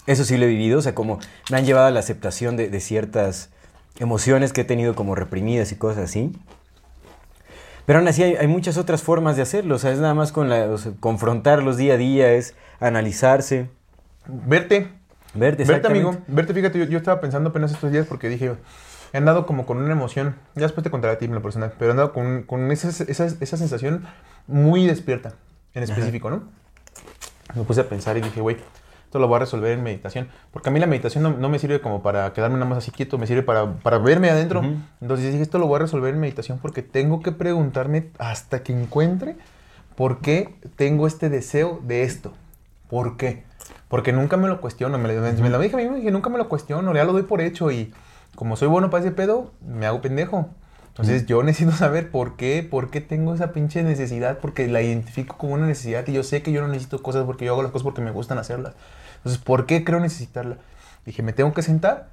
[0.06, 1.18] Eso sí lo he vivido, o sea, como
[1.50, 3.50] me han llevado a la aceptación de, de ciertas
[3.99, 6.33] emociones que he tenido como reprimidas y cosas así.
[7.86, 9.75] Pero aún así hay, hay muchas otras formas de hacerlo.
[9.75, 13.69] O sea, es nada más con la, o sea, confrontarlos día a día, es analizarse,
[14.27, 14.89] Verte,
[15.35, 15.65] verte.
[15.65, 18.55] verte amigo, verte, fíjate, yo, yo estaba pensando apenas estos días porque dije,
[19.12, 21.73] he andado como con una emoción, ya después te contaré a ti en lo personal,
[21.78, 24.07] pero he andado con, con esa, esa, esa sensación
[24.47, 25.35] muy despierta,
[25.75, 26.43] en específico, ¿no?
[27.55, 28.59] Me puse a pensar y dije, güey,
[29.10, 30.28] esto lo voy a resolver en meditación.
[30.52, 32.92] Porque a mí la meditación no, no me sirve como para quedarme nada más así
[32.92, 34.62] quieto, me sirve para, para verme adentro.
[35.00, 38.72] Entonces dije, esto lo voy a resolver en meditación porque tengo que preguntarme hasta que
[38.72, 39.34] encuentre
[39.97, 42.32] por qué tengo este deseo de esto.
[42.89, 43.42] ¿Por qué?
[43.89, 44.97] Porque nunca me lo cuestiono.
[44.97, 47.12] Me, lo- me lo dije a mí, me dije, nunca me lo cuestiono, ya lo
[47.12, 47.72] doy por hecho.
[47.72, 47.92] Y
[48.36, 50.48] como soy bueno para ese pedo, me hago pendejo.
[50.89, 55.36] Entonces yo necesito saber por qué, por qué tengo esa pinche necesidad, porque la identifico
[55.36, 57.72] como una necesidad y yo sé que yo no necesito cosas porque yo hago las
[57.72, 58.74] cosas porque me gustan hacerlas.
[59.20, 60.57] Entonces, ¿por qué creo necesitarla?
[61.07, 62.08] Dije, me tengo que sentar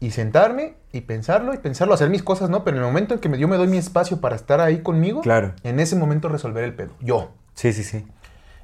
[0.00, 2.64] y sentarme y pensarlo y pensarlo, hacer mis cosas, ¿no?
[2.64, 4.78] Pero en el momento en que me- yo me doy mi espacio para estar ahí
[4.82, 5.54] conmigo, Claro.
[5.62, 7.30] en ese momento resolver el pedo, yo.
[7.54, 8.06] Sí, sí, sí.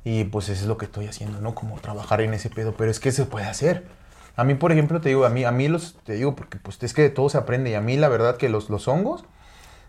[0.05, 1.55] Y pues eso es lo que estoy haciendo, ¿no?
[1.55, 3.87] Como trabajar en ese pedo, pero es que se puede hacer.
[4.37, 6.83] A mí, por ejemplo, te digo, a mí, a mí los, te digo, porque pues
[6.83, 9.25] es que de todo se aprende y a mí la verdad que los, los hongos,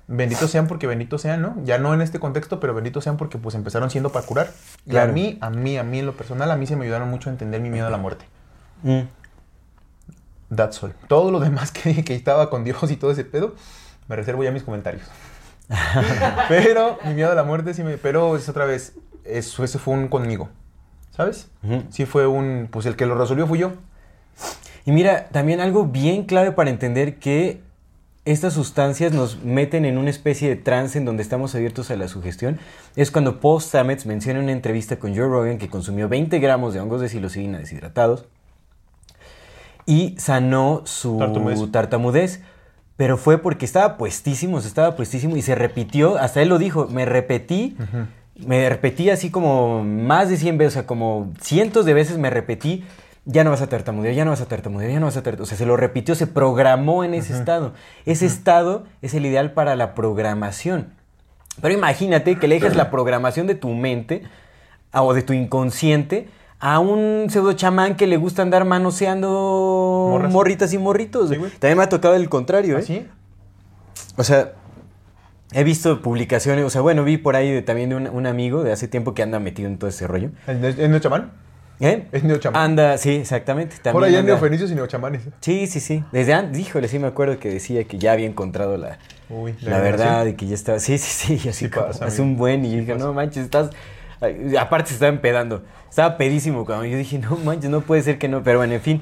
[0.07, 1.55] benditos sean porque benditos sean, ¿no?
[1.63, 4.51] Ya no en este contexto, pero benditos sean porque pues empezaron siendo para curar.
[4.85, 7.09] Y a mí, a mí, a mí en lo personal, a mí se me ayudaron
[7.09, 8.25] mucho a entender mi miedo a la muerte.
[8.83, 9.01] Mm.
[10.55, 10.93] That's all.
[11.07, 13.55] Todo lo demás que, que estaba con Dios y todo ese pedo,
[14.07, 15.03] me reservo ya mis comentarios.
[16.49, 17.97] pero mi miedo a la muerte sí me...
[17.97, 20.49] Pero es otra vez, eso, ese fue un conmigo,
[21.11, 21.49] ¿sabes?
[21.89, 22.67] Sí fue un...
[22.69, 23.73] Pues el que lo resolvió fui yo.
[24.85, 27.61] Y mira, también algo bien clave para entender que
[28.25, 32.07] estas sustancias nos meten en una especie de trance en donde estamos abiertos a la
[32.07, 32.57] sugestión
[32.95, 36.73] es cuando Paul Stamets menciona en una entrevista con Joe Rogan que consumió 20 gramos
[36.73, 38.25] de hongos de psilocibina deshidratados
[39.85, 41.71] y sanó su Tartamudez.
[41.71, 42.41] tartamudez.
[42.95, 47.05] Pero fue porque estaba puestísimo, estaba puestísimo y se repitió, hasta él lo dijo, me
[47.05, 47.75] repetí,
[48.35, 52.29] me repetí así como más de 100 veces, o sea, como cientos de veces me
[52.29, 52.83] repetí,
[53.25, 55.43] ya no vas a tartamudear, ya no vas a tartamudear, ya no vas a tartamudear.
[55.43, 57.73] O sea, se lo repitió, se programó en ese estado.
[58.05, 60.93] Ese estado es el ideal para la programación.
[61.61, 64.23] Pero imagínate que le dejes la programación de tu mente
[64.91, 66.27] o de tu inconsciente
[66.59, 70.31] a un pseudo chamán que le gusta andar manoseando Morras.
[70.31, 71.29] morritas y morritos.
[71.29, 71.35] Sí.
[71.59, 72.81] También me ha tocado el contrario, ¿eh?
[72.81, 73.07] ¿Así?
[74.17, 74.53] O sea,
[75.51, 78.63] he visto publicaciones, o sea, bueno, vi por ahí de- también de un, un amigo
[78.63, 80.29] de hace tiempo que anda metido en todo ese rollo.
[80.47, 81.31] ¿Es es neochamán?
[81.79, 82.07] ¿Eh?
[82.11, 82.61] Es neochamán.
[82.61, 83.75] Anda, sí, exactamente.
[83.75, 85.21] Por también allá en anda- neofenicios y neochamanes.
[85.41, 86.03] Sí, sí, sí.
[86.11, 89.79] Desde antes, híjole, sí me acuerdo que decía que ya había encontrado la, Uy, la
[89.79, 90.79] verdad y que ya estaba.
[90.79, 91.45] Sí, sí, sí.
[91.45, 92.23] y así Sí como pasa, amigo.
[92.23, 93.05] un buen y Sí dije, pasa.
[93.05, 93.69] no manches, estás.
[94.59, 95.63] Aparte se estaba empedando.
[95.89, 98.43] Estaba pedísimo cuando yo dije, no manches, no puede ser que no.
[98.43, 99.01] Pero bueno, en fin.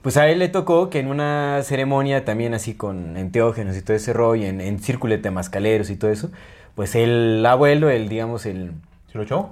[0.00, 3.96] Pues a él le tocó que en una ceremonia también así con enteógenos y todo
[3.96, 6.30] ese rollo, en, en círculo de temascaleros y todo eso,
[6.76, 8.72] pues el abuelo, el, digamos, el,
[9.10, 9.50] ¿Se lo echó?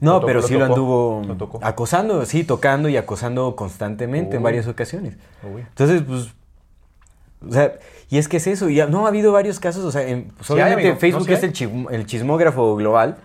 [0.00, 4.42] No, Lo pero lo sí lo anduvo lo acosando, sí, tocando y acosando constantemente en
[4.42, 5.16] varias ocasiones.
[5.42, 5.62] Uy.
[5.62, 6.28] Entonces, pues,
[7.48, 7.74] o sea,
[8.10, 10.28] y es que es eso, y ha- no ha habido varios casos, o sea, en-
[10.36, 13.16] pues, Sí hay, obviamente amigo, Facebook no, sí es el, el chismógrafo global.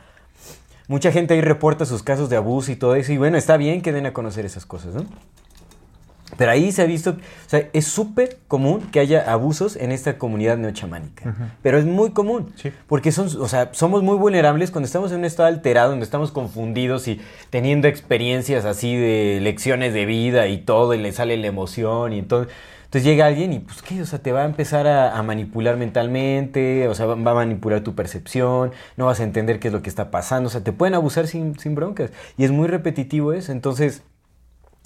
[0.87, 3.81] Mucha gente ahí reporta sus casos de abuso y todo eso, y bueno, está bien
[3.81, 5.05] que den a conocer esas cosas, ¿no?
[6.37, 10.17] Pero ahí se ha visto, o sea, es súper común que haya abusos en esta
[10.17, 11.35] comunidad neochamánica.
[11.61, 12.53] Pero es muy común.
[12.55, 12.71] Sí.
[12.87, 16.31] Porque son, o sea, somos muy vulnerables cuando estamos en un estado alterado, donde estamos
[16.31, 17.19] confundidos y
[17.49, 22.19] teniendo experiencias así de lecciones de vida y todo, y le sale la emoción y
[22.19, 22.53] entonces...
[22.85, 24.01] Entonces llega alguien y, pues, ¿qué?
[24.01, 27.35] O sea, te va a empezar a, a manipular mentalmente, o sea, va, va a
[27.35, 30.61] manipular tu percepción, no vas a entender qué es lo que está pasando, o sea,
[30.61, 32.11] te pueden abusar sin, sin broncas.
[32.37, 34.03] Y es muy repetitivo eso, entonces...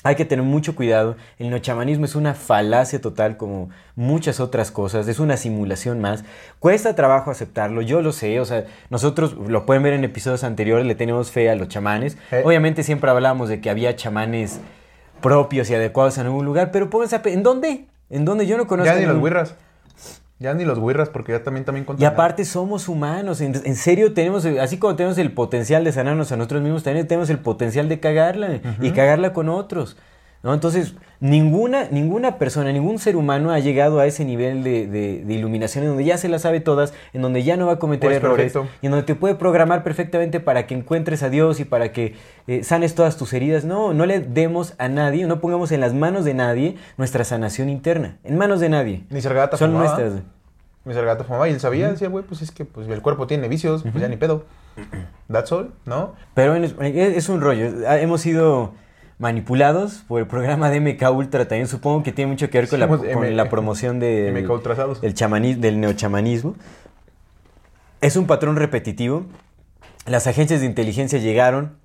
[0.05, 1.17] Hay que tener mucho cuidado.
[1.39, 5.07] El neochamanismo es una falacia total como muchas otras cosas.
[5.07, 6.23] Es una simulación más.
[6.59, 8.39] Cuesta trabajo aceptarlo, yo lo sé.
[8.39, 12.17] O sea, nosotros lo pueden ver en episodios anteriores, le tenemos fe a los chamanes.
[12.31, 12.43] Eh.
[12.45, 14.59] Obviamente siempre hablamos de que había chamanes
[15.21, 17.85] propios y adecuados en algún lugar, pero pónganse a ¿En dónde?
[18.11, 18.45] ¿En dónde?
[18.45, 18.93] Yo no conozco.
[18.93, 19.55] Ya ni los wirras.
[20.37, 24.13] Ya ni los wirras porque ya también también y aparte somos humanos, en, en serio
[24.13, 27.87] tenemos, así como tenemos el potencial de sanarnos a nosotros mismos, también tenemos el potencial
[27.87, 29.95] de cagarla y cagarla con otros.
[30.43, 30.53] ¿no?
[30.53, 30.93] Entonces,
[31.29, 35.83] ninguna, ninguna persona, ningún ser humano ha llegado a ese nivel de, de- de iluminación
[35.83, 38.17] en donde ya se las sabe todas, en donde ya no va a cometer Pues
[38.17, 38.75] errores perfecto.
[38.81, 42.13] y en donde te puede programar perfectamente para que encuentres a Dios y para que
[42.47, 43.65] eh, sanes todas tus heridas.
[43.65, 47.69] No, no le demos a nadie, no pongamos en las manos de nadie nuestra sanación
[47.69, 49.03] interna, en manos de nadie.
[49.09, 49.97] Ni Sargata Son fumaba.
[49.97, 50.23] nuestras.
[50.85, 53.47] Mi Sargata fumaba y él sabía, decía, güey, pues es que pues, el cuerpo tiene
[53.47, 54.43] vicios, pues ya ni pedo.
[55.31, 56.13] That's all, ¿no?
[56.35, 57.65] Pero es, es un rollo.
[57.89, 58.73] Hemos sido
[59.17, 61.67] manipulados por el programa de MK Ultra también.
[61.67, 64.61] Supongo que tiene mucho que ver con, la, con promoción de, MK
[65.59, 66.55] del neochamanismo.
[68.01, 69.25] es un patrón repetitivo.
[70.05, 71.77] Las agencias de inteligencia llegaron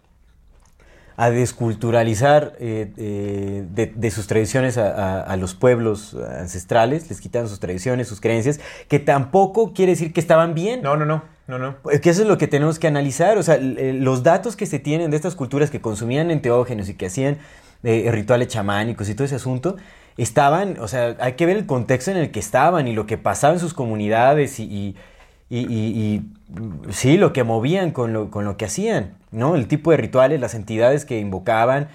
[1.23, 7.20] a desculturalizar eh, eh, de, de sus tradiciones a, a- a los pueblos ancestrales, les
[7.20, 8.58] quitaron sus tradiciones, sus creencias,
[8.89, 10.81] que tampoco quiere decir que estaban bien.
[10.82, 11.76] No, no, no, no, no.
[11.90, 13.36] Es que eso es lo que tenemos que analizar.
[13.39, 16.94] O sea, eh, los datos que se tienen de estas culturas que consumían enteógenos y
[16.94, 17.36] que hacían
[17.82, 19.76] eh, rituales chamánicos y todo ese asunto,
[20.16, 23.18] estaban, o sea, hay que ver el contexto en el que estaban y lo que
[23.18, 24.97] pasaba en sus comunidades y, y-
[25.50, 26.23] y- y- y,
[26.91, 29.55] sí, lo que movían con lo, con lo que hacían, ¿no?
[29.55, 31.89] El tipo de rituales, las entidades que invocaban.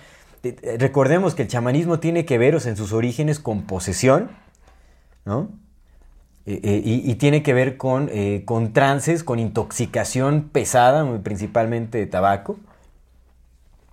[0.43, 3.63] Eh, eh, Recordemos que el chamanismo tiene que ver, o sea, en sus orígenes con
[3.63, 4.29] posesión,
[5.25, 5.49] ¿no?
[6.47, 8.07] Eh, y, tiene que ver con,
[8.45, 12.59] con trances, con intoxicación pesada, principalmente de tabaco.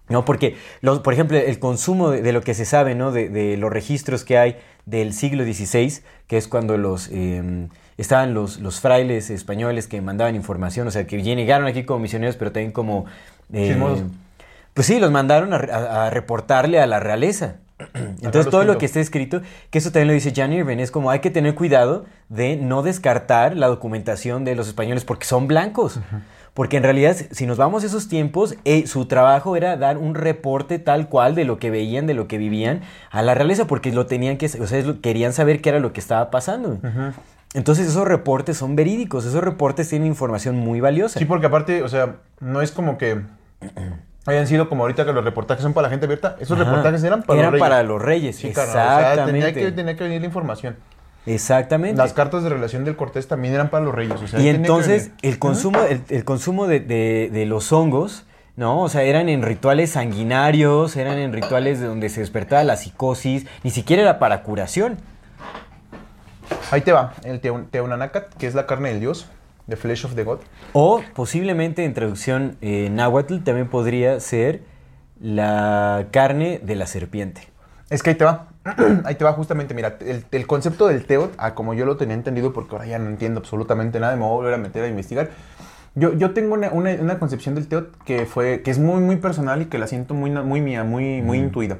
[0.09, 0.27] ¿No?
[0.27, 0.57] Porque,
[1.03, 3.13] por ejemplo, el consumo de, lo que se sabe, ¿no?
[3.13, 8.59] De, los registros que hay del siglo XVI, que es cuando los, eh, estaban los,
[8.61, 12.73] los frailes españoles que mandaban información, o sea, que llegaron aquí como misioneros, pero también
[12.73, 13.05] como...
[13.53, 13.75] eh,
[14.75, 17.57] pues sí, los mandaron a, a- a reportarle a la realeza.
[17.95, 21.11] Entonces todo lo que está escrito, que eso también lo dice Jan Irving, es como
[21.11, 25.99] hay que tener cuidado de no descartar la documentación de los españoles porque son blancos.
[26.55, 30.15] Porque en realidad, si nos vamos a esos tiempos, eh, su trabajo era dar un
[30.15, 33.91] reporte tal cual de lo que veían, de lo que vivían a la realeza, porque
[33.91, 36.79] lo tenían que, o sea, querían saber qué era lo que estaba pasando.
[37.55, 41.19] Entonces esos reportes son verídicos, esos reportes tienen información muy valiosa.
[41.19, 43.21] Sí, porque aparte, o sea, no es como que
[44.27, 46.37] hayan sido como ahorita que los reportajes son para la gente abierta.
[46.41, 46.69] Esos Ajá.
[46.71, 47.69] reportajes eran para Eran los reyes.
[47.69, 49.53] para los reyes, Sí, carnal, o sea, exactamente.
[49.53, 50.77] tenía que, tenía que venir la información.
[51.27, 51.97] Exactamente.
[51.99, 54.21] Las cartas de relación del Cortés también eran para los reyes.
[54.21, 58.25] o sea, y entonces el consumo, el, el consumo de, de- de los hongos,
[58.57, 58.81] ¿no?
[58.81, 63.47] O sea, eran en rituales sanguinarios, eran en rituales de donde se despertaba la psicosis,
[63.63, 64.97] ni siquiera era para curación.
[66.73, 69.29] Ahí te va, el Teunanacat, que es la carne del dios,
[69.69, 70.39] the flesh of the god.
[70.73, 74.63] O posiblemente en traducción eh, náhuatl también podría ser
[75.21, 77.43] la carne de la serpiente.
[77.91, 78.49] Es que ahí te va.
[79.05, 82.15] ahí te va justamente, mira, el, el concepto del Teot, a como yo lo tenía
[82.15, 84.89] entendido, porque ahora ya no entiendo absolutamente nada, me voy a volver a meter a
[84.89, 85.31] investigar.
[85.95, 89.17] Yo, yo tengo una, una- una concepción del Teot que, fue, que es muy, muy
[89.17, 91.79] personal y que la siento muy, muy mía, muy, muy intuida.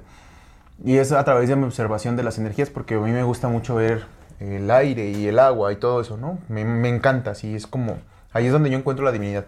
[0.85, 3.49] Y es a través de mi observación de las energías, porque a mí me gusta
[3.49, 4.05] mucho ver
[4.51, 6.39] el aire y el agua y todo eso, ¿no?
[6.49, 7.99] Me, me encanta, así es como...
[8.33, 9.45] Ahí es donde yo encuentro la divinidad,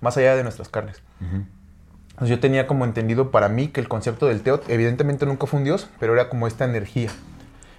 [0.00, 1.00] más allá de nuestras carnes.
[1.20, 5.58] Entonces yo tenía como entendido para mí que el concepto del Teot evidentemente nunca fue
[5.58, 7.10] un dios, pero era como esta energía,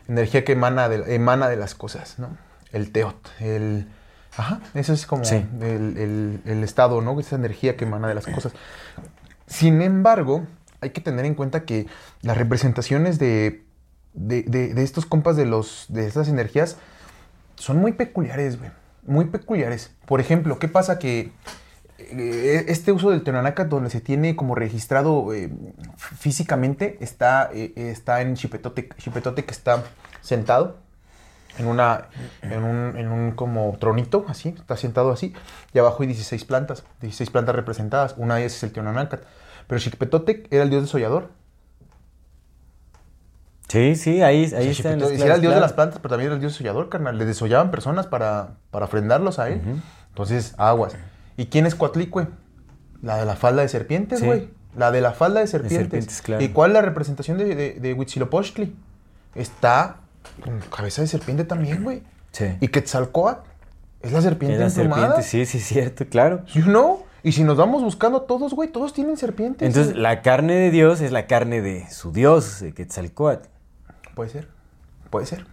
[0.07, 2.29] energía que emana de, emana de las cosas, ¿no?
[2.71, 3.87] El Teot, el...
[4.37, 5.43] Ajá, eso es como Sí.
[5.61, 7.19] el, el- el estado, ¿no?
[7.19, 8.53] Esa energía que emana de las cosas.
[9.47, 10.45] Sin embargo,
[10.81, 11.87] hay que tener en cuenta que
[12.21, 13.63] las representaciones de,
[14.17, 16.77] de, de- estos compas de, los, de estas energías
[17.55, 18.71] son muy peculiares, güey.
[19.05, 19.91] Muy peculiares.
[20.05, 21.31] Por ejemplo, ¿qué pasa que
[21.97, 25.49] eh, este uso del Teonanaca, donde se tiene como registrado eh,
[25.97, 29.83] físicamente, está, eh, está en Chipetote, Chipetote que está
[30.21, 30.77] sentado
[31.57, 32.09] en una
[32.43, 35.33] en un, en un como tronito, así, está sentado así,
[35.73, 39.21] y abajo hay 16 plantas, 16 plantas representadas, una de ellas es el Teonanacat.
[39.67, 41.29] Pero Xipetotec era el dios desollador.
[43.67, 44.95] Sí, sí, ahí, ahí O sea, está.
[44.97, 47.17] claves, era el dios de las plantas, pero también era el dios desollador, carnal.
[47.17, 49.61] Le desollaban personas para, para ofrendarlos a él.
[50.09, 50.95] Entonces, aguas.
[51.35, 52.27] ¿Y quién es Coatlicue?
[53.01, 54.25] La de la falda de serpientes, Sí.
[54.25, 54.49] güey.
[54.75, 55.77] La de la falda de serpientes.
[55.79, 56.43] serpientes, claro.
[56.43, 58.75] ¿Y cuál es la representación de, de, de Huitzilopochtli?
[59.35, 59.97] Está
[60.41, 62.03] con cabeza de serpiente también, güey.
[62.31, 62.45] Sí.
[62.61, 63.47] Y Quetzalcóatl
[64.01, 65.21] es la serpiente Es la emplumada.
[65.21, 66.43] serpiente, sí, sí, cierto, claro.
[66.53, 67.03] You know?
[67.23, 69.67] Y si nos vamos buscando todos, güey, todos tienen serpientes.
[69.67, 73.49] Entonces, la carne de Dios es la carne de su Dios, de Quetzalcóatl.
[74.17, 74.47] Puede ser.
[75.11, 75.45] Puede ser.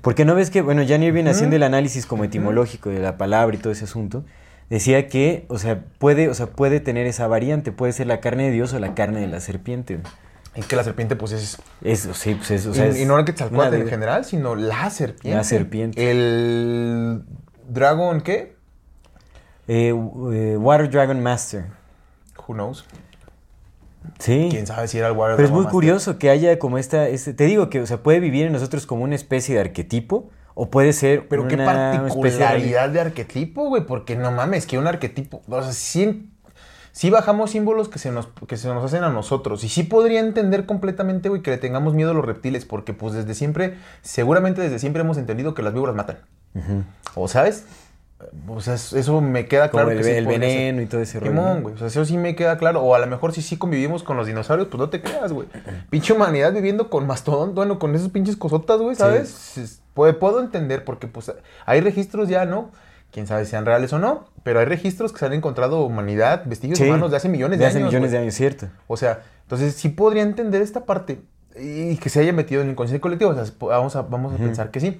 [0.00, 3.56] Porque no ves que, bueno, Jan Irving haciendo el análisis como etimológico de la palabra
[3.56, 4.24] y todo ese asunto,
[4.70, 8.44] decía que, o sea, puede, o sea, puede tener esa variante, puede ser la carne
[8.44, 9.98] de Dios o la carne de la serpiente.
[10.54, 13.06] Y que la serpiente, pues, es Eso, sí, pues eso, o sea, y, es y
[13.06, 15.36] no Quetzalcóatl una en general, sino la serpiente.
[15.36, 16.10] La serpiente.
[16.10, 17.24] El
[17.68, 18.54] Dragon, ¿qué?
[19.66, 21.64] Eh, eh, Water Dragon Master.
[22.46, 22.84] Who knows?
[24.18, 24.48] Sí.
[24.50, 27.34] Quién sabe si era el Water Pero es muy curioso que haya como esta, este,
[27.34, 30.70] te digo que, o sea, puede vivir en nosotros como una especie de arquetipo o
[30.70, 31.64] puede ser Pero qué una
[32.06, 36.30] especie de- particularidad de arquetipo, güey, porque no mames, que un arquetipo, o sea, sí,
[36.92, 39.64] sí bajamos símbolos que se, nos, que se nos hacen a nosotros.
[39.64, 43.14] Y sí podría entender completamente, güey, que le tengamos miedo a los reptiles, porque pues
[43.14, 46.18] desde siempre, seguramente desde siempre hemos entendido que las víboras matan.
[47.14, 47.64] ¿O sabes?
[48.48, 49.90] O sea, es- eso me queda Como claro.
[49.92, 50.38] el, que sí el ser.
[50.40, 51.60] veneno y todo ese rollo.
[51.60, 51.74] Güey.
[51.74, 52.82] O sea, eso sí me queda claro.
[52.82, 55.48] O a lo mejor si sí convivimos con los dinosaurios, pues no te creas, güey.
[55.90, 59.56] Pinche humanidad viviendo con mastodón, bueno, con esos pinches cosotas, güey, ¿sabes?
[59.58, 61.30] Es- Puedo, puedo entender porque pues
[61.66, 62.70] hay registros ya, ¿no?
[63.10, 66.44] Quién sabe si sean reales o no, pero hay registros que se han encontrado humanidad,
[66.46, 67.90] vestigios Sí, humanos de hace millones de, de hace años.
[67.90, 68.68] millones de años, cierto.
[68.86, 71.20] O sea, entonces sí podría entender esta parte
[71.60, 73.32] y que se haya metido en el inconsciente colectivo.
[73.32, 74.98] O sea, vamos a, vamos a pensar que sí.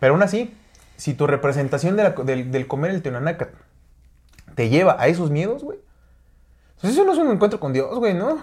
[0.00, 0.54] Pero aún así,
[1.02, 3.50] si tu representación de la- del, del comer el teonanácat
[4.54, 5.78] te lleva a esos miedos, güey,
[6.80, 8.38] pues eso no es un encuentro con Dios, güey, ¿no?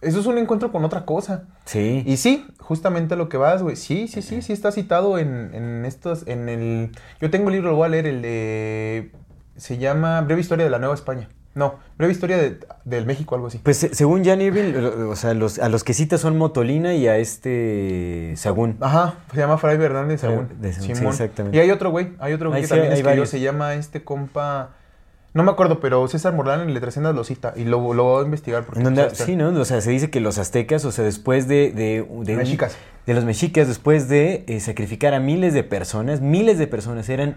[0.00, 1.48] Eso es un encuentro con otra cosa.
[1.64, 2.04] Sí.
[2.06, 3.74] Y sí, justamente a lo que vas, güey.
[3.74, 6.92] Sí, sí, sí, sí está citado en, en estos, en el...
[7.20, 9.10] Yo tengo el libro, lo voy a leer, el de...
[9.56, 11.28] Se llama Breve Historia de la Nueva España.
[11.54, 13.58] No, Breve Historia de- del México, algo así.
[13.58, 14.74] Pues se- según Jan Irving,
[15.10, 18.76] o sea, los, a los que cita son Motolina y a este Sagún.
[18.80, 20.08] Ajá, se llama Fray Sagún.
[20.60, 21.56] de Sagún, sí, exactamente.
[21.56, 23.28] Y hay otro güey, hay otro güey que sí, también varios.
[23.28, 24.70] se llama este compa...
[25.34, 28.24] No me acuerdo, pero César Morlán en Letracendas lo cita y lo, lo voy a
[28.24, 28.64] investigar.
[28.64, 29.48] Porque pues, está- sí, ¿no?
[29.50, 31.70] O sea, se dice que los aztecas, o sea, después de...
[31.72, 32.76] de, de Mexicas.
[33.06, 37.36] de los mexicas, después de eh, sacrificar a miles de personas, miles de personas eran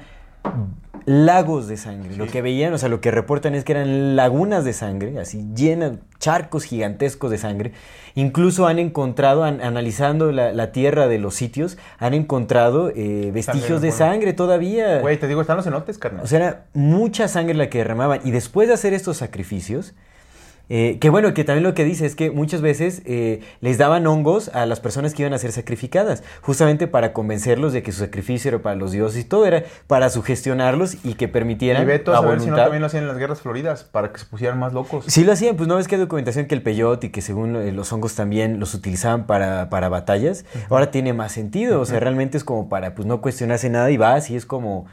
[1.05, 2.15] lagos de sangre.
[2.15, 5.45] Lo que veían, o sea, lo que reportan es que eran lagunas de sangre, así
[5.55, 7.71] llenas, charcos gigantescos de sangre.
[8.15, 13.81] Incluso han encontrado, an- analizando la, la tierra de los sitios, han encontrado eh, vestigios
[13.81, 13.97] de bueno.
[13.97, 14.99] sangre todavía.
[14.99, 16.23] Güey, te digo, están los cenotes, carnal.
[16.23, 18.19] O sea, era mucha sangre la que derramaban.
[18.23, 19.93] Y después de hacer estos sacrificios,
[20.73, 24.07] eh, que bueno, que también lo que dice es que muchas veces eh, les daban
[24.07, 27.99] hongos a las personas que iban a ser sacrificadas, justamente para convencerlos de que su
[27.99, 32.13] sacrificio era para los dioses y todo era para sugestionarlos y que permitieran y veto
[32.13, 32.63] a a saber si no voluntad.
[32.63, 35.03] también lo hacían en las guerras floridas, para que se pusieran más locos.
[35.09, 37.57] Sí lo hacían, pues no ves que hay documentación que el peyote y que según
[37.57, 40.45] eh, los hongos también los utilizaban para, para batallas.
[40.69, 43.97] Ahora tiene más sentido, o sea, realmente es como para pues no cuestionarse nada y
[43.97, 44.85] vas y es como,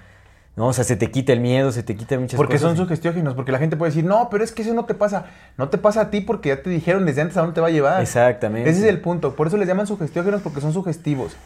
[0.58, 2.70] no, o sea, se te quita el miedo, se te quitan muchas Porque cosas.
[2.70, 5.26] son sugestiógenos, porque la gente puede decir, no, pero es que eso no te pasa.
[5.56, 7.68] No te pasa a ti porque ya te dijeron desde antes a dónde te va
[7.68, 8.02] a llevar.
[8.02, 8.68] Exactamente.
[8.68, 9.36] Ese es el punto.
[9.36, 11.36] Por eso les llaman sugestiógenos porque son sugestivos.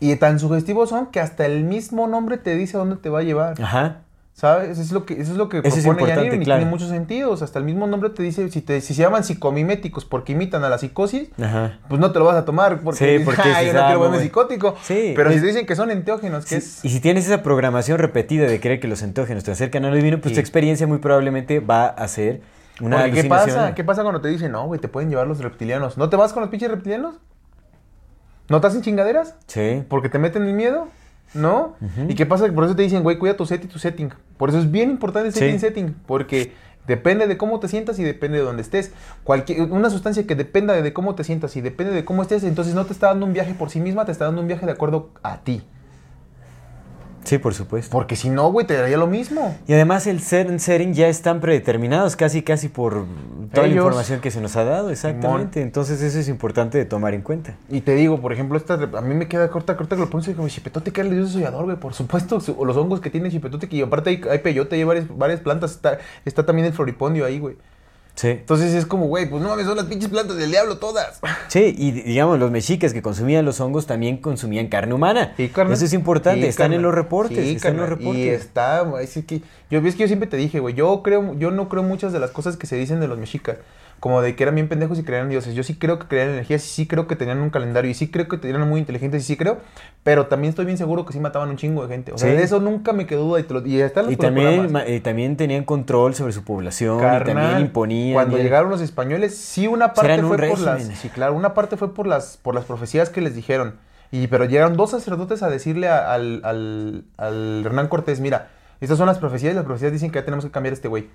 [0.00, 3.18] Y tan sugestivos son que hasta el mismo nombre te dice a dónde te va
[3.18, 3.60] a llevar.
[3.60, 3.98] Ajá.
[4.38, 4.68] ¿Sabes?
[4.70, 6.44] Eso es lo que, eso es lo que Eso es propone importante, Jan Irving y
[6.44, 6.58] claro.
[6.60, 7.42] tiene muchos sentidos.
[7.42, 10.68] Hasta el mismo nombre te dice, si, te, si se llaman psicomiméticos porque imitan a
[10.68, 11.80] la psicosis, Ajá.
[11.88, 14.00] pues no te lo vas a tomar porque, Sí, porque "Ah, yo no "Ah, quiero
[14.00, 14.28] verme güey".
[14.28, 14.76] psicótico.
[14.84, 16.84] Sí, Pero es- si te dicen que son enteógenos, que Sí, es...
[16.84, 19.96] Y si tienes esa programación repetida de creer que los entógenos te acercan a lo
[19.96, 22.40] divino, pues tu experiencia muy probablemente va a ser
[22.80, 23.74] una Porque, ¿qué pasa?
[23.74, 25.98] ¿Qué pasa cuando te dicen, no, güey, te pueden llevar los reptilianos?
[25.98, 27.16] ¿No te vas con los pinches reptilianos?
[28.48, 29.34] ¿No te hacen chingaderas?
[29.48, 29.82] Sí.
[29.88, 30.86] Porque te meten el miedo,
[31.34, 31.76] ¿no?
[32.08, 32.46] ¿Y qué pasa?
[32.52, 34.10] Por eso te dicen, güey, cuida tu set y tu setting.
[34.36, 35.40] Por eso es bien importante el Sí.
[35.40, 36.52] setting setting, porque
[36.86, 38.92] depende de cómo te sientas y depende de dónde estés.
[39.24, 42.74] Cualquier, una sustancia que dependa de cómo te sientas y depende de cómo estés, entonces
[42.74, 44.72] no te está dando un viaje por sí misma, te está dando un viaje de
[44.72, 45.62] acuerdo a ti.
[47.28, 47.90] Sí, por supuesto.
[47.92, 49.54] Porque si no, güey, te daría lo mismo.
[49.66, 53.04] Y además el setting ya están predeterminados casi casi por
[53.52, 55.60] toda la información que se nos ha dado, exactamente.
[55.60, 57.54] Entonces eso es importante de tomar en cuenta.
[57.68, 60.28] Y te digo, por ejemplo, esta, a mí me queda corta, corta que lo pones
[60.34, 61.76] como chipetote, que es el dios desollador, güey.
[61.76, 65.04] Por supuesto, su- los hongos que tiene chipetote, que aparte hay, hay peyote, hay varias,
[65.14, 67.56] varias plantas, está, está también el floripondio ahí, güey.
[68.18, 68.30] Sí.
[68.30, 71.20] Entonces es como, güey, pues no mames, son las pinches plantas del diablo todas.
[71.46, 75.34] Sí, y digamos, los mexicas que consumían los hongos también consumían carne humana.
[75.36, 75.74] Sí, carnal.
[75.74, 78.16] Eso es importante, Sí, están en los reportes, Sí, están en los reportes.
[78.16, 79.40] Y está, güey, es que
[79.70, 82.18] yo ves que yo siempre te dije, güey, yo creo, yo no creo muchas de
[82.18, 83.58] las cosas que se dicen de los mexicas,
[84.00, 85.54] como de que eran bien pendejos y creían en dioses.
[85.54, 88.10] Yo sí creo que creían en energías, sí creo que tenían un calendario, y sí
[88.10, 89.58] creo que eran muy inteligentes, y sí creo,
[90.04, 92.12] pero también estoy bien seguro que sí mataban un chingo de gente.
[92.12, 92.36] O sea, Sí.
[92.36, 95.00] de eso nunca me quedó duda y, te lo, y están los Y también, eh,
[95.00, 98.14] también tenían control sobre su población y también Carnal, imponían.
[98.14, 101.76] Cuando y- llegaron los españoles, sí una parte fue por las, sí claro, una parte
[101.76, 103.74] fue por las, por las profecías que les dijeron.
[104.10, 108.48] Y pero llegaron dos sacerdotes a decirle a- al, al, al Hernán Cortés, mira,
[108.80, 110.88] estas son las profecías, y las profecías dicen que ya tenemos que cambiar a este
[110.88, 111.08] güey.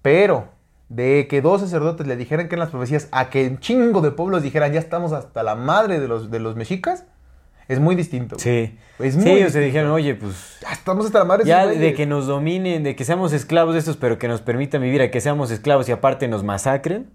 [0.00, 0.48] Pero
[0.90, 4.10] de que dos sacerdotes le dijeran que eran las profecías, a que un chingo de
[4.10, 7.06] pueblos dijeran, ya estamos hasta la madre de los, de los mexicas,
[7.68, 8.36] es muy distinto.
[8.36, 8.42] güey.
[8.66, 8.78] Sí.
[8.98, 9.64] Es sí, muy o sea, distinto.
[9.66, 11.96] dijeron, oye, pues Ya estamos hasta la madre de ya de güeyes".
[11.96, 15.10] que nos dominen, de que seamos esclavos de estos, pero que nos permitan vivir a
[15.10, 17.08] que seamos esclavos y aparte nos masacren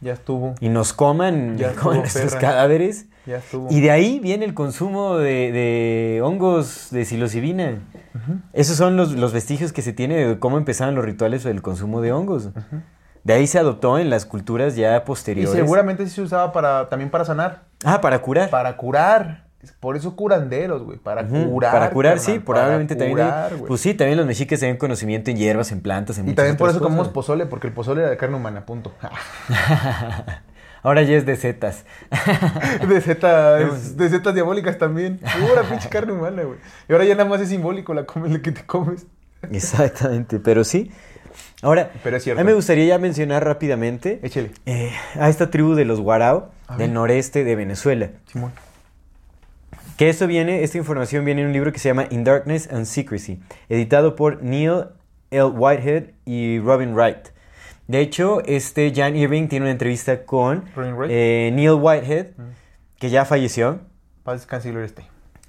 [0.00, 3.04] Ya estuvo, y nos coman, Ya coman nuestros cadáveres.
[3.26, 3.68] ya estuvo.
[3.70, 7.78] Y de ahí viene el consumo de, de hongos de psilocibina.
[8.54, 12.00] Esos son los, los vestigios que se tiene de cómo empezaron los rituales del consumo
[12.00, 12.48] de hongos.
[13.24, 15.52] De ahí se adoptó en las culturas ya y posteriores.
[15.52, 17.62] seguramente sí se usaba para, también para sanar.
[17.84, 18.50] Ah, para curar.
[18.50, 19.44] Para curar.
[19.78, 20.98] Por eso curanderos, güey.
[20.98, 21.72] Para curar.
[21.72, 23.28] Para curar, carnal, sí, probablemente para también.
[23.28, 23.68] curar, güey.
[23.68, 26.68] pues sí, también los mexicas tenían conocimiento en hierbas, en plantas, en y también por
[26.68, 27.14] eso comemos cosas.
[27.14, 28.92] pozole, porque el pozole era de carne humana, punto.
[30.82, 31.84] Ahora ya es de setas.
[32.88, 35.18] de setas, de setas diabólicas también.
[35.18, 36.58] Pura pinche carne humana, güey.
[36.88, 39.06] Y ahora ya nada más es simbólico la la que te comes.
[39.50, 40.90] Exactamente, pero sí.
[41.62, 42.40] Ahora, Pero es cierto.
[42.40, 44.20] a mí me gustaría ya mencionar rápidamente
[44.66, 46.94] eh, a esta tribu de los Guarao A del ver.
[46.94, 48.10] noreste de Venezuela.
[48.26, 48.52] Simón.
[49.96, 52.86] Que esto viene, esta información viene en un libro que se llama In Darkness and
[52.86, 54.86] Secrecy, editado por Neil
[55.30, 55.44] L.
[55.44, 57.28] Whitehead y Robin Wright.
[57.86, 60.64] De hecho, este Jan Irving tiene una entrevista con
[61.08, 62.28] eh, Neil Whitehead,
[62.98, 63.80] que ya falleció,
[64.24, 65.04] Paz gloria esté.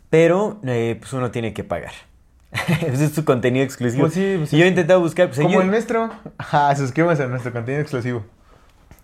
[0.10, 1.94] pero eh, pues uno tiene que pagar.
[2.88, 4.04] Ese es su contenido exclusivo.
[4.04, 6.10] Pues sí, pues sí, y yo he intentado buscar, pues, Como yo- el nuestro.
[6.38, 8.24] Ah, suscríbanse a nuestro contenido exclusivo.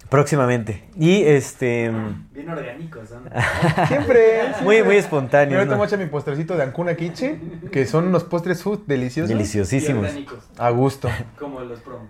[0.10, 0.84] próximamente.
[0.98, 1.92] Y este,
[2.34, 3.19] Bien orgánicos, ¿no?
[3.88, 4.42] Siempre.
[4.64, 5.58] muy, muy Yo espontáneo.
[5.58, 5.78] ahorita ¿no?
[5.78, 7.40] voy a echar mi postrecito de Ancuna Kiche,
[7.72, 9.30] que son unos postres food deliciosos.
[9.30, 10.03] Y Deliciosísimos.
[10.06, 11.10] orgánicos, A gusto.
[11.38, 12.08] como los promos.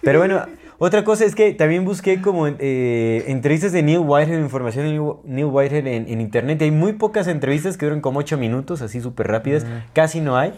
[0.00, 0.46] Pero bueno,
[0.78, 4.98] otra cosa es que también busqué como eh, entrevistas de Neil Whitehead, información de
[5.30, 6.60] Neil- Whitehead en, en internet.
[6.60, 9.66] Y hay muy pocas entrevistas que duran como 8 minutos, así súper rápidas.
[9.92, 10.54] Casi no hay.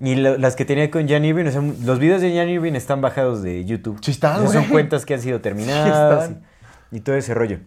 [0.00, 2.74] Y lo- las que tenía con Jan Irving, o sea, los videos de Jan Irving
[2.74, 3.98] están bajados de YouTube.
[4.02, 6.42] Sí están, O sea, Son cuentas que han sido terminadas están.
[6.92, 7.58] y, y todo ese rollo.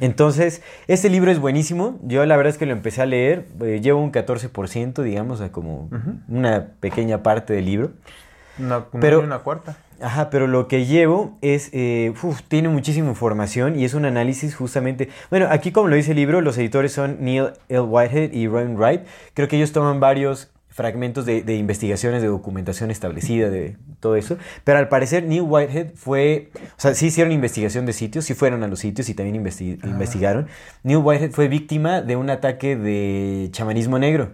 [0.00, 1.98] Entonces, este libro es buenísimo.
[2.02, 3.46] Yo la verdad es que lo empecé a leer.
[3.62, 5.88] eh, llevo un 14%, digamos, sea, como
[6.28, 7.90] una pequeña parte del libro.
[8.58, 9.76] Una, Pero- una cuarta.
[10.00, 14.56] Ajá, pero lo que llevo es, eh, uf, tiene muchísima información y es un análisis
[14.56, 17.80] justamente, bueno, aquí como lo dice el libro, los editores son Neil L.
[17.82, 19.02] Whitehead y Robin Wright.
[19.34, 24.36] Creo que ellos toman varios fragmentos de, de investigaciones, de documentación establecida, de todo eso.
[24.64, 28.64] Pero al parecer Neil Whitehead fue, o sea, sí hicieron investigación de sitios, sí fueron
[28.64, 30.48] a los sitios y también investi- investigaron.
[30.82, 34.32] Neil Whitehead fue víctima de un ataque de chamanismo negro.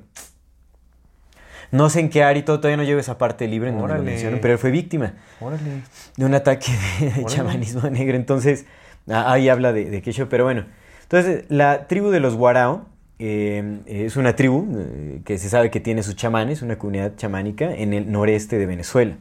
[1.72, 3.76] No sé en qué área y todo, todavía no llevo esa parte del libro en
[3.78, 5.82] donde lo pero él fue víctima Órale.
[6.16, 7.24] de un ataque de Órale.
[7.26, 8.16] chamanismo negro.
[8.16, 8.64] Entonces,
[9.10, 10.64] ah, ahí habla de, de Quechua, pero bueno.
[11.02, 12.86] Entonces, la tribu de los Guarao
[13.20, 17.72] eh, es una tribu eh, que se sabe que tiene sus chamanes, una comunidad chamánica
[17.72, 19.16] en el noreste de Venezuela.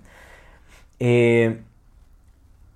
[1.00, 1.60] Eh,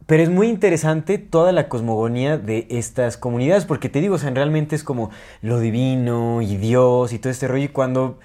[0.05, 4.29] pero es muy interesante toda la cosmogonía de estas comunidades, porque te digo, o sea,
[4.31, 5.11] realmente es como
[5.41, 7.63] lo divino y Dios y todo este rollo.
[7.65, 8.19] Y cuando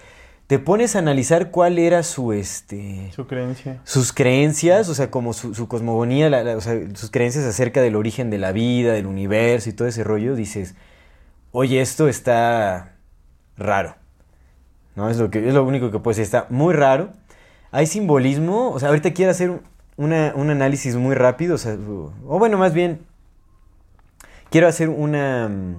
[0.48, 3.80] te pones a analizar cuál era su este Su creencia.
[3.84, 7.80] sus creencias, o sea, como su, su cosmogonía, la- la- o sea, sus creencias acerca
[7.80, 10.74] del origen de la vida, del universo y todo ese rollo, dices,
[11.58, 12.92] oye, esto está
[13.56, 13.96] raro.
[14.94, 15.08] ¿No?
[15.10, 17.10] Es lo, que, es lo único que puedo decir, está muy raro.
[17.72, 19.60] Hay simbolismo, o sea, ahorita quiero hacer un,
[19.96, 23.00] una- un análisis muy rápido, o sea, o bueno, más bien,
[24.50, 25.76] quiero hacer una, mm,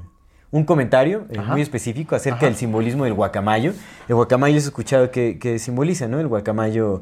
[0.52, 2.46] un comentario eh, muy específico acerca Ajá.
[2.48, 3.74] del simbolismo del guacamayo.
[4.08, 6.20] El guacamayo has escuchado que, que simboliza, ¿no?
[6.20, 7.02] El guacamayo...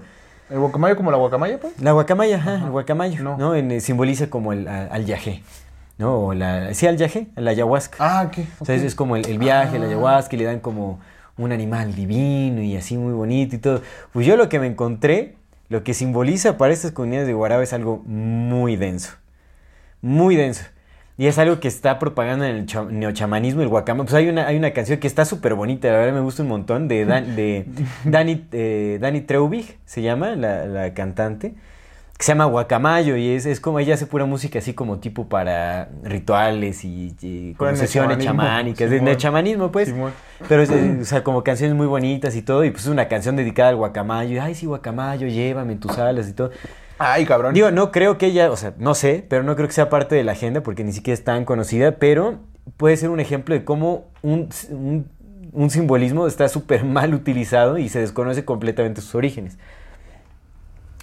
[0.50, 1.74] ¿El guacamayo como la guacamaya, pues?
[1.82, 3.38] La guacamaya, ajá, el guacamayo, No.
[3.38, 3.56] ¿no?
[3.56, 5.44] En- eh, simboliza como el al yagé,
[5.98, 6.20] ¿no?
[6.28, 6.98] O la, sí, al
[7.36, 7.98] a la ayahuasca.
[8.00, 8.46] Ah, ¿qué?
[8.60, 9.90] O sea, es, es como el, el viaje, la Ah.
[9.90, 11.00] ayahuasca, y le dan como
[11.38, 13.82] un animal divino y así muy bonito y todo.
[14.14, 15.36] Pues yo lo que me encontré,
[15.70, 19.12] lo que simboliza para estas comunidades de Guaraba es algo muy denso,
[20.02, 20.64] muy denso.
[21.20, 24.04] Y es algo que está propagando en el cha- neochamanismo, el guacama.
[24.04, 26.50] Pues hay una, hay una canción que está súper bonita, la verdad me gusta un
[26.50, 27.66] montón, de, Dan- de
[28.06, 31.56] Dani, eh, Dani Treubig, se llama la, la cantante,
[32.18, 35.28] que se llama Guacamayo y es, es como ella hace pura música así como tipo
[35.28, 39.90] para rituales y, y como sesiones chamánicas, de chamanismo pues.
[39.90, 40.12] Simón.
[40.50, 43.36] Pero es, o sea, como canciones muy bonitas y todo, y pues es una canción
[43.36, 46.50] dedicada al guacamayo, y ay sí, guacamayo, llévame en tus alas y todo.
[47.00, 47.54] Ay, cabrón.
[47.54, 50.16] Digo, no creo que ella, o sea, no sé, pero no creo que sea parte
[50.16, 52.40] de la agenda porque ni siquiera es tan conocida, pero
[52.78, 55.06] puede ser un ejemplo de cómo un, un-
[55.54, 59.58] un simbolismo está súper mal utilizado y se desconoce completamente sus orígenes.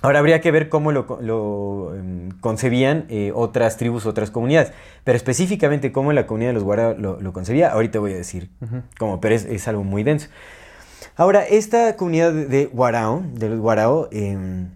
[0.05, 4.71] Ahora habría que ver cómo lo, em, concebían eh, otras tribus, otras comunidades,
[5.03, 8.51] pero específicamente cómo la comunidad de los Guarao lo, lo concebía, ahorita voy a decir
[8.99, 10.29] cómo, pero es, es algo muy denso.
[11.17, 14.73] Ahora, esta comunidad de, Guarao, de los Guarao, em,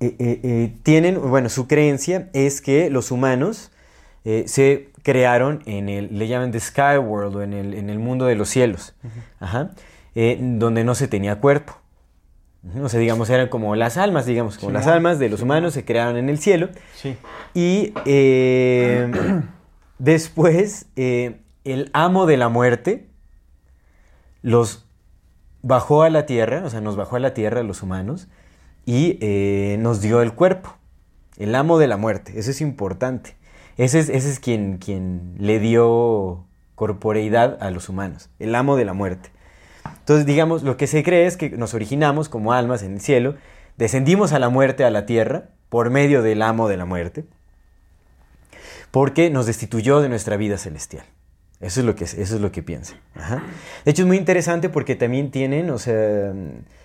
[0.00, 3.72] eh, eh, tienen, bueno, su creencia es que los humanos
[4.24, 8.24] se crearon en el, le llaman the sky world o en el, en el mundo
[8.24, 8.94] de los cielos,
[9.38, 9.72] Ajá.
[10.14, 11.81] Donde no se tenía cuerpo.
[12.80, 15.84] O sea, digamos, eran como las almas, digamos, como las almas de los humanos se
[15.84, 16.68] crearon en el cielo.
[16.94, 17.16] Sí.
[17.54, 19.10] Y eh,
[19.98, 23.08] después eh, el amo de la muerte
[24.42, 24.86] los
[25.62, 28.28] bajó a la tierra, o sea, nos bajó a la tierra a los humanos
[28.84, 30.76] y eh, nos dio el cuerpo.
[31.38, 33.36] El amo de la muerte, eso es importante.
[33.76, 38.84] Ese es, ese es quien, quien le dio corporeidad a los humanos, el amo de
[38.84, 39.30] la muerte.
[40.02, 43.36] Entonces, digamos, lo que se cree es que nos originamos como almas en el cielo,
[43.78, 47.24] descendimos a la muerte, a la tierra, por medio del amo de la muerte,
[48.90, 51.04] porque nos destituyó de nuestra vida celestial.
[51.60, 52.98] Eso es lo que, eso es lo que piensan.
[53.14, 53.42] Ajá.
[53.84, 56.32] De hecho, es muy interesante porque también tienen, o sea,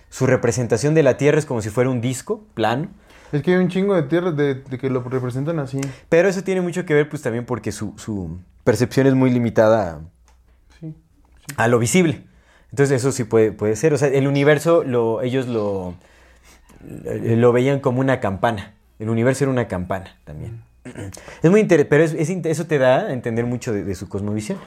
[0.08, 2.88] su representación de la tierra es como si fuera un disco plano,
[3.32, 5.80] Es que hay un chingo de tierras de, de que lo representan así.
[6.08, 9.90] pero eso tiene mucho que ver, pues también porque su, su percepción es muy limitada
[9.96, 10.00] a
[10.80, 10.94] Sí.
[11.56, 12.24] a lo visible.
[12.70, 13.92] Entonces eso sí puede, puede ser.
[13.94, 15.94] O sea, el universo, lo, ellos lo,
[16.84, 18.74] lo veían como una campana.
[18.98, 20.62] El universo era una campana también.
[21.42, 24.58] Es muy interesante, pero es- eso te da a entender mucho de, su cosmovisión.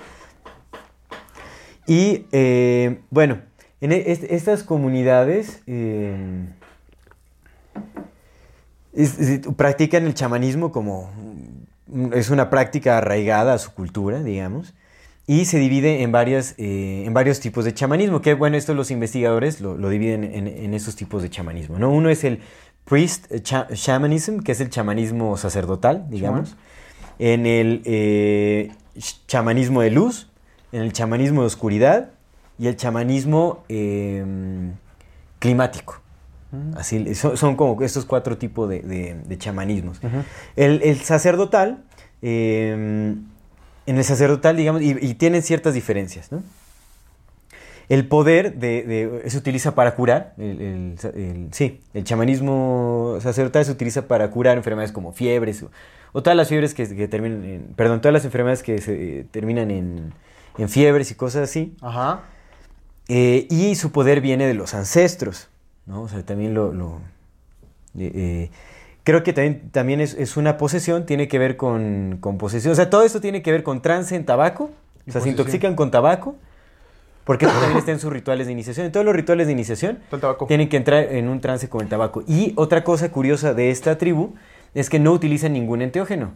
[1.87, 3.39] Y eh, bueno,
[3.81, 6.45] en e- est- estas comunidades eh,
[9.57, 11.09] practican el chamanismo como
[12.13, 14.73] es una práctica arraigada a su cultura, digamos,
[15.31, 18.91] y se divide en, varias, eh, en varios tipos de chamanismo, que bueno, esto los
[18.91, 21.79] investigadores lo, lo dividen en, en esos tipos de chamanismo.
[21.79, 21.89] ¿no?
[21.89, 22.39] Uno es el
[22.83, 26.57] priest cha- shamanism, que es el chamanismo sacerdotal, digamos,
[27.17, 30.27] en el eh, ch- chamanismo de luz,
[30.73, 32.09] en el chamanismo de oscuridad
[32.59, 34.25] y el chamanismo eh,
[35.39, 36.01] climático.
[36.75, 40.01] Así, son, son como estos cuatro tipos de, de- de chamanismos.
[40.57, 41.83] el, el sacerdotal,
[42.21, 43.15] eh,
[43.85, 46.43] en el sacerdotal, digamos, y, y tienen ciertas diferencias, ¿no?
[47.89, 53.65] El poder de, de- se utiliza para curar, el, el- el- sí, el chamanismo sacerdotal
[53.65, 55.71] se utiliza para curar enfermedades como fiebres o,
[56.13, 59.25] o todas las fiebres que, que terminan en, perdón, todas las enfermedades que se eh,
[59.29, 60.13] terminan en,
[60.57, 61.75] en fiebres y cosas así.
[61.81, 62.21] Ajá.
[63.09, 65.49] Eh, y su poder viene de los ancestros,
[65.85, 66.03] ¿no?
[66.03, 66.71] O sea, también lo...
[66.71, 67.01] lo-
[67.97, 68.51] eh, eh,
[69.03, 72.71] creo que también, también es, es una posesión, tiene que ver con, con posesión.
[72.71, 74.71] O sea, todo esto tiene que ver con trance en tabaco.
[75.07, 76.35] O sea, se intoxican con tabaco.
[77.23, 78.85] Porque eso también está en sus rituales de iniciación.
[78.87, 79.99] En todos los rituales de iniciación
[80.47, 82.23] tienen que entrar en un trance con el tabaco.
[82.27, 84.33] Y otra cosa curiosa de esta tribu
[84.73, 86.31] es que no utilizan ningún enteógeno.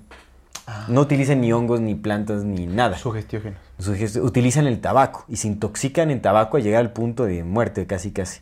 [0.88, 2.98] No utilizan ni hongos, ni plantas, ni nada.
[2.98, 3.60] Sugestiógenos.
[3.80, 7.86] Sugest- utilizan el tabaco y se intoxican en tabaco a llegar al punto de muerte,
[7.86, 8.42] casi casi.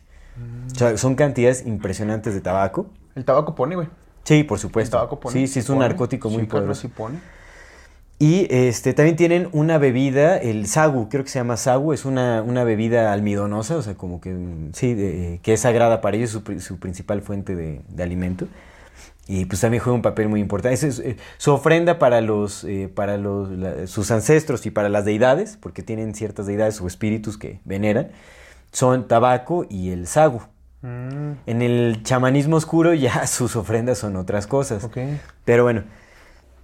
[0.72, 2.86] O sea, son cantidades impresionantes de tabaco.
[3.14, 3.88] El tabaco pone, güey.
[4.24, 4.96] Sí, por El supuesto.
[4.96, 5.32] tabaco pone.
[5.34, 5.88] sí, sí, es un Pone.
[5.88, 6.80] narcótico muy Sí, poderoso.
[6.82, 7.18] sí pone.
[8.18, 12.42] Y este, también tienen una bebida, el sagu, creo que se llama sagu, es una,
[12.42, 14.34] una bebida almidonosa, o sea, como que,
[14.72, 18.46] sí, de- que es sagrada para ellos, su, su principal fuente de, de alimento.
[19.26, 20.86] Y pues también juega un papel muy importante.
[20.86, 25.04] Es, eh, su ofrenda para, los, eh, para los, la- sus ancestros y para las
[25.04, 28.10] deidades, porque tienen ciertas deidades o espíritus que veneran,
[28.70, 30.40] son tabaco y el sagu.
[30.86, 34.84] Mm, En el chamanismo oscuro ya sus ofrendas son otras cosas.
[34.84, 34.98] ok.
[35.46, 35.82] Pero bueno,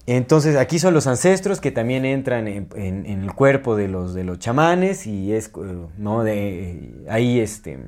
[0.06, 4.12] entonces aquí son los ancestros que también entran en, en- en el cuerpo de los,
[4.12, 5.50] de los chamanes y es, eh,
[5.96, 6.22] ¿no?
[6.22, 7.78] De, ahí este,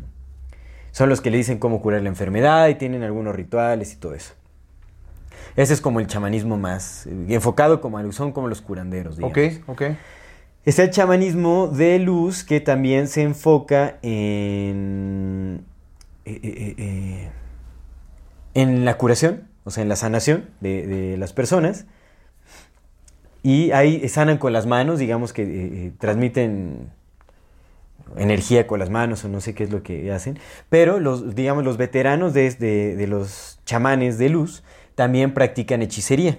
[0.90, 4.14] son los que le dicen cómo curar la enfermedad y tienen algunos rituales y todo
[4.14, 4.32] eso.
[5.54, 9.36] Ese es como el chamanismo más eh, enfocado como a- son como los curanderos, digamos.
[9.36, 9.82] Ok, ok.
[10.64, 15.64] Está el chamanismo de luz que también se enfoca en,
[16.24, 17.30] eh, eh, eh,
[18.54, 21.86] en la curación, o sea, en la sanación de, las personas.
[23.42, 26.90] Y ahí sanan con las manos, digamos que transmiten
[28.16, 30.38] energía con las manos o no sé qué es lo que hacen.
[30.68, 34.62] Pero los, digamos, los veteranos de, de- los chamanes de luz
[34.94, 36.38] también practican hechicería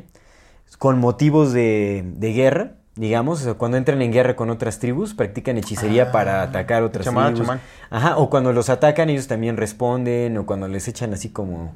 [0.77, 2.03] con motivos de
[2.35, 6.83] guerra, digamos, o sea, cuando entran en guerra con otras tribus, practican hechicería para atacar
[6.83, 7.47] otras chamán, tribus.
[7.47, 7.61] chamán.
[7.89, 11.73] Ajá, o cuando los atacan ellos también responden, o cuando les echan así como...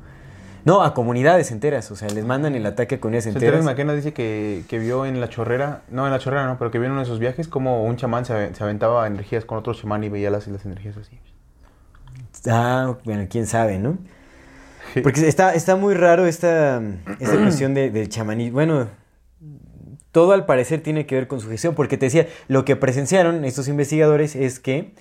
[0.66, 3.64] No, a comunidades enteras, o sea, les mandan el ataque a comunidades Terence enteras.
[3.66, 6.78] McKenna dice que, que vio en la chorrera, no en la chorrera no, pero que
[6.78, 9.74] vio en uno de sus viajes como un chamán se, se aventaba energías con otro
[9.74, 11.20] chamán y veía las, las energías así.
[12.50, 13.98] Ah, bueno, quién sabe, ¿no?
[15.04, 16.82] Porque está, está muy raro esta,
[17.20, 18.56] esta cuestión de- del chamanismo.
[18.56, 18.88] Bueno,
[20.12, 23.46] todo al parecer tiene que ver con su gestión, porque te decía, lo que presenciaron
[23.46, 24.94] estos investigadores es que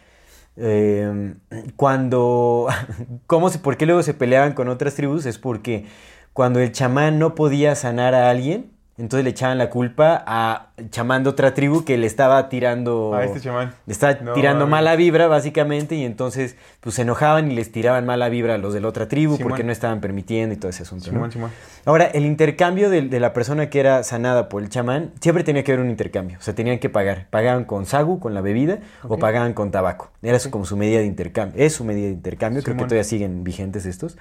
[0.56, 1.34] eh,
[1.76, 2.68] cuando,
[3.26, 5.26] ¿cómo se, ¿por qué luego se peleaban con otras tribus?
[5.26, 5.86] Es porque
[6.32, 11.22] cuando el chamán no podía sanar a alguien, entonces le echaban la culpa a chamán
[11.22, 13.14] de otra tribu que le estaba tirando...
[13.14, 13.74] A este chamán.
[13.86, 18.06] Le estaba No tirando mala vibra, básicamente, y entonces pues se enojaban y les tiraban
[18.06, 20.82] mala vibra a los de la otra tribu porque no estaban permitiendo y todo ese
[20.84, 21.06] asunto.
[21.06, 21.12] ¿no?
[21.12, 21.50] Simón, Simón.
[21.84, 25.62] Ahora, el intercambio de, de la persona que era sanada por el chamán, siempre tenía
[25.62, 26.38] que haber un intercambio.
[26.38, 27.26] O sea, tenían que pagar.
[27.30, 30.10] Pagaban con sagu, con la bebida, o pagaban con tabaco.
[30.22, 31.62] Era su- como su medida de intercambio.
[31.64, 32.62] Es su medida de intercambio.
[32.62, 34.16] Creo que todavía siguen vigentes estos,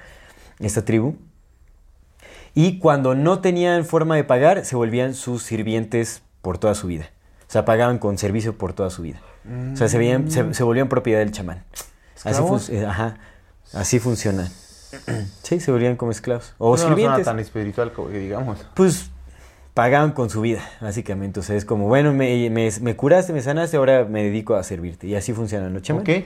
[0.60, 1.16] esta tribu.
[2.56, 7.06] Y cuando no tenían forma de pagar, se volvían sus sirvientes por toda su vida.
[7.48, 9.20] O sea, pagaban con servicio por toda su vida.
[9.74, 11.64] O sea, se, veían, se, se volvían propiedad del chamán.
[12.24, 12.42] Así,
[12.76, 13.18] eh, ajá,
[13.74, 14.50] así funciona.
[15.44, 16.54] Sí, se volvían como esclavos.
[16.58, 17.26] O no, no sirvientes.
[17.26, 18.66] tan espiritual como que digamos.
[18.74, 19.12] Pues
[19.74, 21.42] pagaban con su vida, básicamente.
[21.42, 24.64] O sea, es como, bueno, me, me- me curaste, me sanaste, ahora me dedico a
[24.64, 25.06] servirte.
[25.08, 26.24] Y así funcionan los chamanes.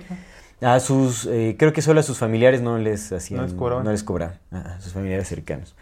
[0.61, 3.83] A sus, eh, creo que solo a sus familiares no les hacían, No les cobraban.
[3.85, 5.75] no les cobraban, a sus familiares cercanos.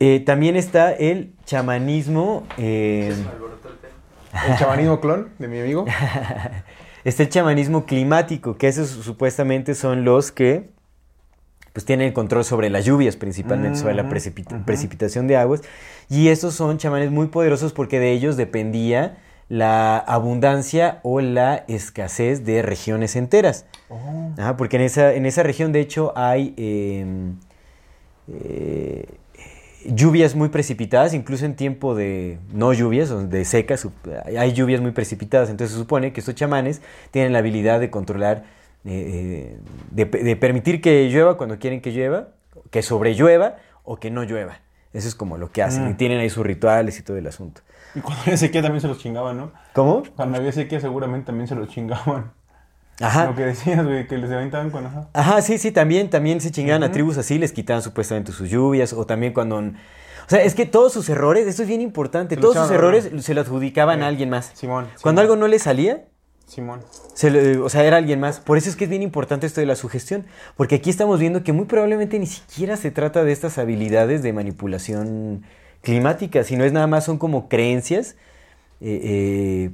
[0.00, 2.44] Eh, también está el chamanismo.
[2.58, 3.14] eh,
[4.48, 5.84] El chamanismo clon de mi amigo.
[7.04, 10.70] Está el chamanismo climático, que esos supuestamente son los que
[11.74, 14.64] pues tienen el control sobre las lluvias principalmente, sobre la ujú.
[14.64, 15.60] precipitación de aguas.
[16.08, 22.44] Y estos son chamanes muy poderosos porque de ellos dependía la abundancia o la escasez
[22.46, 23.66] de regiones enteras.
[23.90, 24.30] Oh.
[24.38, 27.04] Ajá, porque en esa, en esa región, de hecho, hay eh,
[28.28, 29.06] eh,
[29.86, 33.86] lluvias muy precipitadas, incluso en tiempo de no lluvias, de secas,
[34.36, 35.50] hay lluvias muy precipitadas.
[35.50, 38.44] Entonces se supone que estos chamanes tienen la habilidad de controlar,
[38.84, 39.56] eh,
[39.90, 42.28] de, de permitir que llueva cuando quieren que llueva,
[42.70, 44.58] que sobrellueva o que no llueva.
[44.92, 45.86] Eso es como lo que hacen.
[45.86, 45.90] Mm.
[45.90, 47.60] Y tienen ahí sus rituales y todo el asunto.
[47.94, 49.52] Y cuando había sequía también se los chingaban, ¿no?
[49.72, 50.02] ¿Cómo?
[50.16, 52.32] Cuando había sequía seguramente también se los chingaban.
[53.00, 53.26] Ajá.
[53.26, 55.08] Lo que decías, güey, que les aventaban con ajá.
[55.12, 58.92] Ajá, sí, sí, también, también se chingaban a tribus así, les quitaban supuestamente sus lluvias,
[58.92, 59.56] o también cuando...
[59.58, 62.74] O sea, es que todos sus errores, esto es bien importante, Se lo todos sus
[62.74, 64.52] errores se lo adjudicaban a alguien más.
[64.54, 64.86] Simón.
[65.02, 66.04] Cuando Simón, algo no le salía,
[66.46, 66.80] Simón.
[67.14, 68.40] se le- o sea, era alguien más.
[68.40, 70.24] Por eso es que es bien importante esto de la sugestión,
[70.56, 74.32] porque aquí estamos viendo que muy probablemente ni siquiera se trata de estas habilidades de
[74.32, 75.42] manipulación
[75.82, 78.16] climática, sino es nada más son como creencias
[78.80, 79.70] eh, eh,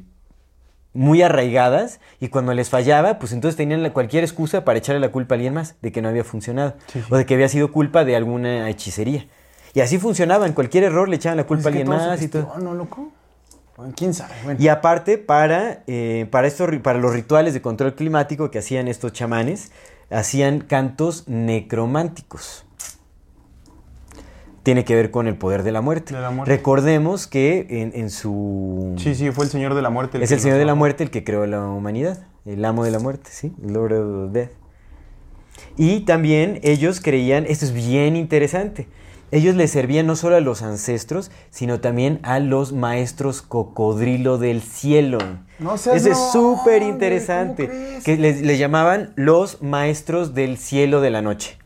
[0.93, 5.11] muy arraigadas y cuando les fallaba, pues entonces tenían la- cualquier excusa para echarle la
[5.13, 7.07] culpa a alguien más de que no había funcionado Sí, sí.
[7.11, 9.27] o de que había sido culpa de alguna hechicería.
[9.73, 12.47] Y así funcionaban, cualquier error le echaban la culpa a alguien más y todo.
[12.47, 13.13] gestiona, loco?
[13.97, 14.35] ¿Quién sabe?
[14.45, 14.61] Bueno.
[14.61, 19.13] Y aparte, para, eh, para, estos, para los rituales de control climático que hacían estos
[19.15, 19.71] chamanes,
[20.11, 22.67] hacían cantos necrománticos.
[24.63, 26.15] Tiene que ver con el poder de la muerte.
[26.15, 26.55] De la muerte.
[26.55, 28.95] Recordemos que en, en su...
[28.99, 30.23] Sí, sí, fue el señor de la muerte.
[30.23, 30.75] es que el Señor de la.
[30.75, 33.53] Muerte el que creó la humanidad, el amo de la muerte, ¿sí?
[33.63, 34.51] Lord of Death.
[35.77, 38.89] Y también ellos creían, esto es bien interesante,
[39.33, 44.61] ellos le servían no solo a los ancestros, sino también a los maestros cocodrilo del
[44.61, 45.19] cielo.
[45.61, 48.01] No seas Eso es mamón, súper interesante.
[48.05, 51.60] Que les, les llamaban los maestros del cielo de la noche.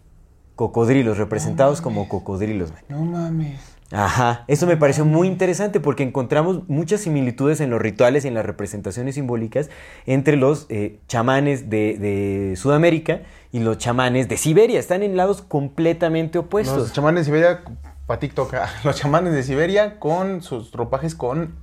[0.57, 2.71] Cocodrilos, representados como cocodrilos.
[2.71, 2.83] güey.
[2.89, 3.75] No mames.
[3.91, 8.35] Ajá, eso me pareció muy interesante porque encontramos muchas similitudes en los rituales y en
[8.35, 9.71] las representaciones simbólicas
[10.07, 13.21] entre los eh, chamanes de, de Sudamérica
[13.53, 14.81] y los chamanes de Siberia.
[14.81, 16.77] Están en lados completamente opuestos.
[16.77, 17.63] Los chamanes de Siberia,
[18.07, 21.55] para TikTok, los chamanes de Siberia con sus ropajes con...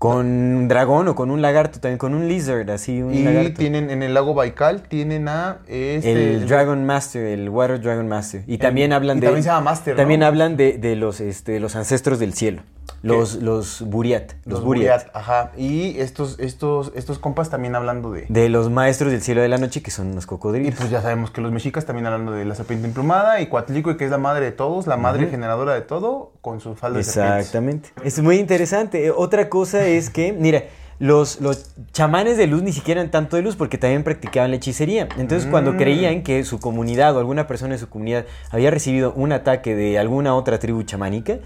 [0.00, 3.52] Con un dragón o con un lagarto, también con un lizard, así un Y lagarto.
[3.58, 5.58] tienen en el lago Baikal, tienen a...
[5.68, 8.42] Este, el Dragon Master, el Water Dragon Master.
[8.46, 9.26] Y también hablan y de.
[9.26, 9.98] también se llama Master, ¿no?
[9.98, 12.62] También hablan de, de los, este, los ancestros del cielo.
[13.02, 14.32] Los, los Buriat.
[14.44, 15.04] Los, Los Buriat.
[15.04, 15.52] Buriat, ajá.
[15.56, 18.26] Y estos, estos, estos compas también hablando de...
[18.28, 20.74] De los maestros del cielo de la noche, que son los Y cocodrilos.
[20.74, 24.04] pues ya sabemos que los mexicas también hablando de la serpiente emplumada y Cuatlico, que
[24.04, 27.10] es la madre de todos, la madre generadora de todo, con sus faldas de.
[27.10, 27.88] Exactamente.
[28.04, 29.06] Es muy interesante.
[29.06, 30.64] Eh, Otra cosa es que, mira,
[30.98, 34.56] los, los chamanes de luz ni siquiera eran tanto de luz porque también practicaban la
[34.58, 35.08] hechicería.
[35.18, 35.76] Entonces, cuando Mm.
[35.78, 39.98] creían que su comunidad o alguna persona de su comunidad había recibido un ataque de
[39.98, 41.38] alguna otra tribu chamánica,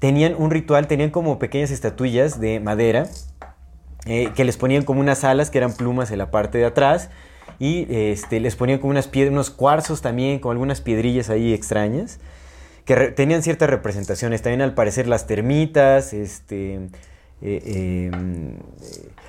[0.00, 3.06] tenían un ritual, tenían como pequeñas estatuillas de madera
[4.06, 7.08] eh, que les ponían como unas alas que eran plumas en la parte de atrás
[7.58, 12.18] y este, les ponían como unas piedras, unos cuarzos también, con algunas piedrillas ahí extrañas
[12.84, 14.42] que tenían ciertas representaciones.
[14.42, 16.88] También al parecer las termitas, este,
[17.42, 18.10] eh, eh,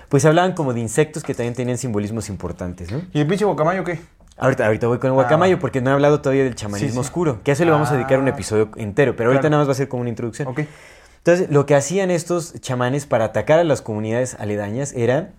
[0.09, 3.01] pues hablaban como de insectos que también tenían simbolismos importantes, ¿no?
[3.13, 3.99] ¿Y el pinche guacamayo qué?
[4.37, 5.59] Ahorita, ahorita voy con el guacamayo Ah.
[5.59, 6.99] porque no he hablado todavía del chamanismo Sí, sí.
[6.99, 8.31] oscuro, que a eso le vamos a dedicar un Ah.
[8.31, 9.51] episodio entero, pero ahorita Claro.
[9.51, 10.47] nada más va a ser como una introducción.
[11.17, 15.31] Entonces, lo que hacían estos chamanes para atacar a las comunidades aledañas era,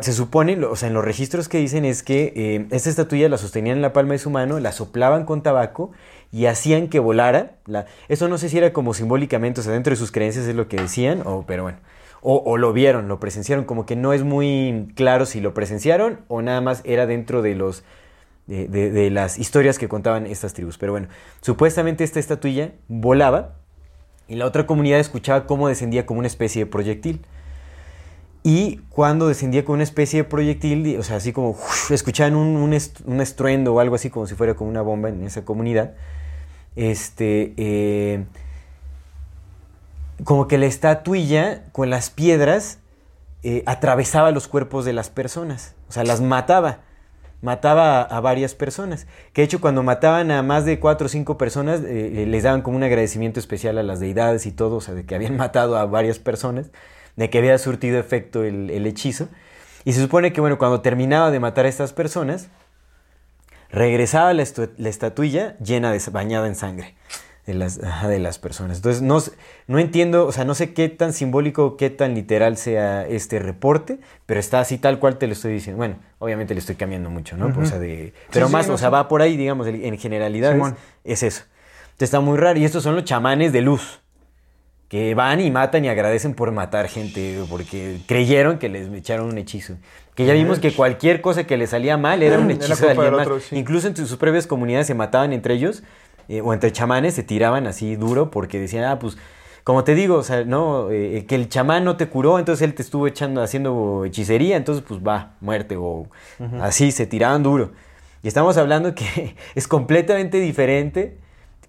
[0.00, 3.36] se supone, o sea, en los registros que dicen es que eh, esta estatuilla la
[3.38, 5.92] sostenían en la palma de su mano, la soplaban con tabaco
[6.32, 7.52] y hacían que volara.
[7.66, 10.56] La, eso no sé si era como simbólicamente, o sea, dentro de sus creencias es
[10.56, 11.78] lo que decían, o, pero bueno.
[12.24, 16.40] O, lo vieron, lo presenciaron, como que no es muy claro si lo presenciaron o
[16.40, 17.82] nada más era dentro de los
[18.46, 20.78] de, las historias que contaban estas tribus.
[20.78, 21.08] Pero bueno,
[21.40, 23.56] supuestamente esta estatuilla volaba
[24.28, 27.26] y la otra comunidad escuchaba cómo descendía como una especie de proyectil.
[28.44, 31.56] Y cuando descendía como una especie de proyectil, o sea, así como
[31.90, 35.44] escuchaban un, un estruendo o algo así como si fuera como una bomba en esa
[35.44, 35.94] comunidad,
[36.76, 38.24] este, eh,
[40.24, 42.78] como que la estatuilla con las piedras
[43.42, 46.80] eh, atravesaba los cuerpos de las personas, o sea, las mataba,
[47.40, 49.06] mataba a, varias personas.
[49.32, 52.44] Que de hecho cuando mataban a más de cuatro o cinco personas, eh, eh, les
[52.44, 55.36] daban como un agradecimiento especial a las deidades y todo, o sea, de que habían
[55.38, 56.70] matado a varias personas,
[57.16, 59.28] de que había surtido efecto el, hechizo.
[59.84, 62.48] Y se supone que, bueno, cuando terminaba de matar a estas personas,
[63.70, 64.44] regresaba la,
[64.76, 66.94] la estatuilla llena de bañada en sangre.
[67.46, 68.78] De las, de las personas.
[68.78, 69.20] Entonces, no,
[69.66, 73.98] no entiendo, o sea, no sé qué tan simbólico, qué tan literal sea este reporte,
[74.26, 75.78] pero está así tal cual te lo estoy diciendo.
[75.78, 77.52] Bueno, obviamente le estoy cambiando mucho, ¿no?
[77.58, 78.92] O sea, de, pero sí, más, o sea, sí.
[78.92, 80.76] va por ahí, digamos, en generalidades, Simón.
[81.04, 81.42] es eso.
[81.84, 82.58] Entonces, está muy raro.
[82.58, 84.00] Y estos son los chamanes de luz
[84.88, 89.38] que van y matan y agradecen por matar gente porque creyeron que les echaron un
[89.38, 89.76] hechizo.
[90.14, 93.14] Que ya vimos que cualquier cosa que les salía mal era un hechizo de alguien
[93.14, 93.26] más.
[93.26, 93.40] otro.
[93.52, 95.82] Incluso entre sus propias comunidades se mataban entre ellos
[96.36, 99.16] eh, o entre chamanes se tiraban así duro porque decían, ah, pues,
[99.64, 102.74] como te digo, o sea, no, Eh, que el chamán no te curó, entonces él
[102.74, 106.06] te estuvo echando, haciendo hechicería, entonces pues va, muerte o
[106.60, 107.70] así, se tiraban duro.
[108.24, 111.16] Y estamos hablando que es completamente diferente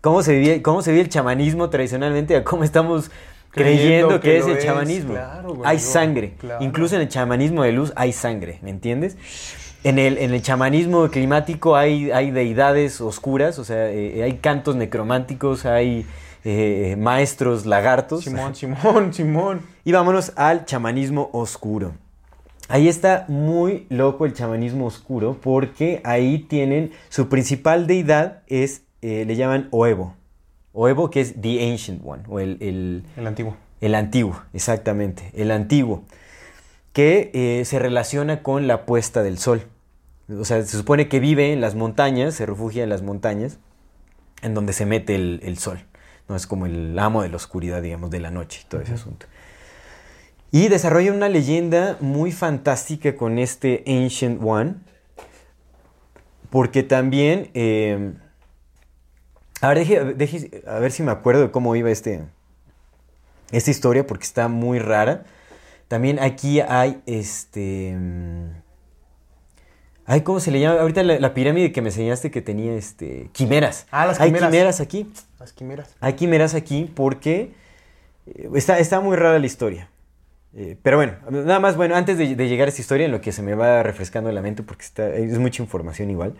[0.01, 3.09] cómo se vivía, cómo se vive el chamanismo tradicionalmente a cómo estamos
[3.51, 5.13] creyendo, Creyendo que, que es el es, chamanismo.
[5.13, 6.33] claro, hay sangre.
[6.39, 6.63] claro.
[6.65, 9.15] Incluso en el chamanismo de luz hay sangre, ¿me entiendes?
[9.83, 14.75] En el, en el chamanismo climático hay, hay deidades oscuras, o sea, eh, hay cantos
[14.77, 16.05] necrománticos, hay
[16.45, 18.23] eh, maestros lagartos.
[18.23, 19.61] Simón, Simón, Simón.
[19.83, 21.93] Y vámonos al chamanismo oscuro.
[22.69, 29.25] Ahí está muy loco el chamanismo oscuro porque ahí tienen su principal deidad es, eh,
[29.27, 30.15] le llaman Oevo.
[30.71, 33.57] Oevo que es The Ancient One o el, el- El antiguo.
[33.81, 36.03] el antiguo, exactamente, el antiguo,
[36.93, 39.63] que eh, se relaciona con la puesta del sol.
[40.29, 43.59] O sea, se supone que vive en las montañas, se refugia en las montañas,
[44.41, 45.85] en donde se mete el, el sol.
[46.29, 48.93] No es como el amo de la oscuridad, digamos, de la noche y todo ese
[48.93, 49.25] asunto.
[50.51, 54.75] Y desarrolla una leyenda muy fantástica con este Ancient One,
[56.49, 57.49] porque también...
[57.53, 58.13] eh,
[59.59, 62.23] a ver, deje- deje- a ver si me acuerdo de cómo iba este,
[63.51, 65.25] esta historia, porque está muy rara.
[65.87, 67.97] También aquí hay este...
[70.05, 70.81] Ay, ¿cómo se le llama?
[70.81, 73.87] Ahorita la, la pirámide que me enseñaste que tenía este quimeras.
[73.91, 74.49] Ah, las Hay quimeras.
[74.51, 75.11] quimeras aquí.
[75.39, 75.95] Las quimeras.
[76.01, 77.53] Hay quimeras aquí porque
[78.27, 79.89] eh, está, está muy rara la historia.
[80.55, 83.21] Eh, pero bueno, nada más, bueno, antes de, de llegar a esta historia, en lo
[83.21, 86.35] que se me va refrescando la mente, porque está, es mucha información igual.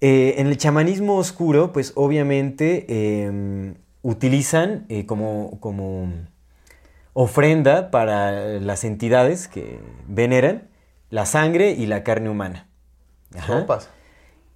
[0.00, 6.12] Eh, en el chamanismo oscuro, pues obviamente eh, utilizan como, como
[7.12, 9.78] ofrenda para las entidades que
[10.08, 10.64] veneran
[11.14, 12.66] la sangre y la carne humana.
[13.38, 13.66] Ajá.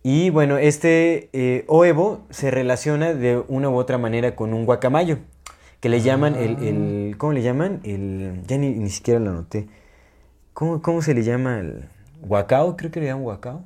[0.02, 5.18] Y bueno, este eh, Oevo se relaciona de una u otra manera con un guacamayo,
[5.80, 7.80] que le llaman el, el- ¿Cómo le llaman?
[7.84, 9.68] El, ya ni, ni siquiera lo anoté.
[10.52, 11.60] ¿Cómo, cómo se le llama?
[11.60, 11.84] El,
[12.22, 12.76] ¿Huacao?
[12.76, 13.62] Creo que le llaman Huacao.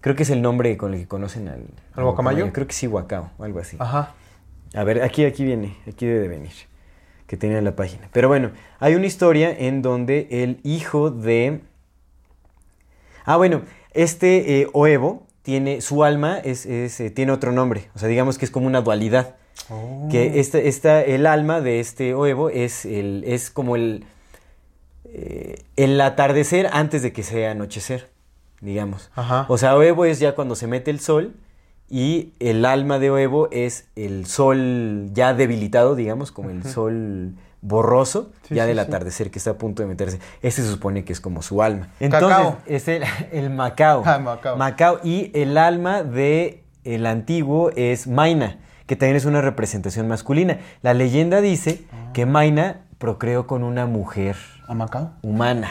[0.00, 1.64] Creo que es el nombre con el que conocen al...
[1.94, 2.50] ¿Al guacamayo?
[2.54, 3.76] Creo que sí, Huacao, algo así.
[3.78, 4.14] Ajá.
[4.74, 6.52] A ver, aquí, aquí viene, aquí debe de venir,
[7.26, 8.08] que tenía en la página.
[8.12, 11.60] Pero bueno, hay una historia en donde el hijo de...
[13.24, 17.98] Ah, bueno, este eh, Oevo tiene, su alma es, es, eh, tiene otro nombre, o
[17.98, 19.34] sea, digamos que es como una dualidad.
[19.68, 20.08] Oh.
[20.10, 24.04] Que esta, esta- el alma de este Oevo es, el, es como el,
[25.04, 28.08] eh, el atardecer antes de que sea anochecer,
[28.60, 29.10] digamos.
[29.14, 29.46] Ajá.
[29.48, 31.34] O sea, Oevo es ya cuando se mete el sol
[31.90, 38.32] y el alma de Oevo es el sol ya debilitado, digamos, como el sol borroso,
[38.46, 40.18] Sí, ya sí, del atardecer que está a punto de meterse.
[40.42, 41.88] Ese se supone que es como su alma.
[42.00, 42.56] Entonces, Cacao.
[42.66, 44.02] es el, el Macao.
[44.04, 44.56] Ah, Macao.
[44.56, 45.00] Macao.
[45.04, 50.58] Y el alma de el antiguo es Maina, que también es una representación masculina.
[50.82, 54.36] La leyenda dice que Maina procreó con una mujer
[54.68, 55.12] ¿A Macao?
[55.22, 55.68] humana.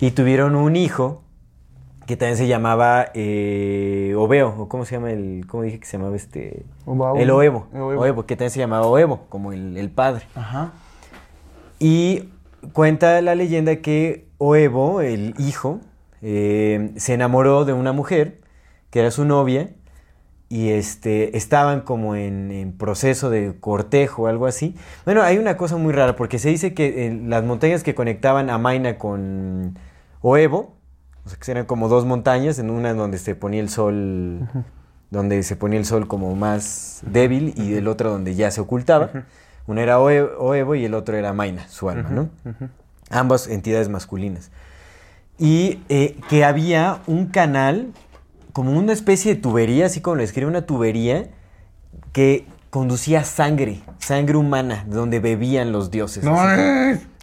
[0.00, 1.22] Y tuvieron un hijo
[2.06, 5.96] que también se llamaba eh, Oveo, o cómo se llama el, cómo dije que se
[5.96, 7.16] llamaba este, Obao.
[7.16, 8.26] el Oevo, Oevo.
[8.26, 10.26] Que también se llamaba Oevo, como el, el padre.
[10.34, 10.72] Ajá.
[11.78, 12.30] Y
[12.72, 15.80] cuenta la leyenda que Oevo, el hijo,
[16.22, 18.40] eh, se enamoró de una mujer
[18.90, 19.70] que era su novia
[20.48, 24.76] y este, estaban como en, en proceso de cortejo o algo así.
[25.04, 28.48] Bueno, hay una cosa muy rara porque se dice que eh, las montañas que conectaban
[28.48, 29.78] a Maina con
[30.20, 30.75] Oevo,
[31.26, 34.48] o sea, que eran como dos montañas, en una donde se ponía el sol,
[35.10, 39.10] donde se ponía el sol como más débil y el otro donde ya se ocultaba.
[39.66, 42.28] Uno era Oe- Oevo y el otro era Maina, su alma, ¿no?
[43.10, 44.50] Ambas entidades masculinas.
[45.38, 47.92] Y eh, que había un canal,
[48.52, 51.26] como una especie de tubería, así como lo describe, una tubería
[52.12, 56.24] que conducía sangre, sangre humana, de donde bebían los dioses.
[56.24, 56.36] No,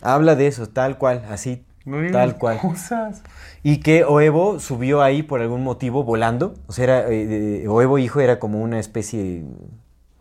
[0.01, 2.59] Habla de eso, tal cual, así, no tal cual.
[2.59, 3.23] Cosas.
[3.61, 6.55] Y que Oevo subió ahí por algún motivo volando.
[6.67, 9.43] O sea, era, eh, Oevo hijo era como una especie,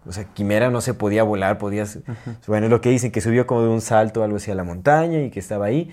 [0.07, 1.85] o sea, quimera, no se podía volar, podía...
[2.47, 5.21] Bueno, es lo que dicen, que subió como de un salto algo hacia la montaña
[5.21, 5.91] y que estaba ahí.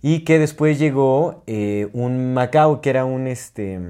[0.00, 3.80] Y que después llegó eh, un Macao, que era un, este,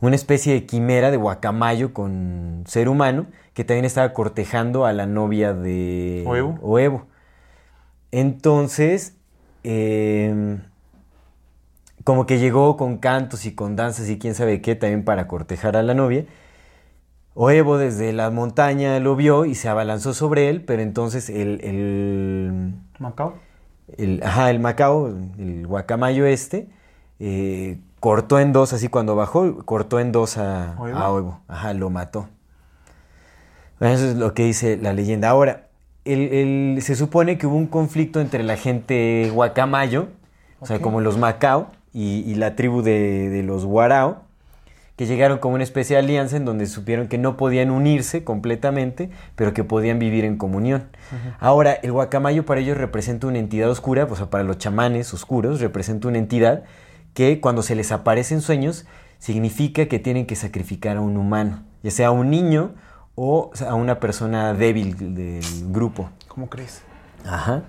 [0.00, 5.06] una especie de quimera de guacamayo con ser humano que también estaba cortejando a la
[5.06, 6.58] novia de Oevo.
[6.62, 7.06] Oevo.
[8.10, 9.16] Entonces,
[9.64, 10.58] eh,
[12.04, 15.76] como que llegó con cantos y con danzas y quién sabe qué también para cortejar
[15.76, 16.24] a la novia.
[17.34, 22.74] Oevo desde la montaña lo vio y se abalanzó sobre él, pero entonces el, el,
[22.98, 23.34] Macao.
[23.96, 25.08] el- ajá, el Macao,
[25.38, 26.68] el guacamayo este,
[27.20, 30.98] eh, cortó en dos, así cuando bajó, cortó en dos a ¿Oevo?
[30.98, 31.40] a Oevo.
[31.48, 32.28] Ajá, lo mató.
[33.78, 35.30] Eso es lo que dice la leyenda.
[35.30, 35.68] Ahora,
[36.04, 40.08] el- el- se supone que hubo un conflicto entre la gente guacamayo,
[40.60, 44.22] o sea, como los Macao, y, y la tribu de, de los Guarao,
[44.96, 49.10] que llegaron como una especie de alianza en donde supieron que no podían unirse completamente,
[49.34, 50.84] pero que podían vivir en comunión.
[51.38, 55.60] Ahora, el guacamayo para ellos representa una entidad oscura, o sea, para los chamanes oscuros
[55.60, 56.64] representa una entidad
[57.14, 58.84] que cuando se les aparece en sueños
[59.18, 62.72] significa que tienen que sacrificar a un humano, ya sea a un niño
[63.22, 66.08] o a una persona débil del grupo.
[66.26, 66.80] ¿Cómo crees?
[67.26, 67.64] Ajá.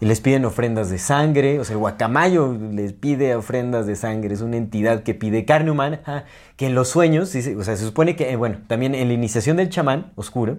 [0.00, 4.32] Y les piden ofrendas de sangre, o sea, el guacamayo les pide ofrendas de sangre,
[4.32, 6.24] es una entidad que pide carne humana, ajá,
[6.54, 9.56] que en los sueños, o sea, se supone que, eh, bueno, también en la iniciación
[9.56, 10.58] del chamán oscuro,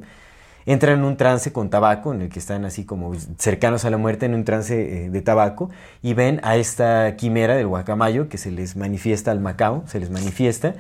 [0.66, 3.96] entran en un trance con tabaco, en el que están así como cercanos a la
[3.96, 5.70] muerte, en un trance eh, de tabaco,
[6.02, 10.10] y ven a esta quimera del guacamayo que se les manifiesta al Macao, se les
[10.10, 10.76] manifiesta,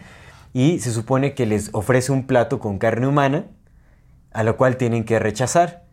[0.54, 3.46] y se supone que les ofrece un plato con carne humana,
[4.32, 5.90] a lo cual tienen que rechazar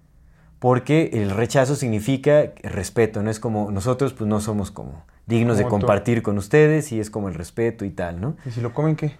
[0.59, 5.65] porque el rechazo significa respeto, no es como nosotros pues no somos como dignos de
[5.65, 5.71] tú.
[5.71, 8.37] compartir con ustedes y es como el respeto y tal, ¿no?
[8.45, 9.17] ¿Y si lo comen qué?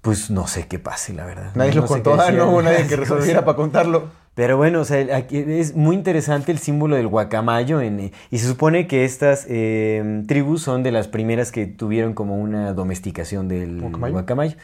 [0.00, 1.52] Pues no sé qué pase, la verdad.
[1.54, 4.08] Nadie No lo contó, ah, no hubo nadie que resolviera para contarlo.
[4.34, 8.38] Pero bueno, o sea, aquí es muy interesante el símbolo del guacamayo en, eh, y
[8.38, 13.48] se supone que estas eh, tribus son de las primeras que tuvieron como una domesticación
[13.48, 14.12] del ¿Guacamayo?
[14.14, 14.56] guacamayo,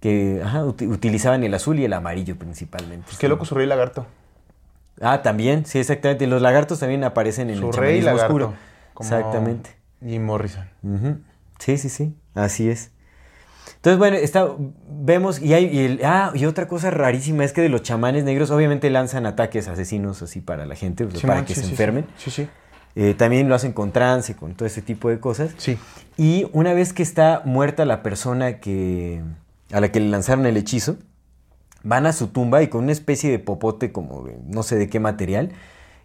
[0.00, 3.06] que ajá, uti- utilizaban el azul y el amarillo principalmente.
[3.06, 4.06] Pues qué loco su rey lagarto.
[5.00, 6.26] Ah, también, sí, exactamente.
[6.26, 8.26] Los lagartos también aparecen en Su el rey lagarto.
[8.26, 8.54] oscuro.
[8.94, 9.70] como Exactamente.
[10.04, 10.64] Jim Morrison.
[11.58, 12.14] Sí, sí, sí.
[12.34, 12.90] Así es.
[13.86, 14.48] Entonces, bueno, está,
[14.90, 18.24] vemos, y hay, y el- ah, y otra cosa rarísima es que de los chamanes
[18.24, 22.04] negros, obviamente lanzan ataques asesinos así para la gente, para que sí, se sí, enfermen.
[22.16, 22.48] Sí, sí.
[22.96, 25.52] Eh, también lo hacen con trance, con todo ese tipo de cosas.
[25.58, 25.78] Sí.
[26.16, 29.22] Y una vez que está muerta la persona que,
[29.70, 30.96] a la que le lanzaron el hechizo,
[31.84, 34.88] van a su tumba y con una especie de popote como de no sé de
[34.88, 35.52] qué material,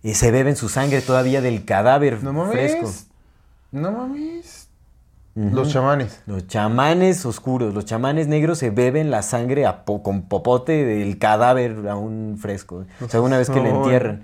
[0.04, 2.52] eh, se beben su sangre todavía del cadáver No mames.
[2.52, 2.92] fresco.
[3.72, 4.61] No mames.
[5.36, 6.22] Los chamanes.
[6.26, 11.18] Los chamanes oscuros, los chamanes negros se beben la sangre a po- con popote del
[11.20, 12.86] cadáver aún fresco.
[13.04, 14.24] O sea, una vez que lo No, entierran.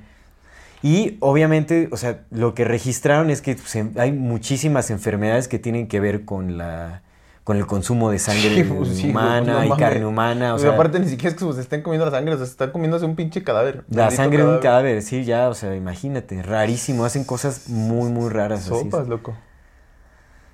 [0.84, 5.88] Y obviamente, o sea, lo que registraron es que pues, hay muchísimas enfermedades que tienen
[5.88, 7.02] que ver con la
[7.44, 10.50] con el consumo de sangre Sí, pues, humana pues, no y carne humana.
[10.50, 12.46] O Pues, sea, aparte ni siquiera es que se estén comiendo la sangre, o sea,
[12.46, 13.86] se están comiéndose un pinche cadáver.
[13.90, 18.30] la sangre de un cadáver, sí, ya, o sea, imagínate, rarísimo, hacen cosas muy, muy
[18.30, 18.70] raras.
[18.70, 18.70] así.
[18.70, 19.34] Sopas, loco.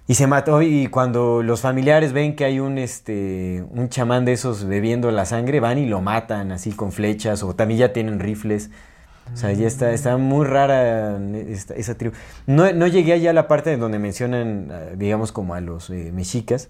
[0.05, 4.33] Y se mató y cuando los familiares ven que hay un este un chamán de
[4.33, 8.19] esos bebiendo la sangre, van y lo matan así con flechas o también ya tienen
[8.19, 8.69] rifles.
[9.33, 11.17] O sea, ya está, está muy rara
[11.47, 12.13] esta- esa tribu.
[12.45, 16.11] No, no llegué allá a la parte donde mencionan, eh, digamos, como a los eh,
[16.13, 16.69] mexicas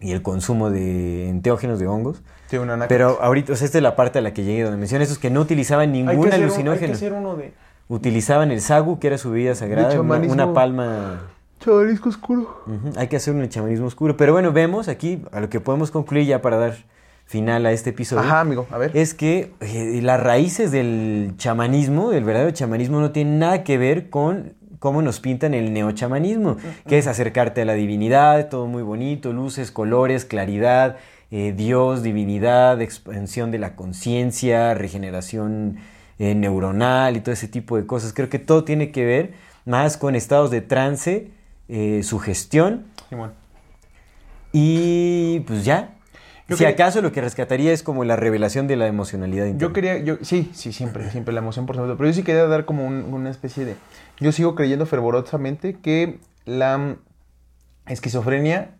[0.00, 2.22] y el consumo de enteógenos de hongos.
[2.48, 2.88] Sí, una naca.
[2.88, 5.18] Pero ahorita, o sea, esta es la parte a la que llegué, donde mencionan esos
[5.18, 6.72] que no utilizaban Hay que ningún un- alucinógeno.
[6.72, 7.52] Hay que hacer uno de
[7.88, 11.20] Utilizaban el sagu, que era su bebida sagrada, una palma
[11.62, 12.62] chavarisco oscuro.
[12.96, 14.16] Hay que hacer un chamanismo oscuro.
[14.16, 16.74] Pero bueno, vemos aquí, a lo que podemos concluir ya para dar
[17.24, 18.90] final a este episodio, Ajá, amigo, a ver.
[18.94, 24.10] es que eh, las raíces del chamanismo, del verdadero chamanismo, no tienen nada que ver
[24.10, 26.56] con cómo nos pintan el neochamanismo,
[26.88, 30.96] que es acercarte a la divinidad, todo muy bonito, luces, colores, claridad,
[31.30, 35.78] eh, Dios, divinidad, expansión de la conciencia, regeneración
[36.18, 38.12] eh, neuronal y todo ese tipo de cosas.
[38.12, 39.32] Creo que todo tiene que ver
[39.64, 41.30] más con estados de trance,
[41.74, 43.32] eh, sugestión Simón.
[44.52, 45.94] y pues ya.
[46.48, 49.60] Yo si quería- acaso lo que rescataría es como la revelación de la emocionalidad interna.
[49.68, 51.96] Yo quería, yo, sí, sí, siempre, siempre la emoción por supuesto.
[51.96, 53.76] Pero yo sí quería dar como un- una especie de.
[54.20, 56.96] Yo sigo creyendo fervorosamente que la
[57.86, 58.72] esquizofrenia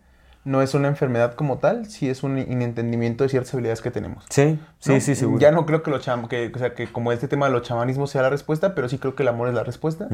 [0.45, 4.25] no es una enfermedad como tal, sí es un inentendimiento de ciertas habilidades que tenemos.
[4.29, 4.99] Sí, sí, ¿no?
[4.99, 5.39] sí, seguro.
[5.39, 7.61] Ya no creo que, lo cham- que, o sea, que como este tema de los
[7.61, 10.09] chamanismos sea la respuesta, pero sí creo que el amor es la respuesta.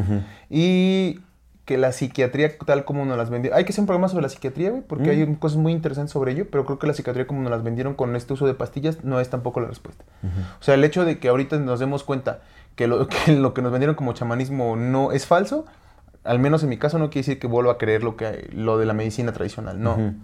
[0.50, 1.20] Y
[1.70, 3.54] que la psiquiatría tal como nos las vendió.
[3.54, 5.30] Hay que hacer un programa sobre la psiquiatría, güey, porque Mm.
[5.30, 7.94] hay cosas muy interesantes sobre ello, pero creo que la psiquiatría como nos las vendieron
[7.94, 10.04] con este uso de pastillas no es tampoco la respuesta.
[10.60, 12.40] O sea, el hecho de que ahorita nos demos cuenta
[12.76, 15.66] que lo, que lo que nos vendieron como chamanismo no es falso,
[16.24, 18.80] al menos en mi caso no quiere decir que vuelva a creer lo, que, lo
[18.80, 20.16] de la medicina tradicional, no.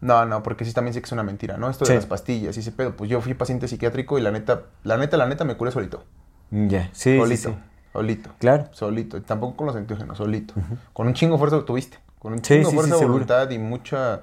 [0.00, 1.68] No, no, porque sí también sé que es una mentira, ¿no?
[1.68, 1.94] Esto de Sí.
[1.96, 2.96] las pastillas y ese pedo.
[2.96, 6.04] Pues yo fui paciente psiquiátrico y la neta, la neta, la neta me curé solito.
[6.50, 7.48] Ya, sí, sí, solito.
[7.50, 7.56] sí.
[7.92, 8.30] Solito.
[8.38, 8.66] Claro.
[8.72, 9.16] Solito.
[9.16, 10.54] Y tampoco con los enteógenos, solito.
[10.92, 11.98] Con un chingo de fuerza lo tuviste.
[12.18, 13.12] Con un chingo de sí, fuerza sí, de seguro.
[13.14, 14.20] voluntad y mucha,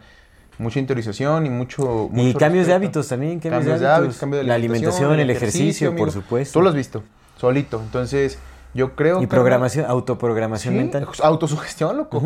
[0.57, 2.09] mucha interiorización y mucho.
[2.13, 5.95] Y cambios de hábitos también, cambios, Cambios de hábitos, cambio de la alimentación, el ejercicio,
[5.95, 6.59] por supuesto.
[6.59, 7.03] Tú lo has visto,
[7.37, 7.81] solito.
[7.81, 8.37] Entonces,
[8.73, 9.27] yo creo Y que.
[9.27, 11.07] programación, autoprogramación Sí, mental.
[11.23, 12.21] autosugestión, loco.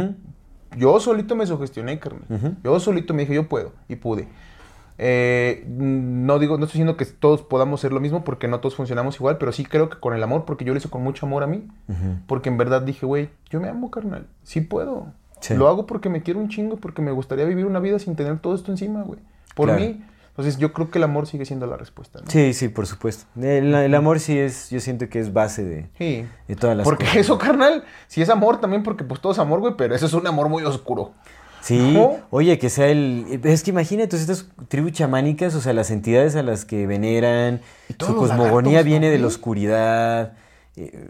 [0.75, 1.99] Yo solito me sugestioné.
[2.29, 2.55] Ujú.
[2.63, 4.27] Yo solito me dije, yo puedo, y pude.
[5.01, 8.75] Eh, no digo, no estoy diciendo que todos podamos ser lo mismo, porque no todos
[8.75, 11.25] funcionamos igual, pero sí creo que con el amor, porque yo lo hice con mucho
[11.25, 11.67] amor a mí.
[12.27, 14.27] Porque en verdad dije, güey, yo me amo, carnal.
[14.43, 15.07] Sí puedo.
[15.39, 15.53] Sí.
[15.55, 18.39] Lo hago porque me quiero un chingo, porque me gustaría vivir una vida sin tener
[18.39, 19.19] todo esto encima, güey.
[19.55, 19.81] Por Claro.
[19.81, 20.03] mí.
[20.31, 22.29] Entonces yo creo que el amor sigue siendo la respuesta, ¿no?
[22.29, 23.25] Sí, sí, por supuesto.
[23.41, 26.25] El, el amor sí es, yo siento que es base de, Sí.
[26.47, 27.17] de todas las Porque cosas.
[27.19, 30.13] eso, carnal, sí es amor también, porque pues todo es amor, güey, pero eso es
[30.13, 31.11] un amor muy oscuro.
[31.61, 32.17] Sí, ¿No?
[32.31, 33.39] oye, que sea el...
[33.43, 37.61] Es que imagínate, estas tribus chamánicas, o sea, las entidades a las que veneran,
[37.99, 40.33] su cosmogonía lagartos, viene ¿no, de la oscuridad.
[40.77, 41.09] eh,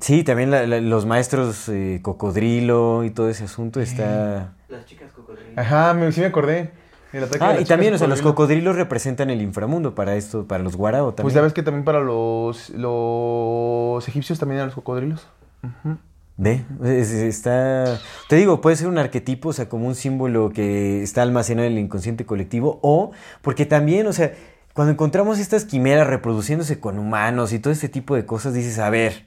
[0.00, 4.54] sí, también la- la- los maestros eh, cocodrilo y todo ese asunto está...
[4.68, 5.58] Las chicas cocodrilos.
[5.58, 6.70] Ajá, me, sí me acordé.
[7.12, 8.34] El ataque de Ah, y también, o sea, los cocodrilo.
[8.70, 11.24] cocodrilos representan el inframundo para esto, para los guarao también.
[11.24, 15.26] Pues ya ves que también para los, los egipcios también eran los cocodrilos.
[15.62, 15.96] Ujú.
[16.40, 18.00] Ve, es- está...
[18.28, 21.74] Te digo, puede ser un arquetipo, o sea, como un símbolo que está almacenado en
[21.74, 23.10] el inconsciente colectivo, o
[23.42, 24.32] porque también, o sea,
[24.72, 28.88] cuando encontramos estas quimeras reproduciéndose con humanos y todo este tipo de cosas, dices, a
[28.88, 29.26] ver,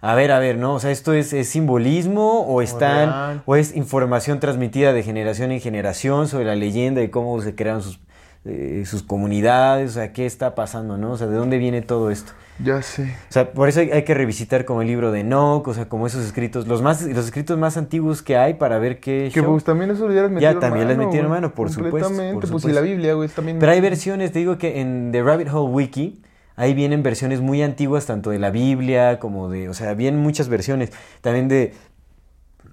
[0.00, 0.74] a ver, a ver, ¿no?
[0.74, 3.42] O sea, ¿esto es, es simbolismo o, están, real.
[3.46, 7.82] o es información transmitida de generación en generación sobre la leyenda de cómo se crearon
[7.82, 8.00] sus,
[8.44, 9.90] eh, sus comunidades?
[9.90, 11.12] O sea, ¿qué está pasando, no?
[11.12, 12.32] O sea, ¿de dónde viene todo esto?
[12.64, 13.02] Ya sé.
[13.28, 15.88] O sea, por eso hay, hay que revisitar como el libro de Enoch, o sea,
[15.88, 19.40] como esos escritos, los más, los escritos más antiguos que hay para ver qué Que
[19.40, 19.50] show.
[19.52, 21.40] pues también eso ya les metieron también les metieron güey.
[21.40, 22.34] mano, por supuesto, Completamente.
[22.34, 22.68] Pues y supuesto.
[22.68, 23.58] la Biblia, güey, también.
[23.58, 26.22] Pero hay versiones, te digo que en The Rabbit Hole Wiki,
[26.54, 30.48] ahí vienen versiones muy antiguas, tanto de la Biblia como de, o sea, vienen muchas
[30.48, 30.92] versiones.
[31.20, 31.74] También de,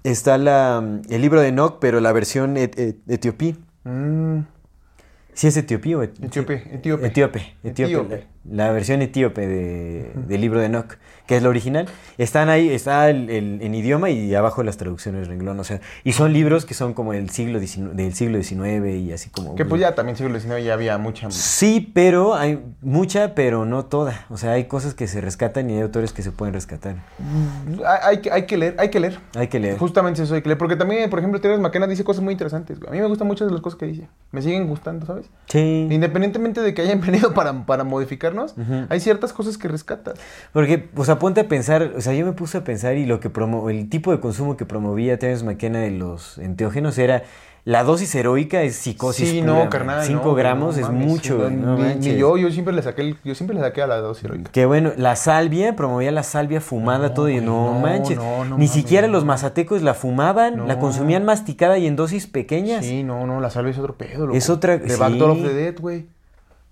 [0.04, 3.56] está la, el libro de Enoch, pero la versión et- et- etiopí.
[3.86, 4.40] Mm,
[5.34, 7.08] ¿Sí es etiopí o et- Etíope, etíope.
[7.08, 8.16] Etíope, etíope, Etíope.
[8.18, 10.96] La, la versión etíope de- del libro de Enoch,
[11.28, 11.88] que es la original.
[12.18, 16.14] Están ahí, está el, el- en idioma y abajo las traducciones renglón, o sea, y
[16.14, 19.56] son libros que son como del siglo XIX, del siglo XIX y así como...
[19.56, 21.30] Que pues ya también siglo XIX ya había mucha.
[21.32, 24.26] Sí, pero hay mucha, pero no toda.
[24.30, 26.96] O sea, hay cosas que se rescatan y hay autores que se pueden rescatar.
[27.86, 29.20] Hay, hay que, hay que leer, hay que leer.
[29.36, 29.78] Hay que leer.
[29.78, 30.58] Justamente eso hay que leer.
[30.58, 32.80] Porque también, por ejemplo, Terence McKenna dice cosas muy interesantes.
[32.88, 34.08] A mí me gustan muchas de las cosas que dice.
[34.32, 35.28] Me siguen gustando, ¿sabes?
[35.48, 35.88] Sí.
[35.92, 37.84] Independientemente de que hayan venido para, para
[38.90, 40.16] hay ciertas cosas que rescatas.
[40.54, 43.20] Porque, o sea, ponte a pensar, o sea, yo me puse a pensar y lo
[43.20, 47.24] que promo el tipo de consumo que promovía Terence McKenna de los enteógenos era
[47.66, 49.30] la dosis heroica es psicosis.
[49.30, 50.04] sí, pura, no, carnal.
[50.06, 53.02] Cinco no, gramos no es mames, mucho, no ni, ni yo, yo siempre le saqué,
[53.02, 54.50] el- yo siempre le saqué a la dosis heroica.
[54.52, 58.18] Que bueno, la salvia, promovía la salvia fumada, todo, y no, manches.
[58.18, 62.28] no, no Ni mames, siquiera los mazatecos la fumaban, la consumían masticada y en dosis
[62.28, 62.86] pequeñas.
[62.86, 64.38] Sí, no, no, la salvia es otro pedo, loco.
[64.38, 65.00] Es otra- The sí.
[65.00, 66.08] Backdoor of the Dead, güey.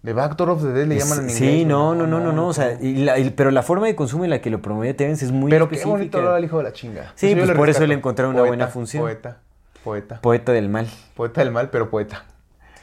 [0.07, 1.37] The Backdoor of the Dead le llaman en inglés.
[1.37, 3.95] sí, no, no, no, no, no, o sea, y la- y- pero la forma de
[3.97, 6.57] consumo en la que lo promovía Terence es muy Pero qué bonito hablar al hijo
[6.59, 7.11] de la chinga.
[7.15, 9.03] Sí, pues por eso le encontraron una buena función.
[9.03, 9.39] Poeta,
[9.83, 10.87] poeta, Poeta del mal.
[11.13, 12.23] poeta del mal, pero poeta.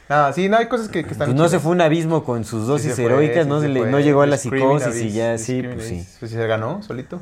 [0.07, 2.43] Nada, sí, no, hay cosas que, que están Pues no se fue un abismo con
[2.45, 6.07] sus dosis heroicas, no, no llegó a la psicosis y ya, sí, pues sí.
[6.19, 7.19] Pues se ganó solito.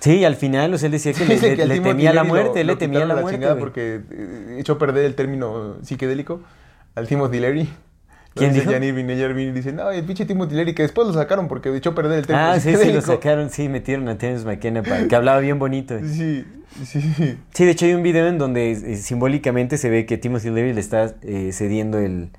[0.00, 2.54] Sí, al final, o sea, él decía que le, le- al le temía la muerte,
[2.54, 3.46] lo- él le lo temía la muerte.
[3.60, 6.40] porque eh, echó a perder el término psicodélico
[6.96, 7.72] al Timothy Leary.
[8.34, 8.72] ¿Quién dice dijo?
[8.72, 11.90] Janir Vineyard Vini, dice, no, el pinche Timothy Leary, que después lo sacaron porque echó
[11.90, 15.06] a perder el término Ah, sí, sí, lo sacaron, sí, metieron a Terence McKenna para,
[15.06, 15.98] que hablaba bien bonito.
[16.00, 16.46] Sí,
[16.84, 17.38] sí.
[17.52, 20.72] Sí, de hecho hay un video en donde eh, simbólicamente se ve que Timothy Leary
[20.72, 22.30] le está eh, cediendo el,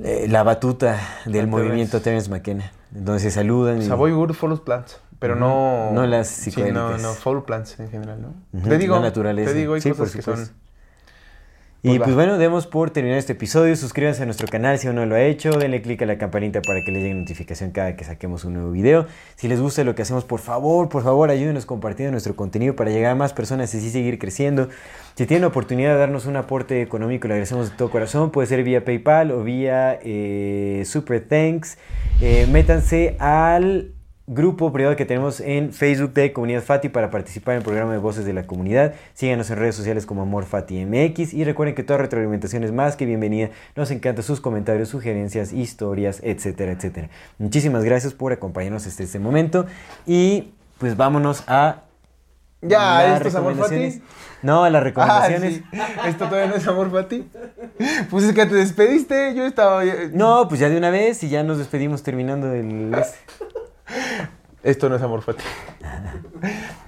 [0.00, 2.72] eh, la batuta del movimiento a Terence McKenna.
[2.90, 3.80] Donde se saludan.
[3.82, 5.92] y- Savoy Good follows plants, pero no...
[5.92, 7.02] No las Sí, no, psicodélicas.
[7.02, 8.34] no, follow plants en general, ¿no?
[8.58, 9.50] Ujú, Te digo, la naturaleza.
[9.52, 10.48] te digo, hay Sí, cosas que son...
[11.84, 13.76] Y Pues pues bueno, demos por terminar este episodio.
[13.76, 15.50] Suscríbanse a nuestro canal si aún no lo ha hecho.
[15.50, 18.70] Denle click a la campanita para que les llegue notificación cada que saquemos un nuevo
[18.70, 19.06] video.
[19.36, 22.90] Si les gusta lo que hacemos, por favor, por favor, ayúdenos compartiendo nuestro contenido para
[22.90, 24.70] llegar a más personas y así seguir creciendo.
[25.14, 28.30] Si tienen la oportunidad de darnos un aporte económico, le agradecemos de todo corazón.
[28.30, 31.76] Puede ser vía PayPal o vía eh, Super Thanks.
[32.22, 33.93] Eh, métanse al
[34.26, 37.98] grupo privado que tenemos en Facebook de Comunidad Fati para participar en el programa de
[37.98, 38.94] Voces de la Comunidad.
[39.12, 42.96] Síganos en redes sociales como Amor Fati MX y recuerden que toda retroalimentación es más
[42.96, 43.50] que bienvenida.
[43.76, 47.10] Nos encantan sus comentarios, sugerencias, historias, etcétera, etcétera.
[47.38, 49.66] Muchísimas gracias por acompañarnos hasta este momento
[50.06, 51.82] y pues vámonos a
[52.62, 54.02] Ya, las ¿esto es amor fati?
[54.42, 55.54] No, las Ah, recomendaciones.
[55.56, 55.64] sí.
[56.06, 57.28] Esto todavía no es amor Fati.
[58.10, 59.82] Pues es que te despediste, yo estaba.
[60.12, 62.94] No, pues ya de una vez y ya nos despedimos terminando el...
[64.62, 65.44] Esto no es amor Fati.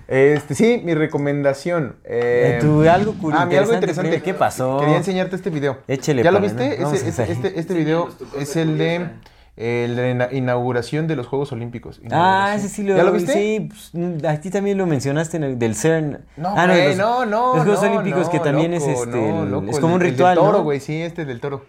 [0.09, 1.97] Este, sí, mi recomendación.
[2.05, 4.79] eh, tú, algo cu- Ah, mi algo interesante, ¿qué pasó?
[4.81, 5.79] Quería enseñarte este video.
[5.89, 6.79] Échele, ¿Ya lo viste?
[6.83, 8.09] este, este video
[8.39, 9.09] es el de,
[9.57, 12.01] el de la inauguración de los Juegos Olímpicos.
[12.11, 13.33] Ah, ese sí lo ¿Ya lo viste?
[13.33, 16.21] Sí, pues, a ti también lo mencionaste en el, del CERN.
[16.37, 19.11] No, ah, los- no, no, Los Juegos no, Olímpicos no, que también loco, es este.
[19.11, 20.37] no, el- loco, es como un el- el ritual.
[20.37, 20.65] del toro, ¿no?
[20.65, 21.67] güey, sí, este del toro.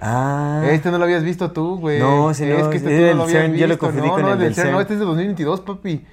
[0.00, 0.62] Ah.
[0.70, 1.98] Este no lo habías visto tú, güey.
[1.98, 3.78] No, ese Es no, que este es tú no del lo habías CERN, yo lo
[3.78, 4.72] confundí no, con no, el del CERN.
[4.72, 6.06] No, este es de 2022, papi.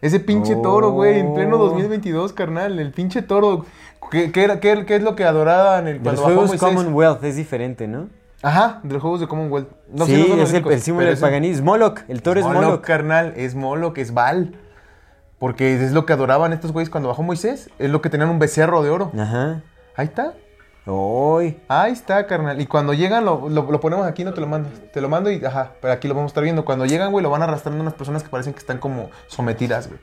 [0.00, 1.66] Ese pinche toro, güey, en pleno Oh.
[1.70, 2.78] 2022, carnal.
[2.78, 3.64] El pinche toro.
[4.10, 6.68] ¿Qué, qué, qué- qué es lo que adoraban el, De cuando los bajó Juegos Moisés?
[6.76, 8.08] Commonwealth es diferente, ¿no?
[8.42, 9.68] Ajá, de los Juegos de Commonwealth.
[9.92, 11.72] No, sí, no es el, símbolo del es- paganismo.
[11.72, 12.80] Moloch, el toro es Moloch, Moloch.
[12.82, 14.54] carnal, es Moloch, es Baal.
[15.38, 17.70] Porque es lo que adoraban estos güeyes cuando bajó Moisés.
[17.78, 19.10] Es lo que tenían un becerro de oro.
[19.18, 19.62] Ajá.
[19.96, 20.34] Ahí está.
[20.86, 21.58] Uy.
[21.68, 22.60] Ahí está, carnal.
[22.60, 24.68] Y cuando llegan, lo, lo- lo ponemos aquí, no te lo mando.
[24.92, 26.64] Te lo mando y, ajá, pero aquí lo vamos a estar viendo.
[26.64, 29.98] Cuando llegan, güey, lo van arrastrando unas personas que parecen que están como sometidas, güey.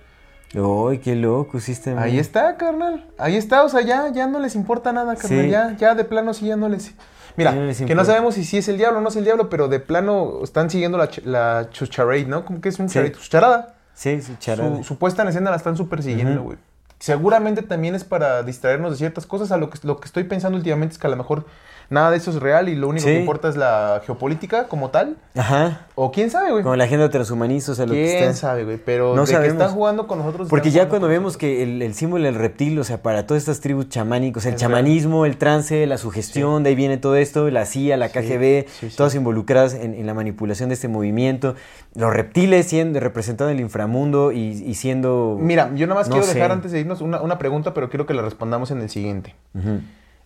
[0.55, 1.95] Uy, qué loco, hiciste.
[1.97, 3.07] Ahí está, carnal.
[3.17, 5.45] Ahí está, o sea, ya, ya no les importa nada, carnal.
[5.45, 5.49] Sí.
[5.49, 6.93] Ya, ya de plano sí ya no les...
[7.35, 9.15] Mira, Ya no les que no sabemos si sí es el diablo o no es
[9.15, 12.45] el diablo, pero de plano están siguiendo la, la chucharade, ¿no?
[12.45, 12.99] Como que es un Sí.
[13.29, 13.65] charade.
[13.95, 14.77] Sí, sí, charada.
[14.77, 16.57] Su, su puesta en escena la están súper siguiendo, güey.
[17.03, 19.51] Seguramente también es para distraernos de ciertas cosas.
[19.51, 21.45] A lo que, lo que estoy pensando últimamente es que a lo mejor
[21.93, 23.13] nada de eso es real y lo único Sí.
[23.13, 25.15] que importa es la geopolítica como tal.
[25.35, 25.87] Ajá.
[25.95, 26.63] O quién sabe, güey.
[26.63, 28.33] Como la agenda transhumanista, o sea, lo que ¿Quién está.
[28.33, 28.77] sabe, güey?
[28.83, 30.49] Pero No de que están jugando con nosotros.
[30.49, 33.43] Porque ya cuando con vemos que el, el símbolo del reptil, o sea, para todas
[33.43, 37.49] estas tribus chamánicas, el Es chamanismo, el trance, la sugestión, de ahí viene todo esto,
[37.49, 41.55] la CIA, la KGB, sí, todas involucradas en, en la manipulación de este movimiento,
[41.95, 45.37] los reptiles siendo representados en el inframundo y, y siendo...
[45.39, 46.33] Mira, yo nada más No quiero sé.
[46.33, 49.35] dejar antes de irnos una, una pregunta, pero quiero que la respondamos en el siguiente.
[49.53, 49.79] Ujú.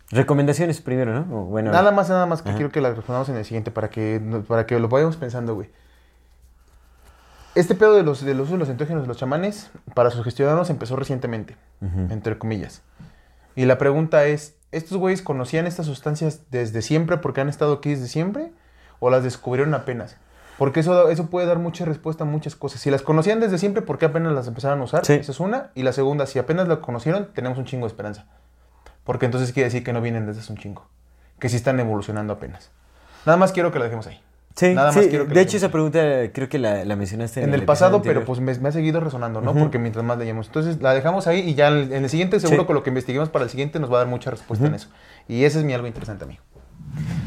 [0.10, 1.24] Recomendaciones primero, ¿no?
[1.45, 2.58] Bueno, Nada más, nada más que Ajá.
[2.58, 5.69] quiero que la respondamos en el siguiente para que, para que lo vayamos pensando, güey.
[7.56, 10.69] Este pedo de los, de los usos de los entógenos de los chamanes para sugestionarnos
[10.69, 11.58] empezó recientemente,
[12.10, 12.84] entre comillas.
[13.56, 17.90] Y la pregunta es, ¿estos güeyes conocían estas sustancias desde siempre porque han estado aquí
[17.90, 18.52] desde siempre?
[19.00, 20.18] ¿O las descubrieron apenas?
[20.60, 22.80] Porque eso, eso puede dar mucha respuesta a muchas cosas.
[22.80, 25.06] Si las conocían desde siempre, ¿por qué apenas las empezaron a usar?
[25.06, 25.14] Sí.
[25.14, 25.72] Esa es una.
[25.74, 28.26] Y la segunda, si apenas la conocieron, tenemos un chingo de esperanza.
[29.08, 30.86] Porque entonces quiere decir que no vienen desde hace un chingo.
[31.40, 32.69] Que sí están evolucionando apenas.
[33.26, 34.22] Nada más quiero que la dejemos ahí.
[34.56, 36.00] Sí, Nada sí, más quiero que de hecho esa pregunta
[36.34, 38.16] creo que la, la mencionaste En el episodio pasado, anterior.
[38.16, 39.52] pero pues me, me ha seguido resonando, ¿no?
[39.52, 39.60] Ujú.
[39.61, 40.48] Porque mientras más leíamos.
[40.48, 42.66] Entonces la dejamos ahí y ya en el, en el siguiente seguro Sí.
[42.68, 44.90] con lo que investiguemos para el siguiente nos va a dar mucha respuesta en eso.
[45.27, 46.42] Y ese es mi algo interesante, amigo.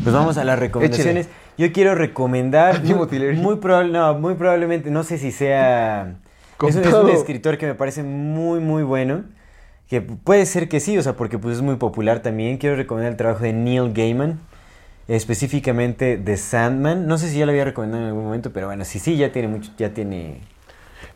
[0.03, 1.29] Pues vamos a las recomendaciones.
[1.57, 2.83] Yo quiero recomendar.
[2.85, 6.17] Muy, muy, probable- no, muy probablemente, no sé si sea.
[6.67, 9.23] Es un, es un escritor que me parece muy, muy bueno.
[9.91, 12.59] Que puede ser que sí, o sea, porque pues, es muy popular también.
[12.59, 14.39] Quiero recomendar el trabajo de Neil Gaiman.
[15.09, 17.09] Específicamente de Sandman.
[17.09, 19.33] No sé si ya lo había recomendado en algún momento, pero bueno, sí, sí, ya
[19.33, 20.43] tiene mucho, ya tiene.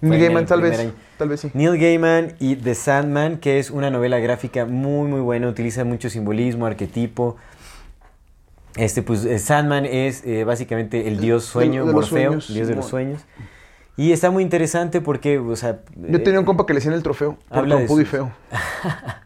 [0.01, 0.77] Neil Gaiman, tal vez.
[0.81, 0.93] año.
[1.17, 1.51] Tal vez sí.
[1.55, 6.11] Neil Gaiman y The Sandman, que es una novela gráfica muy muy buena, utiliza mucho
[6.11, 7.36] simbolismo, arquetipo.
[8.75, 12.75] Este, pues eh, Sandman es eh, básicamente el dios sueño, de los Morfeo, dios de
[12.75, 13.20] los sueños.
[13.97, 15.81] Y está muy interesante porque, o sea...
[15.97, 17.39] Yo eh, tenía un compa que le decían el trofeo.
[17.49, 18.33] Por trompudo y feo.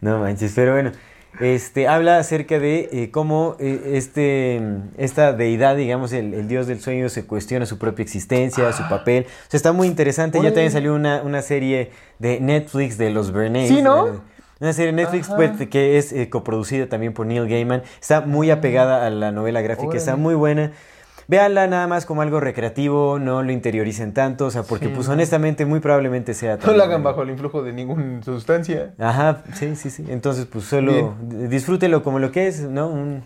[0.00, 0.92] No manches, pero bueno.
[1.40, 4.60] Este, habla acerca de eh, cómo eh, este,
[4.96, 9.26] esta deidad, digamos, el, el dios del sueño, se cuestiona su propia existencia, su papel.
[9.26, 10.38] O sea, está muy interesante.
[10.42, 13.68] Ya también salió una, una serie de Netflix de los Bernays.
[13.68, 14.08] Sí, ¿no?
[14.08, 14.12] eh,
[14.60, 17.82] Una serie de Netflix pues, que es eh, coproducida también por Neil Gaiman.
[18.00, 20.72] Está muy apegada a la novela gráfica, está muy buena.
[21.30, 25.08] Véanla nada más como algo recreativo, no lo interioricen tanto, o sea, porque Sí, pues
[25.10, 26.56] honestamente muy probablemente sea...
[26.64, 28.94] No la hagan bajo el influjo de ninguna sustancia.
[28.98, 30.06] Ajá, sí, sí, sí.
[30.08, 32.88] Entonces, pues solo d- disfrútelo como lo que es, ¿no?
[32.88, 33.24] Un,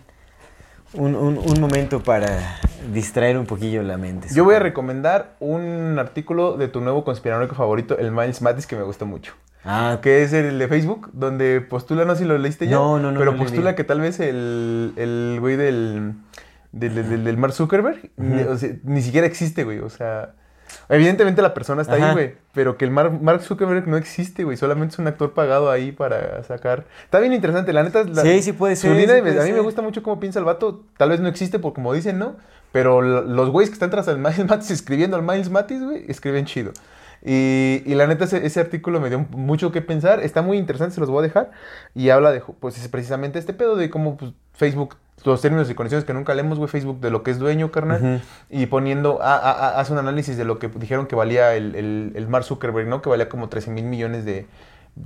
[0.95, 2.59] un, un- un momento para
[2.93, 4.27] distraer un poquillo la mente.
[4.33, 8.75] Yo voy a recomendar un artículo de tu nuevo conspiranoico favorito, el Miles Mattis, que
[8.75, 9.33] me gustó mucho.
[9.63, 12.75] Ah, Que es el de Facebook, donde postula, no sé si lo leíste ya.
[12.75, 16.15] No, no, no, Pero no lo postula que tal vez el, el güey del,
[16.73, 19.79] del, del- del Mark Zuckerberg ni, o sea, ni siquiera existe, güey.
[19.79, 20.33] O sea,
[20.89, 22.07] evidentemente la persona está Ajá.
[22.09, 22.35] ahí, güey.
[22.53, 24.57] Pero que el Mark, Mark Zuckerberg no existe, güey.
[24.57, 26.83] Solamente es un actor pagado ahí para sacar.
[27.05, 28.03] Está bien interesante, la neta.
[28.03, 30.03] la- Sí, sí puede su ser, línea sí de- puede a mí me gusta mucho
[30.03, 30.83] cómo piensa el vato.
[30.97, 32.35] Tal vez no existe por como dicen, ¿no?
[32.71, 36.45] Pero los güeyes que están tras el Miles Mattis escribiendo al Miles Mattis, güey, escriben
[36.45, 36.71] chido.
[37.25, 40.19] Y, y la neta, ese, ese artículo me dio mucho que pensar.
[40.21, 41.51] Está muy interesante, se los voy a dejar.
[41.95, 44.95] Y habla de, pues, es precisamente este pedo de cómo pues, Facebook
[45.25, 48.21] los términos y condiciones que nunca leemos, güey, Facebook de lo que es dueño, carnal,
[48.49, 51.75] y poniendo, ah, ah, ah, hace un análisis de lo que dijeron que valía el,
[51.75, 53.01] el, el Mark Zuckerberg, ¿no?
[53.01, 54.45] Que valía como 13 mil millones de,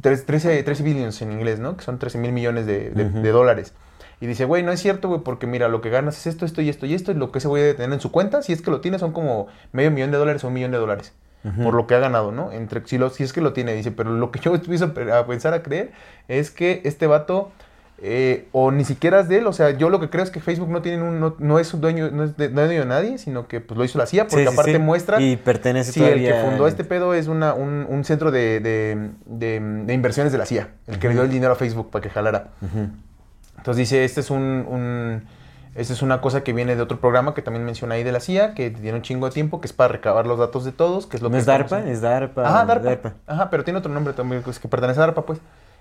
[0.02, 1.78] 13, 13 billions en inglés, ¿no?
[1.78, 3.74] Que son 13 mil millones de, de- de dólares.
[4.20, 6.62] Y dice, güey, no es cierto, güey, porque mira, lo que ganas es esto, esto
[6.62, 8.52] y esto y esto, y lo que ese güey debe tener en su cuenta, si
[8.52, 11.14] es que lo tiene, son como medio millón de dólares o un millón de dólares.
[11.64, 12.52] Por lo que ha ganado, ¿no?
[12.52, 15.20] Entre, si, lo, si es que lo tiene, dice, pero lo que yo empiezo a
[15.20, 15.92] a pensar, a creer,
[16.28, 17.52] es que este vato,
[18.00, 20.40] eh, o ni siquiera es de él, o sea, yo lo que creo es que
[20.40, 22.82] Facebook no tiene un, no, no es un dueño, no es de, no es dueño
[22.82, 24.80] de nadie, sino que pues lo hizo la CIA, porque Sí, sí, aparte sí.
[24.80, 28.60] muestra Y pertenece Sí, el que fundó este pedo es una, un, un centro de,
[28.60, 32.10] de- inversiones de la CIA, el que le dio el dinero a Facebook para que
[32.10, 32.50] jalara.
[33.58, 35.24] Entonces dice, este es un, un-
[35.76, 38.20] esta es una cosa que viene de otro programa que también menciona ahí de la
[38.20, 41.06] CIA, que tiene un chingo de tiempo, que es para recabar los datos de todos,
[41.06, 41.80] que es lo ¿No que es DARPA?
[41.88, 42.48] Es DARPA.
[42.48, 43.14] Ajá, DARPA.
[43.28, 45.40] Ajá, pero tiene otro nombre también, que pertenece a DARPA, pues.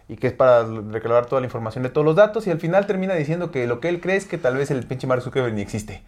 [0.08, 2.46] Y que es para recabar toda la información de todos los datos.
[2.46, 4.84] Y al final termina diciendo que lo que él cree es que tal vez el
[4.86, 6.02] pinche Mark Zuckerberg ni existe.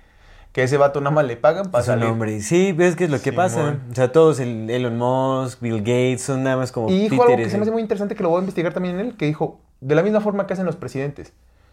[0.53, 2.07] Que ese vato nada más le pagan para Es salir.
[2.07, 2.41] nombre.
[2.41, 3.79] Sí, ves que es lo que pasa.
[3.91, 7.37] O sea, todos, el Elon Musk, Bill Gates, son nada más como Y dijo algo
[7.37, 9.27] que se me hace muy interesante que lo voy a investigar también en él, que
[9.27, 11.33] dijo, de la misma forma que hacen los presidentes.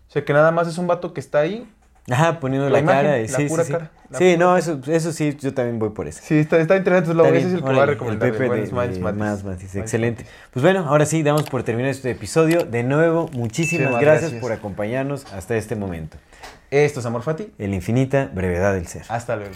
[0.10, 1.68] O sea, que nada más es un vato que está ahí.
[2.10, 3.20] Ajá, poniendo La la, imagen, cara.
[3.20, 4.60] y- la sí, pura sí, cara, la Sí, pura no, cara.
[4.60, 6.22] eso, eso sí, yo también voy por eso.
[6.24, 7.14] Sí, está, está interesante.
[7.16, 8.28] Lo, ese es el que voy a recomendar.
[8.30, 9.76] El Pepe de, de Matis.
[9.76, 10.26] Excelente.
[10.54, 12.64] Pues bueno, ahora sí, damos por terminar este episodio.
[12.66, 14.42] De nuevo, muchísimas gracias, gracias.
[14.42, 16.18] por acompañarnos hasta este momento.
[16.70, 17.54] Esto es Amor Fati.
[17.58, 19.04] El infinita brevedad del ser.
[19.10, 19.56] Hasta luego.